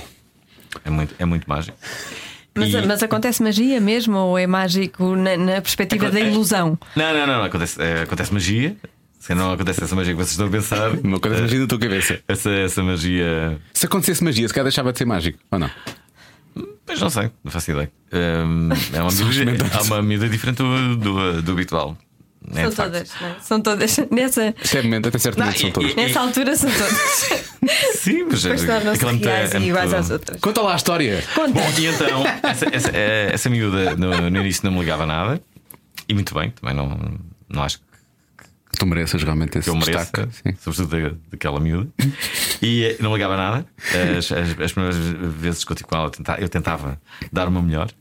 É 0.84 0.90
muito, 0.90 1.16
é 1.18 1.26
muito 1.26 1.50
mágico. 1.50 1.78
Mas, 2.56 2.74
e... 2.74 2.82
mas 2.82 3.02
acontece 3.02 3.42
magia 3.42 3.80
mesmo 3.80 4.18
ou 4.18 4.38
é 4.38 4.46
mágico 4.46 5.16
na, 5.16 5.36
na 5.38 5.62
perspectiva 5.62 6.12
da 6.12 6.20
ilusão? 6.20 6.78
Não, 6.96 7.14
não, 7.14 7.26
não. 7.26 7.44
Acontece, 7.44 7.82
é, 7.82 8.02
acontece 8.04 8.34
magia. 8.34 8.76
Se 9.20 9.34
não 9.34 9.54
acontece 9.54 9.82
essa 9.82 9.96
magia 9.96 10.14
que 10.14 10.18
vocês 10.18 10.32
estão 10.32 10.48
a 10.48 10.50
pensar. 10.50 11.02
Não 11.02 11.16
acontece 11.16 11.42
magia 11.42 11.60
na 11.60 11.68
tua 11.68 11.80
cabeça. 11.80 12.20
Essa, 12.28 12.50
essa 12.52 12.84
magia. 12.84 13.58
Se 13.74 13.86
acontecesse 13.86 14.24
magia, 14.24 14.48
se 14.48 14.54
calhar 14.54 14.66
deixava 14.66 14.92
de 14.92 14.98
ser 14.98 15.06
mágico, 15.06 15.40
ou 15.50 15.60
não? 15.60 15.70
Pois 16.94 17.02
não 17.02 17.10
sei, 17.10 17.32
não 17.44 17.52
faço 17.52 17.72
ideia. 17.72 17.91
Um, 18.14 18.70
é 18.94 19.02
uma 19.02 19.12
medida, 19.12 19.66
há 19.74 19.82
uma 19.82 20.02
medida 20.04 20.30
diferente 20.30 20.58
do, 20.58 20.96
do, 20.96 21.41
do 21.41 21.52
habitual. 21.52 21.98
É, 22.54 22.70
são 22.70 22.72
todas, 22.72 23.10
não 23.20 23.28
é? 23.28 23.36
São 23.41 23.62
todas. 23.62 23.98
Nessa... 24.12 24.56
Isto 24.62 24.78
é 24.78 24.82
momento, 24.84 25.08
até 25.08 25.18
certo 25.18 25.39
momento, 25.39 25.60
são 25.60 25.72
todas. 25.72 25.96
Nessa 25.96 26.20
altura 26.20 26.56
são 26.56 26.70
todas. 26.70 27.44
Sim, 27.98 28.26
mas 28.30 28.44
Depois 28.44 28.64
tornam-se 28.64 29.06
reais 29.24 29.56
é, 29.56 29.60
e 29.60 29.70
iguais 29.70 29.91
às 29.91 30.12
outras. 30.12 30.39
Conta 30.39 30.62
lá 30.62 30.74
a 30.74 30.76
história. 30.76 31.24
Conta. 31.34 31.60
Bom, 31.60 31.74
e 31.80 31.86
então, 31.88 32.24
essa, 32.44 32.66
essa, 32.72 32.91
essa 32.94 33.50
miúda 33.50 33.96
no, 33.96 34.30
no 34.30 34.39
início 34.41 34.64
não 34.66 34.74
me 34.74 34.82
ligava 34.82 35.08
nada. 35.08 35.41
E 36.08 36.14
muito 36.14 36.36
bem, 36.36 36.52
também 36.52 36.76
não, 36.76 37.18
não 37.50 37.64
acho 37.64 37.80
que 37.80 37.86
tu 38.78 38.86
mereças 38.86 39.22
realmente 39.24 39.58
esse 39.58 39.70
que 39.70 39.70
eu 39.70 39.76
mereço, 39.76 40.12
destaque, 40.12 40.58
sobretudo 40.60 41.22
daquela 41.30 41.60
miúda. 41.60 41.92
E 42.62 42.86
eh, 42.86 42.98
não 43.00 43.14
ligava 43.14 43.36
nada. 43.36 43.66
As, 44.18 44.32
as, 44.32 44.60
as, 44.60 44.72
primeiras 44.72 44.98
vezes 45.36 45.64
que 45.64 45.72
eu 45.72 45.76
estive 45.76 45.90
com 45.90 45.96
ela, 45.96 46.12
eu 46.40 46.50
tentava 46.50 47.00
dar 47.32 47.48
uma 47.48 47.62
melhor. 47.62 47.92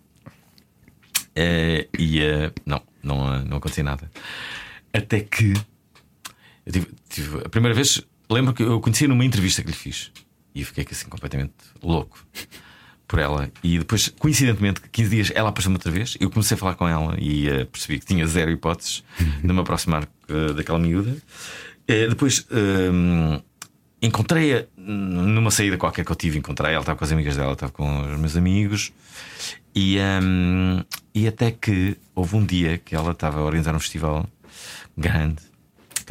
Uh, 1.31 1.89
e 1.99 2.21
uh, 2.21 2.53
não, 2.67 2.83
não, 3.03 3.45
não 3.45 3.57
acontecia 3.57 3.83
nada. 3.83 4.11
Até 4.93 5.21
que 5.21 5.53
eu 6.67 6.73
tive, 6.73 6.87
tive, 7.09 7.39
a 7.45 7.49
primeira 7.49 7.75
vez, 7.75 8.03
lembro 8.31 8.53
que 8.55 8.63
eu 8.63 8.81
conhecia 8.81 9.09
numa 9.09 9.25
entrevista 9.25 9.63
que 9.63 9.69
lhe 9.69 9.77
fiz 9.77 10.13
e 10.55 10.61
eu 10.61 10.67
fiquei 10.67 10.87
assim 10.91 11.09
completamente 11.09 11.55
louco 11.83 12.25
por 13.07 13.19
ela. 13.19 13.51
E 13.63 13.79
depois, 13.79 14.09
coincidentemente, 14.19 14.81
15 14.91 15.11
dias 15.11 15.33
ela 15.35 15.51
apareceu-me 15.51 15.77
outra 15.77 15.91
vez. 15.91 16.17
Eu 16.21 16.31
comecei 16.31 16.55
a 16.55 16.59
falar 16.59 16.75
com 16.75 16.89
ela 16.89 17.17
e 17.19 17.49
uh, 17.49 17.67
percebi 17.67 17.99
que 17.99 18.07
tinha 18.07 18.27
zero 18.27 18.51
hipóteses 18.51 19.05
de 19.43 19.53
me 19.53 19.61
aproximar 19.61 20.05
uh, 20.29 20.55
daquela 20.55 20.79
miúda. 20.79 21.11
Uh, 21.11 22.09
depois 22.09 22.47
encontrei-a 24.01 24.67
numa 24.77 25.51
saída 25.51 25.77
qualquer 25.77 26.05
que 26.05 26.11
eu 26.11 26.17
tive. 26.17 26.39
Encontrei, 26.39 26.73
ela 26.73 26.81
estava 26.81 26.99
com 26.99 27.05
as 27.05 27.13
amigas 27.13 27.37
dela, 27.37 27.53
estava 27.53 27.73
com 27.73 28.13
os 28.13 28.19
meus 28.19 28.37
amigos. 28.37 28.93
E, 29.75 29.99
um, 29.99 30.83
e 31.15 31.27
até 31.27 31.51
que 31.51 31.97
houve 32.15 32.37
um 32.37 32.45
dia 32.45 32.79
que 32.79 32.95
ela 32.95 33.13
estava 33.13 33.41
a 33.41 33.43
organizar 33.43 33.75
um 33.75 33.81
festival 33.81 34.29
grande 34.97 35.52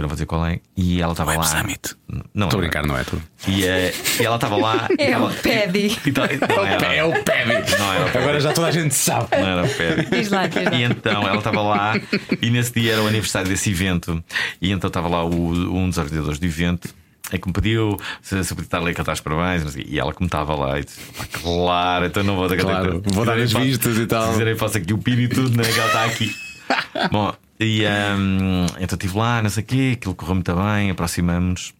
eu 0.01 0.03
não 0.03 0.09
vou 0.09 0.15
dizer 0.15 0.25
qual 0.25 0.45
é, 0.45 0.59
e 0.75 1.01
ela 1.01 1.13
estava 1.13 1.35
lá. 1.35 1.43
Summit. 1.43 1.95
Não, 2.33 2.47
estou 2.47 2.57
a 2.57 2.61
brincar, 2.61 2.85
não 2.85 2.97
é 2.97 3.03
tu. 3.03 3.21
E, 3.47 3.63
uh, 3.63 4.21
e 4.21 4.25
ela 4.25 4.35
estava 4.35 4.57
lá. 4.57 4.87
É 4.97 5.11
ela... 5.11 5.27
o 5.27 5.33
Paddy. 5.33 5.97
Então, 6.05 6.25
é 6.25 7.03
o. 7.03 7.09
Não 7.11 7.93
era 7.93 8.05
o 8.05 8.17
Agora 8.17 8.39
já 8.39 8.53
toda 8.53 8.67
a 8.67 8.71
gente 8.71 8.93
sabe. 8.93 9.27
Não 9.31 9.47
era 9.47 9.63
o 9.63 9.69
Paddy. 9.69 10.09
Diz 10.11 10.29
lá, 10.29 10.47
diz 10.47 10.65
lá. 10.65 10.73
E 10.73 10.83
então 10.83 11.21
ela 11.21 11.37
estava 11.37 11.61
lá, 11.61 11.93
e 12.41 12.49
nesse 12.49 12.73
dia 12.73 12.93
era 12.93 13.01
o 13.01 13.07
aniversário 13.07 13.47
desse 13.47 13.69
evento, 13.69 14.23
e 14.61 14.71
então 14.71 14.87
estava 14.87 15.07
lá 15.07 15.23
o, 15.23 15.29
um 15.29 15.87
dos 15.87 15.97
organizadores 15.97 16.39
do 16.39 16.45
evento 16.45 16.89
é 17.31 17.37
que 17.37 17.47
me 17.47 17.53
pediu 17.53 17.97
se, 18.21 18.43
se 18.43 18.51
eu 18.51 18.55
podia 18.55 18.67
estar 18.67 18.79
ali 18.79 18.91
a 18.91 18.93
cantar 18.93 19.13
os 19.13 19.21
parabéns 19.21 19.75
e 19.77 19.97
ela 19.97 20.13
como 20.13 20.27
estava 20.27 20.53
lá 20.53 20.79
e 20.79 20.83
disse, 20.83 20.99
claro, 21.31 22.05
então 22.05 22.23
não 22.23 22.35
vou 22.35 22.47
dar 22.49 22.57
claro, 22.57 23.01
vou 23.05 23.23
dar 23.23 23.37
as 23.37 23.53
vistas 23.53 23.97
e 23.97 24.05
tal. 24.05 24.31
Dizer, 24.31 24.57
faço 24.57 24.77
aqui 24.77 24.93
o 24.93 24.97
pino 24.97 25.21
e 25.21 25.27
tudo, 25.29 25.55
né? 25.55 25.63
Que 25.63 25.79
ela 25.79 25.87
está 25.87 26.05
aqui. 26.05 26.35
Bom, 27.11 27.33
e 27.61 27.85
um, 27.85 28.65
então 28.79 28.95
estive 28.97 29.17
lá, 29.17 29.41
não 29.41 29.49
sei 29.49 29.61
o 29.61 29.65
quê, 29.65 29.91
aquilo 29.95 30.15
correu 30.15 30.33
muito 30.33 30.55
bem, 30.55 30.89
aproximamos. 30.89 31.73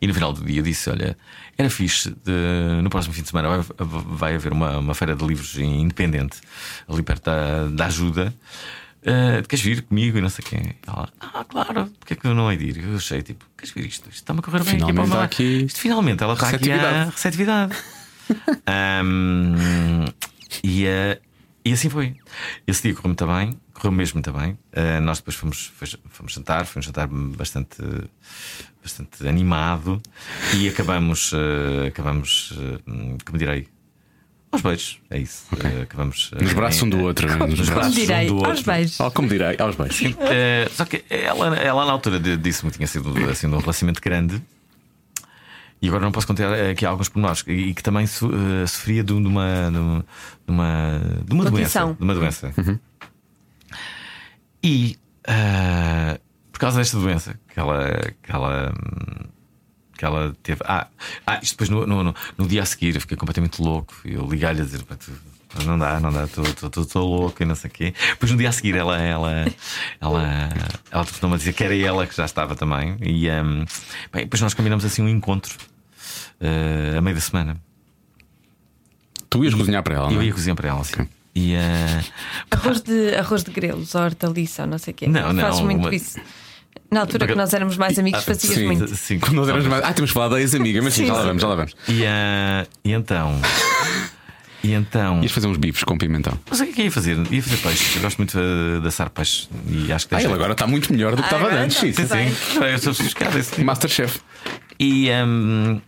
E 0.00 0.06
no 0.06 0.14
final 0.14 0.32
do 0.32 0.42
dia 0.44 0.62
disse: 0.62 0.88
Olha, 0.88 1.16
era 1.58 1.68
fixe, 1.68 2.10
de, 2.10 2.82
no 2.82 2.88
próximo 2.88 3.14
fim 3.14 3.22
de 3.22 3.28
semana 3.28 3.48
vai, 3.48 3.76
vai 3.78 4.34
haver 4.34 4.52
uma, 4.52 4.78
uma 4.78 4.94
feira 4.94 5.14
de 5.14 5.24
livros 5.24 5.58
independente 5.58 6.40
ali 6.88 7.02
perto 7.02 7.24
da, 7.24 7.66
da 7.68 7.86
ajuda. 7.86 8.34
Uh, 9.02 9.46
queres 9.46 9.64
vir 9.64 9.82
comigo 9.82 10.16
e 10.16 10.20
não 10.20 10.28
sei 10.28 10.44
quem? 10.44 10.76
Ela, 10.86 11.08
ah, 11.20 11.44
claro, 11.44 11.92
porque 11.98 12.14
é 12.14 12.16
que 12.16 12.24
eu 12.24 12.34
não 12.34 12.50
hei 12.50 12.56
de 12.56 12.66
ir? 12.66 12.84
Eu 12.84 12.96
achei, 12.96 13.20
tipo, 13.20 13.44
queres 13.56 13.74
vir 13.74 13.86
isto? 13.86 14.08
Isto 14.08 14.22
está-me 14.22 14.38
a 14.38 14.42
correr 14.42 14.62
bem 14.62 14.74
finalmente 14.74 15.12
aqui, 15.12 15.24
aqui... 15.24 15.64
Isto, 15.64 15.80
finalmente 15.80 16.22
ela 16.22 16.34
está 16.34 16.48
aqui 16.48 16.70
a 16.70 17.04
receptividade. 17.06 17.76
um, 19.04 20.04
e, 20.62 20.86
uh, 20.86 21.20
e 21.64 21.72
assim 21.72 21.90
foi. 21.90 22.16
Esse 22.64 22.82
dia 22.82 22.94
correu 22.94 23.08
muito 23.08 23.26
bem, 23.26 23.58
correu 23.82 23.96
mesmo 23.96 24.16
muito 24.16 24.32
bem. 24.32 24.52
Uh, 24.72 25.00
nós 25.02 25.18
depois 25.18 25.36
fomos, 25.36 25.72
fomos 26.08 26.32
jantar, 26.32 26.64
foi 26.66 26.80
um 26.80 26.82
jantar 26.82 27.08
bastante, 27.08 27.82
bastante 28.80 29.26
animado 29.26 30.00
e 30.56 30.68
acabamos, 30.68 31.32
acabamos 31.86 32.52
como 33.24 33.38
direi, 33.38 33.66
aos 34.52 34.60
beijos, 34.60 35.00
é 35.08 35.18
isso. 35.18 35.46
Okay. 35.50 35.70
Uh, 35.70 35.82
acabamos, 35.82 36.30
uh, 36.32 36.42
nos 36.42 36.52
braços 36.52 36.82
um 36.82 36.90
do 36.90 37.00
outro. 37.00 37.26
Como, 37.26 37.56
nos 37.56 37.70
braços 37.70 37.94
direi, 37.94 38.24
um 38.24 38.26
do 38.26 38.34
outro. 38.36 38.50
aos 38.50 38.60
beijos. 38.60 39.00
Oh, 39.00 39.10
como 39.10 39.26
direi, 39.26 39.56
aos 39.58 39.74
beijos. 39.74 39.96
Sim, 39.96 40.10
uh, 40.10 40.70
só 40.70 40.84
que 40.84 41.02
ela, 41.08 41.56
ela 41.56 41.86
na 41.86 41.92
altura 41.92 42.20
disse-me 42.20 42.70
que 42.70 42.76
tinha 42.76 42.86
sido 42.86 43.14
assim, 43.30 43.46
um 43.46 43.56
relacionamento 43.56 44.02
grande. 44.02 44.42
E 45.80 45.88
agora 45.88 46.04
não 46.04 46.12
posso 46.12 46.26
contar 46.26 46.52
aqui 46.70 46.84
alguns 46.84 47.08
pormenores. 47.08 47.42
E 47.48 47.74
que 47.74 47.82
também 47.82 48.06
sofria 48.06 49.02
de 49.02 49.12
uma, 49.12 49.70
de 49.70 49.78
uma, 49.78 50.06
de 50.46 50.52
uma, 50.52 51.00
de 51.24 51.34
uma 51.34 51.50
doença. 51.50 51.96
De 51.98 52.04
uma 52.04 52.14
doença. 52.14 52.54
Uhum. 52.56 52.78
E 54.62 54.98
por 56.52 56.58
causa 56.58 56.78
desta 56.78 56.98
doença 56.98 57.38
que 57.48 57.58
ela, 57.58 57.88
que 58.22 58.30
ela 58.30 58.72
que 60.02 60.04
ela 60.04 60.36
teve. 60.42 60.60
Ah, 60.64 60.88
ah 61.24 61.38
isto 61.40 61.52
depois 61.54 61.68
no, 61.68 61.86
no, 61.86 62.14
no 62.36 62.48
dia 62.48 62.62
a 62.62 62.66
seguir 62.66 62.94
eu 62.94 63.00
fiquei 63.00 63.16
completamente 63.16 63.62
louco. 63.62 63.94
Eu 64.04 64.26
liguei-lhe 64.28 64.60
a 64.60 64.64
dizer: 64.64 64.84
não 65.64 65.78
dá, 65.78 66.00
não 66.00 66.12
dá, 66.12 66.24
estou 66.24 67.06
louco 67.08 67.40
e 67.40 67.46
não 67.46 67.54
sei 67.54 67.70
o 67.70 67.72
quê. 67.72 67.94
Depois 68.10 68.32
no 68.32 68.38
dia 68.38 68.48
a 68.48 68.52
seguir 68.52 68.74
ela, 68.74 68.98
ela, 68.98 69.46
ela, 70.00 70.48
ela 70.90 71.04
telefonou-me 71.04 71.36
a 71.36 71.38
dizer 71.38 71.52
que 71.52 71.62
era 71.62 71.76
ela 71.76 72.06
que 72.06 72.16
já 72.16 72.24
estava 72.24 72.56
também. 72.56 72.96
E 73.00 73.30
um, 73.30 73.64
bem, 74.12 74.24
depois 74.24 74.40
nós 74.40 74.54
combinamos 74.54 74.84
assim 74.84 75.02
um 75.02 75.08
encontro 75.08 75.56
uh, 76.40 76.98
a 76.98 77.00
meio 77.00 77.14
da 77.14 77.20
semana. 77.20 77.56
Tu 79.30 79.44
ias 79.44 79.54
cozinhar 79.54 79.84
para 79.84 79.94
ela, 79.94 80.10
não 80.10 80.16
é? 80.16 80.18
Eu 80.18 80.22
ia 80.24 80.32
cozinhar 80.32 80.56
para 80.56 80.68
ela, 80.68 80.82
sim. 80.84 81.08
E, 81.34 81.54
uh, 81.54 82.04
arroz, 82.50 82.82
de, 82.82 83.14
arroz 83.14 83.42
de 83.42 83.50
grelos, 83.50 83.94
hortaliça, 83.94 84.66
não 84.66 84.78
sei 84.78 84.92
o 84.92 84.94
quê. 84.94 85.08
Não, 85.08 85.32
não. 85.32 85.42
Fazes 85.42 85.60
muito 85.62 85.80
uma... 85.80 85.94
isso. 85.94 86.20
Na 86.90 87.00
altura 87.00 87.26
que 87.26 87.34
nós 87.34 87.54
éramos 87.54 87.78
mais 87.78 87.98
amigos, 87.98 88.20
ah, 88.20 88.22
fazias 88.22 88.52
sim, 88.52 88.66
muito. 88.66 88.86
Sim, 88.94 89.18
quando 89.18 89.36
nós 89.36 89.48
éramos 89.48 89.66
mais. 89.66 89.82
Ah, 89.82 89.94
temos 89.94 90.10
falado 90.10 90.32
da 90.32 90.40
ex-amiga, 90.40 90.82
mas 90.82 90.92
sim, 90.92 91.02
sim, 91.02 91.06
já 91.08 91.14
lá 91.14 91.22
vamos, 91.22 91.40
já 91.40 91.48
lá 91.48 91.54
vamos. 91.54 91.74
E, 91.88 92.02
uh, 92.02 92.68
e 92.84 92.92
então. 92.92 93.40
E 94.62 94.74
então. 94.74 95.22
Ias 95.22 95.32
fazer 95.32 95.46
uns 95.46 95.56
bifes 95.56 95.82
com 95.84 95.96
pimentão. 95.96 96.38
Sei 96.52 96.70
o 96.70 96.72
que 96.72 96.82
ia 96.82 96.90
fazer. 96.92 97.16
Ia 97.32 97.42
fazer 97.42 97.56
peixe. 97.56 97.96
Eu 97.96 98.02
gosto 98.02 98.18
muito 98.18 98.38
de 98.80 98.86
assar 98.86 99.08
peixe. 99.08 99.48
E 99.68 99.90
acho 99.90 100.06
que 100.06 100.14
ah, 100.14 100.22
ele 100.22 100.32
agora 100.32 100.52
está 100.52 100.66
muito 100.66 100.92
melhor 100.92 101.16
do 101.16 101.22
que 101.22 101.28
estava 101.28 101.52
antes. 101.52 101.78
Sim, 101.78 101.92
sim. 101.92 102.06
sim. 102.06 102.58
Eu 102.62 102.78
sou 102.78 102.92
sofisticado. 102.92 103.42
Tipo. 103.42 103.64
Masterchef. 103.64 104.20
E. 104.78 105.10
Um, 105.10 105.80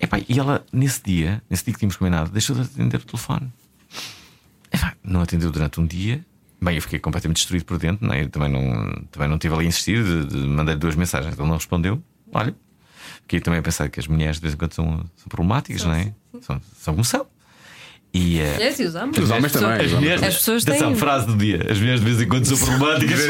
epá, 0.00 0.20
e 0.28 0.38
ela, 0.38 0.64
nesse 0.72 1.00
dia, 1.02 1.42
nesse 1.48 1.64
dia 1.64 1.72
que 1.72 1.78
tínhamos 1.78 1.96
combinado, 1.96 2.30
deixou 2.30 2.56
de 2.56 2.62
atender 2.62 2.98
o 2.98 3.04
telefone. 3.04 3.50
Não 5.02 5.20
atendeu 5.22 5.50
durante 5.50 5.80
um 5.80 5.86
dia. 5.86 6.24
Bem, 6.60 6.76
eu 6.76 6.82
fiquei 6.82 6.98
completamente 6.98 7.36
destruído 7.36 7.64
por 7.64 7.78
dentro, 7.78 8.06
né? 8.06 8.22
eu 8.22 8.28
também 8.28 8.48
não, 8.48 8.90
também 9.10 9.28
não 9.28 9.38
tive 9.38 9.54
ali 9.54 9.66
a 9.66 9.68
insistir, 9.68 10.02
de, 10.02 10.24
de, 10.26 10.36
mandei 10.46 10.74
duas 10.74 10.96
mensagens, 10.96 11.36
ele 11.36 11.46
não 11.46 11.54
respondeu. 11.54 12.02
Olha, 12.32 12.54
fiquei 13.22 13.38
também 13.40 13.60
a 13.60 13.62
pensar 13.62 13.88
que 13.90 14.00
as 14.00 14.06
mulheres 14.06 14.36
de 14.36 14.42
vez 14.42 14.54
em 14.54 14.56
quando 14.56 14.72
são, 14.72 15.04
são 15.16 15.28
problemáticas, 15.28 15.82
são, 15.82 15.90
não 15.90 15.98
é? 15.98 16.14
São, 16.40 16.60
são 16.78 16.94
como 16.94 17.04
são. 17.04 17.26
E, 18.14 18.38
uh, 18.38 18.60
yes, 18.60 18.78
e 18.78 18.84
os 18.84 18.94
homens, 18.94 19.18
os 19.18 19.30
homens 19.30 19.52
também. 19.52 19.84
As, 19.84 19.92
mulheres, 19.92 20.22
as 20.22 20.34
pessoas 20.36 20.64
têm. 20.64 20.76
Essa 20.76 20.94
frase 20.94 21.26
do 21.26 21.36
dia: 21.36 21.66
as 21.68 21.78
mulheres 21.78 22.00
de 22.00 22.06
vez 22.06 22.20
em 22.22 22.28
quando 22.28 22.44
são 22.44 22.56
problemáticas. 22.56 23.20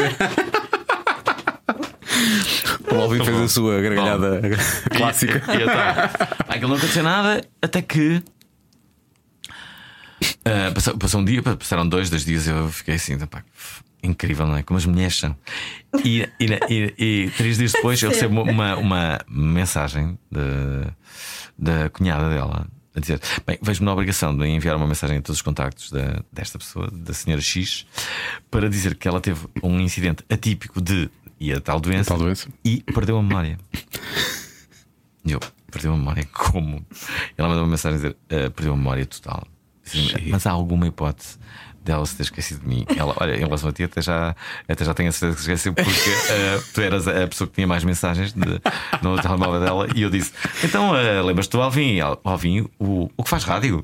o 2.91 2.95
Alvin 2.95 3.25
fez 3.25 3.41
a 3.41 3.47
sua 3.47 3.81
gargalhada 3.81 4.41
Bom, 4.41 4.97
clássica. 4.97 5.41
E, 5.47 5.57
e, 5.57 5.63
então, 5.63 5.73
aquilo 6.47 6.69
não 6.69 6.77
aconteceu 6.77 7.03
nada 7.03 7.43
até 7.61 7.81
que 7.81 8.21
Uh, 10.21 10.73
passou, 10.73 10.97
passou, 10.97 11.21
um 11.21 11.25
dia, 11.25 11.41
passaram 11.41 11.87
dois, 11.87 12.09
dois 12.09 12.23
dias, 12.23 12.47
eu 12.47 12.69
fiquei 12.69 12.95
assim, 12.95 13.17
pá, 13.25 13.43
incrível, 14.01 14.47
não 14.47 14.55
é? 14.55 14.63
Como 14.63 14.77
as 14.77 14.85
mulheres 14.85 15.17
são. 15.17 15.35
E, 16.03 16.21
e, 16.39 16.45
e, 16.69 16.93
e 16.97 17.31
três 17.31 17.57
dias 17.57 17.73
depois 17.73 18.01
eu 18.01 18.09
recebo 18.09 18.41
uma, 18.41 18.75
uma 18.77 19.19
mensagem 19.27 20.17
de, 20.31 20.39
da 21.57 21.89
cunhada 21.89 22.29
dela 22.29 22.67
a 22.95 22.99
dizer: 22.99 23.19
Bem, 23.45 23.57
vejo-me 23.61 23.85
na 23.85 23.93
obrigação 23.93 24.35
de 24.35 24.45
enviar 24.45 24.75
uma 24.75 24.87
mensagem 24.87 25.17
a 25.17 25.21
todos 25.21 25.37
os 25.37 25.41
contactos 25.41 25.91
da, 25.91 26.23
desta 26.31 26.57
pessoa, 26.57 26.89
da 26.91 27.13
senhora 27.13 27.41
X, 27.41 27.85
para 28.49 28.69
dizer 28.69 28.95
que 28.95 29.07
ela 29.07 29.19
teve 29.19 29.47
um 29.61 29.79
incidente 29.79 30.23
atípico 30.29 30.81
de 30.81 31.09
e 31.39 31.51
a 31.51 31.59
tal 31.59 31.79
doença, 31.79 32.13
a 32.13 32.17
tal 32.17 32.25
doença. 32.25 32.47
e 32.63 32.81
perdeu 32.81 33.17
a 33.17 33.23
memória. 33.23 33.57
E 35.25 35.31
eu, 35.31 35.39
perdeu 35.69 35.93
a 35.93 35.97
memória 35.97 36.25
como? 36.31 36.85
Ela 37.37 37.49
mandou 37.49 37.63
uma 37.63 37.71
mensagem 37.71 37.97
a 37.97 38.01
dizer: 38.01 38.17
uh, 38.47 38.51
perdeu 38.51 38.73
a 38.73 38.77
memória 38.77 39.05
total. 39.05 39.45
Mas 40.27 40.45
há 40.45 40.51
alguma 40.51 40.87
hipótese 40.87 41.37
dela 41.85 42.05
se 42.05 42.15
ter 42.15 42.23
esquecido 42.23 42.61
de 42.61 42.67
mim. 42.67 42.85
Ela, 42.97 43.15
olha, 43.17 43.35
em 43.35 43.39
relação 43.39 43.69
a 43.69 43.71
ti, 43.71 43.83
até 43.83 44.01
já, 44.01 44.35
até 44.67 44.83
já 44.83 44.93
tenho 44.93 45.09
a 45.09 45.11
certeza 45.11 45.35
que 45.35 45.43
se 45.43 45.51
esqueceu, 45.51 45.73
porque 45.73 46.09
uh, 46.09 46.63
tu 46.73 46.81
eras 46.81 47.07
a 47.07 47.27
pessoa 47.27 47.47
que 47.47 47.53
tinha 47.53 47.67
mais 47.67 47.83
mensagens 47.83 48.33
de, 48.33 48.61
no 49.01 49.21
telemóvel 49.21 49.61
dela. 49.61 49.87
E 49.95 50.01
eu 50.01 50.09
disse: 50.09 50.33
Então, 50.63 50.91
uh, 50.91 51.25
lembras-te 51.25 51.51
do 51.51 51.61
Alvin? 51.61 51.99
Alvin, 52.23 52.67
o, 52.79 53.09
o 53.15 53.23
que 53.23 53.29
faz 53.29 53.43
rádio? 53.43 53.83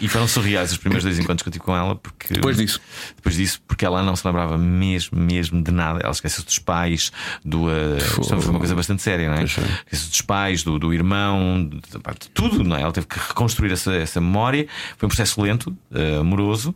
E 0.00 0.08
foram 0.08 0.28
surreais 0.28 0.72
os 0.72 0.78
primeiros 0.78 1.04
dois 1.04 1.18
encontros 1.18 1.42
que 1.42 1.48
eu 1.48 1.52
tive 1.52 1.64
com 1.64 1.76
ela. 1.76 1.96
Porque, 1.96 2.34
depois 2.34 2.56
disso? 2.56 2.80
Depois 3.16 3.36
disso, 3.36 3.60
porque 3.66 3.84
ela 3.84 4.02
não 4.02 4.14
se 4.14 4.26
lembrava 4.26 4.56
mesmo, 4.56 5.18
mesmo 5.18 5.62
de 5.62 5.70
nada. 5.70 6.00
Ela 6.02 6.12
esqueceu 6.12 6.44
dos 6.44 6.58
pais, 6.58 7.10
do. 7.44 7.66
Uh, 7.66 8.00
foi 8.24 8.50
uma 8.50 8.58
coisa 8.58 8.74
bastante 8.74 9.02
séria, 9.02 9.28
não 9.28 9.36
é? 9.36 9.44
Esqueceu 9.44 10.08
dos 10.08 10.20
pais, 10.20 10.62
do, 10.62 10.78
do 10.78 10.94
irmão, 10.94 11.68
de, 11.68 11.80
de, 11.80 12.30
tudo, 12.30 12.62
não 12.62 12.76
é? 12.76 12.82
Ela 12.82 12.92
teve 12.92 13.06
que 13.06 13.18
reconstruir 13.18 13.72
essa, 13.72 13.92
essa 13.94 14.20
memória. 14.20 14.66
Foi 14.96 15.06
um 15.06 15.08
processo 15.08 15.40
lento, 15.40 15.76
uh, 15.90 16.20
amoroso. 16.20 16.74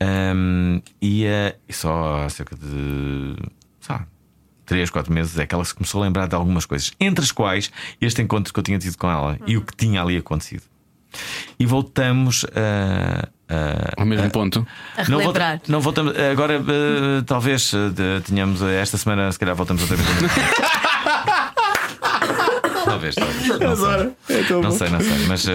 Um, 0.00 0.82
e, 1.00 1.24
uh, 1.24 1.56
e 1.68 1.72
só 1.72 2.24
há 2.24 2.28
cerca 2.28 2.54
de. 2.54 3.36
Sabe, 3.80 4.06
3, 4.66 4.90
4 4.90 5.12
meses 5.12 5.38
é 5.38 5.46
que 5.46 5.54
ela 5.54 5.64
se 5.64 5.74
começou 5.74 6.02
a 6.02 6.04
lembrar 6.04 6.26
de 6.26 6.34
algumas 6.34 6.66
coisas, 6.66 6.92
entre 6.98 7.24
as 7.24 7.32
quais 7.32 7.70
este 8.00 8.20
encontro 8.20 8.52
que 8.52 8.58
eu 8.58 8.64
tinha 8.64 8.78
tido 8.78 8.98
com 8.98 9.08
ela 9.08 9.38
uhum. 9.40 9.46
e 9.46 9.56
o 9.56 9.62
que 9.62 9.74
tinha 9.76 10.02
ali 10.02 10.16
acontecido. 10.16 10.64
E 11.58 11.66
voltamos 11.66 12.44
a. 12.54 13.28
Ao 13.96 14.04
mesmo 14.04 14.30
ponto. 14.30 14.66
A 14.96 15.08
não, 15.08 15.20
volta, 15.20 15.62
não 15.68 15.80
voltamos. 15.80 16.14
Agora, 16.18 16.60
uh, 16.60 17.22
talvez 17.24 17.72
uh, 17.72 17.92
tenhamos 18.24 18.60
uh, 18.60 18.66
esta 18.66 18.98
semana, 18.98 19.30
se 19.30 19.38
calhar 19.38 19.54
voltamos 19.54 19.82
outra 19.82 19.96
vez. 19.96 20.08
talvez, 22.84 23.14
talvez. 23.14 23.48
Não, 23.60 23.76
sei. 23.76 24.36
É 24.36 24.50
não 24.50 24.70
sei, 24.72 24.88
não 24.90 25.00
sei, 25.00 25.26
mas. 25.28 25.46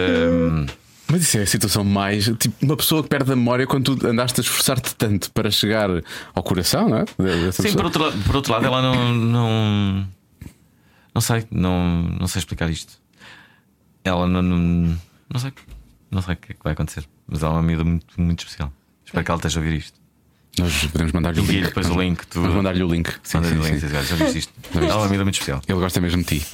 Mas 1.11 1.23
isso 1.23 1.37
é 1.39 1.41
a 1.41 1.45
situação 1.45 1.83
mais. 1.83 2.31
Tipo, 2.39 2.55
uma 2.61 2.77
pessoa 2.77 3.03
que 3.03 3.09
perde 3.09 3.33
a 3.33 3.35
memória 3.35 3.67
quando 3.67 3.97
tu 3.97 4.07
andaste 4.07 4.39
a 4.39 4.43
esforçar-te 4.43 4.95
tanto 4.95 5.29
para 5.31 5.51
chegar 5.51 5.89
ao 6.33 6.41
coração, 6.41 6.87
não 6.87 6.99
é? 6.99 7.05
Sim, 7.51 7.73
por 7.73 7.83
outro, 7.85 8.13
por 8.25 8.37
outro 8.37 8.53
lado, 8.53 8.65
ela 8.65 8.81
não. 8.81 9.13
Não, 9.13 10.07
não 11.13 11.21
sei, 11.21 11.43
não, 11.51 12.03
não 12.17 12.27
sei 12.27 12.39
explicar 12.39 12.69
isto. 12.69 12.93
Ela 14.05 14.25
não, 14.25 14.41
não 14.41 14.97
não 15.31 15.39
sei. 15.39 15.53
Não 16.09 16.21
sei 16.21 16.33
o 16.33 16.37
que 16.37 16.51
é 16.51 16.55
que 16.55 16.63
vai 16.63 16.73
acontecer. 16.73 17.07
Mas 17.27 17.41
é 17.41 17.47
uma 17.47 17.59
amiga 17.59 17.83
muito, 17.83 18.19
muito 18.19 18.39
especial. 18.39 18.71
Espero 19.05 19.23
que 19.23 19.31
ela 19.31 19.37
esteja 19.37 19.59
a 19.59 19.63
ouvir 19.63 19.77
isto. 19.77 20.01
Nós 20.59 20.85
podemos 20.87 21.13
mandar-lhe 21.13 21.39
o 21.39 21.45
link. 21.45 21.63
depois 21.63 21.89
o 21.89 22.01
link. 22.01 22.27
Tu... 22.27 22.41
Vamos 22.41 22.55
mandar-lhe 22.57 22.83
o 22.83 22.87
link. 22.87 23.09
Sim, 23.23 23.37
Manda 23.37 23.49
sim, 23.49 23.55
link. 23.55 23.79
Sim. 23.79 23.87
Já 23.87 24.01
viste 24.01 24.39
isto? 24.39 24.53
Ela 24.75 24.85
é 24.85 24.95
uma 24.95 25.05
amiga 25.05 25.23
muito 25.23 25.35
especial. 25.35 25.61
Ele 25.65 25.79
gosta 25.79 26.01
mesmo 26.01 26.21
de 26.23 26.39
ti. 26.39 26.45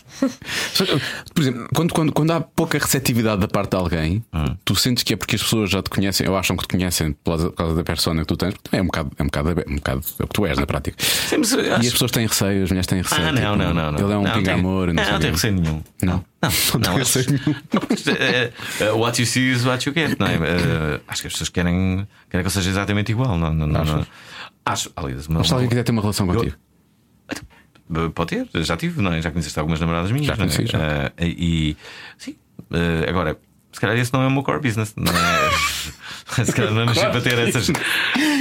Por 1.34 1.42
exemplo, 1.42 1.68
quando, 1.74 1.94
quando, 1.94 2.12
quando 2.14 2.32
há 2.32 2.42
pouca 2.42 2.78
receptividade 2.78 3.42
da 3.42 3.48
parte 3.48 3.72
de 3.72 3.78
alguém, 3.78 4.24
hum. 4.32 4.56
tu 4.64 4.76
sentes 4.76 5.04
que 5.04 5.14
é 5.14 5.18
porque 5.18 5.36
as 5.36 5.42
pessoas 5.42 5.72
já 5.72 5.82
te 5.82 5.90
conhecem, 5.90 6.30
ou 6.30 6.38
acham 6.38 6.56
que 6.56 6.68
te 6.68 6.70
conhecem 6.70 7.14
por 7.24 7.54
causa 7.54 7.76
da 7.76 7.84
persona 7.84 8.22
que 8.22 8.28
tu 8.28 8.38
tens, 8.38 8.54
porque 8.54 8.70
também 8.70 8.82
é 8.82 8.84
um 8.84 8.86
bocado, 8.86 9.12
é 9.18 9.24
um 9.24 9.26
bocado, 9.26 9.50
é 9.50 9.54
um 9.68 9.76
bocado 9.76 10.02
é 10.20 10.24
o 10.24 10.28
que 10.28 10.34
tu 10.34 10.46
és 10.46 10.58
na 10.60 10.68
prática. 10.68 10.96
Sim, 11.04 11.42
acho... 11.42 11.60
E 11.60 11.88
as 11.88 11.92
pessoas 11.92 12.12
têm 12.12 12.28
receio, 12.28 12.64
as 12.64 12.70
mulheres 12.70 12.88
têm 12.88 13.02
receio. 13.02 13.28
Ah, 13.28 13.32
não, 13.32 13.42
tipo, 13.42 13.56
não, 13.56 13.74
não, 13.74 13.92
não. 13.94 14.00
Ele 14.00 14.14
é 14.14 14.18
um 14.18 14.34
pinga-amor. 14.34 14.94
Não, 14.94 15.04
não, 15.04 15.12
não 15.12 15.20
tem 15.20 15.32
receio 15.32 15.54
nenhum. 15.54 15.82
Não. 16.04 16.24
Não, 16.42 16.50
não, 16.80 16.98
não 16.98 17.02
acho, 17.02 17.20
uh, 18.94 18.98
what 18.98 19.20
you 19.20 19.26
see 19.26 19.52
is 19.52 19.66
what 19.66 19.88
you 19.88 19.94
get, 19.94 20.20
não 20.20 20.28
é? 20.28 20.36
Uh, 20.38 21.02
acho 21.08 21.22
que 21.22 21.28
as 21.28 21.34
pessoas 21.34 21.50
querem, 21.50 22.08
querem 22.30 22.44
que 22.44 22.48
eu 22.48 22.52
seja 22.52 22.70
exatamente 22.70 23.12
igual. 23.12 23.38
Não, 23.38 23.54
não, 23.54 23.66
não, 23.66 23.84
não. 23.84 24.08
Acho, 24.64 24.92
aliás, 24.96 25.28
Mas 25.28 25.48
se 25.48 25.54
alguém 25.54 25.68
quiser 25.68 25.84
ter 25.84 25.92
uma 25.92 26.02
relação 26.02 26.28
contigo. 26.28 26.56
Eu, 27.90 28.12
pode 28.12 28.36
ter, 28.36 28.64
já 28.64 28.78
tive, 28.78 29.02
não 29.02 29.14
é? 29.14 29.22
Já 29.22 29.32
conheceste 29.32 29.58
algumas 29.58 29.80
namoradas 29.80 30.12
minhas. 30.12 30.28
Já 30.28 30.36
conheci, 30.38 30.64
é? 30.64 30.68
já. 30.68 30.78
Uh, 30.78 31.24
e 31.24 31.78
sim, 32.18 32.36
agora 33.08 33.40
se 33.72 33.80
calhar 33.80 33.98
esse 33.98 34.14
não 34.14 34.22
é 34.22 34.28
o 34.28 34.32
meu 34.32 34.44
core 34.44 34.62
business. 34.62 34.94
Não 34.96 35.12
é? 35.12 35.18
se 36.44 36.52
calhar 36.52 36.74
não 36.74 36.86
nasci 36.86 37.00
para 37.00 37.22
ter 37.22 37.40
essas. 37.40 37.70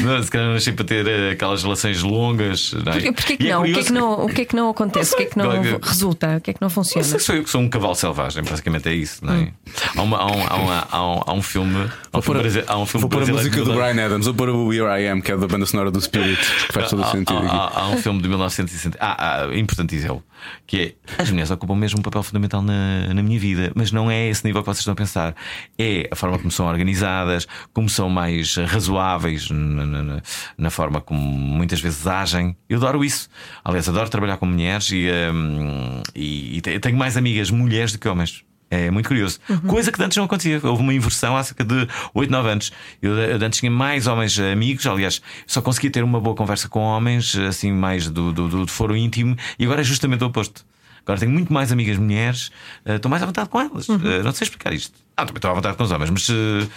Não, 0.03 0.23
se 0.23 0.31
calhar 0.31 0.47
não 0.49 0.55
nasci 0.55 0.73
para 0.73 0.85
ter 0.85 1.33
aquelas 1.33 1.63
relações 1.63 2.03
longas. 2.03 2.73
Não 2.73 2.93
é? 2.93 2.95
Porquê, 2.95 3.13
porquê 3.13 3.37
que 3.37 3.47
é 3.47 3.53
não? 3.53 3.65
É 3.65 3.69
o, 3.69 3.73
que 3.73 3.81
é 3.81 3.85
que 3.85 3.93
não? 3.93 4.25
O 4.25 4.29
que 4.29 4.41
é 4.41 4.45
que 4.45 4.57
não 4.57 4.71
acontece? 4.71 5.15
O 5.15 5.17
que 5.17 5.23
é 5.23 5.27
que 5.27 5.39
não 5.39 5.51
resulta? 5.81 6.37
O 6.37 6.41
que 6.41 6.51
é 6.51 6.55
que 6.55 6.61
não 6.61 6.69
funciona? 6.69 7.07
Não 7.07 7.19
sei, 7.19 7.39
eu 7.39 7.47
sou 7.47 7.61
um 7.61 7.69
cavalo 7.69 7.95
selvagem, 7.95 8.43
basicamente 8.43 8.89
é 8.89 8.95
isso. 8.95 9.25
Não 9.25 9.35
é? 9.35 9.37
Hum. 9.37 9.53
há, 9.97 10.03
uma, 10.03 10.19
há, 10.19 10.27
um, 10.27 10.47
há, 10.47 10.55
uma, 10.57 10.89
há, 10.91 11.07
um, 11.07 11.23
há 11.27 11.33
um 11.35 11.43
filme. 11.43 11.91
Há 12.13 12.19
um 12.19 12.23
filme, 12.23 12.65
há 12.67 12.79
um 12.79 12.87
filme 12.87 13.03
vou 13.03 13.11
pôr 13.11 13.23
a 13.23 13.27
música 13.33 13.65
do 13.65 13.75
Brian 13.75 14.05
Adams, 14.05 14.27
vou 14.27 14.35
pôr 14.35 14.49
o 14.51 14.73
Here 14.73 15.03
I 15.03 15.09
Am, 15.09 15.21
que 15.21 15.33
é 15.33 15.37
da 15.37 15.47
banda 15.47 15.67
sonora 15.67 15.91
do 15.91 16.01
Spirit, 16.01 16.41
que 16.67 16.73
faz 16.73 16.91
todo 16.91 17.03
o 17.03 17.07
sentido. 17.07 17.39
Há, 17.39 17.69
há, 17.69 17.81
há, 17.83 17.89
um 17.89 17.97
filme 17.99 18.21
de 18.21 18.29
1960. 18.29 18.99
Ah, 19.01 19.45
ah 19.45 19.57
importantíssimo 19.57 20.23
que 20.67 20.79
é 20.79 21.23
as 21.23 21.31
mulheres 21.31 21.51
ocupam 21.51 21.75
mesmo 21.75 22.01
um 22.01 22.03
papel 22.03 22.23
fundamental 22.23 22.63
na, 22.63 23.13
na 23.13 23.23
minha 23.23 23.39
vida, 23.39 23.73
mas 23.75 23.93
não 23.93 24.11
é 24.11 24.29
esse 24.29 24.45
nível 24.45 24.63
que 24.63 24.67
vocês 24.67 24.81
estão 24.81 24.93
a 24.93 24.97
pensar. 24.97 25.35
É 25.79 26.09
a 26.11 26.17
forma 26.17 26.39
como 26.39 26.51
são 26.51 26.67
organizadas, 26.67 27.47
como 27.73 27.89
são 27.89 28.09
mais 28.09 28.57
razoáveis 28.57 29.51
na, 29.51 29.87
na, 29.87 30.23
na 30.57 30.71
forma 30.71 31.01
como 31.01 31.21
muitas 31.21 31.81
vezes 31.81 32.07
agem. 32.07 32.57
Eu 32.69 32.79
adoro 32.79 33.05
isso. 33.05 33.29
Aliás, 33.65 33.89
adoro 33.89 34.09
trabalhar 34.09 34.37
com 34.37 34.47
mulheres 34.47 34.91
e, 34.91 35.09
um, 35.33 36.03
e, 36.15 36.59
e 36.59 36.61
tenho 36.61 36.97
mais 36.97 37.17
amigas 37.17 37.51
mulheres 37.51 37.93
do 37.93 37.99
que 37.99 38.09
homens. 38.09 38.46
É 38.71 38.91
muito 38.91 39.07
curioso. 39.07 39.39
Uhum. 39.49 39.61
Coisa 39.61 39.93
que 39.93 40.03
antes 40.03 40.17
não 40.17 40.25
acontecia. 40.25 40.61
Houve 40.63 40.83
uma 40.83 40.93
inversão 40.93 41.37
há 41.37 41.43
cerca 41.43 41.65
de 41.65 41.87
8, 42.13 42.31
9 42.31 42.51
anos. 42.51 42.73
Eu, 43.01 43.13
antes 43.41 43.61
tinha 43.61 43.71
mais 43.71 44.07
homens 44.07 44.39
amigos, 44.41 44.85
aliás, 44.87 45.23
só 45.47 45.63
conseguia 45.63 45.91
ter 45.91 46.03
uma 46.03 46.21
boa 46.21 46.35
conversa 46.35 46.69
com 46.69 46.81
homens, 46.81 47.37
assim, 47.37 47.71
mais 47.73 48.11
do, 48.11 48.33
do, 48.33 48.49
do 48.49 48.67
foro 48.67 48.97
íntimo, 48.97 49.37
e 49.59 49.65
agora 49.65 49.83
é 49.83 49.85
justamente 49.85 50.25
o 50.25 50.27
oposto. 50.27 50.65
Agora 51.07 51.21
tenho 51.21 51.31
muito 51.31 51.53
mais 51.53 51.71
amigas 51.71 51.97
mulheres, 51.97 52.51
uh, 52.85 52.95
estou 52.95 53.09
mais 53.09 53.23
à 53.23 53.27
vontade 53.27 53.49
com 53.49 53.61
elas. 53.61 53.89
Uhum. 53.89 53.97
Uh, 53.97 54.25
não 54.25 54.33
sei 54.33 54.47
explicar 54.47 54.73
isto. 54.73 54.99
Ah, 55.17 55.25
também 55.25 55.39
estou 55.39 55.53
à 55.53 55.55
vontade 55.55 55.77
com 55.77 55.85
os 55.85 55.91
homens, 55.93 56.11
mas 56.11 56.29
uh, 56.29 56.69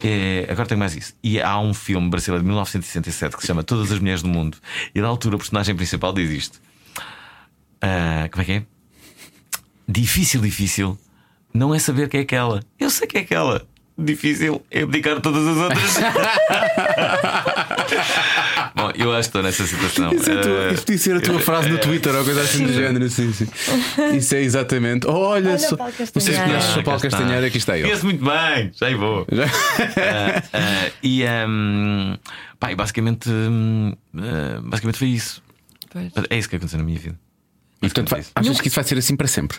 é, 0.00 0.46
agora 0.48 0.66
tenho 0.66 0.78
mais 0.78 0.96
isso. 0.96 1.12
E 1.22 1.38
há 1.38 1.60
um 1.60 1.74
filme 1.74 2.08
brasileiro 2.08 2.42
de 2.42 2.48
1967 2.48 3.36
que 3.36 3.42
se 3.42 3.46
chama 3.46 3.62
Todas 3.62 3.92
as 3.92 3.98
Mulheres 3.98 4.22
do 4.22 4.28
Mundo, 4.28 4.56
e 4.94 5.02
da 5.02 5.06
altura 5.06 5.36
o 5.36 5.38
personagem 5.38 5.76
principal 5.76 6.14
diz 6.14 6.30
isto: 6.30 6.58
Como 8.32 8.42
é 8.42 8.44
que 8.46 8.52
é? 8.52 8.62
Difícil, 9.86 10.40
difícil 10.40 10.98
não 11.56 11.74
é 11.74 11.78
saber 11.78 12.08
quem 12.08 12.20
é 12.20 12.22
aquela. 12.22 12.62
Eu 12.78 12.90
sei 12.90 13.06
quem 13.06 13.20
é 13.20 13.24
aquela. 13.24 13.66
Difícil 13.98 14.62
é 14.70 14.82
abdicar 14.82 15.22
todas 15.22 15.46
as 15.46 15.56
outras. 15.56 15.96
Bom, 18.76 18.90
eu 18.94 19.10
acho 19.14 19.30
que 19.30 19.38
estou 19.38 19.42
nessa 19.42 19.66
situação. 19.66 20.12
Isso, 20.12 20.30
é 20.30 20.36
tua, 20.36 20.72
isso 20.72 20.82
podia 20.82 20.98
ser 20.98 21.16
a 21.16 21.20
tua 21.22 21.40
frase 21.40 21.70
no 21.70 21.78
Twitter 21.78 22.14
ou 22.14 22.22
coisa 22.22 22.42
assim 22.42 22.66
do 22.66 22.74
género. 22.74 23.08
Sim, 23.08 23.32
sim. 23.32 23.48
Isso 24.14 24.34
é 24.34 24.42
exatamente. 24.42 25.06
Olha, 25.06 25.52
Olha 25.52 25.58
so, 25.58 25.78
vocês 26.12 26.38
conhecem 26.38 26.82
o 26.82 26.84
Paulo 26.84 27.00
Castanheira, 27.00 27.46
aqui 27.46 27.56
está 27.56 27.74
ele. 27.74 27.84
Conheço 27.84 28.04
muito 28.04 28.22
bem, 28.22 28.70
já 28.74 28.94
vou. 28.98 29.26
Já? 29.32 29.46
Uh, 29.46 29.48
uh, 29.48 30.92
e 31.02 31.24
um, 31.24 32.18
pá, 32.60 32.74
basicamente, 32.74 33.30
uh, 33.30 33.96
basicamente 34.60 34.98
foi 34.98 35.08
isso. 35.08 35.42
Pois. 35.90 36.12
É 36.28 36.36
isso 36.36 36.50
que 36.50 36.56
aconteceu 36.56 36.78
na 36.78 36.84
minha 36.84 36.98
vida. 36.98 37.18
E 37.80 37.88
portanto, 37.88 38.14
achas 38.34 38.60
que 38.60 38.68
isso 38.68 38.74
vai 38.74 38.84
ser 38.84 38.98
assim 38.98 39.16
para 39.16 39.26
sempre? 39.26 39.56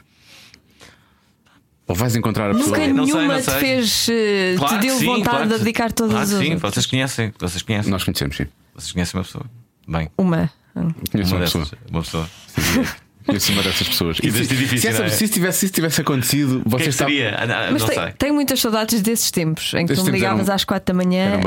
Ou 1.87 1.95
vais 1.95 2.15
encontrar 2.15 2.51
a 2.51 2.53
pessoa? 2.53 2.77
Nunca 2.77 2.93
nenhuma 2.93 3.05
não 3.05 3.07
sei, 3.07 3.27
não 3.27 3.41
sei. 3.41 3.53
te 3.53 3.59
fez. 3.59 4.09
Eh, 4.09 4.55
claro 4.57 4.75
te 4.75 4.81
deu 4.81 4.97
sim, 4.97 5.05
vontade 5.05 5.29
claro 5.29 5.47
de 5.47 5.57
dedicar 5.59 5.91
todas 5.93 6.11
claro 6.11 6.23
as 6.23 6.45
Sim, 6.45 6.55
vocês 6.57 6.85
conhecem, 6.85 7.33
vocês 7.39 7.61
conhecem. 7.63 7.91
Nós 7.91 8.03
conhecemos, 8.03 8.35
sim. 8.35 8.47
Vocês 8.75 8.91
conhecem 8.91 9.17
uma 9.17 9.23
pessoa. 9.23 9.45
Bem. 9.87 10.09
Uma. 10.17 10.51
Conheço 11.11 11.31
uma, 11.31 11.37
uma 11.37 11.45
pessoa. 11.45 11.67
Uma 11.89 12.01
pessoa. 12.01 12.29
Conheço 13.37 13.51
uma 13.51 13.61
dessas 13.61 13.87
pessoas. 13.87 14.17
E 14.23 14.31
se, 14.31 14.47
difícil, 14.47 14.77
se, 14.79 14.87
essa, 14.87 15.03
é? 15.03 15.09
se, 15.09 15.25
isso 15.25 15.33
tivesse, 15.33 15.59
se 15.59 15.65
isso 15.65 15.73
tivesse 15.73 16.01
acontecido, 16.01 16.61
vocês 16.65 16.95
que 16.95 17.03
é 17.03 17.05
seria? 17.05 17.35
Ah, 17.37 17.69
Mas 17.71 17.83
tem, 17.83 17.97
tenho 18.17 18.33
muitas 18.33 18.61
saudades 18.61 19.01
desses 19.01 19.29
tempos 19.31 19.73
em 19.73 19.85
que 19.85 19.93
tu 19.93 20.03
me 20.05 20.11
ligavas 20.11 20.45
eram, 20.45 20.55
às 20.55 20.63
quatro 20.63 20.93
da 20.93 21.03
manhã 21.03 21.39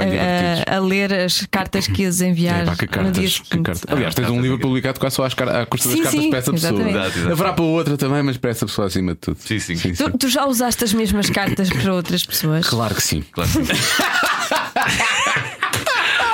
a, 0.67 0.77
a, 0.77 0.79
ler 0.79 1.13
as 1.13 1.47
cartas 1.51 1.87
que 1.87 2.03
ias 2.03 2.21
enviar. 2.21 2.63
É, 2.63 2.65
pá, 2.67 2.77
que 2.77 2.87
cartas, 2.87 3.39
que 3.41 3.59
carta. 3.61 3.95
Aliás, 3.95 4.15
tens 4.15 4.29
um 4.29 4.41
livro 4.41 4.59
publicado 4.59 5.01
quase 5.01 5.17
só 5.17 5.25
às, 5.25 5.33
à 5.33 5.67
custa 5.67 5.89
das 5.89 5.97
sim, 5.97 6.03
cartas 6.03 6.21
sim, 6.21 6.31
para 6.31 6.39
essa 6.39 6.53
pessoa. 6.53 6.91
Exatamente. 6.91 7.33
Haverá 7.33 7.53
para 7.53 7.65
outra 7.65 7.97
também, 7.97 8.23
mas 8.23 8.37
para 8.37 8.51
essa 8.51 8.67
pessoa 8.67 8.87
acima 8.87 9.13
de 9.13 9.19
tudo. 9.19 9.39
Sim, 9.41 9.59
sim. 9.59 9.77
sim, 9.77 9.93
tu, 9.95 10.19
tu, 10.19 10.29
já 10.29 10.47
usaste 10.47 10.85
as 10.85 10.93
mesmas 10.93 11.31
cartas 11.31 11.71
para 11.71 11.95
outras 11.95 12.27
pessoas? 12.27 12.67
Claro 12.69 12.95
que 12.95 13.03
sim. 13.03 13.25
Claro 13.33 13.51
que 13.51 13.65
sim. 13.65 13.73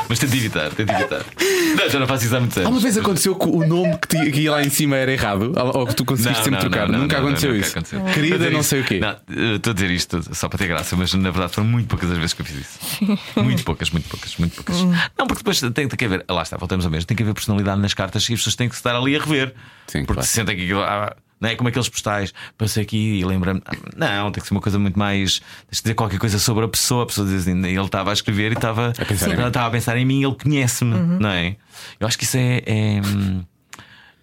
Mas 0.09 0.19
tente 0.19 0.37
evitar, 0.37 0.71
tente 0.71 0.93
evitar. 0.93 1.25
não, 1.77 1.89
já 1.89 1.99
não 1.99 2.07
faço 2.07 2.25
isso 2.25 2.37
há 2.37 2.41
muitos 2.41 2.57
anos. 2.59 2.67
Alguma 2.67 2.83
vez 2.83 2.99
aconteceu 2.99 3.35
que 3.35 3.49
o 3.49 3.67
nome 3.67 3.99
que, 3.99 4.09
te, 4.09 4.31
que 4.31 4.41
ia 4.41 4.53
lá 4.53 4.63
em 4.63 4.71
cima 4.71 4.97
era 4.97 5.13
errado? 5.13 5.53
Ou 5.75 5.87
que 5.87 5.95
tu 5.95 6.05
conseguiste 6.05 6.45
sempre 6.45 6.61
trocar? 6.61 6.89
nunca 6.89 7.19
aconteceu 7.19 7.57
isso. 7.57 7.77
Nunca 7.77 7.97
aconteceu. 7.97 8.15
Querida, 8.15 8.51
não 8.51 8.63
sei 8.63 8.81
o 8.81 8.85
quê. 8.85 9.01
Estou 9.57 9.71
a 9.71 9.75
dizer 9.75 9.91
isto 9.91 10.35
só 10.35 10.49
para 10.49 10.59
ter 10.59 10.69
graça, 10.69 10.97
mas 10.97 11.13
na 11.15 11.31
verdade 11.31 11.53
foram 11.53 11.69
muito 11.69 11.89
poucas 11.89 12.11
as 12.11 12.19
vezes 12.19 12.33
que 12.33 12.43
eu 12.43 12.47
fiz 12.47 12.57
isso. 12.57 13.19
muito 13.43 13.65
poucas, 13.65 13.91
muito 13.91 14.09
poucas, 14.09 14.37
muito 14.37 14.55
poucas. 14.55 14.77
Hum. 14.77 14.93
Não, 15.19 15.27
porque 15.27 15.43
depois 15.43 15.61
tem, 15.61 15.89
que 15.89 16.05
haver, 16.05 16.25
lá 16.29 16.43
está, 16.43 16.57
voltamos 16.57 16.85
ao 16.85 16.91
mesmo, 16.91 17.07
tem 17.07 17.17
que 17.17 17.23
haver 17.23 17.35
personalidade 17.35 17.81
nas 17.81 17.95
cartas 17.95 18.29
e 18.29 18.33
as 18.33 18.41
pessoas 18.41 18.55
têm 18.55 18.69
que 18.69 18.75
estar 18.75 18.95
ali 18.95 19.17
a 19.17 19.21
rever. 19.21 19.55
Sim, 19.87 20.01
porque 20.01 20.15
claro. 20.15 20.27
se 20.27 20.35
sentem 20.35 20.57
que 20.57 20.73
ah, 20.73 21.17
não 21.41 21.51
é 21.51 21.55
como 21.55 21.69
aqueles 21.69 21.89
postais, 21.89 22.33
passei 22.57 22.83
aqui 22.83 23.19
e 23.21 23.25
lembra-me. 23.25 23.63
Não, 23.95 24.33
tem 24.33 24.41
que 24.41 24.49
ser 24.49 24.55
uma 24.55 24.61
coisa 24.61 24.79
muito 24.79 24.99
mais. 24.99 25.41
Deixa 25.71 25.83
dizer 25.83 25.95
qualquer 25.95 26.19
coisa 26.19 26.39
sobre 26.39 26.65
a 26.65 26.69
pessoa. 26.69 27.03
A 27.03 27.07
pessoa 27.07 27.27
diz 27.27 27.43
assim, 27.43 27.59
ele 27.59 27.81
estava 27.81 28.11
a 28.11 28.13
escrever 28.13 28.53
e 28.53 28.55
estava 28.55 28.89
a 28.99 29.05
pensar, 29.05 29.29
em, 29.29 29.47
estava 29.47 29.67
a 29.67 29.71
pensar 29.71 29.97
em 29.99 30.05
mim, 30.05 30.25
ele 30.25 30.35
conhece-me, 30.35 30.95
uhum. 30.95 31.19
não 31.21 31.29
é? 31.29 31.57
Eu 32.01 32.07
acho 32.07 32.17
que 32.17 32.25
isso 32.25 32.39
é, 32.39 32.63
é. 32.67 33.01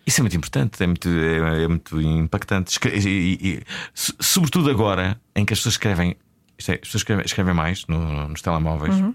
isso 0.08 0.22
é 0.22 0.24
muito 0.24 0.38
importante, 0.38 0.84
é 0.84 0.88
muito, 0.88 1.08
é, 1.08 1.64
é 1.64 1.68
muito 1.68 2.02
impactante. 2.02 2.80
E, 2.88 3.08
e, 3.08 3.48
e, 3.48 3.64
sobretudo 3.94 4.72
agora, 4.72 5.20
em 5.36 5.46
que 5.46 5.54
as 5.54 5.60
pessoas 5.60 5.76
escrevem. 5.76 6.16
É, 6.68 6.74
as 6.74 6.80
pessoas 6.80 7.02
escrevem, 7.02 7.26
escrevem 7.26 7.54
mais 7.54 7.86
no, 7.88 8.30
nos 8.30 8.42
telemóveis. 8.42 8.96
Uhum. 8.96 9.14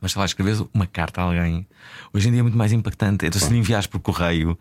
Mas 0.00 0.12
sei 0.12 0.20
lá, 0.20 0.26
escreves 0.26 0.64
uma 0.72 0.86
carta 0.86 1.20
a 1.20 1.24
alguém. 1.24 1.66
Hoje 2.12 2.28
em 2.28 2.30
dia 2.30 2.40
é 2.40 2.42
muito 2.42 2.56
mais 2.56 2.72
impactante. 2.72 3.26
Então, 3.26 3.40
se 3.40 3.50
lhe 3.50 3.58
enviares 3.58 3.88
por 3.88 3.98
correio 3.98 4.56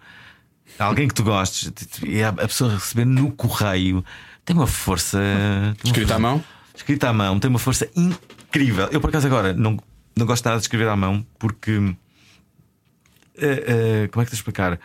alguém 0.79 1.07
que 1.07 1.13
tu 1.13 1.23
gostes 1.23 1.71
e 2.05 2.23
a 2.23 2.33
pessoa 2.33 2.73
receber 2.73 3.05
no 3.05 3.31
correio 3.31 4.03
tem 4.45 4.55
uma 4.55 4.67
força. 4.67 5.19
Escrita 5.83 6.15
à 6.15 6.19
mão? 6.19 6.43
Escrita 6.73 7.09
à 7.09 7.13
mão, 7.13 7.39
tem 7.39 7.49
uma 7.49 7.59
força 7.59 7.89
incrível. 7.95 8.87
Eu, 8.91 9.01
por 9.01 9.09
acaso, 9.09 9.27
agora 9.27 9.53
não, 9.53 9.77
não 10.15 10.25
gosto 10.25 10.45
nada 10.45 10.57
de 10.57 10.63
escrever 10.63 10.87
à 10.87 10.95
mão 10.95 11.25
porque. 11.37 11.77
Uh, 11.77 11.95
uh, 13.39 14.09
como 14.11 14.21
é 14.21 14.25
que 14.25 14.31
te 14.31 14.35
explicar? 14.35 14.79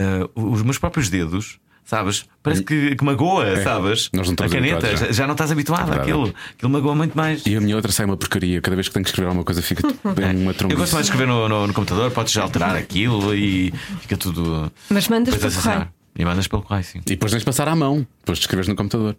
Uh, 0.00 0.52
os 0.52 0.62
meus 0.62 0.78
próprios 0.78 1.08
dedos 1.08 1.60
sabes? 1.84 2.24
Parece 2.42 2.62
que, 2.62 2.96
que 2.96 3.04
magoa, 3.04 3.46
é. 3.46 3.62
sabes? 3.62 4.10
Nós 4.12 4.28
não 4.28 4.34
a 4.34 4.48
caneta, 4.48 4.96
já. 4.96 5.12
já. 5.12 5.26
não 5.26 5.32
estás 5.32 5.52
habituado 5.52 5.92
é 5.92 5.96
àquilo. 5.96 6.34
Aquilo 6.54 6.70
magoa 6.70 6.94
muito 6.94 7.16
mais. 7.16 7.44
E 7.46 7.56
a 7.56 7.60
minha 7.60 7.76
outra 7.76 7.92
sai 7.92 8.06
uma 8.06 8.16
porcaria. 8.16 8.60
Cada 8.60 8.74
vez 8.74 8.88
que 8.88 8.94
tenho 8.94 9.04
que 9.04 9.10
escrever 9.10 9.28
alguma 9.28 9.44
coisa, 9.44 9.62
fica 9.62 9.82
bem 10.14 10.36
uma 10.42 10.54
trombice. 10.54 10.74
Eu 10.74 10.78
gosto 10.78 10.94
mais 10.94 11.06
de 11.06 11.12
escrever 11.12 11.26
no, 11.26 11.48
no, 11.48 11.66
no 11.66 11.74
computador, 11.74 12.10
podes 12.10 12.32
já 12.32 12.42
alterar 12.42 12.76
aquilo 12.76 13.34
e 13.34 13.72
fica 14.00 14.16
tudo. 14.16 14.72
Mas 14.90 15.08
mandas 15.08 15.36
pelo 15.36 15.52
correio. 15.52 15.88
E 16.16 16.24
mandas 16.24 16.46
pelo 16.48 16.62
correio, 16.62 16.84
sim. 16.84 16.98
E 16.98 17.10
depois 17.10 17.32
tens 17.32 17.40
de 17.40 17.46
passar 17.46 17.68
à 17.68 17.76
mão, 17.76 18.06
depois 18.20 18.38
de 18.38 18.44
escreveres 18.44 18.68
no 18.68 18.76
computador. 18.76 19.16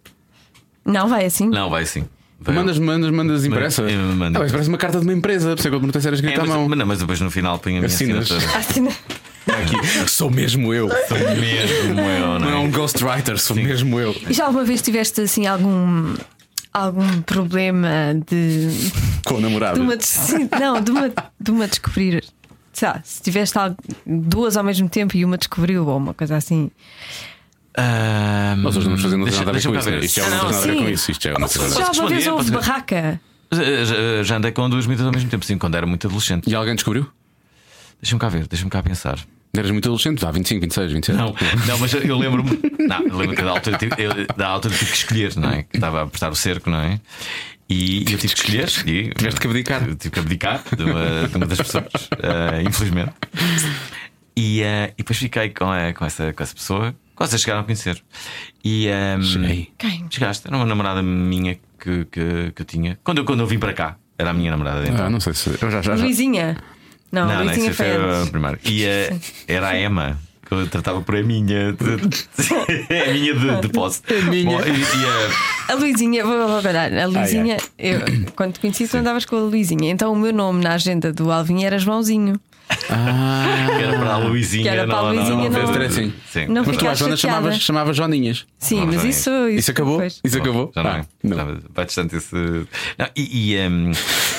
Não, 0.84 1.08
vai 1.08 1.24
assim? 1.24 1.48
Não, 1.48 1.70
vai 1.70 1.82
assim. 1.82 2.04
Mandas, 2.46 2.78
mandas, 2.78 3.10
mandas 3.10 3.44
impressa. 3.46 3.82
Manda. 3.82 4.38
Ah, 4.38 4.46
parece 4.50 4.68
uma 4.68 4.76
carta 4.76 4.98
de 4.98 5.04
uma 5.04 5.12
empresa, 5.12 5.50
por 5.50 5.58
isso 5.58 5.68
é 5.68 5.70
que 5.70 5.76
eu 5.76 5.80
perguntei 5.80 6.00
se 6.00 6.06
era 6.06 6.16
escrita 6.16 6.40
é, 6.40 6.44
à 6.44 6.46
mão. 6.46 6.68
Mas, 6.68 6.78
mas 6.86 6.98
depois 6.98 7.20
no 7.20 7.30
final 7.30 7.58
põe 7.58 7.72
a 7.72 7.80
minha 7.80 7.86
Assinas. 7.86 8.30
assinatura. 8.30 8.94
Aqui, 9.46 10.08
sou 10.08 10.30
mesmo 10.30 10.72
eu. 10.72 10.88
Sou 11.08 11.18
mesmo 11.18 11.74
eu, 11.76 11.94
não 11.94 12.02
é? 12.04 12.38
Não 12.38 12.48
é 12.48 12.56
um 12.56 12.70
ghostwriter, 12.70 13.38
sou 13.38 13.56
Sim. 13.56 13.64
mesmo 13.64 14.00
eu. 14.00 14.14
E 14.28 14.32
já 14.32 14.46
alguma 14.46 14.64
vez 14.64 14.80
tiveste 14.80 15.20
assim 15.20 15.46
algum 15.46 16.14
algum 16.72 17.22
problema 17.22 17.88
de. 18.28 18.90
Com 19.24 19.34
o 19.34 19.40
namorado? 19.40 19.78
De 19.78 19.80
uma, 19.80 19.96
não, 20.58 20.80
de 20.80 20.90
uma, 20.90 21.12
de 21.40 21.50
uma 21.50 21.68
descobrir. 21.68 22.24
Sei 22.72 22.88
lá, 22.88 23.00
se 23.04 23.22
tiveste 23.22 23.56
duas 24.04 24.56
ao 24.56 24.64
mesmo 24.64 24.88
tempo 24.88 25.16
e 25.16 25.24
uma 25.24 25.38
descobriu 25.38 25.86
ou 25.86 25.96
uma 25.96 26.12
coisa 26.12 26.36
assim. 26.36 26.70
Um, 27.78 28.56
Nós 28.62 28.76
hoje 28.76 28.88
não 28.88 28.98
fazendo 28.98 29.24
nada 29.24 29.50
a 29.50 29.52
ver 29.52 29.62
com 29.62 29.74
isso. 29.76 30.04
Isto 30.04 30.20
é 30.20 30.26
uma 30.26 30.40
coisa 30.40 30.58
a 30.58 30.62
ver 30.62 30.76
com 30.76 30.88
isso. 30.88 31.10
Isto 31.10 31.28
é 31.28 31.30
uma 31.36 31.48
coisa 31.48 31.80
Já 31.80 32.00
uma 32.00 32.08
vez 32.08 32.26
houve 32.26 32.50
barraca. 32.50 33.20
Já, 33.52 34.22
já 34.24 34.36
andei 34.36 34.50
com 34.50 34.68
duas 34.68 34.86
medidas 34.86 35.06
ao 35.06 35.12
mesmo 35.12 35.30
tempo, 35.30 35.44
sim, 35.44 35.56
quando 35.56 35.76
era 35.76 35.86
muito 35.86 36.06
adolescente. 36.06 36.50
E 36.50 36.54
alguém 36.54 36.74
descobriu? 36.74 37.06
Deixa-me 38.00 38.20
cá 38.20 38.28
ver, 38.28 38.48
deixa-me 38.48 38.70
cá 38.70 38.82
pensar. 38.82 39.18
Eras 39.56 39.70
muito 39.70 39.86
adolescente, 39.86 40.24
há 40.26 40.30
25, 40.30 40.60
26, 40.62 40.92
27. 40.92 41.16
Não, 41.16 41.34
não 41.66 41.78
mas 41.78 41.94
eu 41.94 42.18
lembro-me. 42.18 42.58
Não, 42.78 43.06
eu 43.06 43.16
lembro 43.16 43.36
que 43.36 43.42
da 43.42 43.50
altura, 43.50 43.78
eu, 43.98 44.26
da 44.36 44.48
altura 44.48 44.74
tive 44.74 44.90
que 44.90 44.96
escolher, 44.96 45.36
não 45.36 45.50
é? 45.50 45.62
Que 45.62 45.76
estava 45.76 46.02
a 46.02 46.06
prestar 46.06 46.30
o 46.30 46.34
cerco, 46.34 46.68
não 46.68 46.80
é? 46.80 47.00
E 47.68 48.00
eu 48.00 48.18
tive 48.18 48.34
que 48.34 48.40
escolher. 48.40 48.68
E, 48.86 49.10
Tiveste 49.14 49.40
que 49.40 49.46
abdicar. 49.46 49.84
Tive 49.96 50.10
que 50.10 50.18
abdicar 50.18 50.62
de 50.76 50.82
uma, 50.82 51.28
de 51.28 51.36
uma 51.36 51.46
das 51.46 51.58
pessoas, 51.58 51.84
uh, 51.84 52.68
infelizmente. 52.68 53.12
E, 54.36 54.62
uh, 54.62 54.92
e 54.92 54.94
depois 54.98 55.18
fiquei 55.18 55.50
com, 55.50 55.66
uh, 55.66 55.94
com, 55.94 56.04
essa, 56.04 56.32
com 56.32 56.42
essa 56.42 56.54
pessoa 56.54 56.92
que 56.92 57.18
vocês 57.26 57.40
chegaram 57.40 57.62
a 57.62 57.64
conhecer. 57.64 58.02
E 58.64 58.88
um, 59.16 59.22
Cheguei. 59.22 59.72
Quem? 59.78 60.06
Chegaste, 60.10 60.46
era 60.46 60.56
uma 60.56 60.66
namorada 60.66 61.02
minha 61.02 61.54
que, 61.78 62.04
que, 62.06 62.52
que 62.54 62.62
eu 62.62 62.66
tinha. 62.66 62.98
Quando 63.04 63.18
eu, 63.18 63.24
quando 63.24 63.40
eu 63.40 63.46
vim 63.46 63.58
para 63.58 63.72
cá, 63.72 63.96
era 64.18 64.30
a 64.30 64.34
minha 64.34 64.50
namorada. 64.50 64.86
Então. 64.86 65.06
Ah, 65.06 65.10
não 65.10 65.20
sei 65.20 65.32
se. 65.32 65.50
Eu 65.50 65.70
já, 65.70 65.80
já, 65.80 65.96
já. 65.96 66.02
Luizinha. 66.02 66.56
Não, 67.14 67.28
não, 67.28 67.44
não 67.44 67.52
isso 67.52 67.72
foi 67.72 67.86
a 67.92 68.26
primeira. 68.28 68.58
E 68.64 68.84
uh, 68.84 69.20
era 69.46 69.68
a 69.68 69.80
Emma. 69.80 70.18
Que 70.44 70.52
eu 70.52 70.68
tratava 70.68 71.00
por 71.00 71.16
a 71.16 71.22
minha 71.22 71.72
de, 71.72 71.86
a 73.08 73.12
minha 73.12 73.34
de, 73.34 73.60
de 73.62 73.68
posse. 73.68 74.02
A 74.10 74.30
minha. 74.30 74.44
Bom, 74.44 74.60
e, 74.60 74.68
e 74.68 75.70
a... 75.70 75.72
a 75.72 75.74
Luizinha, 75.76 76.22
vou, 76.22 76.48
vou 76.48 76.62
parar. 76.62 76.92
A 76.92 77.06
Luizinha, 77.06 77.56
ah, 77.58 77.70
é. 77.78 77.94
eu, 77.94 78.00
quando 78.36 78.52
te 78.52 78.60
conheci, 78.60 78.86
tu 78.86 78.98
andavas 78.98 79.24
com 79.24 79.36
a 79.36 79.40
Luizinha. 79.40 79.90
Então 79.90 80.12
o 80.12 80.16
meu 80.16 80.34
nome 80.34 80.62
na 80.62 80.74
agenda 80.74 81.12
do 81.14 81.32
Alvin 81.32 81.64
era 81.64 81.78
Joãozinho. 81.78 82.38
Ah, 82.88 83.66
que 83.76 83.82
era 83.82 83.98
para 83.98 84.14
a 84.14 84.16
Luizinha. 84.18 84.62
Que 84.62 84.68
era 84.68 84.86
para 84.86 84.96
a 84.96 85.10
Luizinha. 85.10 85.50
Não, 85.50 85.62
não, 85.62 85.72
não, 85.72 85.82
assim. 85.82 86.12
Sim. 86.30 86.46
não 86.46 86.64
mas 86.64 86.76
tu 86.76 86.88
às 86.88 86.98
Joana 86.98 87.16
chamavas, 87.16 87.60
chamava 87.60 87.92
Joninhas. 87.92 88.46
Sim, 88.58 88.86
mas 88.86 89.04
isso, 89.04 89.30
isso. 89.30 89.58
Isso 89.58 89.70
acabou? 89.70 89.94
Depois. 89.94 90.20
Isso 90.24 90.38
acabou? 90.38 90.72
Já 90.74 90.82
não. 90.82 90.90
Ah, 90.90 91.06
não. 91.22 91.58
Vai 91.74 91.84
distante 91.86 92.16
esse. 92.16 92.34
Não, 92.34 93.08
e, 93.14 93.52
e, 93.52 93.58
um, 93.68 93.92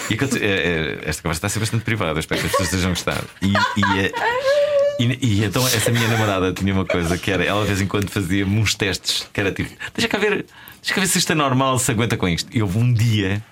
e 0.10 0.14
é, 0.14 0.48
é, 0.48 1.00
esta 1.06 1.22
conversa 1.22 1.38
está 1.38 1.48
a 1.48 1.50
ser 1.50 1.60
bastante 1.60 1.84
privada, 1.84 2.20
espero 2.20 2.42
que 2.42 2.48
as 2.48 2.52
pessoas 2.52 2.70
estejam 2.70 2.92
a 2.92 2.94
gostar. 2.94 3.24
E, 3.42 3.54
e, 3.80 5.04
e, 5.04 5.18
e, 5.22 5.44
então 5.44 5.66
essa 5.68 5.92
minha 5.92 6.08
namorada 6.08 6.54
tinha 6.54 6.74
uma 6.74 6.86
coisa 6.86 7.18
que 7.18 7.32
era, 7.32 7.44
ela 7.44 7.62
de 7.62 7.68
vez 7.68 7.82
em 7.82 7.88
quando 7.88 8.10
fazia-me 8.10 8.60
uns 8.60 8.76
testes 8.76 9.28
que 9.32 9.40
era 9.40 9.52
tipo, 9.52 9.70
deixa 9.94 10.08
cá 10.08 10.18
ver, 10.18 10.46
deixa 10.82 10.96
cá 10.96 11.02
ver 11.02 11.08
se 11.08 11.18
isto 11.18 11.32
é 11.32 11.36
normal, 11.36 11.78
se 11.80 11.92
aguenta 11.92 12.18
com 12.18 12.28
isto. 12.28 12.50
E 12.56 12.62
houve 12.62 12.78
um 12.78 12.92
dia 12.92 13.44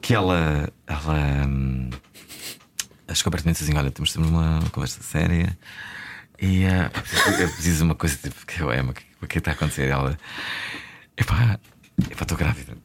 que 0.00 0.12
ela. 0.14 0.68
ela 0.86 1.48
hum, 3.12 3.14
chegou 3.14 3.30
perto 3.30 3.44
de 3.44 3.48
mim 3.48 3.50
e 3.50 3.54
disse 3.54 3.64
assim: 3.64 3.78
Olha, 3.78 3.90
temos 3.90 4.12
ter 4.12 4.18
uma 4.20 4.60
conversa 4.70 5.02
séria 5.02 5.56
e 6.40 6.64
uh, 6.64 6.90
eu 7.40 7.48
preciso 7.48 7.84
uma 7.84 7.94
coisa 7.94 8.16
tipo, 8.16 8.46
que 8.46 8.62
amo, 8.62 8.94
o 9.22 9.26
que 9.26 9.38
está 9.38 9.52
a 9.52 9.54
acontecer? 9.54 9.88
Ela, 9.88 10.18
epá, 11.16 11.58
epá, 12.10 12.22
estou 12.22 12.36
grávida. 12.36 12.76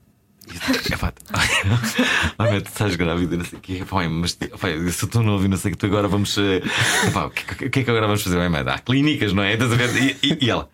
Epá, 0.90 1.12
tu 2.62 2.68
estás 2.68 2.96
grávida, 2.96 3.36
não 3.36 3.46
sei 3.46 3.58
o 3.58 3.62
quê. 3.62 3.74
Epá, 3.82 4.08
mas 4.08 4.38
epá, 4.40 4.70
eu 4.70 4.92
sou 4.92 5.10
tão 5.10 5.24
novo 5.24 5.46
e 5.46 5.48
não 5.48 5.58
sei 5.58 5.72
o 5.72 5.76
que 5.76 5.80
tu 5.80 5.88
agora 5.88 6.08
vamos. 6.08 6.38
Eh, 6.38 6.62
epá, 7.08 7.26
o, 7.26 7.32
que, 7.32 7.66
o 7.66 7.70
que 7.70 7.80
é 7.80 7.84
que 7.84 7.90
agora 7.90 8.06
vamos 8.06 8.22
fazer? 8.22 8.40
Há 8.40 8.80
clínicas, 8.80 9.34
não 9.34 9.44
é? 9.44 9.56
E, 9.56 10.18
e, 10.24 10.46
e 10.46 10.50
ela 10.50 10.70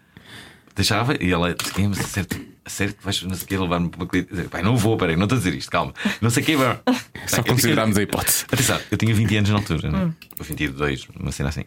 deixava 0.75 1.15
e 1.21 1.31
ela 1.31 1.55
Mas 1.89 1.99
certo 2.07 2.52
sério 2.65 2.93
que 2.93 3.03
vais 3.03 3.21
não 3.23 3.35
sei 3.35 3.45
o 3.45 3.47
que 3.47 3.57
levar-me 3.57 3.89
para 3.89 4.01
uma 4.01 4.07
clínica. 4.07 4.49
Pai, 4.49 4.61
não 4.61 4.77
vou, 4.77 4.97
peraí, 4.97 5.15
não 5.15 5.23
estou 5.23 5.37
a 5.37 5.39
dizer 5.39 5.53
isto, 5.53 5.69
calma. 5.69 5.93
Não 6.21 6.29
sei 6.29 6.43
o 6.43 6.45
que, 6.45 6.55
Só 7.27 7.43
considerámos 7.43 7.97
a 7.97 8.01
hipótese. 8.01 8.45
Atenção, 8.51 8.79
eu 8.91 8.97
tinha 8.97 9.13
20 9.13 9.37
anos 9.37 9.49
na 9.49 9.55
altura, 9.57 9.91
né? 9.91 10.05
Hum. 10.05 10.13
ou 10.39 10.45
22, 10.45 11.07
uma 11.19 11.31
cena 11.31 11.49
assim. 11.49 11.63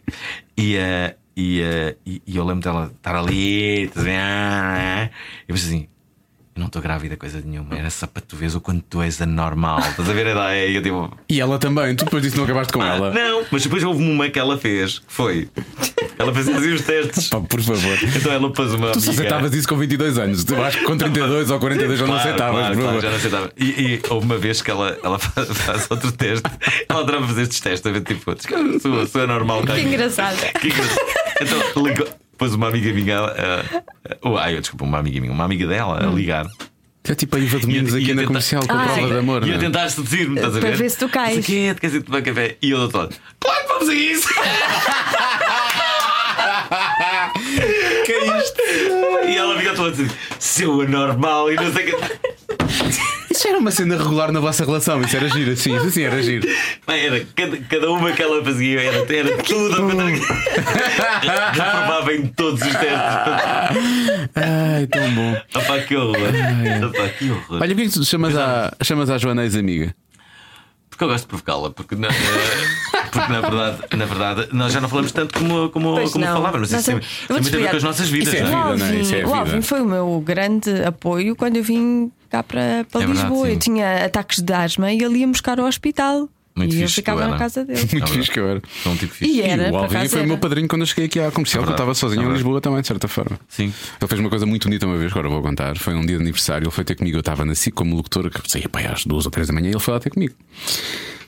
E, 0.57 0.75
uh, 0.75 1.15
e, 1.35 1.61
uh, 1.61 1.97
e, 2.05 2.21
e, 2.25 2.37
eu 2.37 2.45
lembro 2.45 2.63
dela 2.63 2.91
estar 2.95 3.15
ali, 3.15 3.89
tá 3.89 4.01
e 4.01 5.11
eu 5.47 5.55
pensei 5.55 5.69
assim: 5.69 5.87
eu 6.57 6.59
não 6.59 6.67
estou 6.67 6.81
grávida, 6.81 7.15
coisa 7.15 7.41
nenhuma. 7.45 7.77
Era 7.77 7.89
só 7.89 8.07
para 8.07 8.21
tu 8.21 8.35
veres 8.35 8.55
o 8.55 8.61
quanto 8.61 8.83
tu 8.89 9.01
és 9.01 9.21
anormal. 9.21 9.79
Estás 9.79 10.09
a 10.09 10.13
ver 10.13 10.27
a 10.27 10.31
ideia? 10.31 10.67
E, 10.67 10.75
eu, 10.75 10.81
tipo... 10.81 11.17
e 11.29 11.39
ela 11.39 11.59
também, 11.59 11.95
tu 11.95 12.03
depois 12.03 12.23
disso 12.23 12.35
não 12.35 12.45
acabaste 12.45 12.73
com 12.73 12.81
ah, 12.81 12.87
ela? 12.87 13.11
Não, 13.11 13.45
mas 13.51 13.63
depois 13.63 13.83
houve 13.83 14.03
uma 14.03 14.27
que 14.27 14.39
ela 14.39 14.57
fez, 14.57 14.99
que 14.99 15.13
foi. 15.13 15.49
Ela 16.17 16.33
fazia 16.33 16.57
assim 16.57 16.73
os 16.73 16.81
testes. 16.81 17.29
Pá, 17.29 17.39
por 17.39 17.61
favor. 17.61 17.97
Então 18.03 18.31
ela 18.31 18.51
pôs 18.51 18.73
uma. 18.73 18.91
Tu 18.91 19.01
só 19.01 19.11
aceitavas 19.11 19.53
isso 19.53 19.67
com 19.67 19.77
22 19.77 20.17
anos. 20.17 20.43
Tu 20.43 20.55
acho 20.55 20.79
que 20.79 20.85
com 20.85 20.97
32 20.97 21.51
ou 21.51 21.59
42 21.59 21.99
já 21.99 22.07
não 22.07 22.15
aceitavas. 22.15 22.59
Claro, 22.59 22.81
claro, 22.81 23.01
já 23.01 23.09
não 23.09 23.17
aceitava. 23.17 23.51
E, 23.55 23.65
e, 23.65 24.01
houve 24.09 24.25
uma 24.25 24.37
vez 24.37 24.61
que 24.61 24.71
ela, 24.71 24.97
ela 25.03 25.19
faz, 25.19 25.47
faz 25.49 25.87
outro 25.91 26.11
teste. 26.11 26.49
Ela 26.89 27.01
adorava 27.01 27.27
fazer 27.27 27.43
estes 27.43 27.59
testes, 27.59 27.85
a 27.85 27.93
ver 27.93 28.01
tipo, 28.01 28.23
sou, 28.81 29.05
sou 29.05 29.21
anormal. 29.21 29.63
Que 29.63 29.81
engraçado. 29.81 30.37
Que 30.59 30.69
engraçado. 30.69 31.01
Então 31.39 31.83
ligou. 31.85 32.26
Depois 32.37 32.53
uma 32.53 32.67
amiga 32.67 32.93
minha. 32.93 33.19
Uh, 33.23 34.29
uh, 34.29 34.37
ai, 34.37 34.59
desculpa, 34.59 34.85
uma 34.85 34.99
amiga 34.99 35.19
minha, 35.19 35.33
uma 35.33 35.43
amiga 35.43 35.65
dela 35.65 36.05
a 36.05 36.07
hum. 36.07 36.13
ligar. 36.15 36.45
É 37.03 37.15
tipo 37.15 37.35
a 37.35 37.39
Iva 37.39 37.57
Domingos 37.57 37.95
aqui 37.95 38.13
na 38.13 38.25
comercial 38.25 38.61
com 38.67 38.73
a 38.77 38.83
prova 38.83 39.07
de 39.07 39.17
amor. 39.17 39.47
E 39.47 39.53
a 39.53 39.55
é? 39.55 39.57
tentar 39.57 39.89
seduzir-me, 39.89 40.35
estás 40.35 40.55
a 40.55 40.59
ver? 40.59 40.67
Para 40.67 40.77
ver 40.77 40.91
se 40.91 40.99
tu 40.99 41.09
cais. 41.09 41.43
Quem 41.43 41.69
é? 41.69 41.73
Quer 41.73 41.87
dizer, 41.87 42.03
tomar 42.03 42.21
café? 42.21 42.57
E 42.61 42.69
eu 42.69 42.77
dou 42.77 42.89
todo. 42.89 43.15
Claro 43.39 43.61
que 43.61 43.67
vamos 43.73 43.89
a 43.89 43.93
isso! 43.95 44.27
que 48.05 48.11
é 48.11 48.39
isto? 48.39 48.61
E 49.27 49.35
ela 49.35 49.57
fica 49.57 49.73
toda 49.73 49.87
a 49.87 49.91
dizer: 49.91 50.11
seu 50.37 50.81
anormal 50.81 51.51
e 51.51 51.55
não 51.55 51.73
sei 51.73 51.91
o 51.91 51.97
que. 51.97 53.16
Isso 53.37 53.47
era 53.47 53.59
uma 53.59 53.69
cena 53.69 53.95
regular 53.95 54.31
na 54.31 54.39
vossa 54.39 54.65
relação, 54.65 54.99
isso 55.01 55.15
era 55.15 55.29
giro, 55.29 55.55
sim, 55.55 55.75
isso 55.75 55.91
sim 55.91 56.01
era 56.01 56.23
giro. 56.23 56.47
Bem, 56.87 57.05
era, 57.05 57.23
cada, 57.35 57.57
cada 57.57 57.91
uma 57.91 58.11
que 58.11 58.23
ela 58.23 58.43
fazia 58.43 58.81
era, 58.81 59.15
era 59.15 59.37
tudo 59.45 59.85
reprovava 61.21 62.15
em 62.15 62.25
todos 62.29 62.59
os 62.59 62.67
testes. 62.67 62.89
Ai, 64.35 64.87
tão 64.87 65.13
bom. 65.13 65.39
Opa, 65.53 65.79
que 65.81 65.95
horror. 65.95 66.17
Opa, 66.87 67.09
que 67.09 67.29
horror. 67.29 67.61
Olha, 67.61 67.73
o 67.73 67.75
que 67.75 67.81
é 67.83 67.85
que 67.85 67.91
tu 67.91 68.03
chamas, 68.03 68.35
a, 68.35 68.73
chamas 68.81 69.07
a 69.11 69.19
Joana 69.19 69.43
ex-amiga? 69.43 69.93
Porque 70.89 71.03
eu 71.03 71.09
gosto 71.09 71.25
de 71.25 71.27
provocá-la, 71.27 71.69
porque, 71.69 71.95
porque 71.95 73.31
na 73.31 73.41
verdade, 73.41 73.77
na 73.95 74.05
verdade 74.05 74.47
nós 74.51 74.73
já 74.73 74.81
não 74.81 74.89
falamos 74.89 75.11
tanto 75.11 75.37
como, 75.37 75.69
como, 75.69 76.09
como 76.09 76.25
falávamos. 76.25 76.71
Isso 76.71 76.83
tem, 76.83 76.99
tem 76.99 77.07
muito 77.29 77.55
a 77.55 77.59
ver 77.59 77.69
com 77.69 77.77
as 77.77 77.83
nossas 77.83 78.09
vidas. 78.09 78.33
Isso 78.33 78.43
é, 78.43 78.49
não 78.49 78.71
é? 78.71 78.73
Vida, 78.73 78.83
não 78.83 78.97
é? 78.97 79.01
Isso 79.01 79.15
é 79.15 79.25
o 79.27 79.35
Alvin 79.35 79.61
foi 79.61 79.81
o 79.81 79.85
meu 79.85 80.23
grande 80.25 80.71
apoio 80.83 81.35
quando 81.35 81.57
eu 81.57 81.63
vim 81.63 82.11
cá 82.27 82.43
para, 82.43 82.85
para 82.91 83.03
é 83.03 83.07
Lisboa. 83.07 83.29
Verdade, 83.29 83.53
eu 83.53 83.59
tinha 83.59 84.05
ataques 84.05 84.39
de 84.39 84.53
asma 84.53 84.91
e 84.91 85.01
ele 85.01 85.19
ia 85.19 85.27
buscar 85.27 85.59
ao 85.59 85.65
hospital. 85.65 86.29
Muito 86.57 86.75
e 86.75 86.81
eu 86.81 86.89
ficava 86.89 87.27
na 87.27 87.37
casa 87.37 87.63
dele. 87.63 87.87
Muito 87.91 88.07
fixe 88.07 88.31
que 88.31 88.39
eu 88.39 88.49
era. 88.49 88.61
um 88.87 88.95
tipo 88.95 89.13
fixe. 89.13 89.31
E, 89.31 89.41
era, 89.41 89.67
e 89.67 89.71
o 89.71 89.77
Alvin 89.77 90.07
foi 90.07 90.23
o 90.23 90.27
meu 90.27 90.39
padrinho 90.39 90.67
quando 90.67 90.81
eu 90.81 90.87
cheguei 90.87 91.05
aqui 91.05 91.19
à 91.19 91.29
comercial, 91.31 91.63
é 91.63 91.67
eu 91.67 91.71
estava 91.71 91.93
sozinho 91.93 92.23
é 92.23 92.25
em 92.25 92.33
Lisboa 92.33 92.59
também, 92.59 92.81
de 92.81 92.87
certa 92.87 93.07
forma. 93.07 93.39
Sim. 93.47 93.71
Ele 94.01 94.07
fez 94.07 94.19
uma 94.19 94.29
coisa 94.29 94.45
muito 94.47 94.63
bonita 94.63 94.87
uma 94.87 94.97
vez, 94.97 95.11
agora 95.11 95.29
vou 95.29 95.41
contar. 95.43 95.77
Foi 95.77 95.93
um 95.93 96.03
dia 96.03 96.15
de 96.15 96.23
aniversário, 96.23 96.65
ele 96.65 96.71
foi 96.71 96.83
ter 96.83 96.95
comigo. 96.95 97.15
Eu 97.15 97.19
estava 97.19 97.45
na 97.45 97.53
SIC 97.53 97.75
como 97.75 97.95
locutor, 97.95 98.31
que 98.31 98.41
saía 98.49 98.67
para 98.67 98.91
às 98.91 99.05
duas 99.05 99.25
ou 99.25 99.31
três 99.31 99.47
da 99.47 99.53
manhã 99.53 99.67
e 99.67 99.73
ele 99.73 99.79
foi 99.79 99.93
lá 99.93 99.99
ter 99.99 100.09
comigo. 100.09 100.33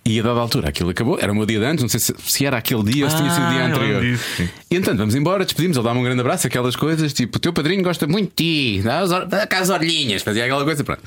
E 0.05 0.19
a 0.19 0.23
dada 0.23 0.39
altura 0.39 0.69
aquilo 0.69 0.89
acabou, 0.89 1.19
era 1.19 1.31
o 1.31 1.35
meu 1.35 1.45
dia 1.45 1.59
de 1.59 1.65
antes, 1.65 1.83
não 1.83 1.89
sei 1.89 1.99
se, 1.99 2.13
se 2.17 2.45
era 2.45 2.57
aquele 2.57 2.83
dia 2.83 3.05
ou 3.05 3.11
se 3.11 3.17
tinha 3.17 3.29
sido 3.29 3.45
o 3.45 3.49
dia 3.49 3.63
ah, 3.63 3.67
anterior. 3.67 4.01
Disse, 4.01 4.49
e 4.71 4.75
então 4.75 4.95
vamos 4.95 5.13
embora, 5.13 5.43
despedimos, 5.43 5.77
ele 5.77 5.83
dá-me 5.83 5.99
um 5.99 6.03
grande 6.03 6.21
abraço, 6.21 6.47
aquelas 6.47 6.75
coisas, 6.75 7.13
tipo, 7.13 7.37
o 7.37 7.39
teu 7.39 7.53
padrinho 7.53 7.83
gosta 7.83 8.07
muito 8.07 8.29
de 8.29 8.77
ti, 8.77 8.81
dá, 8.81 9.05
dá 9.25 9.45
cá 9.45 9.59
as 9.59 9.69
orelhinhas, 9.69 10.21
fazia 10.21 10.45
aquela 10.45 10.63
coisa. 10.63 10.83
Pronto. 10.83 11.01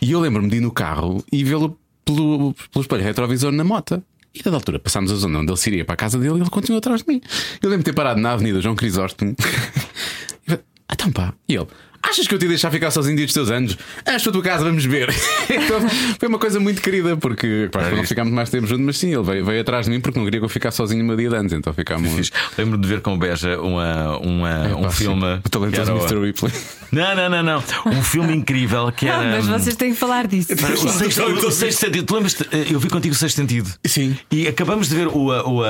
E 0.00 0.10
eu 0.10 0.20
lembro-me 0.20 0.48
de 0.48 0.56
ir 0.56 0.60
no 0.60 0.72
carro 0.72 1.24
e 1.30 1.44
vê-lo 1.44 1.78
pelo, 2.04 2.54
pelo 2.72 2.82
espelho 2.82 3.02
retrovisor 3.02 3.52
na 3.52 3.64
moto. 3.64 4.02
E 4.32 4.42
da 4.42 4.50
altura 4.52 4.78
passámos 4.78 5.10
a 5.10 5.16
zona 5.16 5.40
onde 5.40 5.50
ele 5.50 5.58
se 5.58 5.68
iria 5.70 5.84
para 5.84 5.94
a 5.94 5.96
casa 5.96 6.16
dele 6.16 6.38
e 6.38 6.40
ele 6.40 6.50
continuou 6.50 6.78
atrás 6.78 7.02
de 7.02 7.08
mim. 7.08 7.20
Eu 7.60 7.68
lembro 7.68 7.78
de 7.78 7.90
ter 7.90 7.92
parado 7.92 8.20
na 8.20 8.32
Avenida 8.32 8.60
João 8.60 8.76
Crisóstomo. 8.76 9.34
ah, 10.48 10.58
então 10.92 11.10
pá. 11.10 11.34
E 11.48 11.56
ele, 11.56 11.66
Achas 12.02 12.26
que 12.26 12.34
eu 12.34 12.38
te 12.38 12.42
ia 12.42 12.48
deixar 12.48 12.70
ficar 12.70 12.90
sozinho 12.90 13.16
dia 13.16 13.26
dos 13.26 13.34
teus 13.34 13.50
anos? 13.50 13.76
Esta 14.04 14.32
tua 14.32 14.42
casa, 14.42 14.64
vamos 14.64 14.84
ver. 14.84 15.08
então, 15.48 15.80
foi 16.18 16.28
uma 16.28 16.38
coisa 16.38 16.58
muito 16.58 16.80
querida, 16.80 17.16
porque 17.16 17.68
pá, 17.70 17.90
não 17.90 18.04
ficámos 18.04 18.32
mais 18.32 18.48
tempo 18.48 18.66
juntos, 18.66 18.84
mas 18.84 18.98
sim, 18.98 19.12
ele 19.14 19.22
veio, 19.22 19.44
veio, 19.44 19.60
atrás 19.60 19.86
de 19.86 19.92
mim 19.92 20.00
porque 20.00 20.18
não 20.18 20.24
queria 20.24 20.40
que 20.40 20.44
eu 20.44 20.48
ficasse 20.48 20.78
sozinho 20.78 21.04
uma 21.04 21.14
dia 21.14 21.28
de 21.28 21.36
antes, 21.36 21.52
então 21.52 21.72
ficámos. 21.72 22.30
Lembro 22.56 22.78
de 22.78 22.88
ver 22.88 23.00
com 23.00 23.14
o 23.14 23.18
Beja 23.18 23.60
uma, 23.60 24.18
uma, 24.18 24.68
é, 24.68 24.74
um 24.74 24.82
pá, 24.82 24.90
filme. 24.90 25.40
O 25.44 25.48
talentoso 25.48 25.92
Mr. 25.92 26.20
Ripley. 26.20 26.52
Não, 26.90 27.14
não, 27.14 27.28
não, 27.28 27.42
não. 27.42 27.64
Um 27.86 28.02
filme 28.02 28.34
incrível 28.34 28.90
que 28.90 29.06
era. 29.06 29.20
Ah, 29.20 29.36
mas 29.36 29.46
vocês 29.46 29.76
têm 29.76 29.92
que 29.92 29.98
falar 29.98 30.26
disso. 30.26 30.52
O 30.52 30.88
sexto, 30.88 31.22
o 31.22 31.50
sexto 31.50 31.78
sentido. 31.78 32.06
Tu 32.06 32.14
lembras? 32.14 32.36
Eu 32.70 32.80
vi 32.80 32.88
contigo 32.88 33.14
o 33.14 33.18
sexto 33.18 33.36
sentido. 33.36 33.70
Sim. 33.84 34.16
E 34.30 34.48
acabamos 34.48 34.88
de 34.88 34.96
ver 34.96 35.06
o, 35.06 35.28
o, 35.28 35.60
o, 35.60 35.62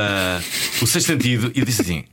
o 0.80 0.86
sexto 0.86 1.08
sentido 1.08 1.52
e 1.54 1.58
eu 1.58 1.66
disse 1.66 1.82
assim. 1.82 2.04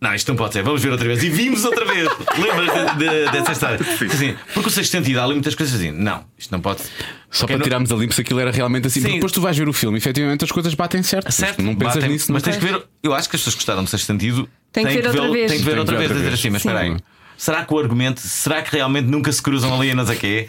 Não, 0.00 0.14
isto 0.14 0.28
não 0.28 0.36
pode 0.36 0.52
ser, 0.52 0.62
vamos 0.62 0.82
ver 0.82 0.90
outra 0.90 1.06
vez. 1.06 1.22
E 1.22 1.30
vimos 1.30 1.64
outra 1.64 1.84
vez. 1.84 2.06
Lembras 2.36 2.96
de, 2.96 2.98
de, 2.98 3.32
dessa 3.32 3.52
história? 3.52 3.78
Assim, 3.80 4.36
porque 4.52 4.68
o 4.68 4.72
sexto 4.72 4.90
sentido 4.90 5.18
há 5.20 5.24
ali 5.24 5.32
muitas 5.32 5.54
coisas 5.54 5.74
assim. 5.74 5.90
Não, 5.90 6.24
isto 6.36 6.52
não 6.52 6.60
pode. 6.60 6.82
Só 7.30 7.46
para 7.46 7.56
não... 7.56 7.64
tirarmos 7.64 7.90
a 7.90 7.96
limpo 7.96 8.14
se 8.14 8.20
aquilo 8.20 8.40
era 8.40 8.50
realmente 8.50 8.86
assim. 8.86 9.00
Sim. 9.00 9.14
Depois 9.14 9.32
tu 9.32 9.40
vais 9.40 9.56
ver 9.56 9.68
o 9.68 9.72
filme, 9.72 9.96
efetivamente 9.96 10.44
as 10.44 10.52
coisas 10.52 10.74
batem 10.74 11.02
certo. 11.02 11.32
certo 11.32 11.62
não 11.62 11.74
pensas 11.74 11.94
batem, 11.94 12.10
nisso, 12.10 12.32
Mas 12.32 12.42
tens 12.42 12.56
que 12.56 12.64
ver. 12.64 12.82
Eu 13.02 13.14
acho 13.14 13.28
que 13.28 13.36
as 13.36 13.40
pessoas 13.40 13.54
gostaram 13.54 13.82
do 13.84 13.88
sexto 13.88 14.06
sentido. 14.06 14.48
Tem 14.70 14.86
que 14.86 14.92
ver 14.92 15.06
outra 15.06 15.30
vez. 15.30 15.50
Tem 15.50 15.58
que 15.58 15.64
ver 15.64 15.78
outra 15.78 15.96
vez. 15.96 16.12
Dizer 16.12 16.32
assim, 16.32 16.50
mas 16.50 16.60
espera 16.60 16.80
aí. 16.80 16.96
Será 17.36 17.64
que 17.64 17.72
o 17.72 17.78
argumento, 17.78 18.20
será 18.20 18.62
que 18.62 18.74
realmente 18.74 19.06
nunca 19.06 19.30
se 19.30 19.42
cruzam 19.42 19.74
ali 19.74 19.94
não 19.94 20.06
sei 20.06 20.16
quê? 20.16 20.48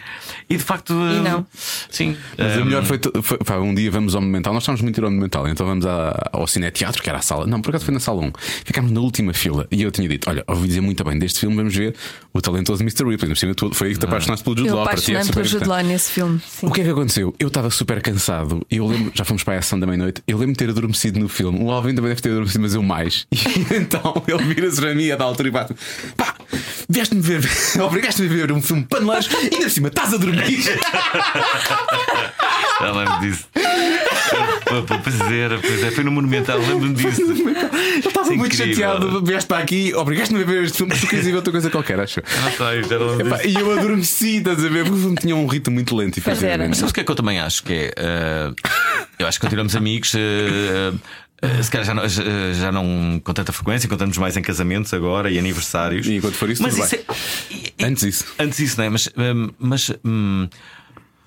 E 0.50 0.56
de 0.56 0.64
facto. 0.64 0.94
E 0.94 1.20
não. 1.22 1.46
Sim. 1.90 2.16
Mas 2.38 2.58
um... 2.58 2.62
o 2.62 2.66
melhor 2.66 2.84
foi, 2.84 3.00
foi, 3.22 3.38
foi, 3.44 3.60
Um 3.60 3.76
dia 3.76 3.92
vamos 3.92 4.16
ao 4.16 4.22
Monumental, 4.22 4.54
nós 4.54 4.64
estávamos 4.64 4.82
muito 4.82 4.98
ir 4.98 5.04
ao 5.04 5.10
Monumental, 5.10 5.48
então 5.48 5.66
vamos 5.66 5.86
à, 5.86 6.30
ao 6.32 6.48
Cineteatro, 6.48 7.02
que 7.04 7.10
era 7.10 7.20
a 7.20 7.22
sala. 7.22 7.46
Não, 7.46 7.62
por 7.62 7.70
acaso 7.70 7.86
foi 7.86 7.94
na 7.94 8.00
sala 8.00 8.22
1. 8.22 8.32
Ficámos 8.66 8.92
na 8.92 9.00
última 9.02 9.34
fila 9.34 9.68
e 9.72 9.82
eu 9.82 9.92
tinha 9.92 10.08
dito: 10.08 10.30
Olha, 10.30 10.44
ouvi 10.48 10.68
dizer 10.68 10.82
muito 10.82 11.04
bem 11.04 11.20
deste 11.20 11.40
filme, 11.40 11.56
vamos 11.56 11.76
ver 11.76 11.96
o 12.34 12.42
talentoso 12.42 12.84
Mr. 12.84 13.04
Ripley. 13.06 13.34
Foi 13.74 13.88
aí 13.88 13.94
que 13.94 14.00
te 14.00 14.06
apaixonaste 14.06 14.44
pelo 14.44 14.58
Jude 14.58 14.70
Law. 14.70 14.88
Ti 14.96 15.16
é 15.16 15.24
super 15.24 15.34
pelo 15.34 15.46
Jude 15.46 15.68
Law 15.68 15.84
nesse 15.84 16.12
filme. 16.12 16.40
Sim. 16.48 16.68
O 16.68 16.72
que 16.72 16.82
é 16.82 16.84
que 16.84 16.90
aconteceu? 16.90 17.36
Eu 17.40 17.48
estava 17.48 17.70
super 17.70 18.02
cansado. 18.02 18.66
Eu 18.70 18.88
lembro, 18.88 19.12
já 19.14 19.26
fomos 19.26 19.44
para 19.44 19.56
a 19.56 19.60
ação 19.60 19.80
da 19.80 19.86
meia-noite. 19.86 20.22
Eu 20.28 20.38
lembro 20.38 20.54
de 20.54 20.60
ter 20.60 20.70
adormecido 20.70 21.20
no 21.20 21.28
filme. 21.28 21.60
O 21.62 21.72
Alvin 21.72 21.94
também 21.94 22.10
deve 22.10 22.22
ter 22.22 22.30
adormecido, 22.30 22.62
mas 22.62 22.74
eu 22.74 22.84
mais. 22.84 23.28
E 23.58 23.76
então 23.76 24.24
ele 24.28 24.44
vira-se 24.54 24.80
para 24.80 24.94
mim 24.94 25.10
a 25.10 25.16
da 25.16 25.26
altura 25.26 25.48
e 25.48 25.52
bate: 25.52 25.76
Pá, 26.16 26.36
vieste-me 26.90 27.22
ver 27.22 27.42
Obrigaste-me 27.82 28.28
a 28.28 28.32
ver 28.32 28.52
um 28.52 28.62
filme 28.62 28.86
paneleiros 28.90 29.30
e 29.32 29.56
ainda 29.56 29.58
por 29.60 29.70
cima 29.72 29.88
estás 29.90 30.14
a 30.14 30.18
dormir. 30.18 30.64
Já 32.80 32.92
lembro 32.92 33.20
disso. 33.22 33.46
Pois 35.04 35.32
era, 35.32 35.58
pois 35.58 35.84
é, 35.84 35.92
foi 35.92 36.04
no 36.04 36.12
Monumental, 36.12 36.60
lembro-me 36.60 36.94
disso. 36.94 37.22
Eu 37.22 38.10
estava 38.10 38.30
muito 38.32 38.56
chateado, 38.56 39.24
vieste 39.24 39.48
para 39.48 39.64
aqui, 39.64 39.94
obrigaste-me 39.96 40.44
a 40.44 40.46
ver 40.46 40.64
este 40.66 40.78
filme, 40.78 40.94
tu 40.96 41.08
querias 41.08 41.26
ver 41.26 41.36
outra 41.36 41.52
coisa 41.52 41.72
qualquer, 41.72 42.00
acho. 42.00 42.20
Ah, 42.20 42.52
sei, 42.56 42.84
já 42.84 43.00
não 43.00 43.20
Epá, 43.20 43.44
E 43.44 43.56
eu 43.56 43.72
adormeci, 43.72 44.38
estás 44.38 44.64
a 44.64 44.70
ver? 44.70 44.84
Porque 44.84 44.98
o 44.98 45.02
filme 45.02 45.16
tinha 45.16 45.36
um 45.36 45.48
ritmo 45.48 45.74
muito 45.74 45.96
lento. 45.96 46.22
Mas 46.24 46.38
sabes 46.78 46.92
o 46.92 46.94
que 46.94 47.00
é 47.00 47.04
que 47.04 47.12
eu 47.12 47.16
também 47.16 47.40
acho? 47.40 47.64
Que 47.64 47.74
é. 47.74 47.94
Uh, 47.98 48.56
eu 49.18 49.26
acho 49.28 49.40
que 49.40 49.46
continuamos 49.46 49.76
amigos. 49.76 50.14
Uh, 50.14 50.18
Uh, 50.78 51.00
se 51.62 51.70
calhar 51.70 51.86
já 51.86 51.94
não, 51.94 52.08
já, 52.08 52.24
já 52.54 52.72
não 52.72 53.22
com 53.24 53.34
tanta 53.34 53.52
frequência, 53.52 53.88
contamos 53.88 54.18
mais 54.18 54.36
em 54.36 54.42
casamentos 54.42 54.94
agora 54.94 55.30
e 55.30 55.38
aniversários. 55.38 56.08
E 56.08 56.16
enquanto 56.16 56.36
for 56.36 56.50
isso, 56.50 56.64
mas 56.64 56.78
isso 56.78 56.96
é, 56.96 57.86
antes 57.86 58.04
isso. 58.04 58.26
Antes 58.40 58.60
isso, 58.60 58.78
não 58.78 58.86
é? 58.86 58.90
Mas, 58.90 59.10
hum, 59.16 59.50
mas, 59.60 59.92
hum, 60.04 60.50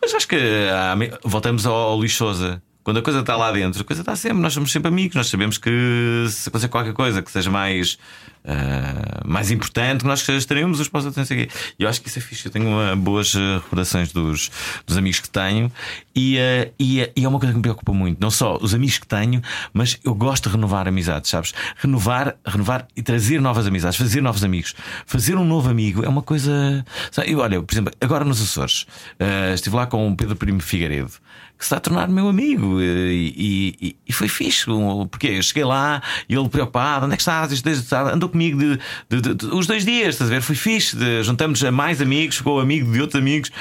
mas 0.02 0.14
acho 0.14 0.26
que 0.26 0.36
ah, 0.72 0.96
voltamos 1.24 1.64
ao, 1.66 1.74
ao 1.74 2.00
lixosa. 2.02 2.60
Quando 2.82 2.98
a 2.98 3.02
coisa 3.02 3.20
está 3.20 3.36
lá 3.36 3.52
dentro, 3.52 3.80
a 3.82 3.84
coisa 3.84 4.00
está 4.02 4.16
sempre, 4.16 4.38
nós 4.38 4.54
somos 4.54 4.72
sempre 4.72 4.88
amigos, 4.88 5.14
nós 5.14 5.28
sabemos 5.28 5.58
que 5.58 6.26
se 6.28 6.48
acontecer 6.48 6.68
qualquer 6.68 6.94
coisa 6.94 7.20
que 7.20 7.30
seja 7.30 7.50
mais, 7.50 7.98
uh, 8.44 9.28
mais 9.28 9.50
importante, 9.50 10.04
nós 10.06 10.26
estaremos 10.26 10.80
os 10.80 10.88
para 10.88 11.00
os 11.00 11.30
E 11.30 11.48
eu 11.78 11.88
acho 11.88 12.00
que 12.00 12.08
isso 12.08 12.18
é 12.18 12.22
fixe. 12.22 12.46
Eu 12.46 12.52
tenho 12.52 12.68
uma, 12.68 12.96
boas 12.96 13.34
ah, 13.36 13.60
recordações 13.62 14.12
dos, 14.12 14.50
dos 14.86 14.96
amigos 14.96 15.20
que 15.20 15.28
tenho 15.28 15.70
e, 16.14 16.38
uh, 16.38 16.72
e, 16.78 17.00
e, 17.14 17.24
é 17.24 17.28
uma 17.28 17.38
coisa 17.38 17.52
que 17.52 17.58
me 17.58 17.62
preocupa 17.62 17.92
muito. 17.92 18.18
Não 18.18 18.30
só 18.30 18.56
os 18.60 18.74
amigos 18.74 18.98
que 18.98 19.06
tenho, 19.06 19.42
mas 19.74 19.98
eu 20.02 20.14
gosto 20.14 20.48
de 20.48 20.54
renovar 20.54 20.88
amizades, 20.88 21.30
sabes? 21.30 21.52
Renovar, 21.76 22.36
renovar 22.46 22.88
e 22.96 23.02
trazer 23.02 23.42
novas 23.42 23.66
amizades, 23.66 23.98
fazer 23.98 24.22
novos 24.22 24.42
amigos. 24.42 24.74
Fazer 25.04 25.36
um 25.36 25.44
novo 25.44 25.68
amigo 25.68 26.02
é 26.02 26.08
uma 26.08 26.22
coisa. 26.22 26.84
Sabe? 27.10 27.34
Olha, 27.34 27.62
por 27.62 27.74
exemplo, 27.74 27.92
agora 28.00 28.24
nos 28.24 28.40
Açores, 28.40 28.86
uh, 29.20 29.54
estive 29.54 29.76
lá 29.76 29.86
com 29.86 30.10
o 30.10 30.16
Pedro 30.16 30.34
Primo 30.34 30.60
Figueiredo 30.60 31.12
que 31.60 31.66
se 31.66 31.74
está 31.74 31.76
a 31.76 31.80
tornar 31.80 32.08
meu 32.08 32.26
amigo. 32.26 32.80
E, 32.80 33.76
e, 33.78 33.96
e 34.08 34.12
foi 34.14 34.28
fixe, 34.28 34.64
porque 35.10 35.26
eu 35.26 35.42
cheguei 35.42 35.64
lá 35.64 36.02
e 36.26 36.34
ele 36.34 36.48
preocupado: 36.48 37.04
onde 37.04 37.12
é 37.12 37.16
que 37.16 37.22
estás? 37.22 37.62
Andou 37.92 38.30
comigo 38.30 38.58
de, 38.58 38.80
de, 39.10 39.20
de, 39.20 39.34
de, 39.34 39.46
os 39.46 39.66
dois 39.66 39.84
dias, 39.84 40.14
estás 40.14 40.30
a 40.30 40.34
ver? 40.34 40.40
Foi 40.40 40.56
fixe. 40.56 40.96
juntamos 41.22 41.62
a 41.62 41.70
mais 41.70 42.00
amigos, 42.00 42.38
ficou 42.38 42.58
amigo 42.58 42.90
de 42.90 43.00
outros 43.02 43.20
amigos. 43.20 43.52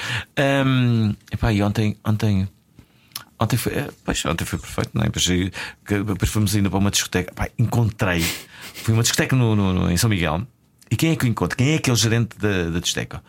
Um, 0.65 1.13
epá, 1.29 1.51
e 1.51 1.61
ontem, 1.61 1.97
ontem 2.05 2.47
Ontem 3.41 3.55
foi, 3.55 3.73
eh, 3.73 3.89
pois, 4.03 4.25
ontem 4.25 4.43
foi 4.43 4.59
perfeito, 4.59 4.91
não 4.93 5.01
é? 5.01 5.05
Depois, 5.05 5.25
depois 6.05 6.29
fomos 6.29 6.53
ainda 6.55 6.69
para 6.69 6.79
uma 6.79 6.91
discoteca. 6.91 7.33
Pá, 7.33 7.49
encontrei. 7.57 8.21
Fui 8.83 8.93
uma 8.93 9.01
discoteca 9.01 9.33
no, 9.33 9.55
no, 9.55 9.73
no, 9.73 9.91
em 9.91 9.95
São 9.95 10.09
Miguel. 10.09 10.45
E 10.91 10.95
quem 10.95 11.11
é 11.11 11.15
que 11.15 11.25
eu 11.25 11.29
encontro? 11.29 11.57
Quem 11.57 11.71
é 11.71 11.75
aquele 11.75 11.95
gerente 11.95 12.37
da, 12.37 12.69
da 12.69 12.79
discoteca? 12.79 13.23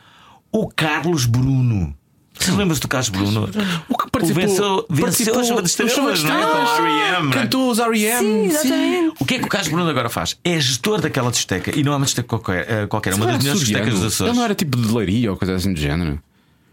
O 0.50 0.68
Carlos 0.68 1.26
Bruno. 1.26 1.96
Você 2.40 2.52
lembra-se 2.52 2.80
do 2.80 2.88
Carlos 2.88 3.08
Bruno? 3.10 3.48
O 3.88 3.98
que 3.98 4.10
participou, 4.10 4.42
venceu, 4.42 4.86
venceu 4.88 5.38
a 5.38 5.44
chuva 5.44 5.62
de 5.62 5.68
estrelas, 5.68 6.22
não 6.22 6.38
é? 6.38 6.46
Com 6.46 6.58
o 6.58 6.86
R.E.M. 6.86 7.32
Cantou 7.32 7.70
os 7.70 7.78
R.E.M. 7.78 8.18
Sim, 8.18 8.44
exatamente. 8.46 9.14
O 9.20 9.24
que 9.26 9.34
é 9.34 9.38
que 9.38 9.44
o 9.44 9.48
Carlos 9.48 9.68
Bruno 9.70 9.90
agora 9.90 10.08
faz? 10.08 10.38
É 10.42 10.58
gestor 10.58 11.00
daquela 11.02 11.30
discoteca 11.30 11.78
e 11.78 11.82
não 11.82 11.92
é 11.92 11.96
uma 11.96 12.06
discoteca 12.06 12.28
qualquer, 12.28 12.70
eh, 12.70 12.86
qualquer 12.86 13.12
é 13.12 13.16
uma 13.16 13.26
das 13.26 13.38
melhores 13.38 13.60
discotecas 13.60 13.94
dos 13.94 14.04
Açores. 14.04 14.30
Ele 14.30 14.38
não 14.38 14.44
era 14.44 14.54
tipo 14.54 14.76
de 14.76 14.92
leiria 14.92 15.30
ou 15.30 15.36
coisa 15.36 15.54
assim 15.54 15.72
do 15.72 15.80
género? 15.80 16.18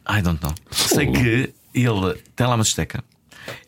I 0.10 0.22
don't 0.22 0.39
know. 0.41 0.56
Sei 0.72 1.06
que 1.11 1.53
ele 1.73 2.23
tem 2.35 2.48
lá 2.48 2.56
uma 2.56 2.64
discoteca, 2.64 3.03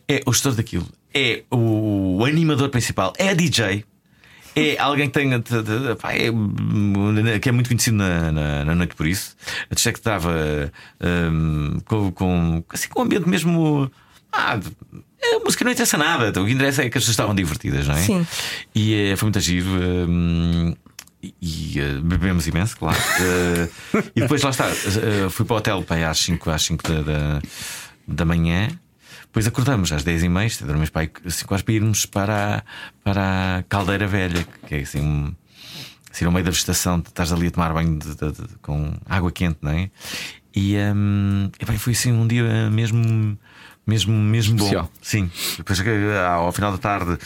é 0.08 0.22
o 0.26 0.32
gestor 0.32 0.54
daquilo, 0.54 0.88
é 1.14 1.44
o 1.52 2.24
animador 2.26 2.70
principal, 2.70 3.14
é 3.18 3.30
a 3.30 3.34
DJ 3.34 3.84
é 4.56 4.78
alguém 4.80 5.10
que 5.10 5.14
tem 5.14 5.30
pá, 6.00 6.14
é, 6.14 7.40
que 7.40 7.50
é 7.50 7.52
muito 7.52 7.68
conhecido 7.68 7.98
na, 7.98 8.32
na, 8.32 8.66
na 8.66 8.76
noite 8.76 8.96
por 8.96 9.08
isso. 9.08 9.36
A 9.70 9.76
que 9.76 9.90
estava 9.90 10.32
um, 11.02 11.80
com, 11.86 12.12
com, 12.12 12.64
assim, 12.70 12.90
com 12.90 13.02
um 13.02 13.04
ambiente 13.04 13.28
mesmo. 13.28 13.92
Ah, 14.32 14.60
a 15.22 15.40
música 15.44 15.66
não 15.66 15.72
interessa 15.72 15.98
nada, 15.98 16.42
o 16.42 16.46
que 16.46 16.52
interessa 16.52 16.84
é 16.84 16.90
que 16.90 16.98
as 16.98 17.04
pessoas 17.04 17.14
estavam 17.14 17.36
divertidas, 17.36 17.88
não 17.88 17.96
é? 17.96 18.02
Sim. 18.02 18.28
E 18.74 19.14
uh, 19.14 19.18
foi 19.18 19.26
muito 19.26 19.40
giro. 19.40 19.68
Um, 19.68 20.76
e 21.22 21.76
uh, 21.82 22.02
bebemos 22.02 22.48
imenso, 22.48 22.78
claro. 22.78 22.98
Uh, 22.98 24.04
e 24.16 24.22
depois 24.22 24.42
lá 24.42 24.52
está, 24.52 24.70
fui 25.30 25.46
para 25.46 25.54
o 25.54 25.58
hotel 25.58 25.84
para 25.84 26.10
às 26.10 26.20
5 26.20 26.50
às 26.50 26.62
5 26.62 26.84
da, 26.84 27.02
da, 27.02 27.42
da 28.08 28.26
manhã. 28.26 28.70
Depois 29.30 29.46
acordamos 29.46 29.92
às 29.92 30.04
10h30, 30.04 30.66
dormimos 30.66 30.90
para, 30.90 31.10
assim, 31.26 31.46
quase 31.46 31.64
para 31.64 31.74
irmos 31.74 32.06
para 32.06 32.58
a, 32.58 32.64
para 33.04 33.58
a 33.58 33.64
Caldeira 33.64 34.08
Velha, 34.08 34.46
que 34.68 34.76
é 34.76 34.80
assim, 34.80 35.02
um, 35.02 35.32
assim 36.12 36.26
no 36.26 36.32
meio 36.32 36.44
da 36.44 36.52
vegetação, 36.52 36.98
estás 36.98 37.32
ali 37.32 37.48
a 37.48 37.52
tomar 37.52 37.72
banho 37.72 38.00
de, 38.00 38.16
de, 38.16 38.32
de, 38.32 38.56
com 38.62 38.92
água 39.06 39.32
quente, 39.32 39.60
não 39.62 39.72
é? 39.72 39.92
E, 40.56 40.76
um, 40.78 41.50
e 41.60 41.66
bem, 41.66 41.78
foi 41.78 41.94
assim 41.94 42.12
um 42.12 42.26
dia 42.26 42.72
mesmo 42.72 43.38
mesmo, 43.90 44.14
mesmo 44.14 44.56
bom. 44.56 44.88
Sim. 45.02 45.32
Depois 45.58 45.82
ao 46.28 46.52
final 46.52 46.72
da 46.72 46.78
tarde, 46.78 47.18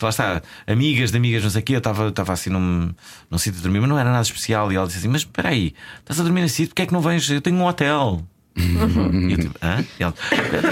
lá 0.00 0.08
está, 0.08 0.42
amigas 0.66 1.10
de 1.10 1.18
amigas, 1.18 1.42
não 1.42 1.50
sei 1.50 1.60
o 1.60 1.64
quê, 1.64 1.74
eu 1.74 1.78
estava, 1.78 2.08
estava 2.08 2.32
assim 2.32 2.48
num, 2.48 2.94
num 3.30 3.38
sítio 3.38 3.58
de 3.58 3.62
dormir, 3.62 3.80
mas 3.80 3.90
não 3.90 3.98
era 3.98 4.10
nada 4.10 4.22
especial. 4.22 4.72
E 4.72 4.76
ela 4.76 4.86
disse 4.86 5.00
assim: 5.00 5.08
Mas 5.08 5.20
espera 5.20 5.50
aí, 5.50 5.74
estás 6.00 6.18
a 6.18 6.22
dormir 6.22 6.40
nesse 6.40 6.54
sítio, 6.56 6.70
porque 6.70 6.82
é 6.82 6.86
que 6.86 6.92
não 6.92 7.02
vens? 7.02 7.28
Eu 7.30 7.42
tenho 7.42 7.56
um 7.56 7.66
hotel. 7.66 8.26
Uhum. 8.56 9.28
E 9.28 9.32
eu 9.32 9.38
tipo, 9.38 9.54
hã? 9.62 9.84
E 9.98 10.02
ela, 10.02 10.14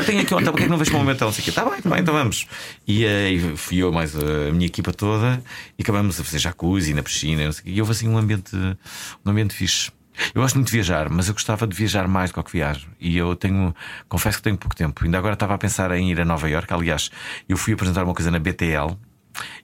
tenho 0.04 0.20
aqui 0.20 0.34
ontem, 0.34 0.46
porque 0.46 0.62
é 0.62 0.66
que 0.66 0.70
não 0.70 0.78
vejo 0.78 0.90
para 0.90 0.98
o 0.98 1.02
momento? 1.02 1.22
Ela 1.22 1.32
disse, 1.32 1.52
tá 1.52 1.64
bem, 1.64 1.80
tá 1.80 1.90
bem, 1.90 2.00
então 2.00 2.14
vamos. 2.14 2.46
E 2.86 3.06
aí 3.06 3.56
fui 3.56 3.78
eu 3.78 3.92
mais 3.92 4.14
a 4.16 4.52
minha 4.52 4.66
equipa 4.66 4.92
toda 4.92 5.42
e 5.78 5.82
acabamos 5.82 6.20
a 6.20 6.24
fazer 6.24 6.38
jacuzzi 6.38 6.92
na 6.94 7.02
piscina, 7.02 7.44
não 7.44 7.52
sei, 7.52 7.72
e 7.72 7.80
houve 7.80 7.92
assim 7.92 8.08
um 8.08 8.18
ambiente, 8.18 8.54
um 8.56 9.30
ambiente 9.30 9.54
fixe. 9.54 9.90
Eu 10.34 10.42
gosto 10.42 10.56
muito 10.56 10.66
de 10.66 10.72
viajar, 10.72 11.08
mas 11.08 11.28
eu 11.28 11.34
gostava 11.34 11.66
de 11.66 11.74
viajar 11.74 12.06
mais 12.06 12.30
do 12.30 12.42
que 12.42 12.52
viajo. 12.52 12.88
E 13.00 13.16
eu 13.16 13.34
tenho, 13.34 13.74
confesso 14.08 14.36
que 14.36 14.42
tenho 14.42 14.56
pouco 14.56 14.76
tempo. 14.76 15.02
Ainda 15.02 15.16
agora 15.16 15.32
estava 15.32 15.54
a 15.54 15.58
pensar 15.58 15.90
em 15.92 16.10
ir 16.10 16.20
a 16.20 16.24
Nova 16.26 16.48
York. 16.50 16.70
Aliás, 16.72 17.10
eu 17.48 17.56
fui 17.56 17.72
apresentar 17.72 18.04
uma 18.04 18.12
coisa 18.12 18.30
na 18.30 18.38
BTL 18.38 18.98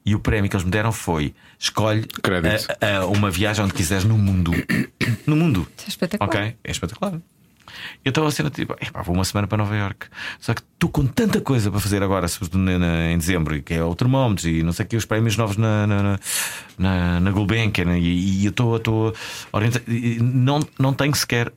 e 0.05 0.15
o 0.15 0.21
prémio 0.21 0.49
que 0.49 0.57
eles 0.57 0.65
me 0.65 0.71
deram 0.71 0.93
foi: 0.93 1.35
escolhe 1.59 2.07
a, 2.81 2.99
a 2.99 3.07
uma 3.07 3.31
viagem 3.31 3.65
onde 3.65 3.75
quiseres 3.75 4.05
no 4.05 4.17
mundo. 4.17 4.53
No 5.27 5.35
mundo. 5.35 5.67
Isso 5.77 5.87
é 5.87 5.89
espetacular. 5.89 6.29
Ok, 6.29 6.57
é 6.63 6.71
espetacular. 6.71 7.21
Eu 8.05 8.11
estava 8.11 8.29
a 8.29 8.31
cena 8.31 8.51
tipo, 8.51 8.75
vou 9.05 9.15
uma 9.15 9.25
semana 9.25 9.47
para 9.47 9.59
Nova 9.59 9.77
York. 9.77 10.07
Só 10.39 10.55
que 10.55 10.63
estou 10.63 10.91
com 10.91 11.07
tanta 11.07 11.41
coisa 11.41 11.71
para 11.71 11.81
fazer 11.81 12.03
agora, 12.03 12.29
sobretudo 12.29 12.69
em 12.71 13.19
dezembro, 13.19 13.61
que 13.63 13.75
é 13.75 13.83
o 13.83 13.95
termómetro 13.95 14.49
e 14.49 14.63
não 14.63 14.73
sei 14.73 14.85
o 14.85 14.89
que, 14.89 14.97
os 14.97 15.05
prémios 15.05 15.37
novos 15.37 15.57
na, 15.57 15.87
na, 15.87 16.19
na, 16.79 17.21
na 17.21 17.31
Gulbenkian. 17.31 17.99
E, 17.99 18.43
e 18.43 18.47
eu 18.47 18.51
estou 18.51 19.15
orientado. 19.53 19.85
Não, 20.21 20.61
não 20.79 20.93
tenho 20.93 21.15
sequer 21.15 21.53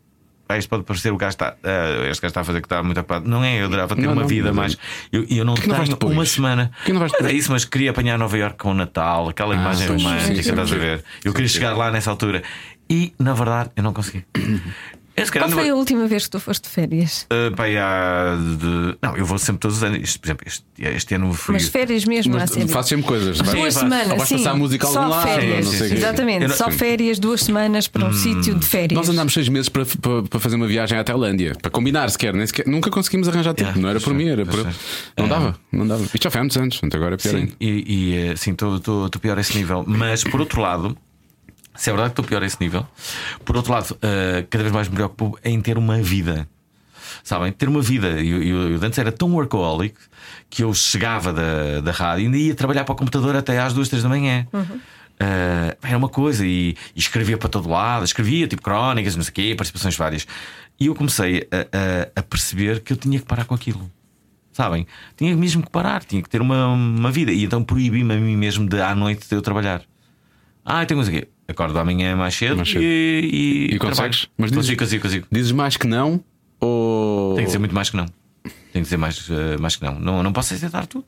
ah, 0.52 0.58
isto 0.58 0.68
pode 0.68 0.82
parecer 0.82 1.14
o 1.14 1.18
gajo 1.18 1.30
está. 1.30 1.56
Uh, 1.64 2.10
este 2.10 2.24
gajo 2.24 2.32
está 2.32 2.42
a 2.42 2.44
fazer 2.44 2.60
que 2.60 2.66
está 2.66 2.82
muito 2.82 3.00
ocupado. 3.00 3.30
Não 3.30 3.44
é, 3.44 3.62
eu 3.62 3.66
adorava 3.66 3.96
ter 3.96 4.02
não, 4.02 4.14
uma 4.14 4.22
não, 4.24 4.28
vida 4.28 4.52
mais. 4.52 4.76
Eu, 5.12 5.24
eu 5.30 5.46
não 5.46 5.54
tenho 5.54 5.72
uma 6.12 6.26
semana. 6.26 6.72
Que 6.84 6.92
não 6.92 7.00
vais 7.00 7.14
é 7.14 7.32
isso, 7.32 7.52
mas 7.52 7.66
queria 7.66 7.92
apanhar 7.92 8.18
Nova 8.18 8.36
York 8.36 8.58
com 8.58 8.72
o 8.72 8.74
Natal, 8.74 9.30
aquela 9.30 9.54
ah, 9.54 9.58
imagem 9.58 9.88
romântica, 9.88 10.40
estás 10.40 10.74
a 10.74 10.76
ver? 10.76 11.04
Eu 11.24 11.34
queria 11.34 11.48
chegar 11.48 11.78
lá 11.78 11.92
nessa 11.92 12.10
altura. 12.10 12.42
E, 12.90 13.14
na 13.20 13.34
verdade, 13.34 13.70
eu 13.76 13.84
não 13.84 13.94
consegui. 13.94 14.26
Qual 15.32 15.50
foi 15.50 15.70
a 15.70 15.76
última 15.76 16.08
vez 16.08 16.26
que 16.26 16.32
tu 16.32 16.40
foste 16.40 16.64
de 16.64 16.70
férias? 16.70 17.28
Uh, 17.32 17.54
há 17.80 18.36
de... 18.36 18.98
Não, 19.02 19.18
eu 19.18 19.26
vou 19.26 19.38
sempre 19.38 19.60
todos 19.60 19.78
os 19.78 19.84
anos. 19.84 20.00
Este, 20.02 20.20
por 20.20 20.28
exemplo, 20.28 20.48
este, 20.48 20.66
este 20.78 21.16
ano 21.16 21.34
fui. 21.34 21.54
Mas 21.54 21.68
férias 21.68 22.06
mesmo, 22.06 22.34
Mas, 22.34 22.52
assim. 22.52 22.68
Faço 22.68 22.90
sempre 22.90 23.06
coisas. 23.06 23.40
Duas 23.40 23.74
semanas. 23.74 24.12
Ou 24.12 24.18
vais 24.18 24.30
passar 24.30 24.54
música 24.56 24.88
só 24.88 25.00
algum 25.00 25.12
lado. 25.12 25.28
Férias. 25.28 25.66
Não 25.66 25.74
sei 25.74 25.94
Exatamente, 25.94 26.48
não... 26.48 26.56
só 26.56 26.72
férias, 26.72 27.20
duas 27.20 27.42
semanas 27.42 27.88
para 27.88 28.06
um 28.06 28.10
hum. 28.10 28.14
sítio 28.14 28.56
de 28.56 28.66
férias. 28.66 28.98
Nós 28.98 29.10
andámos 29.10 29.34
seis 29.34 29.50
meses 29.50 29.70
para, 29.70 29.86
para, 29.86 30.24
para, 30.24 30.40
fazer 30.40 30.56
uma 30.56 30.68
viagem 30.68 30.98
à 30.98 31.04
Tailândia, 31.04 31.56
para 31.62 31.72
combinar 31.72 32.10
sequer, 32.10 32.34
nem 32.34 32.46
sequer. 32.46 32.68
Nunca 32.68 32.90
conseguimos 32.90 33.28
arranjar 33.28 33.54
tempo. 33.54 33.70
Yeah, 33.70 33.82
não 33.82 33.90
era 33.90 34.00
por 34.00 34.14
mim, 34.14 34.28
era 34.28 34.46
por. 34.46 34.66
Não 35.18 35.28
dava, 35.28 35.56
não 35.72 35.88
dava. 35.88 36.04
Isto 36.04 36.24
já 36.24 36.32
foi 36.32 36.40
há 36.40 36.44
muitos 36.44 36.58
anos, 36.58 36.80
agora 36.94 37.16
é 37.16 37.18
pior 37.18 37.32
sim, 37.32 37.38
ainda. 37.38 37.54
E, 37.60 37.84
e 37.88 38.16
eh, 38.16 38.36
sim, 38.36 38.52
estou 38.52 39.10
pior 39.22 39.38
a 39.38 39.42
esse 39.42 39.58
nível. 39.58 39.84
Mas 39.88 40.24
por 40.24 40.40
outro 40.40 40.62
lado. 40.62 40.98
Se 41.80 41.90
é 41.90 41.94
verdade 41.94 42.14
que 42.14 42.20
estou 42.20 42.26
pior 42.26 42.44
a 42.44 42.46
esse 42.46 42.58
nível. 42.60 42.86
Por 43.46 43.56
outro 43.56 43.72
lado, 43.72 43.92
uh, 43.94 44.46
cada 44.50 44.64
vez 44.64 44.74
mais 44.74 44.90
me 44.90 44.96
preocupo 44.96 45.40
em 45.42 45.62
ter 45.62 45.78
uma 45.78 46.02
vida. 46.02 46.46
Sabem? 47.24 47.54
Ter 47.54 47.70
uma 47.70 47.82
vida. 47.82 48.08
Eu, 48.22 48.44
eu, 48.44 48.72
eu 48.72 48.80
antes 48.84 49.00
era 49.00 49.14
tão 49.14 49.34
workaholic 49.34 49.96
que 50.50 50.62
eu 50.62 50.74
chegava 50.74 51.32
da, 51.32 51.80
da 51.80 51.92
rádio 51.94 52.24
e 52.24 52.26
ainda 52.26 52.38
ia 52.38 52.54
trabalhar 52.54 52.84
para 52.84 52.92
o 52.92 52.96
computador 52.98 53.34
até 53.34 53.58
às 53.58 53.72
duas, 53.72 53.88
três 53.88 54.04
da 54.04 54.10
manhã. 54.10 54.46
Uhum. 54.52 54.62
Uh, 54.62 55.78
era 55.82 55.98
uma 55.98 56.10
coisa 56.10 56.46
e, 56.46 56.76
e, 56.94 57.00
escrevia 57.00 57.38
para 57.38 57.48
todo 57.48 57.70
lado, 57.70 58.04
escrevia 58.04 58.46
tipo 58.46 58.62
crónicas, 58.62 59.16
não 59.16 59.24
sei 59.24 59.32
o 59.32 59.34
quê, 59.34 59.56
participações 59.56 59.96
várias. 59.96 60.28
E 60.78 60.88
eu 60.88 60.96
comecei 60.96 61.48
a, 61.50 62.18
a, 62.18 62.20
a, 62.20 62.24
perceber 62.24 62.82
que 62.82 62.92
eu 62.92 62.98
tinha 62.98 63.18
que 63.18 63.26
parar 63.26 63.46
com 63.46 63.56
aquilo. 63.56 63.90
Sabem? 64.52 64.86
Tinha 65.16 65.34
mesmo 65.34 65.64
que 65.64 65.70
parar, 65.70 66.04
tinha 66.04 66.22
que 66.22 66.30
ter 66.30 66.42
uma, 66.42 66.68
uma 66.68 67.10
vida. 67.10 67.32
E 67.32 67.46
então 67.46 67.64
proibi-me 67.64 68.14
a 68.14 68.18
mim 68.18 68.36
mesmo 68.36 68.68
de 68.68 68.82
à 68.82 68.94
noite 68.94 69.30
de 69.30 69.34
eu 69.34 69.42
trabalhar. 69.42 69.82
Ah, 70.66 70.86
tenho 70.86 70.98
coisa 70.98 71.10
aqui. 71.10 71.39
Acordo 71.50 71.80
amanhã 71.80 72.16
mais 72.16 72.36
cedo, 72.36 72.58
mais 72.58 72.70
cedo. 72.70 72.84
e, 72.84 73.70
e, 73.72 73.76
e 73.76 73.80
consegues? 73.80 74.28
Mas 74.38 74.52
dizes, 74.52 74.66
consigo, 74.66 74.80
consigo, 74.80 75.02
consigo. 75.02 75.28
Dizes 75.32 75.52
mais 75.52 75.76
que 75.76 75.88
não 75.88 76.24
ou. 76.60 77.34
Tem 77.34 77.44
que 77.44 77.48
dizer 77.48 77.58
muito 77.58 77.74
mais 77.74 77.90
que 77.90 77.98
não. 77.98 78.06
Tem 78.44 78.54
que 78.74 78.82
dizer 78.82 78.98
mais, 78.98 79.28
uh, 79.30 79.60
mais 79.60 79.76
que 79.76 79.84
não. 79.84 80.00
não. 80.00 80.22
Não 80.22 80.32
posso 80.32 80.54
aceitar 80.54 80.86
tudo. 80.86 81.06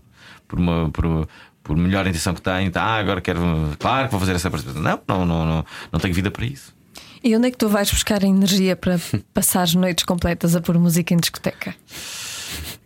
Por, 0.47 0.57
uma, 0.57 0.89
por, 0.89 1.27
por 1.63 1.77
melhor 1.77 2.07
intenção 2.07 2.33
que 2.33 2.41
tenho, 2.41 2.71
tá, 2.71 2.83
agora 2.83 3.21
quero. 3.21 3.39
Claro 3.77 4.07
que 4.07 4.11
vou 4.11 4.19
fazer 4.19 4.33
essa 4.33 4.49
participação. 4.49 4.81
Não, 4.81 4.99
não, 5.07 5.25
não, 5.25 5.45
não, 5.45 5.65
não 5.91 5.99
tenho 5.99 6.13
vida 6.13 6.31
para 6.31 6.45
isso. 6.45 6.73
E 7.23 7.35
onde 7.35 7.47
é 7.47 7.51
que 7.51 7.57
tu 7.57 7.69
vais 7.69 7.91
buscar 7.91 8.23
a 8.23 8.27
energia 8.27 8.75
para 8.75 8.99
passar 9.33 9.61
as 9.61 9.75
noites 9.75 10.03
completas 10.03 10.55
a 10.55 10.61
pôr 10.61 10.77
música 10.79 11.13
em 11.13 11.17
discoteca? 11.17 11.75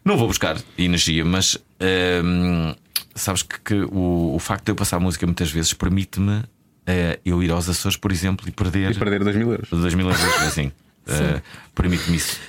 Não 0.04 0.18
vou 0.18 0.28
buscar 0.28 0.58
energia, 0.78 1.24
mas 1.24 1.58
ehm, 1.80 2.76
sabes 3.16 3.42
que, 3.42 3.60
que 3.60 3.74
o, 3.92 4.36
o, 4.36 4.40
facto 4.40 4.66
de 4.66 4.72
eu 4.72 4.76
passar 4.76 5.00
música 5.00 5.26
muitas 5.26 5.50
vezes 5.50 5.74
permite-me 5.74 6.44
uh, 6.88 7.20
eu 7.26 7.44
ir 7.44 7.52
aos 7.52 7.68
Açores, 7.70 7.98
por 7.98 8.12
exemplo, 8.12 8.48
e 8.48 8.52
perder. 8.52 8.92
E 8.92 8.96
perder 8.96 9.24
2 9.24 9.36
mil 9.36 9.52
euros. 9.52 9.70
2 9.70 9.94
mil 9.94 10.08
euros, 10.08 10.24
assim. 10.44 10.72
Uh, 11.08 11.42
permite-me 11.74 12.18
isso. 12.18 12.40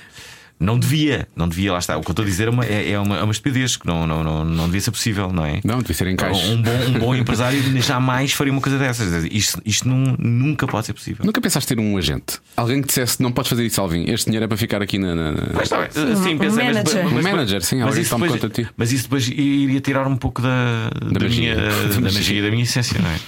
Não 0.59 0.79
devia, 0.79 1.27
não 1.35 1.47
devia, 1.47 1.71
lá 1.71 1.77
está. 1.77 1.95
O 1.97 2.01
que 2.01 2.09
eu 2.09 2.13
estou 2.13 2.23
a 2.23 2.25
dizer 2.25 2.47
é 2.47 2.49
uma, 2.49 2.65
é, 2.65 2.91
é 2.91 2.99
uma, 2.99 3.17
é 3.19 3.23
uma 3.23 3.31
estupidez 3.31 3.77
que 3.77 3.85
não, 3.85 4.07
não, 4.07 4.23
não, 4.23 4.43
não 4.43 4.65
devia 4.65 4.81
ser 4.81 4.89
possível, 4.89 5.31
não 5.31 5.45
é? 5.45 5.59
Não, 5.63 5.77
devia 5.79 5.93
ser 5.93 6.07
em 6.07 6.15
caixa. 6.15 6.47
Um 6.47 6.59
bom, 6.59 6.71
um 6.87 6.99
bom 6.99 7.15
empresário 7.15 7.61
jamais 7.79 8.33
faria 8.33 8.51
uma 8.51 8.61
coisa 8.61 8.79
dessas. 8.79 9.23
Isto, 9.25 9.61
isto 9.63 9.87
não, 9.87 10.15
nunca 10.17 10.65
pode 10.65 10.87
ser 10.87 10.93
possível. 10.93 11.23
Nunca 11.23 11.39
pensaste 11.39 11.67
ter 11.75 11.79
um 11.79 11.95
agente? 11.95 12.39
Alguém 12.55 12.81
que 12.81 12.87
dissesse 12.87 13.21
não 13.21 13.31
podes 13.31 13.49
fazer 13.49 13.67
isso, 13.67 13.79
Alvin, 13.79 14.05
este 14.07 14.25
dinheiro 14.25 14.45
é 14.45 14.47
para 14.47 14.57
ficar 14.57 14.81
aqui 14.81 14.97
na. 14.97 15.13
na... 15.13 15.31
Mas 15.53 15.63
está 15.63 15.77
bem. 15.77 15.89
Sim, 15.91 16.33
um, 16.33 16.37
pensei, 16.39 16.63
manager. 16.63 17.03
Mas, 17.03 17.13
mas, 17.13 17.25
um 17.25 17.29
manager, 17.29 17.61
sim, 17.61 17.81
alguém 17.81 18.03
que 18.03 18.09
tome 18.09 18.27
conta 18.27 18.49
de 18.49 18.63
ti. 18.63 18.69
Mas 18.75 18.91
isso 18.91 19.03
depois 19.03 19.27
iria 19.27 19.79
tirar 19.79 20.07
um 20.07 20.17
pouco 20.17 20.41
da, 20.41 20.89
da, 20.89 21.11
da 21.11 21.19
magia, 21.19 21.55
minha, 21.55 21.55
da, 21.55 21.87
da 22.01 22.11
magia 22.11 22.41
da 22.41 22.49
minha 22.49 22.63
essência, 22.63 22.99
não 22.99 23.11
é? 23.11 23.19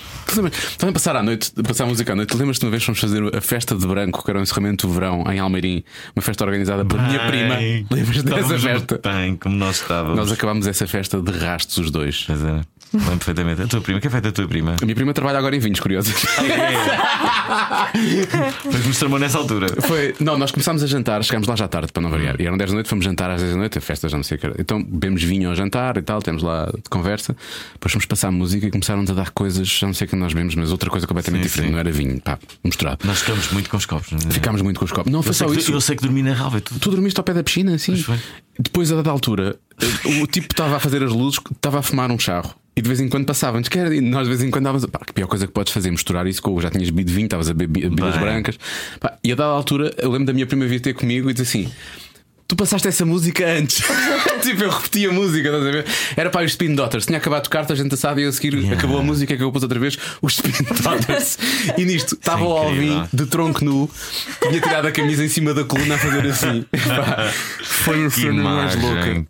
Também 0.77 0.93
passar 0.93 1.15
à 1.15 1.23
noite, 1.23 1.51
passar 1.63 1.83
a 1.85 1.87
música 1.87 2.13
à 2.13 2.15
noite. 2.15 2.35
Lembras-te 2.35 2.63
uma 2.65 2.71
vez 2.71 2.83
fomos 2.83 2.99
fazer 2.99 3.35
a 3.35 3.41
festa 3.41 3.75
de 3.75 3.85
branco, 3.85 4.23
que 4.23 4.29
era 4.29 4.39
um 4.39 4.43
encerramento 4.43 4.87
do 4.87 4.93
verão 4.93 5.23
em 5.31 5.39
Almeirim, 5.39 5.83
uma 6.15 6.21
festa 6.21 6.43
organizada 6.43 6.85
pela 6.85 7.01
minha 7.03 7.19
prima. 7.27 7.57
Lembras-te 7.89 8.23
dessa 8.23 8.59
festa? 8.59 9.01
Bem, 9.03 9.35
como 9.35 9.55
nós 9.55 9.81
estávamos. 9.81 10.17
Nós 10.17 10.31
acabámos 10.31 10.67
essa 10.67 10.87
festa 10.87 11.21
de 11.21 11.31
rastos 11.31 11.77
os 11.77 11.91
dois. 11.91 12.23
Pois 12.27 12.43
é. 12.43 12.61
Lembro 12.93 13.17
perfeitamente. 13.17 13.61
A 13.61 13.67
tua 13.67 13.81
prima, 13.81 13.99
que 13.99 14.07
é 14.07 14.09
feita 14.09 14.29
a 14.29 14.31
tua 14.31 14.47
prima? 14.47 14.75
A 14.81 14.85
minha 14.85 14.95
prima 14.95 15.13
trabalha 15.13 15.37
agora 15.37 15.55
em 15.55 15.59
vinhos, 15.59 15.79
curioso. 15.79 16.11
Que 17.91 18.87
nos 18.87 19.19
nessa 19.19 19.37
altura. 19.37 19.67
Foi, 19.81 20.15
não, 20.19 20.37
nós 20.37 20.51
começámos 20.51 20.83
a 20.83 20.87
jantar, 20.87 21.23
chegámos 21.23 21.47
lá 21.47 21.55
já 21.55 21.67
tarde 21.67 21.91
para 21.91 22.01
não 22.01 22.09
variar. 22.09 22.39
E 22.39 22.45
eram 22.45 22.57
10 22.57 22.69
da 22.69 22.73
noite, 22.75 22.89
fomos 22.89 23.05
jantar 23.05 23.29
às 23.31 23.41
10 23.41 23.53
da 23.53 23.57
noite, 23.57 23.77
a 23.77 23.81
festa 23.81 24.07
já 24.07 24.17
não 24.17 24.23
sei 24.23 24.37
o 24.37 24.39
que 24.39 24.45
era. 24.45 24.55
Então 24.59 24.83
bebemos 24.83 25.23
vinho 25.23 25.49
ao 25.49 25.55
jantar 25.55 25.97
e 25.97 26.01
tal, 26.01 26.21
temos 26.21 26.43
lá 26.43 26.65
de 26.65 26.89
conversa. 26.89 27.35
Depois 27.73 27.91
fomos 27.91 28.05
passar 28.05 28.31
música 28.31 28.67
e 28.67 28.71
começaram-nos 28.71 29.09
a 29.11 29.13
dar 29.13 29.31
coisas, 29.31 29.67
já 29.67 29.87
não 29.87 29.93
sei 29.93 30.05
o 30.05 30.09
que 30.09 30.15
nós 30.15 30.33
bebemos, 30.33 30.55
mas 30.55 30.71
outra 30.71 30.89
coisa 30.89 31.07
completamente 31.07 31.43
sim, 31.43 31.47
diferente, 31.47 31.67
sim. 31.67 31.73
não 31.73 31.79
era 31.79 31.91
vinho, 31.91 32.19
pá, 32.21 32.37
misturado. 32.63 33.05
Nós 33.05 33.19
ficamos 33.19 33.51
muito 33.51 33.69
com 33.69 33.77
os 33.77 33.85
copos, 33.85 34.11
não 34.11 34.19
é? 34.19 34.31
Ficámos 34.31 34.61
muito 34.61 34.79
com 34.79 34.85
os 34.85 34.91
copos. 34.91 35.11
Não, 35.11 35.21
foi 35.21 35.31
eu 35.31 35.33
só 35.33 35.53
isso. 35.53 35.71
eu 35.71 35.81
sei 35.81 35.95
que 35.95 36.03
dormi 36.03 36.21
na 36.21 36.33
ralva. 36.33 36.61
Tu... 36.61 36.79
tu 36.79 36.91
dormiste 36.91 37.19
ao 37.19 37.23
pé 37.23 37.33
da 37.33 37.43
piscina, 37.43 37.77
sim. 37.77 38.03
Depois, 38.59 38.91
a 38.91 38.95
dada 38.95 39.09
altura, 39.09 39.57
o 40.05 40.27
tipo 40.27 40.47
estava 40.51 40.75
a 40.75 40.79
fazer 40.79 41.01
as 41.03 41.11
luzes, 41.11 41.39
estava 41.55 41.79
a 41.79 41.81
fumar 41.81 42.11
um 42.11 42.19
charro. 42.19 42.53
E 42.79 42.81
de 42.81 42.87
vez 42.87 43.01
em 43.01 43.09
quando 43.09 43.25
passavam-nos, 43.25 43.67
que 43.67 43.77
era, 43.77 43.93
e 43.93 43.99
nós 43.99 44.23
de 44.23 44.29
vez 44.29 44.41
em 44.41 44.49
quando 44.49 44.63
dávamos, 44.63 44.85
pá, 44.85 44.99
que 45.05 45.11
pior 45.11 45.27
coisa 45.27 45.45
que 45.45 45.51
podes 45.51 45.73
fazer, 45.73 45.91
misturar 45.91 46.25
isso 46.25 46.41
com 46.41 46.57
já 46.61 46.71
tinhas 46.71 46.89
bebido 46.89 47.11
vinho, 47.11 47.25
estavas 47.25 47.49
a 47.49 47.53
beber 47.53 47.89
bebidas 47.89 48.15
brancas. 48.15 48.57
Pá, 49.01 49.17
e 49.21 49.33
a 49.33 49.35
dada 49.35 49.51
altura, 49.51 49.93
eu 49.97 50.09
lembro 50.09 50.27
da 50.27 50.31
minha 50.31 50.47
prima 50.47 50.65
vir 50.65 50.79
ter 50.79 50.93
comigo 50.93 51.29
e 51.29 51.33
dizer 51.33 51.43
assim: 51.43 51.69
Tu 52.49 52.55
passaste 52.55 52.87
essa 52.87 53.05
música 53.05 53.45
antes. 53.47 53.77
tipo, 54.41 54.63
eu 54.63 54.71
repeti 54.71 55.05
a 55.05 55.11
música, 55.11 55.49
estás 55.49 55.67
a 55.67 55.71
ver? 55.71 55.85
Era 56.17 56.31
para 56.31 56.43
os 56.43 56.51
Spin 56.53 56.73
Daughters. 56.73 57.05
Tinha 57.05 57.19
acabado 57.19 57.43
de 57.43 57.49
tocar, 57.49 57.71
a 57.71 57.75
gente 57.75 57.93
assado 57.93 58.19
e 58.19 58.25
a 58.25 58.31
seguir 58.31 58.55
yeah. 58.55 58.75
acabou 58.75 58.97
a 58.97 59.03
música 59.03 59.37
que 59.37 59.43
eu 59.43 59.51
pus 59.51 59.61
outra 59.61 59.79
vez, 59.79 59.99
os 60.19 60.33
Spin 60.33 60.65
Daughters. 60.81 61.37
e 61.77 61.85
nisto 61.85 62.15
estava 62.15 62.43
o 62.43 62.51
Alvin 62.57 63.03
de 63.13 63.27
tronco 63.27 63.63
nu, 63.63 63.87
tinha 64.41 64.59
tirado 64.59 64.87
a 64.87 64.91
camisa 64.91 65.23
em 65.23 65.29
cima 65.29 65.53
da 65.53 65.63
coluna 65.63 65.93
a 65.93 65.97
fazer 65.99 66.25
assim. 66.25 66.65
foi 67.61 68.07
um 68.07 68.09
filme 68.09 68.41
mais 68.41 68.75
louca. 68.81 69.25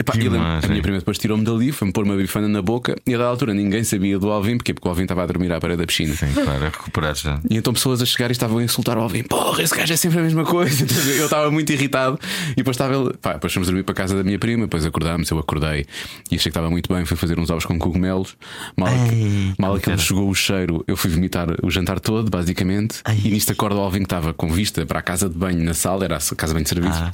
a 0.63 0.67
minha 0.69 0.81
prima 0.81 0.99
depois 0.99 1.17
tirou-me 1.17 1.43
dali, 1.43 1.73
foi-me 1.73 1.91
pôr 1.91 2.05
uma 2.05 2.15
bifana 2.15 2.47
na 2.47 2.61
boca 2.61 2.95
e 3.05 3.13
a 3.15 3.17
da 3.17 3.25
altura 3.25 3.53
ninguém 3.53 3.83
sabia 3.83 4.17
do 4.17 4.31
Alvin, 4.31 4.55
porque, 4.55 4.73
porque 4.73 4.87
o 4.87 4.91
Alvin 4.91 5.03
estava 5.03 5.23
a 5.23 5.25
dormir 5.25 5.51
à 5.51 5.59
parede 5.59 5.81
da 5.81 5.85
piscina. 5.85 6.15
Sim, 6.15 6.31
para 6.31 6.69
recuperar 6.69 7.15
já. 7.15 7.37
E 7.49 7.57
então 7.57 7.73
pessoas 7.73 8.01
a 8.01 8.05
chegar 8.05 8.29
e 8.29 8.31
estavam 8.31 8.59
a 8.59 8.63
insultar 8.63 8.97
o 8.97 9.01
Alvin: 9.01 9.23
Porra, 9.23 9.61
esse 9.61 9.75
gajo 9.75 9.91
é 9.91 9.97
sempre 9.97 10.19
a 10.19 10.23
mesma 10.23 10.45
coisa. 10.45 10.85
Eu 11.17 11.25
estava 11.25 11.51
muito 11.51 11.69
irritado 11.73 12.17
e 12.51 12.55
depois 12.55 12.75
estava 12.75 12.95
ele 12.95 13.09
pá, 13.22 13.34
depois 13.34 13.53
fomos 13.53 13.68
dormir 13.68 13.84
para 13.84 13.94
a 13.94 13.95
casa 13.95 14.15
da 14.15 14.23
minha 14.23 14.40
prima, 14.40 14.65
depois 14.65 14.86
acordámos, 14.86 15.30
eu 15.30 15.40
acordei 15.40 15.86
e 16.31 16.36
achei 16.36 16.38
que 16.38 16.49
estava 16.49 16.69
muito 16.69 16.94
bem. 16.94 17.06
Fui 17.06 17.18
fazer 17.18 17.40
uns 17.40 17.49
ovos 17.49 17.65
com 17.65 17.77
cogumelos. 17.77 18.36
Mal, 18.76 18.90
Ei, 18.90 19.53
mal 19.57 19.76
aquele 19.76 19.98
chegou 19.98 20.30
o 20.30 20.36
cheiro, 20.36 20.84
eu 20.88 20.95
fui 20.95 21.10
vomitar 21.10 21.48
o 21.64 21.69
jantar 21.69 21.99
todo, 21.99 22.30
basicamente. 22.30 23.02
E 23.23 23.30
nisto 23.30 23.52
acordo 23.52 23.77
o 23.77 23.81
Alvin 23.81 23.99
que 23.99 24.06
estava 24.06 24.34
com 24.34 24.52
vista 24.52 24.86
para 24.86 24.99
a 24.99 25.02
casa 25.02 25.30
de 25.30 25.38
banho 25.38 25.64
na 25.64 25.73
sala, 25.73 26.06
era 26.06 26.18
a 26.18 26.36
casa 26.36 26.48
de 26.48 26.53
banho 26.53 26.64
de 26.64 26.69
serviço. 26.69 26.99
Ah. 27.02 27.14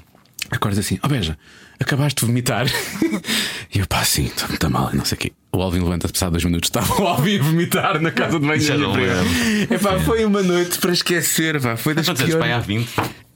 Acorda 0.52 0.80
assim, 0.80 1.00
oh, 1.04 1.08
beija, 1.08 1.38
acabaste 1.80 2.22
de 2.22 2.28
vomitar. 2.28 2.68
e 3.74 3.80
eu, 3.80 3.88
pá, 3.88 4.04
sim, 4.04 4.26
estou 4.26 4.48
muito 4.48 4.70
mal, 4.70 4.92
não 4.94 5.04
sei 5.04 5.16
o 5.16 5.20
quê. 5.20 5.32
O 5.52 5.62
Alvin 5.62 5.80
levanta-se, 5.80 6.14
passado 6.14 6.34
dois 6.34 6.44
minutos, 6.44 6.70
estava 6.70 7.02
o 7.02 7.08
Alvin 7.08 7.40
a 7.40 7.44
vomitar 7.44 8.00
na 8.00 8.12
casa 8.12 8.40
de 8.40 8.46
banho 8.46 8.68
da 8.68 8.78
minha 8.78 8.94
prima. 8.94 9.76
Epá, 9.76 10.00
foi 10.00 10.24
uma 10.24 10.44
noite 10.44 10.78
para 10.80 10.92
esquecer, 10.92 11.60
pá, 11.60 11.76
foi 11.76 11.94
das 11.96 12.08
piores. 12.08 12.36
Pai 12.36 12.52
há 12.52 12.60
20. 12.60 12.90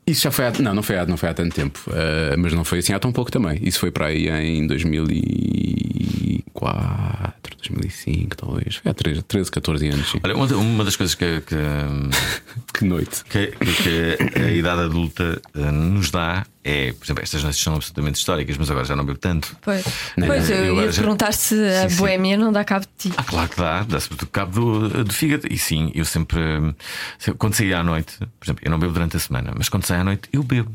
Isso 0.10 0.24
já 0.24 0.32
foi 0.32 0.48
há, 0.48 0.52
não, 0.60 0.74
não 0.74 0.82
foi 0.82 0.98
há, 0.98 1.06
não 1.06 1.18
foi 1.18 1.30
há 1.30 1.34
tanto 1.34 1.54
tempo, 1.54 1.80
uh, 1.88 2.38
mas 2.38 2.54
não 2.54 2.64
foi 2.64 2.80
assim 2.80 2.94
há 2.94 3.00
tão 3.00 3.12
pouco 3.12 3.30
também. 3.32 3.60
Isso 3.62 3.80
foi 3.80 3.92
para 3.92 4.06
aí 4.08 4.28
em 4.28 4.66
2004, 4.66 7.19
2005, 7.74 8.38
talvez. 8.38 8.76
Foi 8.78 8.92
há 8.92 8.94
13, 8.94 9.22
13 9.24 9.52
14 9.52 9.88
anos. 9.88 10.12
Sim. 10.12 10.20
Olha, 10.24 10.36
uma, 10.36 10.46
uma 10.56 10.84
das 10.84 10.96
coisas 10.96 11.16
que. 11.16 11.42
Que, 11.42 11.56
que 12.80 12.86
noite. 12.86 13.24
Que, 13.26 13.48
que, 13.48 14.40
a 14.40 14.52
idade 14.52 14.82
adulta 14.82 15.42
uh, 15.56 15.72
nos 15.72 16.12
dá 16.12 16.46
é, 16.64 16.92
por 16.92 17.06
exemplo, 17.06 17.24
estas 17.24 17.42
noites 17.42 17.62
são 17.62 17.76
absolutamente 17.76 18.20
históricas, 18.20 18.58
mas 18.58 18.70
agora 18.70 18.86
já 18.86 18.96
não 18.96 19.06
bebo 19.06 19.18
tanto. 19.18 19.56
Pois, 19.62 19.84
não, 20.18 20.28
pois 20.28 20.50
eu, 20.50 20.58
eu 20.58 20.76
ia 20.76 20.92
já... 20.92 21.02
perguntar 21.02 21.32
se 21.32 21.56
a 21.56 21.90
sim, 21.90 21.96
boémia 21.96 22.36
sim. 22.36 22.44
não 22.44 22.52
dá 22.52 22.64
cabo 22.64 22.86
de 22.86 23.10
ti. 23.10 23.16
Ah, 23.18 23.24
claro 23.24 23.50
que 23.50 23.58
dá, 23.58 23.84
dá 23.84 24.00
sobretudo 24.00 24.30
cabo 24.30 24.52
do, 24.90 25.04
do 25.06 25.14
fígado. 25.14 25.48
E 25.50 25.58
sim, 25.58 25.92
eu 25.96 26.06
sempre. 26.06 26.40
Quando 27.38 27.56
saí 27.56 27.74
à 27.74 27.82
noite, 27.82 28.18
por 28.40 28.46
exemplo, 28.46 28.62
eu 28.64 28.70
não 28.70 28.78
bebo 28.78 28.94
durante 28.94 29.18
a 29.18 29.20
semana, 29.20 29.54
mas 29.58 29.70
quando 29.70 29.86
saio 29.86 30.02
à 30.02 30.04
noite, 30.04 30.30
eu 30.34 30.44
bebo. 30.44 30.70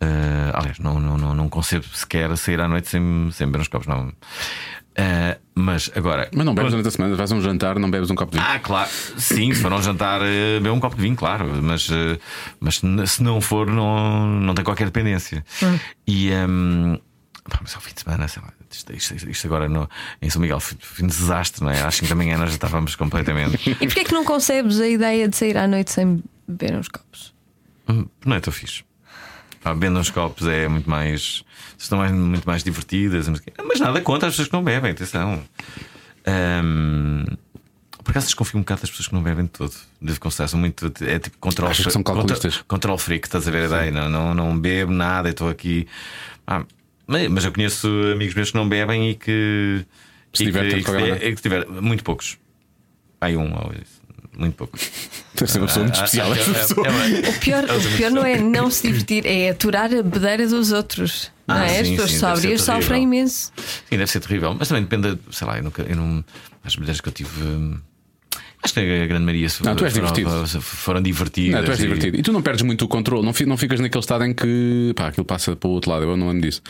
Uh, 0.00 0.54
aliás, 0.54 0.78
não, 0.78 1.00
não, 1.00 1.18
não, 1.18 1.34
não 1.34 1.48
concebo 1.48 1.84
sequer 1.92 2.36
sair 2.36 2.60
à 2.60 2.68
noite 2.68 2.88
sem, 2.88 3.30
sem 3.32 3.46
beber 3.46 3.62
uns 3.62 3.68
copos, 3.68 3.88
não. 3.88 4.12
Uh, 4.98 5.38
mas 5.54 5.90
agora. 5.94 6.28
Mas 6.34 6.44
não 6.44 6.54
bebes 6.54 6.72
durante 6.72 6.88
a 6.88 6.90
semana, 6.90 7.14
vais 7.14 7.30
a 7.30 7.34
um 7.36 7.40
jantar, 7.40 7.78
não 7.78 7.88
bebes 7.88 8.10
um 8.10 8.16
copo 8.16 8.32
de 8.32 8.38
vinho? 8.38 8.50
Ah, 8.50 8.58
claro. 8.58 8.90
Sim, 9.16 9.54
se 9.54 9.62
for 9.62 9.72
um 9.72 9.80
jantar, 9.80 10.20
uh, 10.20 10.60
bebo 10.60 10.72
um 10.74 10.80
copo 10.80 10.96
de 10.96 11.02
vinho, 11.02 11.14
claro. 11.14 11.46
Mas, 11.62 11.88
uh, 11.88 12.18
mas 12.58 12.80
se 13.06 13.22
não 13.22 13.40
for, 13.40 13.68
não, 13.68 14.26
não 14.26 14.54
tem 14.54 14.64
qualquer 14.64 14.86
dependência. 14.86 15.44
Hum. 15.62 15.78
E. 16.06 16.32
Um, 16.32 16.98
pá, 17.48 17.60
mas 17.62 17.74
ao 17.76 17.80
fim 17.80 17.94
de 17.94 18.00
semana, 18.00 18.26
sei 18.26 18.42
lá, 18.42 18.52
isto, 18.70 18.92
isto, 18.92 19.30
isto 19.30 19.46
agora 19.46 19.68
no, 19.68 19.88
em 20.20 20.28
São 20.28 20.42
Miguel 20.42 20.60
foi 20.60 20.76
um 21.04 21.06
desastre, 21.06 21.62
não 21.62 21.70
é? 21.70 21.80
Às 21.80 21.94
5 21.94 22.08
da 22.08 22.14
manhã 22.14 22.36
nós 22.36 22.50
já 22.50 22.56
estávamos 22.56 22.96
completamente. 22.96 23.70
E 23.80 23.86
porquê 23.86 24.00
é 24.00 24.04
que 24.04 24.12
não 24.12 24.24
concebes 24.24 24.80
a 24.80 24.88
ideia 24.88 25.28
de 25.28 25.36
sair 25.36 25.56
à 25.56 25.66
noite 25.66 25.92
sem 25.92 26.22
beber 26.46 26.76
uns 26.76 26.88
copos? 26.88 27.32
Hum, 27.88 28.06
não 28.24 28.36
é 28.36 28.40
tão 28.40 28.52
fixe. 28.52 28.82
Ah, 29.64 29.74
bebendo 29.74 29.98
uns 29.98 30.10
copos 30.10 30.46
é 30.46 30.68
muito 30.68 30.88
mais 30.88 31.44
estão 31.78 31.98
mais, 31.98 32.12
muito 32.12 32.44
mais 32.44 32.62
divertidas. 32.62 33.28
Mas 33.66 33.80
nada 33.80 34.00
contra 34.00 34.28
as 34.28 34.34
pessoas 34.34 34.48
que 34.48 34.54
não 34.54 34.64
bebem, 34.64 34.90
atenção. 34.90 35.42
Um, 36.26 37.24
por 38.02 38.10
acaso 38.10 38.26
desconfio 38.26 38.58
um 38.58 38.62
bocado 38.62 38.82
das 38.82 38.90
pessoas 38.90 39.08
que 39.08 39.14
não 39.14 39.22
bebem 39.22 39.44
de 39.44 39.50
todo. 39.50 39.74
Devo 40.00 40.20
confessar, 40.20 40.48
são 40.48 40.58
muito. 40.58 40.92
É 41.02 41.18
tipo 41.18 41.38
controle 41.38 41.74
freak. 41.74 41.92
São 41.92 42.02
control, 42.02 42.52
control 42.66 42.98
freak, 42.98 43.26
estás 43.26 43.46
a 43.46 43.50
ver 43.50 43.66
ideia? 43.66 43.90
Não, 43.90 44.08
não, 44.08 44.34
não 44.34 44.58
bebo 44.58 44.92
nada, 44.92 45.30
estou 45.30 45.48
aqui. 45.48 45.86
Ah, 46.46 46.64
mas 47.06 47.44
eu 47.44 47.52
conheço 47.52 47.88
amigos 48.12 48.34
meus 48.34 48.50
que 48.50 48.56
não 48.56 48.68
bebem 48.68 49.10
e 49.10 49.14
que. 49.14 49.84
Se 50.32 50.44
e 50.44 50.52
que, 50.52 50.58
e 50.58 50.84
que, 50.84 51.26
e 51.26 51.34
que 51.34 51.42
tiver 51.42 51.66
muito 51.66 52.04
poucos. 52.04 52.38
Aí 53.20 53.36
um 53.36 53.52
ou 53.54 53.72
isso 53.72 53.97
muito 54.38 54.54
pouco. 54.54 54.78
Deve 55.34 55.50
ser 55.50 55.58
uma 55.58 55.66
pessoa 55.66 55.84
muito 55.84 56.00
ah, 56.00 56.04
especial. 56.04 56.30
o 56.30 57.40
pior, 57.40 57.64
o 57.64 57.96
pior 57.96 58.10
não 58.10 58.24
é 58.24 58.38
não 58.38 58.70
se 58.70 58.86
divertir, 58.86 59.26
é 59.26 59.50
aturar 59.50 59.92
a 59.92 60.02
bedeira 60.02 60.46
dos 60.46 60.72
outros. 60.72 61.30
Não 61.46 61.56
ah, 61.56 61.66
é? 61.66 61.80
As 61.80 61.88
pessoas 61.88 62.12
sóbrias 62.12 62.62
sofrem 62.62 63.02
imenso. 63.02 63.52
Sim, 63.56 63.96
deve 63.96 64.06
ser 64.06 64.20
terrível. 64.20 64.54
Mas 64.58 64.68
também 64.68 64.84
depende, 64.84 65.18
sei 65.30 65.46
lá, 65.46 65.58
eu 65.58 65.64
nunca, 65.64 65.82
eu 65.82 65.96
não, 65.96 66.24
as 66.64 66.76
mulheres 66.76 67.00
que 67.00 67.08
eu 67.08 67.12
tive. 67.12 67.42
Hum, 67.42 67.78
acho 68.62 68.74
que 68.74 68.80
a 68.80 69.06
grande 69.06 69.24
maioria 69.24 69.48
não, 69.64 69.74
tu 69.74 69.84
és 69.84 69.92
foram, 69.92 70.12
divertido. 70.12 70.60
foram 70.60 71.02
divertidas. 71.02 71.60
Não, 71.60 71.64
tu 71.64 71.70
és 71.70 71.80
e... 71.80 71.82
divertido. 71.82 72.16
E 72.16 72.22
tu 72.22 72.32
não 72.32 72.42
perdes 72.42 72.62
muito 72.62 72.84
o 72.84 72.88
controle, 72.88 73.24
não, 73.24 73.32
não 73.46 73.56
ficas 73.56 73.80
naquele 73.80 74.00
estado 74.00 74.24
em 74.24 74.32
que 74.32 74.92
pá, 74.94 75.08
aquilo 75.08 75.24
passa 75.24 75.56
para 75.56 75.68
o 75.68 75.72
outro 75.72 75.90
lado. 75.90 76.04
Eu 76.04 76.16
não 76.16 76.30
ando 76.30 76.42
disso. 76.42 76.62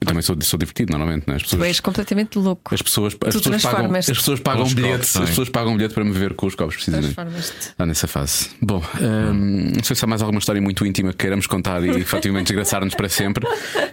Eu 0.00 0.06
também 0.06 0.22
sou, 0.22 0.34
sou 0.40 0.58
divertido 0.58 0.92
normalmente, 0.92 1.28
né? 1.28 1.36
as 1.36 1.42
pessoas. 1.42 1.60
Tu 1.60 1.64
és 1.64 1.80
completamente 1.80 2.38
louco. 2.38 2.74
As 2.74 2.80
pessoas, 2.80 3.14
as 3.26 3.34
pessoas 3.34 3.62
pagam, 3.62 3.94
as 3.94 4.06
pessoas 4.06 4.40
pagam 4.40 4.64
um 4.64 4.74
bilhete, 4.74 4.92
copos, 4.92 5.16
as 5.16 5.28
pessoas 5.28 5.48
pagam 5.50 5.72
um 5.72 5.76
bilhete 5.76 5.94
para 5.94 6.04
me 6.04 6.12
ver 6.12 6.32
com 6.32 6.46
os 6.46 6.54
copos, 6.54 6.76
precisamente. 6.76 7.14
Está 7.50 7.84
nessa 7.84 8.08
fase. 8.08 8.48
Bom, 8.62 8.82
hum, 8.98 9.72
não 9.76 9.84
sei 9.84 9.94
se 9.94 10.02
há 10.02 10.08
mais 10.08 10.22
alguma 10.22 10.38
história 10.38 10.60
muito 10.60 10.86
íntima 10.86 11.10
que 11.10 11.18
queiramos 11.18 11.46
contar 11.46 11.84
e 11.84 11.90
efetivamente 11.90 12.46
desgraçar-nos 12.46 12.94
para 12.94 13.10
sempre. 13.10 13.46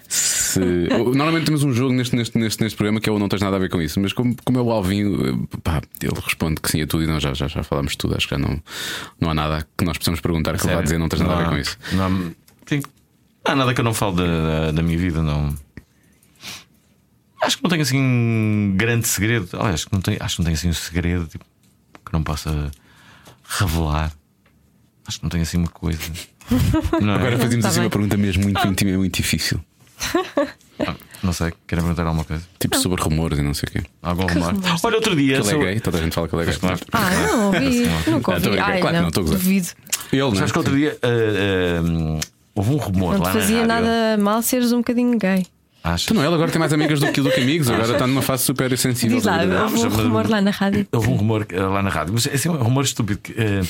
Se... 0.08 0.60
Normalmente 0.60 1.46
temos 1.46 1.64
um 1.64 1.74
jogo 1.74 1.94
neste, 1.94 2.16
neste, 2.16 2.38
neste, 2.38 2.64
neste 2.64 2.78
programa 2.78 3.02
que 3.02 3.10
eu 3.10 3.20
não 3.20 3.28
tens 3.28 3.42
nada 3.42 3.58
a 3.58 3.60
ver 3.60 3.70
com 3.70 3.82
isso, 3.82 4.00
mas 4.00 4.14
como, 4.14 4.34
como 4.46 4.60
é 4.60 4.62
o 4.62 4.72
Alvinho, 4.72 5.46
pá, 5.62 5.82
ele 6.02 6.20
responde 6.24 6.62
que 6.62 6.72
sim 6.72 6.82
a 6.82 6.88
tudo 6.88 7.04
e 7.04 7.08
nós 7.08 7.22
já, 7.22 7.34
já, 7.34 7.50
já 7.50 7.64
falámos 7.64 7.98
tudo. 7.98 8.16
Acho 8.16 8.30
que 8.30 8.36
já 8.36 8.40
não, 8.40 8.62
não 9.20 9.30
há 9.30 9.34
nada 9.34 9.68
que 9.78 9.84
nós 9.84 9.98
possamos 9.98 10.22
perguntar 10.22 10.58
que 10.58 10.66
ele 10.66 10.74
vá 10.74 10.82
dizer 10.82 10.98
não 10.98 11.10
tens 11.10 11.20
nada 11.20 11.34
não, 11.34 11.40
a 11.40 11.44
ver 11.44 11.50
com 11.50 11.58
isso. 11.58 11.78
Não, 11.92 12.34
sim, 12.66 12.82
não 13.46 13.52
há 13.52 13.56
nada 13.56 13.74
que 13.74 13.82
eu 13.82 13.86
não 13.86 13.94
falo 13.94 14.16
da, 14.16 14.72
da 14.72 14.82
minha 14.82 14.98
vida, 14.98 15.22
não. 15.22 15.66
Acho 17.42 17.58
que 17.58 17.64
não 17.64 17.70
tenho 17.70 17.82
assim 17.82 18.00
um 18.00 18.74
grande 18.76 19.08
segredo. 19.08 19.48
Olha, 19.54 19.74
acho 19.74 19.88
que 19.88 19.94
não 19.94 20.02
tenho, 20.02 20.18
acho 20.20 20.36
que 20.36 20.42
não 20.42 20.46
tenho 20.46 20.58
assim 20.58 20.70
um 20.70 20.74
segredo 20.74 21.28
tipo, 21.28 21.46
que 22.06 22.14
não 22.14 22.24
possa 22.24 22.72
revelar. 23.48 24.12
Acho 25.08 25.20
que 25.20 25.24
não 25.24 25.30
tenho 25.30 25.44
assim 25.44 25.58
uma 25.58 25.70
coisa. 25.70 26.00
Não 27.02 27.14
é? 27.14 27.16
Agora 27.16 27.38
fazemos 27.38 27.64
tá 27.64 27.70
assim 27.70 27.80
bem. 27.80 27.86
uma 27.86 27.90
pergunta 27.90 28.16
mesmo 28.16 28.44
muito 28.44 28.58
ah. 28.58 28.68
íntima 28.68 28.92
e 28.92 28.98
muito 28.98 29.18
difícil. 29.18 29.60
Ah, 30.80 30.96
não 31.24 31.34
sei, 31.34 31.52
querem 31.66 31.84
perguntar 31.84 32.04
alguma 32.04 32.24
coisa? 32.24 32.44
Tipo 32.60 32.76
não. 32.76 32.82
sobre 32.84 33.02
rumores 33.02 33.40
e 33.40 33.42
não 33.42 33.54
sei 33.54 33.68
o 33.68 33.72
quê. 33.72 33.90
Algum 34.02 34.28
rumor? 34.28 34.54
Olha, 34.84 34.96
outro 34.96 35.16
dia. 35.16 35.42
Que 35.42 35.50
ele 35.50 35.58
é 35.58 35.66
gay, 35.72 35.80
toda 35.80 35.98
a 35.98 36.02
gente 36.02 36.14
fala 36.14 36.28
que 36.28 36.36
ele 36.36 36.44
é 36.44 36.46
gay. 36.46 36.58
Ah, 36.94 37.10
não 37.12 37.46
ouvi. 37.48 38.12
Nunca 38.12 38.34
ouvi. 38.34 38.60
Ai, 38.60 38.80
claro 38.80 38.96
não, 38.96 39.02
não 39.02 39.10
estou 39.10 39.24
a 39.24 39.28
duvido. 39.28 39.68
Ele, 40.12 40.22
não 40.22 40.36
Sabes 40.36 40.52
que 40.52 40.58
outro 40.58 40.76
dia 40.76 40.98
uh, 41.04 42.16
uh, 42.16 42.20
houve 42.56 42.70
um 42.72 42.78
rumor 42.78 43.14
não 43.16 43.24
lá. 43.24 43.34
Não 43.34 43.42
fazia 43.42 43.66
nada 43.66 44.18
mal 44.20 44.42
seres 44.42 44.72
um 44.72 44.78
bocadinho 44.78 45.18
gay. 45.18 45.46
Achas? 45.88 46.06
Tu 46.06 46.14
não, 46.14 46.24
ele 46.24 46.34
agora 46.34 46.52
tem 46.52 46.60
mais 46.60 46.74
amigas 46.74 47.00
do 47.00 47.12
que, 47.12 47.22
do 47.22 47.32
que 47.32 47.40
amigos, 47.40 47.70
agora 47.70 47.94
está 47.94 48.06
numa 48.06 48.22
fase 48.22 48.44
super 48.44 48.78
sensível. 48.78 49.18
Diz 49.18 49.26
lá, 49.26 49.40
houve 49.64 49.86
um 49.86 49.90
rumor 49.90 50.30
lá 50.30 50.42
na 50.42 50.52
rádio. 50.52 50.88
Houve 50.92 51.10
um 51.10 51.16
rumor 51.16 51.48
uh, 51.52 51.70
lá 51.70 51.82
na 51.82 51.90
rádio, 51.90 52.14
mas 52.14 52.26
esse 52.26 52.48
é 52.48 52.52
um 52.52 52.56
rumor 52.56 52.84
estúpido. 52.84 53.20
Uh, 53.30 53.68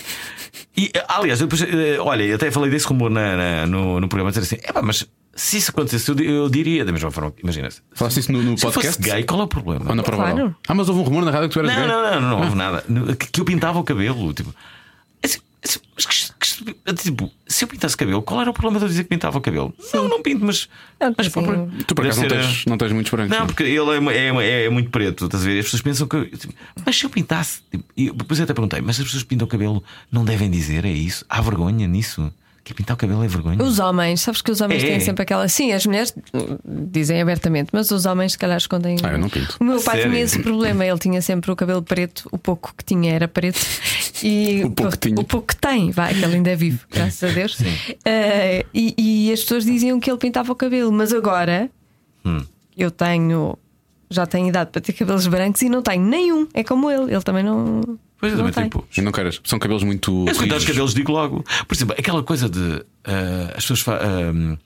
e, 0.76 0.92
aliás, 1.08 1.40
depois, 1.40 1.62
uh, 1.62 1.66
olha, 2.02 2.24
eu 2.24 2.36
até 2.36 2.50
falei 2.50 2.72
desse 2.72 2.88
rumor 2.88 3.10
na, 3.10 3.36
na, 3.36 3.68
no, 3.68 4.00
no 4.00 4.08
programa, 4.08 4.32
dizer 4.32 4.42
assim: 4.42 4.58
é 4.64 4.74
pá, 4.74 4.82
mas 4.82 5.08
se 5.38 5.58
isso 5.58 5.70
acontecesse, 5.72 6.10
eu, 6.10 6.20
eu 6.20 6.50
diria 6.50 6.84
da 6.84 6.92
mesma 6.92 7.12
forma. 7.12 7.32
Imagina-se. 7.42 7.82
Falaste 7.94 8.20
isso 8.20 8.32
no, 8.32 8.42
no 8.42 8.58
podcast? 8.58 9.02
Se 9.02 9.10
gay, 9.10 9.24
qual 9.24 9.42
é 9.42 9.44
o 9.44 9.48
problema? 9.48 9.86
Ou 9.88 9.96
na 9.96 10.02
prova 10.02 10.32
claro. 10.32 10.56
Ah, 10.68 10.74
mas 10.74 10.90
houve 10.90 11.02
um 11.02 11.04
rumor 11.04 11.24
na 11.24 11.32
rádio 11.32 11.50
que 11.50 11.54
tu 11.54 11.60
eras 11.60 11.72
não, 11.72 11.80
gay? 11.80 11.88
Não, 11.88 12.02
não, 12.02 12.22
não, 12.22 12.30
não, 12.30 12.44
houve 12.44 12.56
nada. 12.56 12.84
Que, 13.16 13.28
que 13.28 13.42
eu 13.42 13.46
pintava 13.46 13.78
o 13.78 13.84
cabelo. 13.84 14.34
Tipo, 14.34 14.54
assim, 15.24 15.40
assim, 15.64 15.80
mas 15.96 16.06
que, 16.08 16.27
Tipo, 16.96 17.32
se 17.48 17.64
eu 17.64 17.68
pintasse 17.68 17.96
cabelo, 17.96 18.22
qual 18.22 18.42
era 18.42 18.50
o 18.50 18.54
problema 18.54 18.80
de 18.80 18.86
eu 18.86 18.90
dizer 18.90 19.04
que 19.04 19.10
pintava 19.10 19.38
o 19.38 19.42
cabelo? 19.42 19.74
Sim. 19.80 19.98
Não, 19.98 20.10
não 20.10 20.22
pinto, 20.22 20.46
mas. 20.46 20.70
Não, 21.00 21.14
mas 21.18 21.28
tu 21.86 21.96
por 21.96 22.06
acaso 22.06 22.22
não 22.22 22.28
tens, 22.28 22.66
não 22.66 22.78
tens 22.78 22.92
muitos 22.92 23.12
brancos. 23.12 23.32
Não, 23.32 23.40
não, 23.40 23.48
porque 23.48 23.64
ele 23.64 24.10
é, 24.10 24.30
é, 24.44 24.66
é, 24.66 24.70
muito 24.70 24.90
preto, 24.90 25.26
estás 25.26 25.44
a 25.44 25.46
ver? 25.48 25.60
As 25.60 25.66
pessoas 25.66 25.82
pensam 25.82 26.08
que. 26.08 26.26
Tipo, 26.38 26.54
mas 26.86 26.98
se 26.98 27.06
eu 27.06 27.10
pintasse. 27.10 27.62
Tipo, 27.72 27.84
e 27.96 28.12
depois 28.12 28.40
eu 28.40 28.44
até 28.44 28.54
perguntei, 28.54 28.82
mas 28.82 29.00
as 29.00 29.06
pessoas 29.06 29.24
que 29.24 29.30
pintam 29.30 29.46
o 29.46 29.50
cabelo 29.50 29.84
não 30.12 30.26
devem 30.26 30.50
dizer, 30.50 30.86
é 30.86 30.92
isso? 30.92 31.26
Há 31.30 31.42
vergonha 31.42 31.88
nisso? 31.88 32.32
Que 32.68 32.74
pintar 32.74 32.96
o 32.96 32.98
cabelo 32.98 33.24
é 33.24 33.30
vergonha. 33.30 33.64
Os 33.64 33.80
homens, 33.80 34.20
sabes 34.20 34.42
que 34.42 34.52
os 34.52 34.60
homens 34.60 34.84
é. 34.84 34.88
têm 34.88 35.00
sempre 35.00 35.24
aquela. 35.24 35.48
Sim, 35.48 35.72
as 35.72 35.86
mulheres 35.86 36.14
dizem 36.66 37.22
abertamente, 37.22 37.70
mas 37.72 37.90
os 37.92 38.06
homens, 38.06 38.34
se 38.34 38.38
calhar, 38.38 38.58
escondem. 38.58 38.98
Ah, 39.04 39.14
eu 39.14 39.18
não 39.18 39.30
pinto. 39.30 39.56
O 39.58 39.64
meu 39.64 39.82
pai 39.82 39.96
Sério? 39.96 40.12
tinha 40.12 40.22
esse 40.22 40.40
problema. 40.40 40.86
Ele 40.86 41.00
tinha 41.00 41.22
sempre 41.22 41.50
o 41.50 41.56
cabelo 41.56 41.82
preto, 41.82 42.28
o 42.30 42.38
pouco 42.38 42.74
que 42.78 42.84
tinha 42.84 43.14
era 43.14 43.26
preto. 43.26 43.66
E 44.22 44.66
o 44.68 44.72
pouco, 44.72 44.92
que, 44.92 44.98
tinha. 44.98 45.18
O 45.18 45.24
pouco 45.24 45.48
que 45.48 45.56
tem, 45.56 45.92
vai, 45.92 46.14
que 46.14 46.22
ele 46.22 46.36
ainda 46.36 46.50
é 46.50 46.58
vivo, 46.58 46.86
graças 46.92 47.32
a 47.32 47.34
Deus. 47.34 47.58
Uh, 47.58 48.68
e, 48.74 48.94
e, 48.98 49.32
as 49.32 49.40
pessoas 49.44 49.64
diziam 49.64 49.98
que 49.98 50.12
ele 50.12 50.20
pintava 50.20 50.52
o 50.52 50.56
cabelo, 50.56 50.92
mas 50.92 51.14
agora 51.14 51.70
hum. 52.26 52.44
eu 52.76 52.92
tenho. 52.92 53.58
Já 54.10 54.26
tenho 54.26 54.48
idade 54.48 54.72
para 54.72 54.82
ter 54.82 54.94
cabelos 54.94 55.28
brancos 55.28 55.62
e 55.62 55.70
não 55.70 55.82
tenho 55.82 56.04
nenhum. 56.04 56.48
É 56.54 56.64
como 56.64 56.90
ele, 56.90 57.14
ele 57.14 57.22
também 57.22 57.44
não. 57.44 57.82
Pois 58.20 58.34
é, 58.34 58.36
também 58.38 58.52
tipo. 58.52 58.88
E 58.98 59.02
não 59.02 59.12
queres. 59.12 59.42
São 59.44 59.60
cabelos 59.60 59.84
muito. 59.84 60.26
Eu 60.28 60.56
os 60.56 60.66
cabelos 60.66 60.94
digo 60.94 61.12
logo. 61.12 61.44
Por 61.68 61.76
exemplo, 61.76 61.96
aquela 61.98 62.24
coisa 62.24 62.50
de. 62.50 62.60
Uh, 62.60 62.84
as 63.56 63.66
pessoas. 63.66 63.86
Uh, 63.86 64.58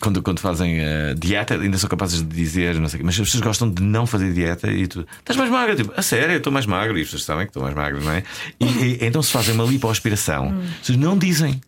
quando, 0.00 0.20
quando 0.20 0.40
fazem 0.40 0.80
uh, 0.80 1.14
dieta, 1.16 1.54
ainda 1.54 1.78
são 1.78 1.88
capazes 1.88 2.22
de 2.22 2.28
dizer, 2.34 2.74
não 2.74 2.88
sei 2.88 2.96
o 2.96 3.00
quê, 3.00 3.06
mas 3.06 3.14
as 3.14 3.20
pessoas 3.20 3.42
gostam 3.42 3.70
de 3.70 3.82
não 3.82 4.04
fazer 4.04 4.32
dieta 4.32 4.70
e 4.70 4.88
tu 4.88 5.06
estás 5.20 5.36
mais 5.36 5.48
magra, 5.48 5.76
tipo, 5.76 5.92
a 5.96 6.02
sério, 6.02 6.32
eu 6.32 6.38
estou 6.38 6.52
mais 6.52 6.66
magra, 6.66 6.98
e 6.98 7.02
as 7.02 7.06
pessoas 7.06 7.22
sabem 7.22 7.46
que 7.46 7.50
estou 7.50 7.62
mais 7.62 7.74
magra, 7.74 8.00
não 8.00 8.10
é? 8.10 8.24
E, 8.58 8.64
e, 8.64 8.98
então 9.00 9.22
se 9.22 9.30
fazem 9.30 9.54
uma 9.54 9.64
lipoaspiração, 9.64 10.48
hum. 10.48 10.62
as 10.72 10.78
pessoas 10.78 10.98
não 10.98 11.16
dizem. 11.16 11.60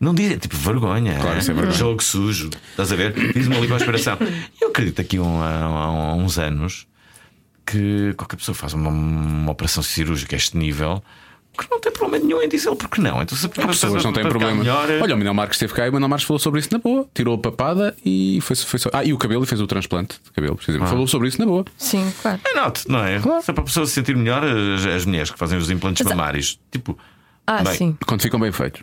Não 0.00 0.14
dizem, 0.14 0.38
tipo, 0.38 0.56
vergonha. 0.56 1.18
Claro, 1.20 1.36
é? 1.36 1.40
é 1.40 1.42
vergonha. 1.42 1.70
Jogo 1.72 2.02
sujo, 2.02 2.50
estás 2.70 2.92
a 2.92 2.96
ver? 2.96 3.12
Diz 3.32 3.46
uma 3.46 3.58
lipoaspiração. 3.58 4.16
Eu 4.60 4.68
acredito 4.68 5.02
que 5.04 5.18
um, 5.18 5.42
há, 5.42 5.62
há 5.64 6.14
uns 6.14 6.38
anos 6.38 6.86
que 7.66 8.14
qualquer 8.16 8.36
pessoa 8.36 8.54
faz 8.54 8.72
uma, 8.74 8.90
uma 8.90 9.52
operação 9.52 9.82
cirúrgica 9.82 10.36
a 10.36 10.38
este 10.38 10.56
nível 10.56 11.02
que 11.58 11.70
não 11.70 11.80
tem 11.80 11.92
problema 11.92 12.24
nenhum 12.24 12.40
em 12.40 12.48
dizer 12.48 12.74
porque 12.76 13.00
não. 13.00 13.20
Então, 13.20 13.36
se 13.36 13.46
As 13.46 13.52
pessoas 13.52 14.04
não 14.04 14.12
têm 14.12 14.22
problema. 14.28 14.54
Melhor... 14.54 14.88
Olha, 15.02 15.14
o 15.14 15.18
Manuel 15.18 15.34
Marques 15.34 15.56
esteve 15.56 15.74
cá 15.74 15.86
e 15.86 15.90
o 15.90 15.92
Manuel 15.92 16.08
Marques 16.08 16.26
falou 16.26 16.38
sobre 16.38 16.60
isso 16.60 16.68
na 16.72 16.78
boa. 16.78 17.06
Tirou 17.12 17.34
a 17.34 17.38
papada 17.38 17.96
e 18.04 18.38
foi, 18.42 18.54
foi 18.54 18.78
só... 18.78 18.88
Ah, 18.92 19.04
e 19.04 19.12
o 19.12 19.18
cabelo 19.18 19.42
e 19.42 19.46
fez 19.46 19.60
o 19.60 19.66
transplante 19.66 20.20
de 20.24 20.30
cabelo, 20.30 20.54
precisamente. 20.54 20.86
Ah. 20.86 20.90
Falou 20.90 21.06
sobre 21.08 21.28
isso 21.28 21.38
na 21.40 21.46
boa. 21.46 21.64
Sim, 21.76 22.12
claro. 22.22 22.40
É 22.44 22.54
note, 22.54 22.88
não 22.88 23.04
é? 23.04 23.18
Claro. 23.18 23.42
Se 23.42 23.50
é 23.50 23.54
para 23.54 23.62
a 23.62 23.66
pessoa 23.66 23.86
se 23.86 23.92
sentir 23.92 24.16
melhor, 24.16 24.44
as, 24.44 24.86
as 24.86 25.04
mulheres 25.04 25.30
que 25.30 25.38
fazem 25.38 25.58
os 25.58 25.68
implantes 25.70 26.04
Mas, 26.04 26.16
mamários, 26.16 26.60
tipo. 26.70 26.96
Ah, 27.46 27.62
bem, 27.64 27.74
sim. 27.74 27.98
Quando 28.06 28.22
ficam 28.22 28.38
bem 28.38 28.52
feitos. 28.52 28.82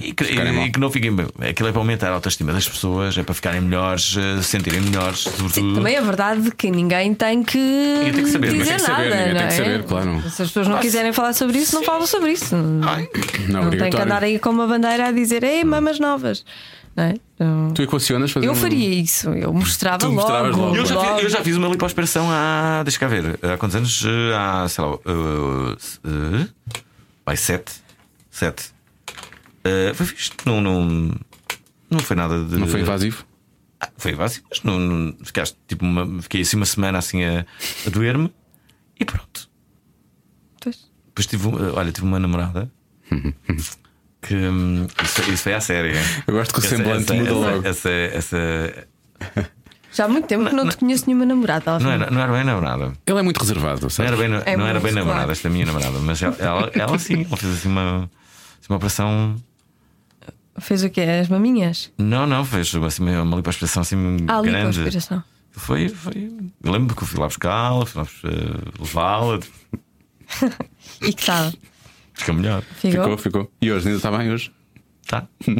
E, 0.00 0.12
que, 0.12 0.24
e, 0.24 0.70
que, 0.70 0.80
não 0.80 0.90
fiquem. 0.90 1.14
Aquilo 1.48 1.68
é 1.68 1.72
para 1.72 1.80
aumentar 1.80 2.08
a 2.08 2.14
autoestima 2.14 2.52
das 2.52 2.68
pessoas, 2.68 3.16
é 3.16 3.22
para 3.22 3.34
ficarem 3.34 3.60
melhores, 3.60 4.16
eh, 4.16 4.42
se 4.42 4.48
sentirem 4.48 4.80
melhores, 4.80 5.20
sobretudo. 5.20 5.52
Sim, 5.52 5.74
também 5.74 5.94
é 5.94 6.02
verdade 6.02 6.50
que 6.50 6.70
ninguém 6.70 7.14
tem 7.14 7.42
que, 7.42 7.58
tem 8.02 8.12
que 8.12 8.26
saber, 8.30 8.52
dizer 8.52 8.64
tem 8.64 8.76
que 8.76 8.82
saber, 8.82 9.10
nada. 9.10 9.26
Não 9.26 9.34
tem 9.34 9.42
é? 9.42 9.46
que 9.46 9.54
saber, 9.54 9.82
claro. 9.84 10.22
Se 10.22 10.42
as 10.42 10.48
pessoas 10.48 10.66
não 10.66 10.74
Nossa. 10.74 10.82
quiserem 10.82 11.12
falar 11.12 11.32
sobre 11.32 11.58
isso, 11.58 11.74
não 11.74 11.84
falam 11.84 12.06
sobre 12.06 12.32
isso. 12.32 12.54
Ai. 12.82 13.08
Não, 13.48 13.64
não 13.64 13.70
tem 13.70 13.90
que 13.90 13.96
andar 13.96 14.24
aí 14.24 14.38
com 14.38 14.50
uma 14.50 14.66
bandeira 14.66 15.08
a 15.08 15.12
dizer 15.12 15.44
ei, 15.44 15.64
mamas 15.64 15.98
novas. 15.98 16.44
É? 16.96 17.14
Então, 17.34 17.72
tu 17.74 17.82
equacionas 17.82 18.30
fazer 18.30 18.46
Eu 18.46 18.52
um... 18.52 18.54
faria 18.54 18.88
isso, 18.88 19.28
eu 19.30 19.52
mostrava 19.52 19.98
tu 19.98 20.10
logo. 20.10 20.56
logo. 20.56 20.76
Eu, 20.76 20.86
já 20.86 20.94
logo. 20.94 21.14
Fiz, 21.14 21.24
eu 21.24 21.30
já 21.30 21.42
fiz 21.42 21.56
uma 21.56 21.68
lipoaspiração 21.68 22.28
há. 22.30 22.82
Deixa 22.84 22.98
cá 23.00 23.08
ver. 23.08 23.36
Há 23.42 23.56
quantos 23.56 23.74
anos? 23.74 24.04
Há, 24.36 24.68
sei 24.68 24.84
lá. 24.84 24.90
Uh, 24.92 25.72
uh, 25.72 26.48
vai, 27.26 27.36
sete. 27.36 27.72
Sete. 28.30 28.73
Uh, 29.66 29.94
foi 29.94 30.06
visto. 30.06 30.36
Não, 30.46 30.60
não, 30.60 31.10
não 31.90 32.00
foi 32.00 32.16
nada 32.16 32.44
de. 32.44 32.56
Não 32.56 32.66
foi 32.66 32.80
invasivo? 32.80 33.24
Ah, 33.80 33.88
foi 33.96 34.12
invasivo, 34.12 34.46
mas 34.50 34.62
não, 34.62 34.78
não, 34.78 35.16
ficaste, 35.24 35.56
tipo 35.66 35.84
uma, 35.84 36.22
fiquei 36.22 36.40
assim 36.42 36.56
uma 36.56 36.66
semana 36.66 36.98
assim 36.98 37.22
a, 37.24 37.44
a 37.86 37.90
doer-me 37.90 38.32
e 38.98 39.04
pronto. 39.04 39.48
Pois. 40.60 40.90
Depois 41.06 41.26
tive, 41.26 41.48
olha, 41.48 41.92
tive 41.92 42.06
uma 42.06 42.18
namorada 42.18 42.70
que 44.22 44.34
hum, 44.34 44.86
isso, 45.02 45.30
isso 45.30 45.42
foi 45.42 45.54
à 45.54 45.60
série. 45.60 45.92
Eu 46.26 46.34
gosto 46.34 46.54
que 46.54 46.60
o 46.60 46.64
Essa- 46.64 46.76
semblante 46.76 47.02
essa, 47.04 47.14
muda 47.14 47.30
essa, 47.30 47.38
logo. 47.38 47.68
Essa, 47.68 47.90
essa- 47.90 48.88
Já 49.92 50.04
há 50.06 50.08
muito 50.08 50.26
tempo 50.26 50.46
que 50.48 50.54
não 50.54 50.68
te 50.68 50.76
conheço 50.78 51.04
nenhuma 51.06 51.26
namorada. 51.26 51.78
não, 51.78 51.90
era, 51.90 52.10
não 52.10 52.20
era 52.22 52.32
bem 52.32 52.44
namorada. 52.44 52.92
Ele 53.06 53.18
é 53.18 53.22
muito 53.22 53.38
reservado, 53.38 53.82
Não 53.82 53.90
sabe? 53.90 54.08
era 54.08 54.16
bem, 54.16 54.42
É 54.46 54.56
não 54.56 54.66
era 54.66 54.80
bem 54.80 54.92
namorada, 54.92 55.32
esta 55.32 55.48
é 55.48 55.50
a 55.50 55.52
minha 55.52 55.66
namorada, 55.66 55.98
mas 55.98 56.22
ela, 56.22 56.36
ela, 56.38 56.70
ela 56.74 56.98
sim, 56.98 57.24
ela 57.26 57.36
fez 57.36 57.54
assim 57.54 57.68
uma, 57.68 58.08
assim 58.60 58.68
uma 58.70 58.76
operação. 58.76 59.36
Fez 60.58 60.82
o 60.84 60.90
quê? 60.90 61.00
As 61.02 61.28
maminhas? 61.28 61.90
Não, 61.98 62.26
não, 62.26 62.44
fez 62.44 62.74
assim, 62.74 63.02
uma 63.16 63.36
lipoaspiração 63.36 63.82
assim 63.82 63.96
Ah, 64.28 64.38
ali 64.38 64.50
com 64.50 64.56
a 64.56 64.60
grande. 64.60 64.78
aspiração. 64.80 65.22
Foi, 65.52 65.88
foi. 65.88 66.30
Eu 66.62 66.72
lembro 66.72 66.94
que 66.96 67.02
eu 67.02 67.06
fui 67.06 67.18
lá 67.20 67.26
buscá-la, 67.26 67.84
fui 67.86 68.02
lá 68.02 68.08
eh, 68.24 68.70
levá-la, 68.80 69.40
E 71.02 71.12
que 71.12 71.26
tal? 71.26 71.52
fica 72.14 72.32
melhor. 72.32 72.62
Ficou? 72.76 73.02
Ficou, 73.02 73.18
ficou. 73.18 73.52
E 73.60 73.70
hoje 73.72 73.86
ainda 73.88 73.98
está 73.98 74.10
bem 74.16 74.32
hoje? 74.32 74.50
Tá. 75.06 75.26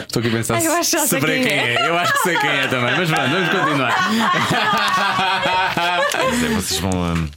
Estou 0.00 0.20
aqui 0.20 0.28
a 0.28 0.32
pensar 0.32 0.54
Ai, 0.56 0.66
eu 0.66 0.72
acho 0.72 0.90
que 0.90 0.96
já 0.96 1.06
sei 1.06 1.20
saber 1.20 1.34
quem 1.34 1.42
quem 1.44 1.52
é. 1.58 1.74
é. 1.74 1.88
Eu 1.88 1.98
acho 1.98 2.12
que 2.14 2.18
sei 2.20 2.38
quem 2.38 2.48
é 2.50 2.66
também. 2.68 2.96
Mas 2.96 3.10
vamos, 3.10 3.30
vamos 3.30 3.48
continuar. 3.50 3.94
Mas 6.14 6.52
vocês 6.64 6.80
vão. 6.80 6.90
hum, 6.92 7.28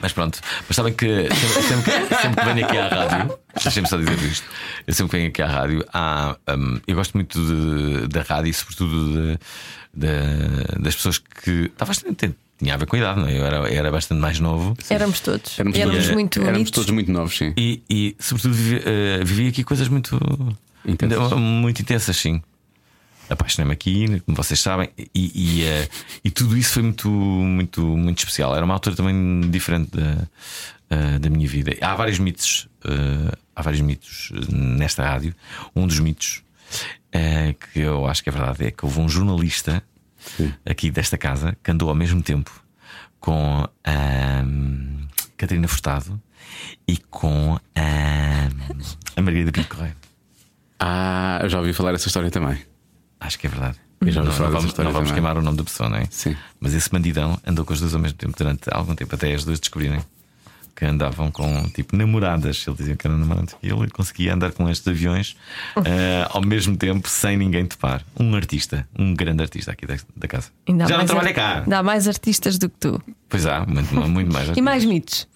Mas 0.00 0.12
pronto. 0.12 0.40
Mas 0.68 0.76
sabem 0.76 0.92
que 0.94 1.06
sempre, 1.06 1.62
sempre 1.62 1.92
que 2.08 2.14
sempre 2.14 2.40
que 2.44 2.52
venho 2.52 2.66
aqui 2.66 2.78
à 2.78 2.88
rádio, 2.88 3.38
deixem-me 3.62 3.88
só 3.88 3.96
dizer 3.96 4.18
isto. 4.22 4.46
Eu 4.86 4.94
sempre 4.94 5.10
que 5.10 5.16
venho 5.18 5.28
aqui 5.28 5.42
à 5.42 5.46
rádio, 5.46 5.84
há, 5.92 6.36
hum, 6.56 6.80
eu 6.86 6.94
gosto 6.96 7.14
muito 7.14 7.38
de- 7.38 8.08
da 8.08 8.22
rádio 8.22 8.50
e, 8.50 8.54
sobretudo, 8.54 9.12
de- 9.14 9.38
de- 9.94 10.82
das 10.82 10.94
pessoas 10.96 11.18
que. 11.18 11.50
Estava 11.66 11.88
bastante. 11.90 12.34
Tinha 12.58 12.72
a 12.72 12.76
ver 12.78 12.86
com 12.86 12.96
a 12.96 12.98
idade, 12.98 13.20
não 13.20 13.28
é? 13.28 13.38
Eu 13.38 13.44
era, 13.44 13.70
era 13.70 13.90
bastante 13.90 14.18
mais 14.18 14.40
novo. 14.40 14.74
Éramos 14.88 15.20
todos. 15.20 15.58
Éramos, 15.58 15.78
Éramos 15.78 15.94
todos, 15.98 16.10
muito 16.14 16.40
éramos 16.42 16.70
todos 16.70 16.90
muito 16.90 17.12
novos, 17.12 17.36
sim. 17.36 17.52
E, 17.54 17.82
e, 17.90 18.16
sobretudo, 18.18 18.54
vivi, 18.54 18.82
eh, 18.86 19.20
vivi 19.22 19.48
aqui 19.48 19.62
coisas 19.62 19.88
muito 19.88 20.18
Intensas. 20.86 21.32
Muito 21.32 21.82
intensas, 21.82 22.16
sim. 22.16 22.40
Apaixonei-me 23.28 23.72
aqui, 23.72 24.20
como 24.20 24.36
vocês 24.36 24.60
sabem, 24.60 24.88
e, 24.96 25.08
e, 25.14 25.64
eh, 25.64 25.88
e 26.24 26.30
tudo 26.30 26.56
isso 26.56 26.74
foi 26.74 26.82
muito, 26.82 27.08
muito, 27.08 27.82
muito 27.82 28.18
especial. 28.18 28.54
Era 28.54 28.64
uma 28.64 28.74
altura 28.74 28.94
também 28.94 29.40
diferente 29.50 29.90
da, 29.96 30.28
eh, 30.90 31.18
da 31.18 31.28
minha 31.28 31.48
vida. 31.48 31.72
Há 31.80 31.94
vários 31.96 32.18
mitos, 32.18 32.68
eh, 32.84 33.36
há 33.54 33.62
vários 33.62 33.80
mitos 33.80 34.30
nesta 34.48 35.04
rádio. 35.04 35.34
Um 35.74 35.86
dos 35.86 35.98
mitos 35.98 36.42
que 37.72 37.80
eu 37.80 38.06
acho 38.06 38.22
que 38.22 38.28
é 38.28 38.32
verdade 38.32 38.66
é 38.66 38.70
que 38.70 38.84
houve 38.84 39.00
um 39.00 39.08
jornalista 39.08 39.82
aqui 40.66 40.90
desta 40.90 41.16
casa 41.16 41.56
que 41.62 41.70
andou 41.70 41.88
ao 41.88 41.94
mesmo 41.94 42.20
tempo 42.20 42.50
com 43.18 43.66
a 43.82 44.44
Catarina 45.36 45.66
Furtado 45.66 46.20
e 46.86 46.98
com 46.98 47.58
a, 47.74 48.48
a 49.16 49.22
Margarida 49.22 49.50
Pinto 49.50 49.68
Correia. 49.68 49.96
Ah, 50.78 51.40
eu 51.42 51.48
já 51.48 51.58
ouvi 51.58 51.72
falar 51.72 51.94
essa 51.94 52.08
história 52.08 52.30
também. 52.30 52.75
Acho 53.20 53.38
que 53.38 53.46
é 53.46 53.50
verdade. 53.50 53.76
Ouvi 54.00 54.14
não, 54.14 54.24
não 54.24 54.32
vamos, 54.50 54.74
não 54.74 54.92
vamos 54.92 55.10
queimar 55.10 55.38
o 55.38 55.42
nome 55.42 55.56
da 55.56 55.64
pessoa, 55.64 55.88
não 55.88 55.96
é? 55.96 56.06
Sim. 56.10 56.36
Mas 56.60 56.74
esse 56.74 56.90
bandidão 56.90 57.38
andou 57.46 57.64
com 57.64 57.72
as 57.72 57.80
duas 57.80 57.94
ao 57.94 58.00
mesmo 58.00 58.18
tempo 58.18 58.36
durante 58.36 58.62
algum 58.70 58.94
tempo, 58.94 59.14
até 59.14 59.32
as 59.32 59.44
duas 59.44 59.58
descobrirem 59.58 60.00
que 60.76 60.84
andavam 60.84 61.30
com 61.30 61.64
tipo 61.70 61.96
namoradas. 61.96 62.62
Ele 62.66 62.76
dizia 62.76 62.96
que 62.96 63.06
eram 63.06 63.16
namoradas 63.16 63.56
e 63.62 63.68
ele 63.68 63.88
conseguia 63.88 64.34
andar 64.34 64.52
com 64.52 64.68
estes 64.68 64.86
aviões 64.86 65.34
eh, 65.84 66.26
ao 66.28 66.42
mesmo 66.42 66.76
tempo 66.76 67.08
sem 67.08 67.36
ninguém 67.38 67.64
topar. 67.64 68.04
Um 68.20 68.34
artista, 68.34 68.86
um 68.98 69.14
grande 69.14 69.42
artista 69.42 69.72
aqui 69.72 69.86
da, 69.86 69.96
da 70.14 70.28
casa. 70.28 70.50
Já 70.68 70.98
não 70.98 71.06
trabalha 71.06 71.32
cá. 71.32 71.64
Há 71.70 71.82
mais 71.82 72.06
artistas 72.06 72.58
do 72.58 72.68
que 72.68 72.76
tu. 72.78 73.02
Pois 73.28 73.46
há, 73.46 73.64
muito, 73.64 73.94
muito 73.94 74.30
mais. 74.32 74.50
E 74.54 74.60
mais 74.60 74.84
mitos. 74.84 75.26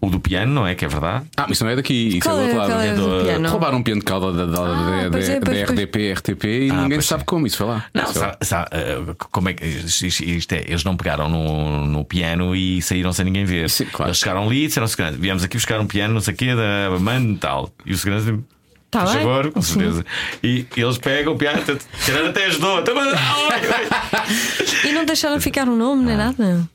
O 0.00 0.08
do 0.08 0.20
piano, 0.20 0.52
não 0.54 0.64
é? 0.66 0.76
Que 0.76 0.84
é 0.84 0.88
verdade. 0.88 1.26
Ah, 1.36 1.42
mas 1.48 1.52
isso 1.56 1.64
não 1.64 1.70
é 1.72 1.76
daqui, 1.76 2.18
isso 2.18 2.28
é 2.28 2.32
do 2.32 2.38
é- 2.38 2.42
outro 2.42 2.56
lado. 2.58 2.70
qual 2.70 2.80
é 2.80 2.94
do 2.94 3.24
piano? 3.24 3.48
Roubaram 3.48 3.78
um 3.78 3.82
piano 3.82 4.00
de 4.00 4.04
cauda 4.06 4.32
da, 4.32 4.44
da, 4.46 4.60
Ah, 4.62 4.90
da, 4.90 4.96
é, 4.96 5.04
da- 5.04 5.10
pois, 5.10 5.28
da 5.28 5.40
pois. 5.40 5.58
RDP, 5.62 6.12
RTP 6.12 6.44
e 6.44 6.70
Ah, 6.70 6.82
ninguém 6.82 7.00
sabe 7.00 7.22
é. 7.22 7.24
como 7.26 7.46
isso 7.48 7.56
foi 7.56 7.66
lá. 7.66 7.84
Não, 7.92 8.06
sabe, 8.06 8.36
sabe, 8.42 8.68
eh, 8.72 8.98
como 9.32 9.48
é 9.48 9.54
que 9.54 9.64
isto, 9.66 10.06
isto 10.06 10.52
é? 10.52 10.64
Eles 10.68 10.84
não 10.84 10.96
pegaram 10.96 11.28
no, 11.28 11.84
no 11.86 12.04
piano 12.04 12.54
e 12.54 12.80
saíram 12.80 13.12
sem 13.12 13.24
ninguém 13.24 13.44
ver. 13.44 13.68
Sim, 13.70 13.86
claro. 13.86 14.10
Eles 14.10 14.18
chegaram 14.18 14.44
ali 14.46 14.64
e 14.64 14.66
disseram 14.68 14.84
ao 14.84 14.88
segurança: 14.88 15.18
viemos 15.18 15.42
aqui 15.42 15.56
buscar 15.56 15.80
um 15.80 15.86
piano, 15.86 16.14
não 16.14 16.20
sei 16.20 16.34
o 16.34 16.36
quê, 16.36 16.54
da 16.54 16.96
mano 17.00 17.32
e 17.32 17.36
tal. 17.36 17.70
E 17.84 17.92
o 17.92 17.96
segurança 17.98 18.30
disse, 18.30 18.44
Tá 18.90 19.04
bem. 19.04 19.14
favor, 19.14 19.50
com 19.50 19.60
certeza. 19.60 20.06
E 20.42 20.64
eles 20.76 20.96
pegam 20.98 21.34
o 21.34 21.36
piano, 21.36 21.60
tiraram 22.04 22.28
até 22.28 22.46
ajudou. 22.46 22.82
Tá. 22.82 22.92
E 24.88 24.92
não 24.92 25.04
deixaram 25.04 25.40
ficar 25.40 25.68
um 25.68 25.76
nome 25.76 26.04
nem 26.04 26.16
nada. 26.16 26.68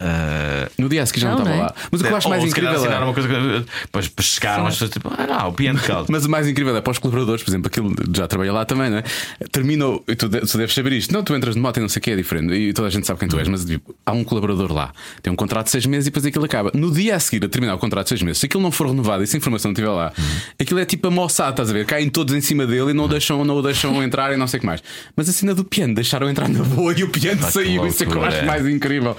Ah, 0.00 0.68
No 0.78 0.88
dia 0.88 1.02
a 1.02 1.06
seguir 1.06 1.20
já 1.20 1.28
não, 1.30 1.36
Não, 1.36 1.42
estava 1.42 1.56
não 1.58 1.64
é? 1.64 1.68
lá. 1.68 1.74
Mas 1.90 2.00
o 2.00 2.04
que 2.04 2.10
eu 2.12 2.16
acho 2.16 2.28
mais 2.28 2.42
ou 2.42 2.48
incrível 2.48 2.70
assinaram 2.72 3.02
é. 3.02 3.04
uma 3.04 3.14
coisa 3.14 3.28
que- 3.28 3.64
Depois 3.82 4.12
chegaram 4.20 4.66
as 4.66 4.74
pessoas 4.74 4.90
tipo, 4.90 5.10
ah, 5.16 5.26
não, 5.26 5.48
o 5.48 5.52
piano 5.52 5.78
de 5.78 5.84
caldo. 5.86 6.06
Mas 6.12 6.24
o 6.26 6.30
mais 6.30 6.46
incrível 6.48 6.76
é 6.76 6.80
para 6.80 6.90
os 6.90 6.98
colaboradores, 6.98 7.42
por 7.42 7.50
exemplo, 7.50 7.66
aquilo 7.68 7.94
já 8.14 8.26
trabalha 8.28 8.52
lá 8.52 8.64
também, 8.64 8.90
não 8.90 8.98
é? 8.98 9.02
Terminou, 9.50 10.04
e 10.08 10.14
tu, 10.16 10.28
de- 10.28 10.40
tu 10.40 10.58
deves 10.58 10.74
saber 10.74 10.92
isto. 10.92 11.12
Não, 11.12 11.22
tu 11.22 11.34
entras 11.34 11.54
de 11.54 11.60
moto 11.60 11.76
e 11.78 11.80
não 11.80 11.88
sei 11.88 12.00
o 12.00 12.02
que 12.02 12.10
é 12.10 12.16
diferente, 12.16 12.52
e 12.54 12.72
toda 12.72 12.88
a 12.88 12.90
gente 12.90 13.06
sabe 13.06 13.18
quem 13.20 13.28
tu 13.28 13.38
és, 13.38 13.48
mas 13.48 13.64
tipo, 13.64 13.94
há 14.04 14.12
um 14.12 14.24
colaborador 14.24 14.72
lá, 14.72 14.92
tem 15.22 15.32
um 15.32 15.36
contrato 15.36 15.66
de 15.66 15.70
seis 15.72 15.86
meses 15.86 16.06
e 16.06 16.10
depois 16.10 16.24
aquilo 16.26 16.44
acaba. 16.44 16.70
No 16.74 16.90
dia 16.90 17.16
a 17.16 17.20
seguir, 17.20 17.44
a 17.44 17.48
terminar 17.48 17.74
o 17.74 17.78
contrato 17.78 18.04
de 18.06 18.10
seis 18.10 18.22
meses, 18.22 18.38
se 18.38 18.46
aquilo 18.46 18.62
não 18.62 18.70
for 18.70 18.86
renovado 18.88 19.22
e 19.22 19.26
se 19.26 19.36
a 19.36 19.38
informação 19.38 19.70
não 19.70 19.72
estiver 19.72 19.90
lá, 19.90 20.12
aquilo 20.60 20.80
é 20.80 20.84
tipo 20.84 21.08
a 21.08 21.10
moçada, 21.10 21.50
estás 21.50 21.70
a 21.70 21.72
ver? 21.72 21.86
Caem 21.86 22.08
todos 22.08 22.34
em 22.34 22.40
cima 22.40 22.66
dele 22.66 22.90
e 22.90 22.94
não, 22.94 23.04
o 23.04 23.08
deixam, 23.08 23.44
não 23.44 23.56
o 23.56 23.62
deixam 23.62 24.02
entrar 24.02 24.32
e 24.32 24.36
não 24.36 24.46
sei 24.46 24.58
o 24.58 24.60
que 24.60 24.66
mais. 24.66 24.82
Mas 25.16 25.28
a 25.28 25.32
cena 25.32 25.54
do 25.54 25.64
piano, 25.64 25.94
deixaram 25.94 26.28
entrar 26.28 26.48
na 26.48 26.62
boa 26.62 26.92
e 26.92 27.02
o 27.04 27.08
piano 27.08 27.40
Ah, 27.44 27.50
saiu, 27.50 27.86
isso 27.86 28.02
é 28.02 28.06
que 28.06 28.12
eu 28.14 28.24
acho 28.24 28.44
mais 28.44 28.66
incrível. 28.66 29.16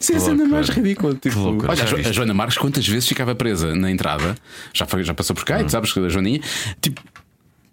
Isso 0.00 0.12
é 0.18 0.22
a 0.22 0.24
cena 0.24 0.36
loucura. 0.38 0.56
mais 0.56 0.68
ridícula. 0.68 1.14
Tipo, 1.14 1.38
loucura, 1.38 1.72
olha, 1.72 1.82
a 1.82 1.86
Jo- 1.86 1.96
viste? 1.96 2.08
a 2.08 2.12
Joana 2.12 2.34
Marques, 2.34 2.58
quantas 2.58 2.86
vezes 2.86 3.08
ficava 3.08 3.34
presa 3.34 3.74
na 3.74 3.90
entrada? 3.90 4.34
Já, 4.74 4.86
foi, 4.86 5.02
já 5.04 5.14
passou 5.14 5.34
por 5.34 5.44
cá, 5.44 5.60
e 5.60 5.64
tu 5.64 5.70
sabes 5.72 5.92
que 5.92 5.98
a 6.00 6.08
Joaninha, 6.08 6.40
tipo, 6.80 7.00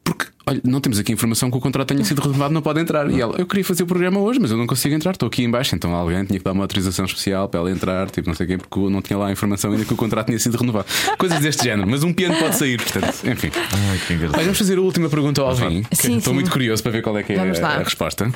porque, 0.04 0.28
olha, 0.46 0.62
não 0.64 0.80
temos 0.80 1.00
aqui 1.00 1.12
informação 1.12 1.50
que 1.50 1.58
o 1.58 1.60
contrato 1.60 1.88
tenha 1.88 2.04
sido 2.04 2.22
renovado, 2.22 2.54
não 2.54 2.62
pode 2.62 2.80
entrar. 2.80 3.10
E 3.10 3.20
ela, 3.20 3.36
eu 3.40 3.46
queria 3.48 3.66
fazer 3.66 3.82
o 3.82 3.88
programa 3.88 4.20
hoje, 4.20 4.40
mas 4.40 4.52
eu 4.52 4.58
não 4.58 4.68
consigo 4.68 4.94
entrar, 4.94 5.10
estou 5.14 5.26
aqui 5.26 5.44
em 5.44 5.50
baixo. 5.50 5.76
Então 5.76 5.96
alguém 5.96 6.24
tinha 6.26 6.38
que 6.38 6.46
dar 6.46 6.52
uma 6.52 6.64
autorização 6.64 7.06
especial 7.06 7.50
para 7.50 7.60
ela 7.60 7.72
entrar, 7.72 8.08
tipo, 8.12 8.28
não 8.28 8.36
sei 8.36 8.46
quem, 8.46 8.58
porque 8.60 8.80
não 8.82 9.02
tinha 9.02 9.18
lá 9.18 9.30
a 9.30 9.32
informação 9.32 9.72
ainda 9.72 9.84
que 9.84 9.92
o 9.92 9.98
contrato 9.98 10.28
tinha 10.28 10.38
sido 10.38 10.58
renovado. 10.58 10.86
Coisas 11.18 11.40
deste 11.40 11.64
género, 11.64 11.90
mas 11.90 12.04
um 12.04 12.14
piano 12.14 12.38
pode 12.38 12.56
sair, 12.56 12.78
portanto, 12.80 13.16
enfim. 13.28 13.50
Ai, 13.56 14.00
que 14.06 14.14
engraçado. 14.14 14.36
Olha, 14.36 14.44
vamos 14.44 14.58
fazer 14.60 14.78
a 14.78 14.82
última 14.82 15.10
pergunta 15.10 15.42
ao 15.42 15.48
Alvin. 15.50 15.84
Estou 15.92 16.36
muito 16.36 16.52
curioso 16.52 16.84
para 16.84 16.92
ver 16.92 17.02
qual 17.02 17.18
é 17.18 17.24
que 17.24 17.34
é 17.34 17.40
a, 17.40 17.68
a 17.68 17.78
resposta. 17.80 18.32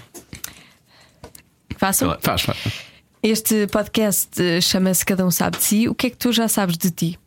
Façam. 1.78 2.18
Faz, 2.22 2.42
faz. 2.42 2.58
Este 3.22 3.68
podcast 3.68 4.42
eh, 4.42 4.62
chama-se 4.62 5.04
Cada 5.06 5.26
Um 5.26 5.32
Sabe 5.32 5.58
de 5.58 5.64
Si. 5.64 5.90
O 5.90 5.96
que 5.96 6.08
é 6.08 6.10
que 6.10 6.18
tu 6.18 6.32
já 6.32 6.48
sabes 6.48 6.78
de 6.78 6.90
ti? 6.90 7.20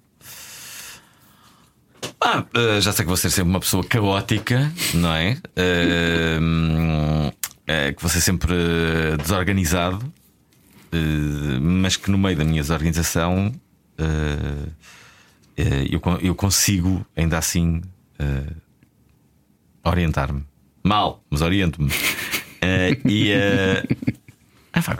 Ah, 2.20 2.44
eh, 2.54 2.80
já 2.80 2.92
sei 2.92 3.04
que 3.04 3.08
vou 3.08 3.16
ser 3.16 3.30
sempre 3.30 3.50
uma 3.50 3.60
pessoa 3.60 3.84
caótica, 3.84 4.72
não 4.94 5.12
é? 5.12 5.36
Eh, 5.56 6.40
que 7.94 8.00
vou 8.02 8.10
ser 8.10 8.20
sempre 8.20 8.54
desorganizado, 9.20 10.12
mas 11.60 11.96
que 11.96 12.10
no 12.10 12.18
meio 12.18 12.36
da 12.36 12.44
minha 12.44 12.60
desorganização 12.62 13.52
eu, 15.90 16.00
con- 16.00 16.18
eu 16.20 16.34
consigo 16.34 17.04
ainda 17.16 17.38
assim 17.38 17.80
orientar-me. 19.84 20.44
Mal, 20.84 21.22
mas 21.30 21.40
oriento-me. 21.40 21.90
E 23.08 23.32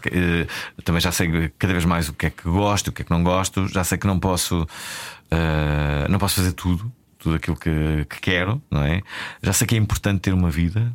eh, 0.07 0.47
também 0.85 1.01
já 1.01 1.13
sei 1.13 1.51
cada 1.59 1.73
vez 1.73 1.85
mais 1.85 2.09
o 2.09 2.13
que 2.13 2.27
é 2.27 2.31
que 2.31 2.45
gosto, 2.45 2.89
o 2.89 2.93
que 2.93 3.03
é 3.03 3.05
que 3.05 3.11
não 3.11 3.23
gosto. 3.23 3.67
Já 3.69 3.85
sei 3.85 3.99
que 3.99 4.07
não 4.07 4.19
posso, 4.19 4.67
eh, 5.31 6.07
não 6.09 6.19
posso 6.19 6.37
fazer 6.37 6.53
tudo, 6.53 6.93
tudo 7.19 7.37
aquilo 7.37 7.57
que, 7.57 8.07
que 8.09 8.21
quero, 8.21 8.63
não 8.71 8.83
é? 8.83 9.03
Já 9.43 9.53
sei 9.53 9.67
que 9.67 9.75
é 9.75 9.79
importante 9.79 10.21
ter 10.21 10.33
uma 10.33 10.51
vida. 10.51 10.93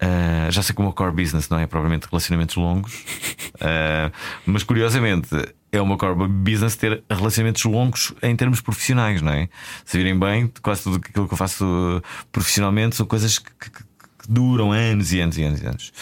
Eh, 0.00 0.48
já 0.50 0.62
sei 0.62 0.74
que 0.74 0.80
o 0.80 0.84
meu 0.84 0.92
core 0.94 1.12
business 1.12 1.48
não 1.50 1.58
é 1.58 1.66
propriamente 1.66 2.06
relacionamentos 2.10 2.56
longos, 2.56 3.04
Eh, 3.62 4.10
mas 4.46 4.62
curiosamente 4.62 5.28
é 5.70 5.80
uma 5.82 5.98
core 5.98 6.26
business 6.28 6.76
ter 6.76 7.02
relacionamentos 7.10 7.62
longos 7.64 8.14
em 8.22 8.34
termos 8.34 8.62
profissionais, 8.62 9.20
não 9.20 9.32
é? 9.32 9.50
Se 9.84 9.98
virem 9.98 10.18
bem, 10.18 10.50
quase 10.62 10.84
tudo 10.84 10.96
aquilo 10.96 11.28
que 11.28 11.34
eu 11.34 11.36
faço 11.36 12.02
profissionalmente 12.32 12.96
são 12.96 13.04
coisas 13.04 13.38
que, 13.38 13.50
que, 13.60 13.70
que 13.70 13.84
duram 14.26 14.72
anos 14.72 15.12
e 15.12 15.20
anos 15.20 15.36
e 15.36 15.42
anos 15.42 15.60
e 15.60 15.66
anos. 15.66 15.92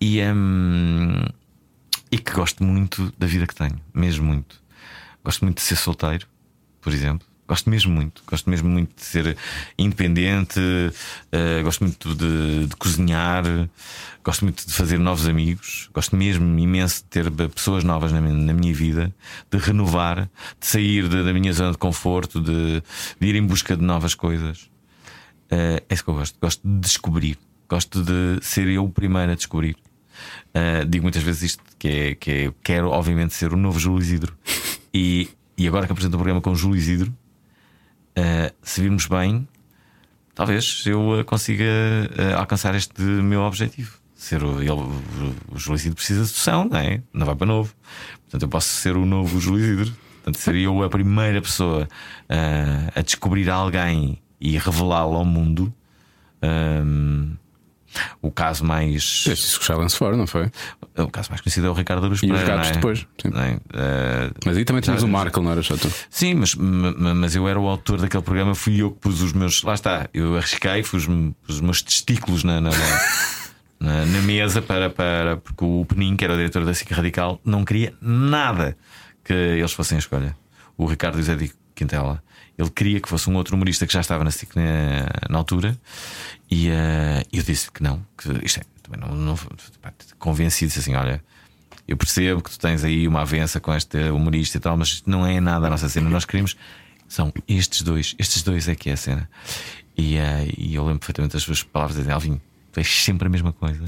E, 0.00 0.20
hum, 0.22 1.24
e 2.10 2.18
que 2.18 2.32
gosto 2.32 2.62
muito 2.62 3.12
da 3.18 3.26
vida 3.26 3.46
que 3.46 3.54
tenho, 3.54 3.80
mesmo 3.94 4.26
muito. 4.26 4.60
Gosto 5.24 5.44
muito 5.44 5.58
de 5.58 5.62
ser 5.62 5.76
solteiro, 5.76 6.26
por 6.80 6.92
exemplo. 6.92 7.26
Gosto 7.48 7.70
mesmo 7.70 7.94
muito, 7.94 8.24
gosto 8.26 8.50
mesmo 8.50 8.68
muito 8.68 8.96
de 8.96 9.04
ser 9.04 9.36
independente, 9.78 10.58
uh, 10.58 11.62
gosto 11.62 11.84
muito 11.84 12.12
de, 12.12 12.66
de, 12.66 12.76
cozinhar, 12.76 13.44
gosto 14.24 14.44
muito 14.44 14.66
de 14.66 14.72
fazer 14.72 14.98
novos 14.98 15.28
amigos, 15.28 15.88
gosto 15.94 16.16
mesmo 16.16 16.58
imenso 16.58 17.04
de 17.04 17.04
ter 17.04 17.30
pessoas 17.50 17.84
novas 17.84 18.10
na 18.10 18.20
minha, 18.20 18.34
na 18.34 18.52
minha 18.52 18.74
vida, 18.74 19.14
de 19.48 19.58
renovar, 19.58 20.28
de 20.58 20.66
sair 20.66 21.08
de, 21.08 21.22
da 21.22 21.32
minha 21.32 21.52
zona 21.52 21.70
de 21.70 21.78
conforto, 21.78 22.40
de, 22.40 22.82
de, 23.20 23.26
ir 23.26 23.36
em 23.36 23.46
busca 23.46 23.76
de 23.76 23.82
novas 23.82 24.16
coisas. 24.16 24.62
Uh, 25.52 25.78
é 25.88 25.94
isso 25.94 26.02
que 26.02 26.10
eu 26.10 26.14
gosto. 26.14 26.36
Gosto 26.40 26.66
de 26.66 26.80
descobrir, 26.80 27.38
gosto 27.68 28.02
de 28.02 28.44
ser 28.44 28.66
eu 28.66 28.84
o 28.84 28.90
primeiro 28.90 29.30
a 29.30 29.34
descobrir. 29.36 29.76
Uh, 30.54 30.84
digo 30.86 31.02
muitas 31.02 31.22
vezes 31.22 31.42
isto: 31.42 31.62
que 31.78 31.88
é, 31.88 32.14
que 32.14 32.30
é, 32.30 32.52
quero, 32.62 32.90
obviamente, 32.90 33.34
ser 33.34 33.52
o 33.52 33.56
novo 33.56 33.78
Júlio 33.78 34.00
Isidro. 34.00 34.36
E, 34.92 35.28
e 35.58 35.68
agora 35.68 35.86
que 35.86 35.92
apresento 35.92 36.16
o 36.16 36.18
programa 36.18 36.40
com 36.40 36.52
o 36.52 36.56
Júlio 36.56 36.76
Isidro 36.76 37.12
Uh, 38.16 38.50
se 38.62 38.80
virmos 38.80 39.06
bem, 39.06 39.46
talvez 40.34 40.82
eu 40.86 41.22
consiga 41.26 41.64
uh, 41.64 42.38
alcançar 42.38 42.74
este 42.74 43.02
meu 43.02 43.42
objetivo. 43.42 43.98
Ser 44.14 44.42
o, 44.42 44.62
ele, 44.62 44.70
o 44.72 45.58
Júlio 45.58 45.76
Isidro 45.76 45.96
precisa 45.96 46.22
de 46.22 46.28
sucessão, 46.28 46.64
não 46.64 46.78
é? 46.78 47.02
Não 47.12 47.26
vai 47.26 47.34
para 47.34 47.46
novo. 47.46 47.74
Portanto, 48.22 48.42
eu 48.42 48.48
posso 48.48 48.68
ser 48.68 48.96
o 48.96 49.04
novo 49.04 49.38
Júlio 49.38 49.62
Isidro. 49.62 49.94
Portanto, 50.14 50.38
seria 50.38 50.64
eu 50.64 50.82
a 50.82 50.88
primeira 50.88 51.42
pessoa 51.42 51.84
uh, 51.84 52.92
a 52.98 53.02
descobrir 53.02 53.50
alguém 53.50 54.18
e 54.40 54.56
revelá-lo 54.56 55.16
ao 55.16 55.24
mundo. 55.24 55.72
O 58.20 58.30
caso 58.30 58.64
mais. 58.64 59.24
Este 59.26 59.64
Silence 59.64 59.96
for, 59.96 60.16
não 60.16 60.26
foi? 60.26 60.50
O 60.96 61.08
caso 61.08 61.30
mais 61.30 61.40
conhecido 61.40 61.66
é 61.66 61.70
o 61.70 61.72
Ricardo 61.72 62.06
Aruz 62.06 62.22
E 62.22 62.30
os 62.30 62.42
gatos 62.42 62.68
é? 62.68 62.72
depois. 62.72 63.06
É? 63.24 63.28
Uh, 63.28 64.34
mas 64.44 64.56
aí 64.56 64.64
também 64.64 64.82
tínhamos 64.82 65.02
o 65.02 65.08
Marco, 65.08 65.40
não 65.42 65.50
era 65.50 65.62
só 65.62 65.76
tu? 65.76 65.92
Sim, 66.08 66.34
mas, 66.34 66.54
mas 66.54 67.34
eu 67.36 67.46
era 67.46 67.60
o 67.60 67.66
autor 67.66 68.00
daquele 68.00 68.22
programa, 68.22 68.54
fui 68.54 68.80
eu 68.80 68.92
que 68.92 69.00
pus 69.00 69.20
os 69.20 69.32
meus. 69.32 69.62
Lá 69.62 69.74
está, 69.74 70.08
eu 70.14 70.36
arrisquei, 70.36 70.82
pus, 70.82 71.06
os 71.48 71.60
meus 71.60 71.82
testículos 71.82 72.44
na, 72.44 72.60
na, 72.60 72.70
na, 73.78 74.06
na, 74.06 74.20
mesa 74.22 74.62
para, 74.62 74.88
para. 74.88 75.36
Porque 75.36 75.64
o 75.64 75.84
Penin, 75.84 76.16
que 76.16 76.24
era 76.24 76.34
o 76.34 76.36
diretor 76.36 76.64
da 76.64 76.72
SIC 76.72 76.90
Radical, 76.92 77.40
não 77.44 77.64
queria 77.64 77.92
nada 78.00 78.76
que 79.22 79.32
eles 79.32 79.72
fossem 79.72 79.96
a 79.96 79.98
escolha. 79.98 80.36
O 80.78 80.86
Ricardo 80.86 81.16
José 81.16 81.34
de 81.34 81.52
Quintela. 81.74 82.22
Ele 82.58 82.70
queria 82.70 83.00
que 83.00 83.08
fosse 83.08 83.28
um 83.28 83.36
outro 83.36 83.54
humorista 83.54 83.86
que 83.86 83.92
já 83.92 84.00
estava 84.00 84.24
na 84.24 84.30
SIC 84.30 84.56
na, 84.56 85.08
na 85.28 85.38
altura 85.38 85.76
e 86.50 86.68
uh, 86.68 87.26
eu 87.32 87.42
disse 87.42 87.70
que 87.70 87.82
não, 87.82 88.04
que 88.16 88.28
isto 88.44 88.60
é, 88.60 88.62
também 88.82 89.00
não, 89.00 89.14
não 89.14 89.38
convencido 90.18 90.72
assim: 90.76 90.94
olha, 90.94 91.22
eu 91.86 91.96
percebo 91.96 92.42
que 92.42 92.50
tu 92.50 92.58
tens 92.58 92.84
aí 92.84 93.06
uma 93.06 93.22
avença 93.22 93.60
com 93.60 93.74
este 93.74 93.98
humorista 94.10 94.56
e 94.56 94.60
tal, 94.60 94.76
mas 94.76 95.02
não 95.06 95.26
é 95.26 95.40
nada 95.40 95.66
a 95.66 95.70
nossa 95.70 95.88
cena. 95.88 96.08
Nós 96.08 96.24
queremos 96.24 96.56
são 97.08 97.32
estes 97.46 97.82
dois, 97.82 98.14
estes 98.18 98.42
dois 98.42 98.68
é 98.68 98.74
que 98.74 98.90
é 98.90 98.92
a 98.92 98.96
cena. 98.96 99.28
E, 99.96 100.16
uh, 100.16 100.54
e 100.56 100.74
eu 100.74 100.84
lembro 100.84 101.00
perfeitamente 101.00 101.36
as 101.36 101.42
suas 101.42 101.62
palavras 101.62 101.96
dizem: 101.96 102.12
Alvin, 102.12 102.40
tu 102.72 102.78
és 102.78 102.88
sempre 102.88 103.26
a 103.26 103.30
mesma 103.30 103.52
coisa. 103.52 103.82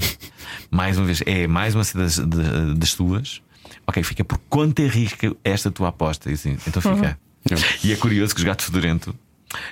mais 0.71 0.97
uma 0.97 1.05
vez, 1.05 1.21
é 1.25 1.47
mais 1.47 1.75
uma 1.75 1.83
das, 1.83 2.19
das, 2.19 2.77
das 2.77 2.93
tuas. 2.93 3.41
Ok, 3.85 4.03
fica 4.03 4.23
por 4.23 4.37
quanto 4.49 4.81
é 4.81 4.87
risca 4.87 5.35
esta 5.43 5.71
tua 5.71 5.89
aposta? 5.89 6.29
E 6.29 6.33
assim, 6.33 6.57
então 6.67 6.81
fica. 6.81 7.19
Uhum. 7.49 7.57
E 7.83 7.93
é 7.93 7.95
curioso 7.95 8.33
que 8.33 8.41
os 8.41 8.45
gatos 8.45 8.65
fedorento, 8.65 9.15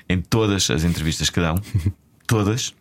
em 0.08 0.22
todas 0.22 0.70
as 0.70 0.84
entrevistas 0.84 1.30
que 1.30 1.40
dão, 1.40 1.56
todas, 2.28 2.76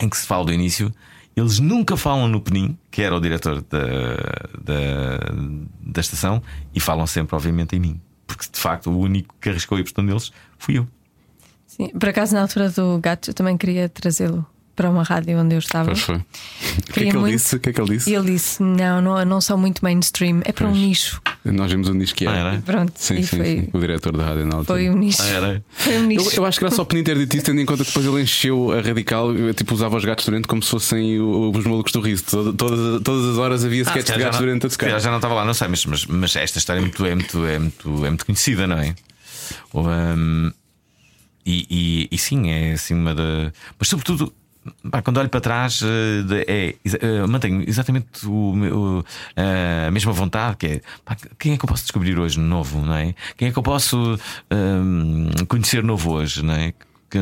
em 0.00 0.08
que 0.08 0.16
se 0.16 0.26
fala 0.26 0.44
do 0.44 0.52
início, 0.52 0.92
eles 1.34 1.58
nunca 1.58 1.96
falam 1.96 2.28
no 2.28 2.40
Penin, 2.40 2.76
que 2.90 3.02
era 3.02 3.16
o 3.16 3.20
diretor 3.20 3.62
da, 3.62 3.86
da, 4.62 5.18
da 5.80 6.00
estação, 6.00 6.42
e 6.74 6.80
falam 6.80 7.06
sempre, 7.06 7.36
obviamente, 7.36 7.76
em 7.76 7.80
mim. 7.80 8.00
Porque 8.26 8.44
de 8.50 8.58
facto 8.58 8.90
o 8.90 8.98
único 8.98 9.34
que 9.40 9.48
arriscou 9.48 9.76
a 9.76 9.80
ir 9.80 9.84
por 9.84 10.04
deles 10.04 10.32
fui 10.58 10.78
eu. 10.78 10.88
Sim, 11.66 11.88
por 11.90 12.08
acaso, 12.08 12.34
na 12.34 12.42
altura 12.42 12.70
do 12.70 12.98
gato, 12.98 13.30
eu 13.30 13.34
também 13.34 13.56
queria 13.56 13.88
trazê-lo 13.88 14.46
para 14.76 14.90
uma 14.90 15.02
rádio 15.02 15.38
onde 15.38 15.54
eu 15.54 15.58
estava. 15.58 15.86
Pois 15.86 16.00
foi. 16.00 16.16
O 16.16 16.22
que, 16.92 17.00
é 17.00 17.02
que 17.02 17.08
ele 17.08 17.18
muito... 17.18 17.32
disse? 17.32 17.56
O 17.56 17.60
que 17.60 17.70
é 17.70 17.72
que 17.72 17.80
ele 17.80 17.96
disse? 17.96 18.14
Ele 18.14 18.32
disse: 18.32 18.62
Não, 18.62 19.00
não, 19.00 19.24
não 19.24 19.40
sou 19.40 19.56
muito 19.56 19.82
mainstream, 19.82 20.42
é 20.44 20.52
para 20.52 20.66
pois. 20.66 20.78
um 20.78 20.80
nicho. 20.80 21.22
Nós 21.44 21.70
vimos 21.72 21.88
o 21.88 21.94
nicho 21.94 22.14
que 22.14 22.26
era. 22.26 22.36
Ah, 22.36 22.52
era? 22.52 22.62
Pronto, 22.62 22.92
sim, 22.94 23.22
sim, 23.22 23.36
foi... 23.36 23.44
sim, 23.44 23.68
O 23.72 23.80
diretor 23.80 24.16
da 24.16 24.24
rádio 24.24 24.46
na 24.46 24.56
altura. 24.56 24.78
Foi 24.78 24.90
um 24.90 24.96
nicho. 24.96 25.22
Ah, 25.22 25.28
era? 25.28 25.64
Foi 25.70 25.98
um 25.98 26.02
nicho. 26.06 26.30
Eu, 26.30 26.36
eu 26.36 26.44
acho 26.44 26.58
que 26.58 26.64
era 26.64 26.74
só 26.74 26.84
Penin 26.84 27.02
ter 27.02 27.16
dito 27.16 27.36
isso, 27.36 27.46
tendo 27.46 27.60
em 27.60 27.66
conta 27.66 27.82
que 27.82 27.90
depois 27.90 28.04
ele 28.04 28.22
encheu 28.22 28.72
a 28.72 28.80
radical, 28.82 29.30
tipo, 29.54 29.74
usava 29.74 29.96
os 29.96 30.04
gatos 30.04 30.26
durante 30.26 30.46
como 30.46 30.62
se 30.62 30.70
fossem 30.70 31.18
os 31.18 31.64
malucos 31.64 31.92
do 31.92 32.00
riso. 32.00 32.24
Todas, 32.24 33.02
todas 33.02 33.32
as 33.32 33.38
horas 33.38 33.64
havia 33.64 33.82
sketches 33.82 34.10
ah, 34.10 34.16
de 34.18 34.24
gatos 34.24 34.38
durante 34.38 34.66
a 34.66 34.68
tocar. 34.68 35.00
Já 35.00 35.10
não 35.10 35.16
estava 35.16 35.34
lá, 35.34 35.44
não 35.44 35.54
sei, 35.54 35.68
mas, 35.68 35.86
mas, 35.86 36.04
mas 36.04 36.36
esta 36.36 36.58
história 36.58 36.80
é 36.80 36.82
muito, 36.82 37.04
é, 37.04 37.14
muito, 37.14 37.46
é, 37.46 37.58
muito, 37.58 38.04
é 38.04 38.08
muito 38.08 38.26
conhecida, 38.26 38.66
não 38.66 38.78
é? 38.78 38.94
Um, 39.72 40.52
e, 41.44 41.66
e, 41.70 42.08
e, 42.10 42.18
sim, 42.18 42.50
é 42.50 42.72
assim 42.72 42.94
uma 42.94 43.14
da. 43.14 43.52
Mas 43.78 43.88
sobretudo 43.88 44.32
quando 45.04 45.18
olho 45.18 45.28
para 45.28 45.40
trás, 45.40 45.80
eh, 45.82 46.44
é, 46.46 46.74
é, 46.84 47.26
mantenho 47.26 47.64
exatamente 47.66 48.26
o, 48.26 48.54
o, 48.54 49.04
a 49.36 49.90
mesma 49.90 50.12
vontade, 50.12 50.56
que 50.56 50.66
é 50.66 50.80
pá, 51.04 51.16
quem 51.38 51.52
é 51.52 51.56
que 51.56 51.64
eu 51.64 51.68
posso 51.68 51.82
descobrir 51.82 52.18
hoje 52.18 52.38
novo, 52.38 52.80
não 52.80 52.94
é? 52.94 53.14
Quem 53.36 53.48
é 53.48 53.52
que 53.52 53.58
eu 53.58 53.62
posso 53.62 54.18
um, 54.50 55.30
conhecer 55.48 55.82
novo 55.82 56.12
hoje, 56.12 56.44
não 56.44 56.54
é? 56.54 56.72
Que, 57.08 57.18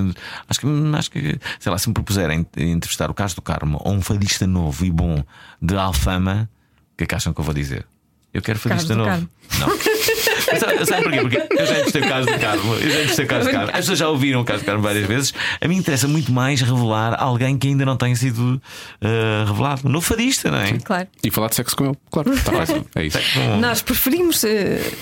acho 0.49 0.61
que, 0.61 0.67
acho 0.97 1.11
que, 1.11 1.39
sei 1.61 1.71
lá, 1.71 1.79
se 1.79 1.89
me 1.89 1.95
propuserem 1.95 2.47
entrevistar 2.57 3.11
o 3.11 3.15
Carlos 3.15 3.35
do 3.35 3.43
Carmo 3.43 3.81
ou 3.85 3.93
um 3.93 4.01
fadista 4.01 4.47
novo 4.47 4.85
e 4.85 4.91
bom 4.91 5.23
de 5.61 5.77
Alfama, 5.77 6.49
o 6.95 6.97
que 6.97 7.05
é 7.05 7.07
que 7.07 7.15
acham 7.15 7.35
que 7.35 7.41
eu 7.41 7.45
vou 7.45 7.55
dizer? 7.55 7.87
Eu 8.33 8.43
quero 8.43 8.59
fadista 8.59 8.95
novo. 8.95 9.11
Carmo. 9.11 9.29
Não. 9.61 9.69
Sabe 10.87 11.03
porquê? 11.03 11.21
Porque 11.21 11.37
eu 11.63 11.67
já 11.67 11.73
entrevistei 11.73 12.03
o 12.03 12.09
caso 12.09 12.27
de 12.27 12.39
Carmo. 12.39 12.75
Eu 12.75 12.81
já 12.81 12.87
entrevistei 12.87 13.25
o 13.25 13.29
caso 13.29 13.47
de 13.47 13.53
Carmo. 13.53 13.71
As 13.71 13.77
pessoas 13.77 13.99
já 13.99 14.09
ouviram 14.09 14.41
o 14.41 14.45
caso 14.45 14.61
de 14.61 14.67
Carmo 14.67 14.83
várias 14.83 15.07
vezes. 15.07 15.35
A 15.61 15.69
mim 15.69 15.77
interessa 15.77 16.09
muito 16.09 16.33
mais 16.33 16.61
revelar 16.61 17.17
alguém 17.21 17.57
que 17.57 17.69
ainda 17.69 17.85
não 17.85 17.97
tenha 17.97 18.15
sido 18.17 18.61
uh, 19.03 19.47
revelado. 19.47 19.89
No 19.89 20.01
fadista, 20.01 20.51
não 20.51 20.59
é? 20.59 20.67
Sim, 20.67 20.79
claro. 20.79 21.09
E 21.23 21.31
falar 21.31 21.49
de 21.49 21.57
sexo 21.57 21.77
com 21.77 21.87
ele. 21.87 21.97
Claro, 22.11 22.33
está 22.33 22.53
fácil. 22.53 22.87
É 22.95 23.05
isso. 23.05 23.19
Nós 23.61 23.83
preferimos 23.83 24.43
uh, 24.43 24.49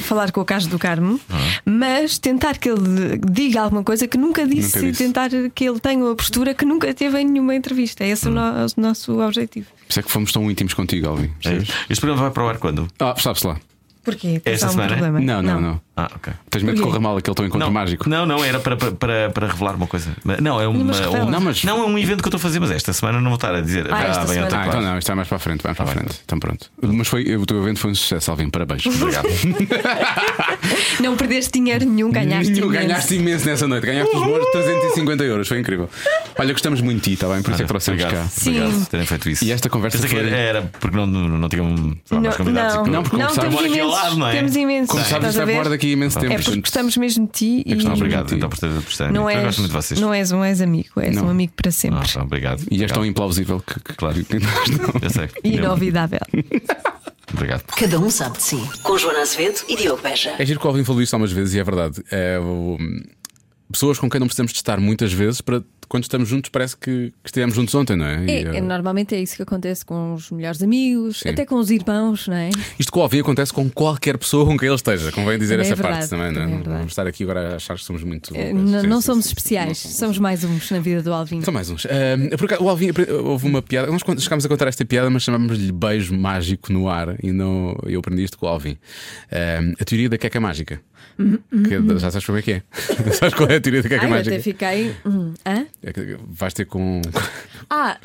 falar 0.05 0.31
com 0.33 0.41
o 0.41 0.45
caso 0.45 0.69
do 0.69 0.79
Carmo, 0.79 1.21
uhum. 1.31 1.53
mas 1.65 2.19
tentar 2.19 2.59
que 2.59 2.69
ele 2.69 3.19
diga 3.31 3.63
alguma 3.63 3.83
coisa 3.83 4.07
que 4.07 4.17
nunca 4.17 4.47
disse, 4.47 4.77
nunca 4.77 4.91
disse. 4.91 5.03
e 5.03 5.07
tentar 5.07 5.31
que 5.55 5.65
ele 5.65 5.81
tenha 5.81 6.05
uma 6.05 6.15
postura 6.15 6.55
que 6.55 6.65
nunca 6.65 6.93
teve 6.95 7.21
em 7.21 7.25
nenhuma 7.27 7.55
entrevista. 7.55 8.05
Esse 8.05 8.29
uhum. 8.29 8.39
é 8.39 8.67
o 8.67 8.81
nosso 8.81 9.21
objetivo. 9.21 9.67
Por 9.71 9.91
isso 9.91 10.01
é 10.01 10.03
que 10.03 10.11
fomos 10.11 10.33
tão 10.33 10.51
íntimos 10.51 10.75
contigo, 10.75 11.09
Alvin. 11.09 11.31
É. 11.45 11.57
Este 11.91 12.01
programa 12.01 12.23
vai 12.23 12.31
para 12.31 12.45
o 12.45 12.49
ar 12.49 12.59
quando? 12.59 12.89
Ah, 12.99 13.15
sabe-se 13.19 13.47
lá. 13.47 13.59
Porquê? 14.03 14.41
Esta 14.45 14.69
semana? 14.69 14.89
Problema? 14.97 15.21
Não, 15.21 15.43
não, 15.43 15.61
não. 15.61 15.81
Ah, 15.95 16.11
ok. 16.17 16.33
Tens 16.49 16.63
medo 16.63 16.77
de 16.77 16.83
correr 16.83 17.01
mal 17.01 17.19
aquele 17.19 17.35
teu 17.35 17.45
encontro 17.45 17.67
não, 17.67 17.73
mágico? 17.73 18.09
Não, 18.09 18.25
não, 18.25 18.43
era 18.43 18.59
para, 18.59 18.77
para, 18.77 19.31
para 19.31 19.47
revelar 19.47 19.75
uma 19.75 19.87
coisa. 19.87 20.11
Não, 20.41 20.59
é 20.59 20.67
uma, 20.67 20.81
um, 20.81 21.31
não, 21.31 21.41
mas... 21.41 21.65
não, 21.65 21.83
é 21.83 21.87
um 21.87 21.99
evento 21.99 22.23
que 22.23 22.29
eu 22.29 22.31
estou 22.31 22.39
a 22.39 22.41
fazer, 22.41 22.61
mas 22.61 22.71
esta 22.71 22.95
semana 22.95 23.21
não 23.21 23.29
vou 23.29 23.35
estar 23.35 23.55
a 23.55 23.61
dizer. 23.61 23.93
Ah, 23.93 24.23
ah, 24.23 24.25
bem, 24.25 24.39
ah 24.39 24.67
então 24.67 24.81
não, 24.81 24.99
isto 24.99 25.13
é 25.13 25.15
mais 25.15 25.29
para 25.29 25.37
a 25.37 25.41
frente, 25.41 25.63
mais 25.63 25.77
para 25.77 25.85
a 25.85 25.89
frente. 25.89 26.21
Então 26.25 26.39
pronto. 26.39 26.71
Mas 26.81 27.09
foi, 27.09 27.37
o 27.37 27.45
teu 27.45 27.61
evento 27.61 27.79
foi 27.79 27.91
um 27.91 27.95
sucesso, 27.95 28.31
Alvin. 28.31 28.49
Parabéns. 28.49 28.87
Obrigado. 28.87 29.29
não 31.01 31.15
perdeste 31.15 31.53
dinheiro 31.53 31.85
nenhum, 31.85 32.11
ganhaste 32.11 32.53
nenhum, 32.53 32.69
imenso. 32.69 32.87
Ganhaste 32.87 33.15
imenso 33.15 33.47
nessa 33.47 33.69
noite. 33.69 33.87
Ganhaste 33.87 34.17
os 34.17 34.23
bons 34.23 34.51
350 34.51 35.25
euros. 35.25 35.49
Foi 35.49 35.61
incrível. 35.61 35.91
Olha, 36.39 36.53
gostamos 36.53 36.81
muito 36.81 37.03
de 37.03 37.11
ti, 37.11 37.13
está 37.13 37.29
bem? 37.29 37.43
Por 37.43 37.51
isso 37.51 37.61
é 37.61 37.65
que 37.65 37.69
trouxemos 37.69 38.03
cá. 38.03 38.25
Sim. 38.29 38.51
Obrigado 38.57 38.79
por 38.81 38.87
terem 38.87 39.07
feito 39.07 39.29
isso. 39.29 39.45
E 39.45 39.53
esta 39.53 39.69
conversa 39.69 40.09
foi... 40.09 40.31
era 40.31 40.63
porque 40.81 40.97
não, 40.97 41.07
não, 41.07 41.29
não 41.29 41.49
tinham 41.51 41.67
mais 42.11 42.37
convidados. 42.37 42.77
Não, 42.77 42.87
não 42.87 43.03
porque 43.03 43.17
não, 43.19 43.29
temos 43.29 43.61
imensos, 43.61 43.81
ao 43.81 43.89
lado, 43.91 44.17
não 44.17 44.29
é? 44.29 44.33
Temos 44.33 44.57
imensos. 44.57 44.91
Como 44.91 45.05
sabes, 45.05 45.35
já 45.35 45.47
fora 45.47 45.82
daqui 45.83 45.93
imenso 45.93 46.21
tempo. 46.21 46.33
É 46.33 46.39
porque 46.39 46.61
gostamos 46.61 46.97
mesmo 46.97 47.27
de 47.27 47.33
ti. 47.33 47.63
E... 47.67 47.87
Obrigado 47.87 48.35
então 48.35 48.49
por 48.49 48.59
não 49.13 49.29
és, 49.29 49.39
Eu 49.39 49.45
gosto 49.45 49.59
muito 49.59 49.71
de 49.71 49.77
vocês. 49.77 50.01
Não 50.01 50.15
és 50.15 50.33
um 50.33 50.45
ex-amigo, 50.45 51.01
és 51.01 51.17
não. 51.17 51.27
um 51.27 51.31
amigo 51.31 51.53
para 51.57 51.71
sempre. 51.71 52.09
Ah, 52.17 52.23
obrigado. 52.23 52.63
E 52.71 52.83
és 52.83 52.93
tão 52.93 53.05
implausível 53.05 53.61
que, 53.61 53.81
que 53.81 53.95
claro. 53.95 54.17
Eu 55.03 55.11
sei. 55.11 55.29
E 55.43 55.57
inovidável. 55.57 56.21
Obrigado. 57.33 57.63
Cada 57.63 57.99
um 57.99 58.11
sabe 58.11 58.37
de 58.37 58.43
si. 58.43 58.63
Com 58.83 58.99
Joana 58.99 59.21
Azevedo 59.21 59.63
e 59.67 59.75
Diogo 59.75 60.03
Beja. 60.03 60.35
É 60.39 60.45
giro 60.45 60.61
que 60.61 60.67
o 60.67 60.69
Alvin 60.69 60.85
falou 60.85 61.01
isto 61.01 61.15
algumas 61.15 61.33
vezes 61.33 61.55
e 61.55 61.59
é 61.59 61.65
verdade. 61.65 62.05
É, 62.11 62.39
o, 62.39 62.77
pessoas 63.73 63.99
com 63.99 64.11
quem 64.11 64.21
não 64.21 64.27
precisamos 64.27 64.53
de 64.53 64.59
estar 64.59 64.79
muitas 64.79 65.15
vezes 65.15 65.41
para 65.41 65.63
quando 65.93 66.05
estamos 66.05 66.27
juntos 66.27 66.49
parece 66.49 66.75
que, 66.75 67.13
que 67.23 67.29
estivemos 67.29 67.55
juntos 67.55 67.75
ontem, 67.75 67.95
não 67.95 68.07
é? 68.07 68.25
é, 68.25 68.43
e, 68.45 68.61
uh... 68.61 68.65
Normalmente 68.65 69.15
é 69.15 69.21
isso 69.21 69.37
que 69.37 69.43
acontece 69.43 69.85
com 69.85 70.15
os 70.15 70.31
melhores 70.31 70.63
amigos, 70.63 71.21
Sim. 71.21 71.29
até 71.29 71.45
com 71.45 71.57
os 71.57 71.71
irmãos, 71.71 72.27
não 72.29 72.35
é? 72.35 72.49
Isto 72.79 72.91
com 72.91 73.01
o 73.01 73.03
Alvin 73.03 73.21
acontece 73.21 73.53
com 73.53 73.69
qualquer 73.69 74.17
pessoa 74.17 74.47
com 74.47 74.57
quem 74.57 74.69
ele 74.69 74.75
esteja, 74.75 75.13
convém 75.13 75.39
dizer 75.39 75.57
também 75.57 75.71
essa 75.71 75.75
é 75.75 75.77
verdade, 75.77 76.09
parte 76.09 76.09
também, 76.09 76.33
não 76.33 76.61
é? 76.61 76.63
Vamos 76.79 76.93
estar 76.93 77.07
aqui 77.07 77.25
agora 77.25 77.53
a 77.53 77.57
achar 77.57 77.77
que 77.77 77.85
somos 77.85 78.03
muito. 78.05 78.33
Uh, 78.33 78.55
não, 78.55 78.83
não 78.85 79.01
somos 79.03 79.27
especiais, 79.27 79.77
somos, 79.77 80.17
mais 80.17 80.45
uns 80.45 80.71
na 80.71 80.81
vida 80.81 81.03
do 81.03 81.13
Alvin. 81.13 81.43
São 81.43 81.53
mais 81.53 81.69
uns. 81.69 81.85
Uh, 81.85 82.39
porque 82.39 82.55
o 82.55 82.71
Alvin, 82.71 82.89
houve 83.25 83.47
uma 83.47 83.61
piada, 83.61 83.93
nós 83.93 84.01
chegámos 84.19 84.47
a 84.47 84.49
contar 84.49 84.69
esta 84.69 84.87
piada, 84.87 85.11
mas 85.11 85.25
chamámos-lhe 85.25 85.71
beijo 85.73 86.17
mágico 86.17 86.73
no 86.73 86.89
ar 86.89 87.23
e 87.23 87.33
não, 87.33 87.77
eu 87.85 88.01
aprendi 88.01 88.25
isto 88.25 88.39
com 88.39 88.47
o 88.47 88.49
Alvin. 88.49 88.79
Uh, 89.31 89.75
a 89.79 89.85
teoria 89.85 90.09
da 90.09 90.17
queca 90.17 90.41
mágica. 90.41 90.81
Uhum, 91.19 91.39
uhum. 91.53 91.99
já 91.99 92.11
sabes 92.11 92.25
como 92.25 92.39
é 92.39 92.43
que 92.43 92.53
é? 92.53 92.63
sabes 93.13 93.35
qual 93.35 93.49
é 93.51 93.57
a 93.57 93.61
teoria 93.61 93.83
da 93.83 93.89
queca 93.89 94.05
Ai, 94.05 94.11
mágica? 94.11 94.31
Eu 94.31 94.35
até 94.35 94.43
fiquei. 94.43 94.95
Hum, 95.05 95.35
hã? 95.45 95.67
É 95.83 95.93
vais 96.29 96.55
ter 96.55 96.67
com. 96.67 97.01
Ah! 97.71 97.99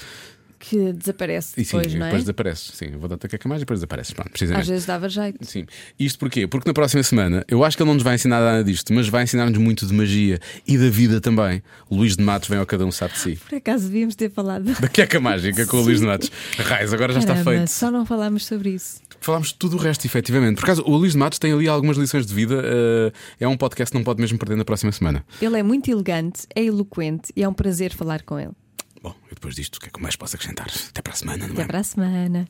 que 0.60 0.92
desaparece 0.94 1.56
depois, 1.56 1.92
sim, 1.92 1.98
não 1.98 2.06
é? 2.06 2.10
depois 2.10 2.24
desaparece. 2.24 2.72
Sim, 2.74 2.90
vou 2.98 3.08
dar-te 3.08 3.26
a 3.26 3.48
mais 3.48 3.62
e 3.62 3.64
depois 3.64 3.80
desaparece. 3.80 4.14
Pronto, 4.14 4.30
precisamente. 4.32 4.62
Às 4.62 4.68
vezes 4.68 4.86
dava 4.86 5.08
jeito. 5.08 5.46
Sim. 5.46 5.66
Isto 6.00 6.20
porquê? 6.20 6.48
Porque 6.48 6.68
na 6.68 6.74
próxima 6.74 7.04
semana 7.04 7.46
eu 7.48 7.64
acho 7.64 7.78
que 7.78 7.84
ele 7.84 7.88
não 7.88 7.94
nos 7.94 8.04
vai 8.04 8.16
ensinar 8.16 8.40
nada 8.40 8.64
disto, 8.64 8.92
mas 8.94 9.08
vai 9.08 9.24
ensinar-nos 9.24 9.58
muito 9.58 9.86
de 9.86 9.94
magia 9.94 10.40
e 10.68 10.78
da 10.78 10.90
vida 10.90 11.22
também. 11.22 11.62
O 11.90 11.96
Luís 11.96 12.16
de 12.16 12.24
Matos 12.24 12.50
vem 12.50 12.60
ao 12.60 12.66
Cada 12.66 12.86
Um 12.86 12.92
Sabe 12.92 13.14
de 13.14 13.20
Si. 13.20 13.36
Por 13.36 13.56
acaso 13.56 13.86
devíamos 13.86 14.16
ter 14.16 14.30
falado 14.30 14.66
da 14.80 14.88
queca 14.88 15.20
mágica 15.20 15.66
com 15.66 15.78
o 15.78 15.82
Luís 15.82 16.00
de 16.00 16.06
Matos. 16.06 16.32
Raiz, 16.58 16.94
agora 16.94 17.14
já 17.14 17.22
Caramba, 17.22 17.40
está 17.40 17.52
feito. 17.52 17.68
Só 17.70 17.92
não 17.92 18.06
falámos 18.06 18.46
sobre 18.46 18.72
isso. 18.72 19.00
Falámos 19.20 19.52
tudo 19.52 19.78
o 19.78 19.80
resto, 19.80 20.06
efetivamente. 20.06 20.56
Por 20.56 20.64
acaso, 20.64 20.84
o 20.86 20.96
Luís 20.96 21.14
de 21.14 21.18
Matos 21.18 21.40
tem 21.40 21.52
ali 21.52 21.68
algumas 21.68 21.98
lições 21.98 22.26
de 22.26 22.34
vida. 22.34 22.56
Uh, 22.56 23.12
é 23.40 23.48
um 23.48 23.58
podcast 23.58 23.92
que 23.92 23.98
não 23.98 24.04
pode 24.04 24.22
mesmo 24.22 24.38
perder 24.38 24.56
na 24.56 24.66
próxima 24.66 24.92
semana. 24.92 25.26
Ele 25.42 25.58
é 25.58 25.64
muito 25.64 25.90
elegante, 25.90 26.48
é 26.56 26.64
eloquente 26.64 27.32
e 27.36 27.44
é 27.44 27.50
um 27.50 27.54
prazer 27.54 27.94
falar 27.94 28.24
com 28.24 28.40
ele. 28.40 28.52
Bom, 29.02 29.14
e 29.32 29.36
depois 29.36 29.56
disto, 29.56 29.76
o 29.76 29.80
que 29.80 29.88
é 29.88 29.90
que 29.90 30.02
mais 30.02 30.16
posso 30.16 30.36
acrescentar? 30.36 30.68
Até 30.90 31.02
para 31.02 31.14
a 31.14 31.16
semana, 31.16 31.48
não 31.48 31.54
é? 31.54 31.58
Até 31.58 31.66
para 31.66 31.80
a 31.80 31.84
semana. 31.84 32.48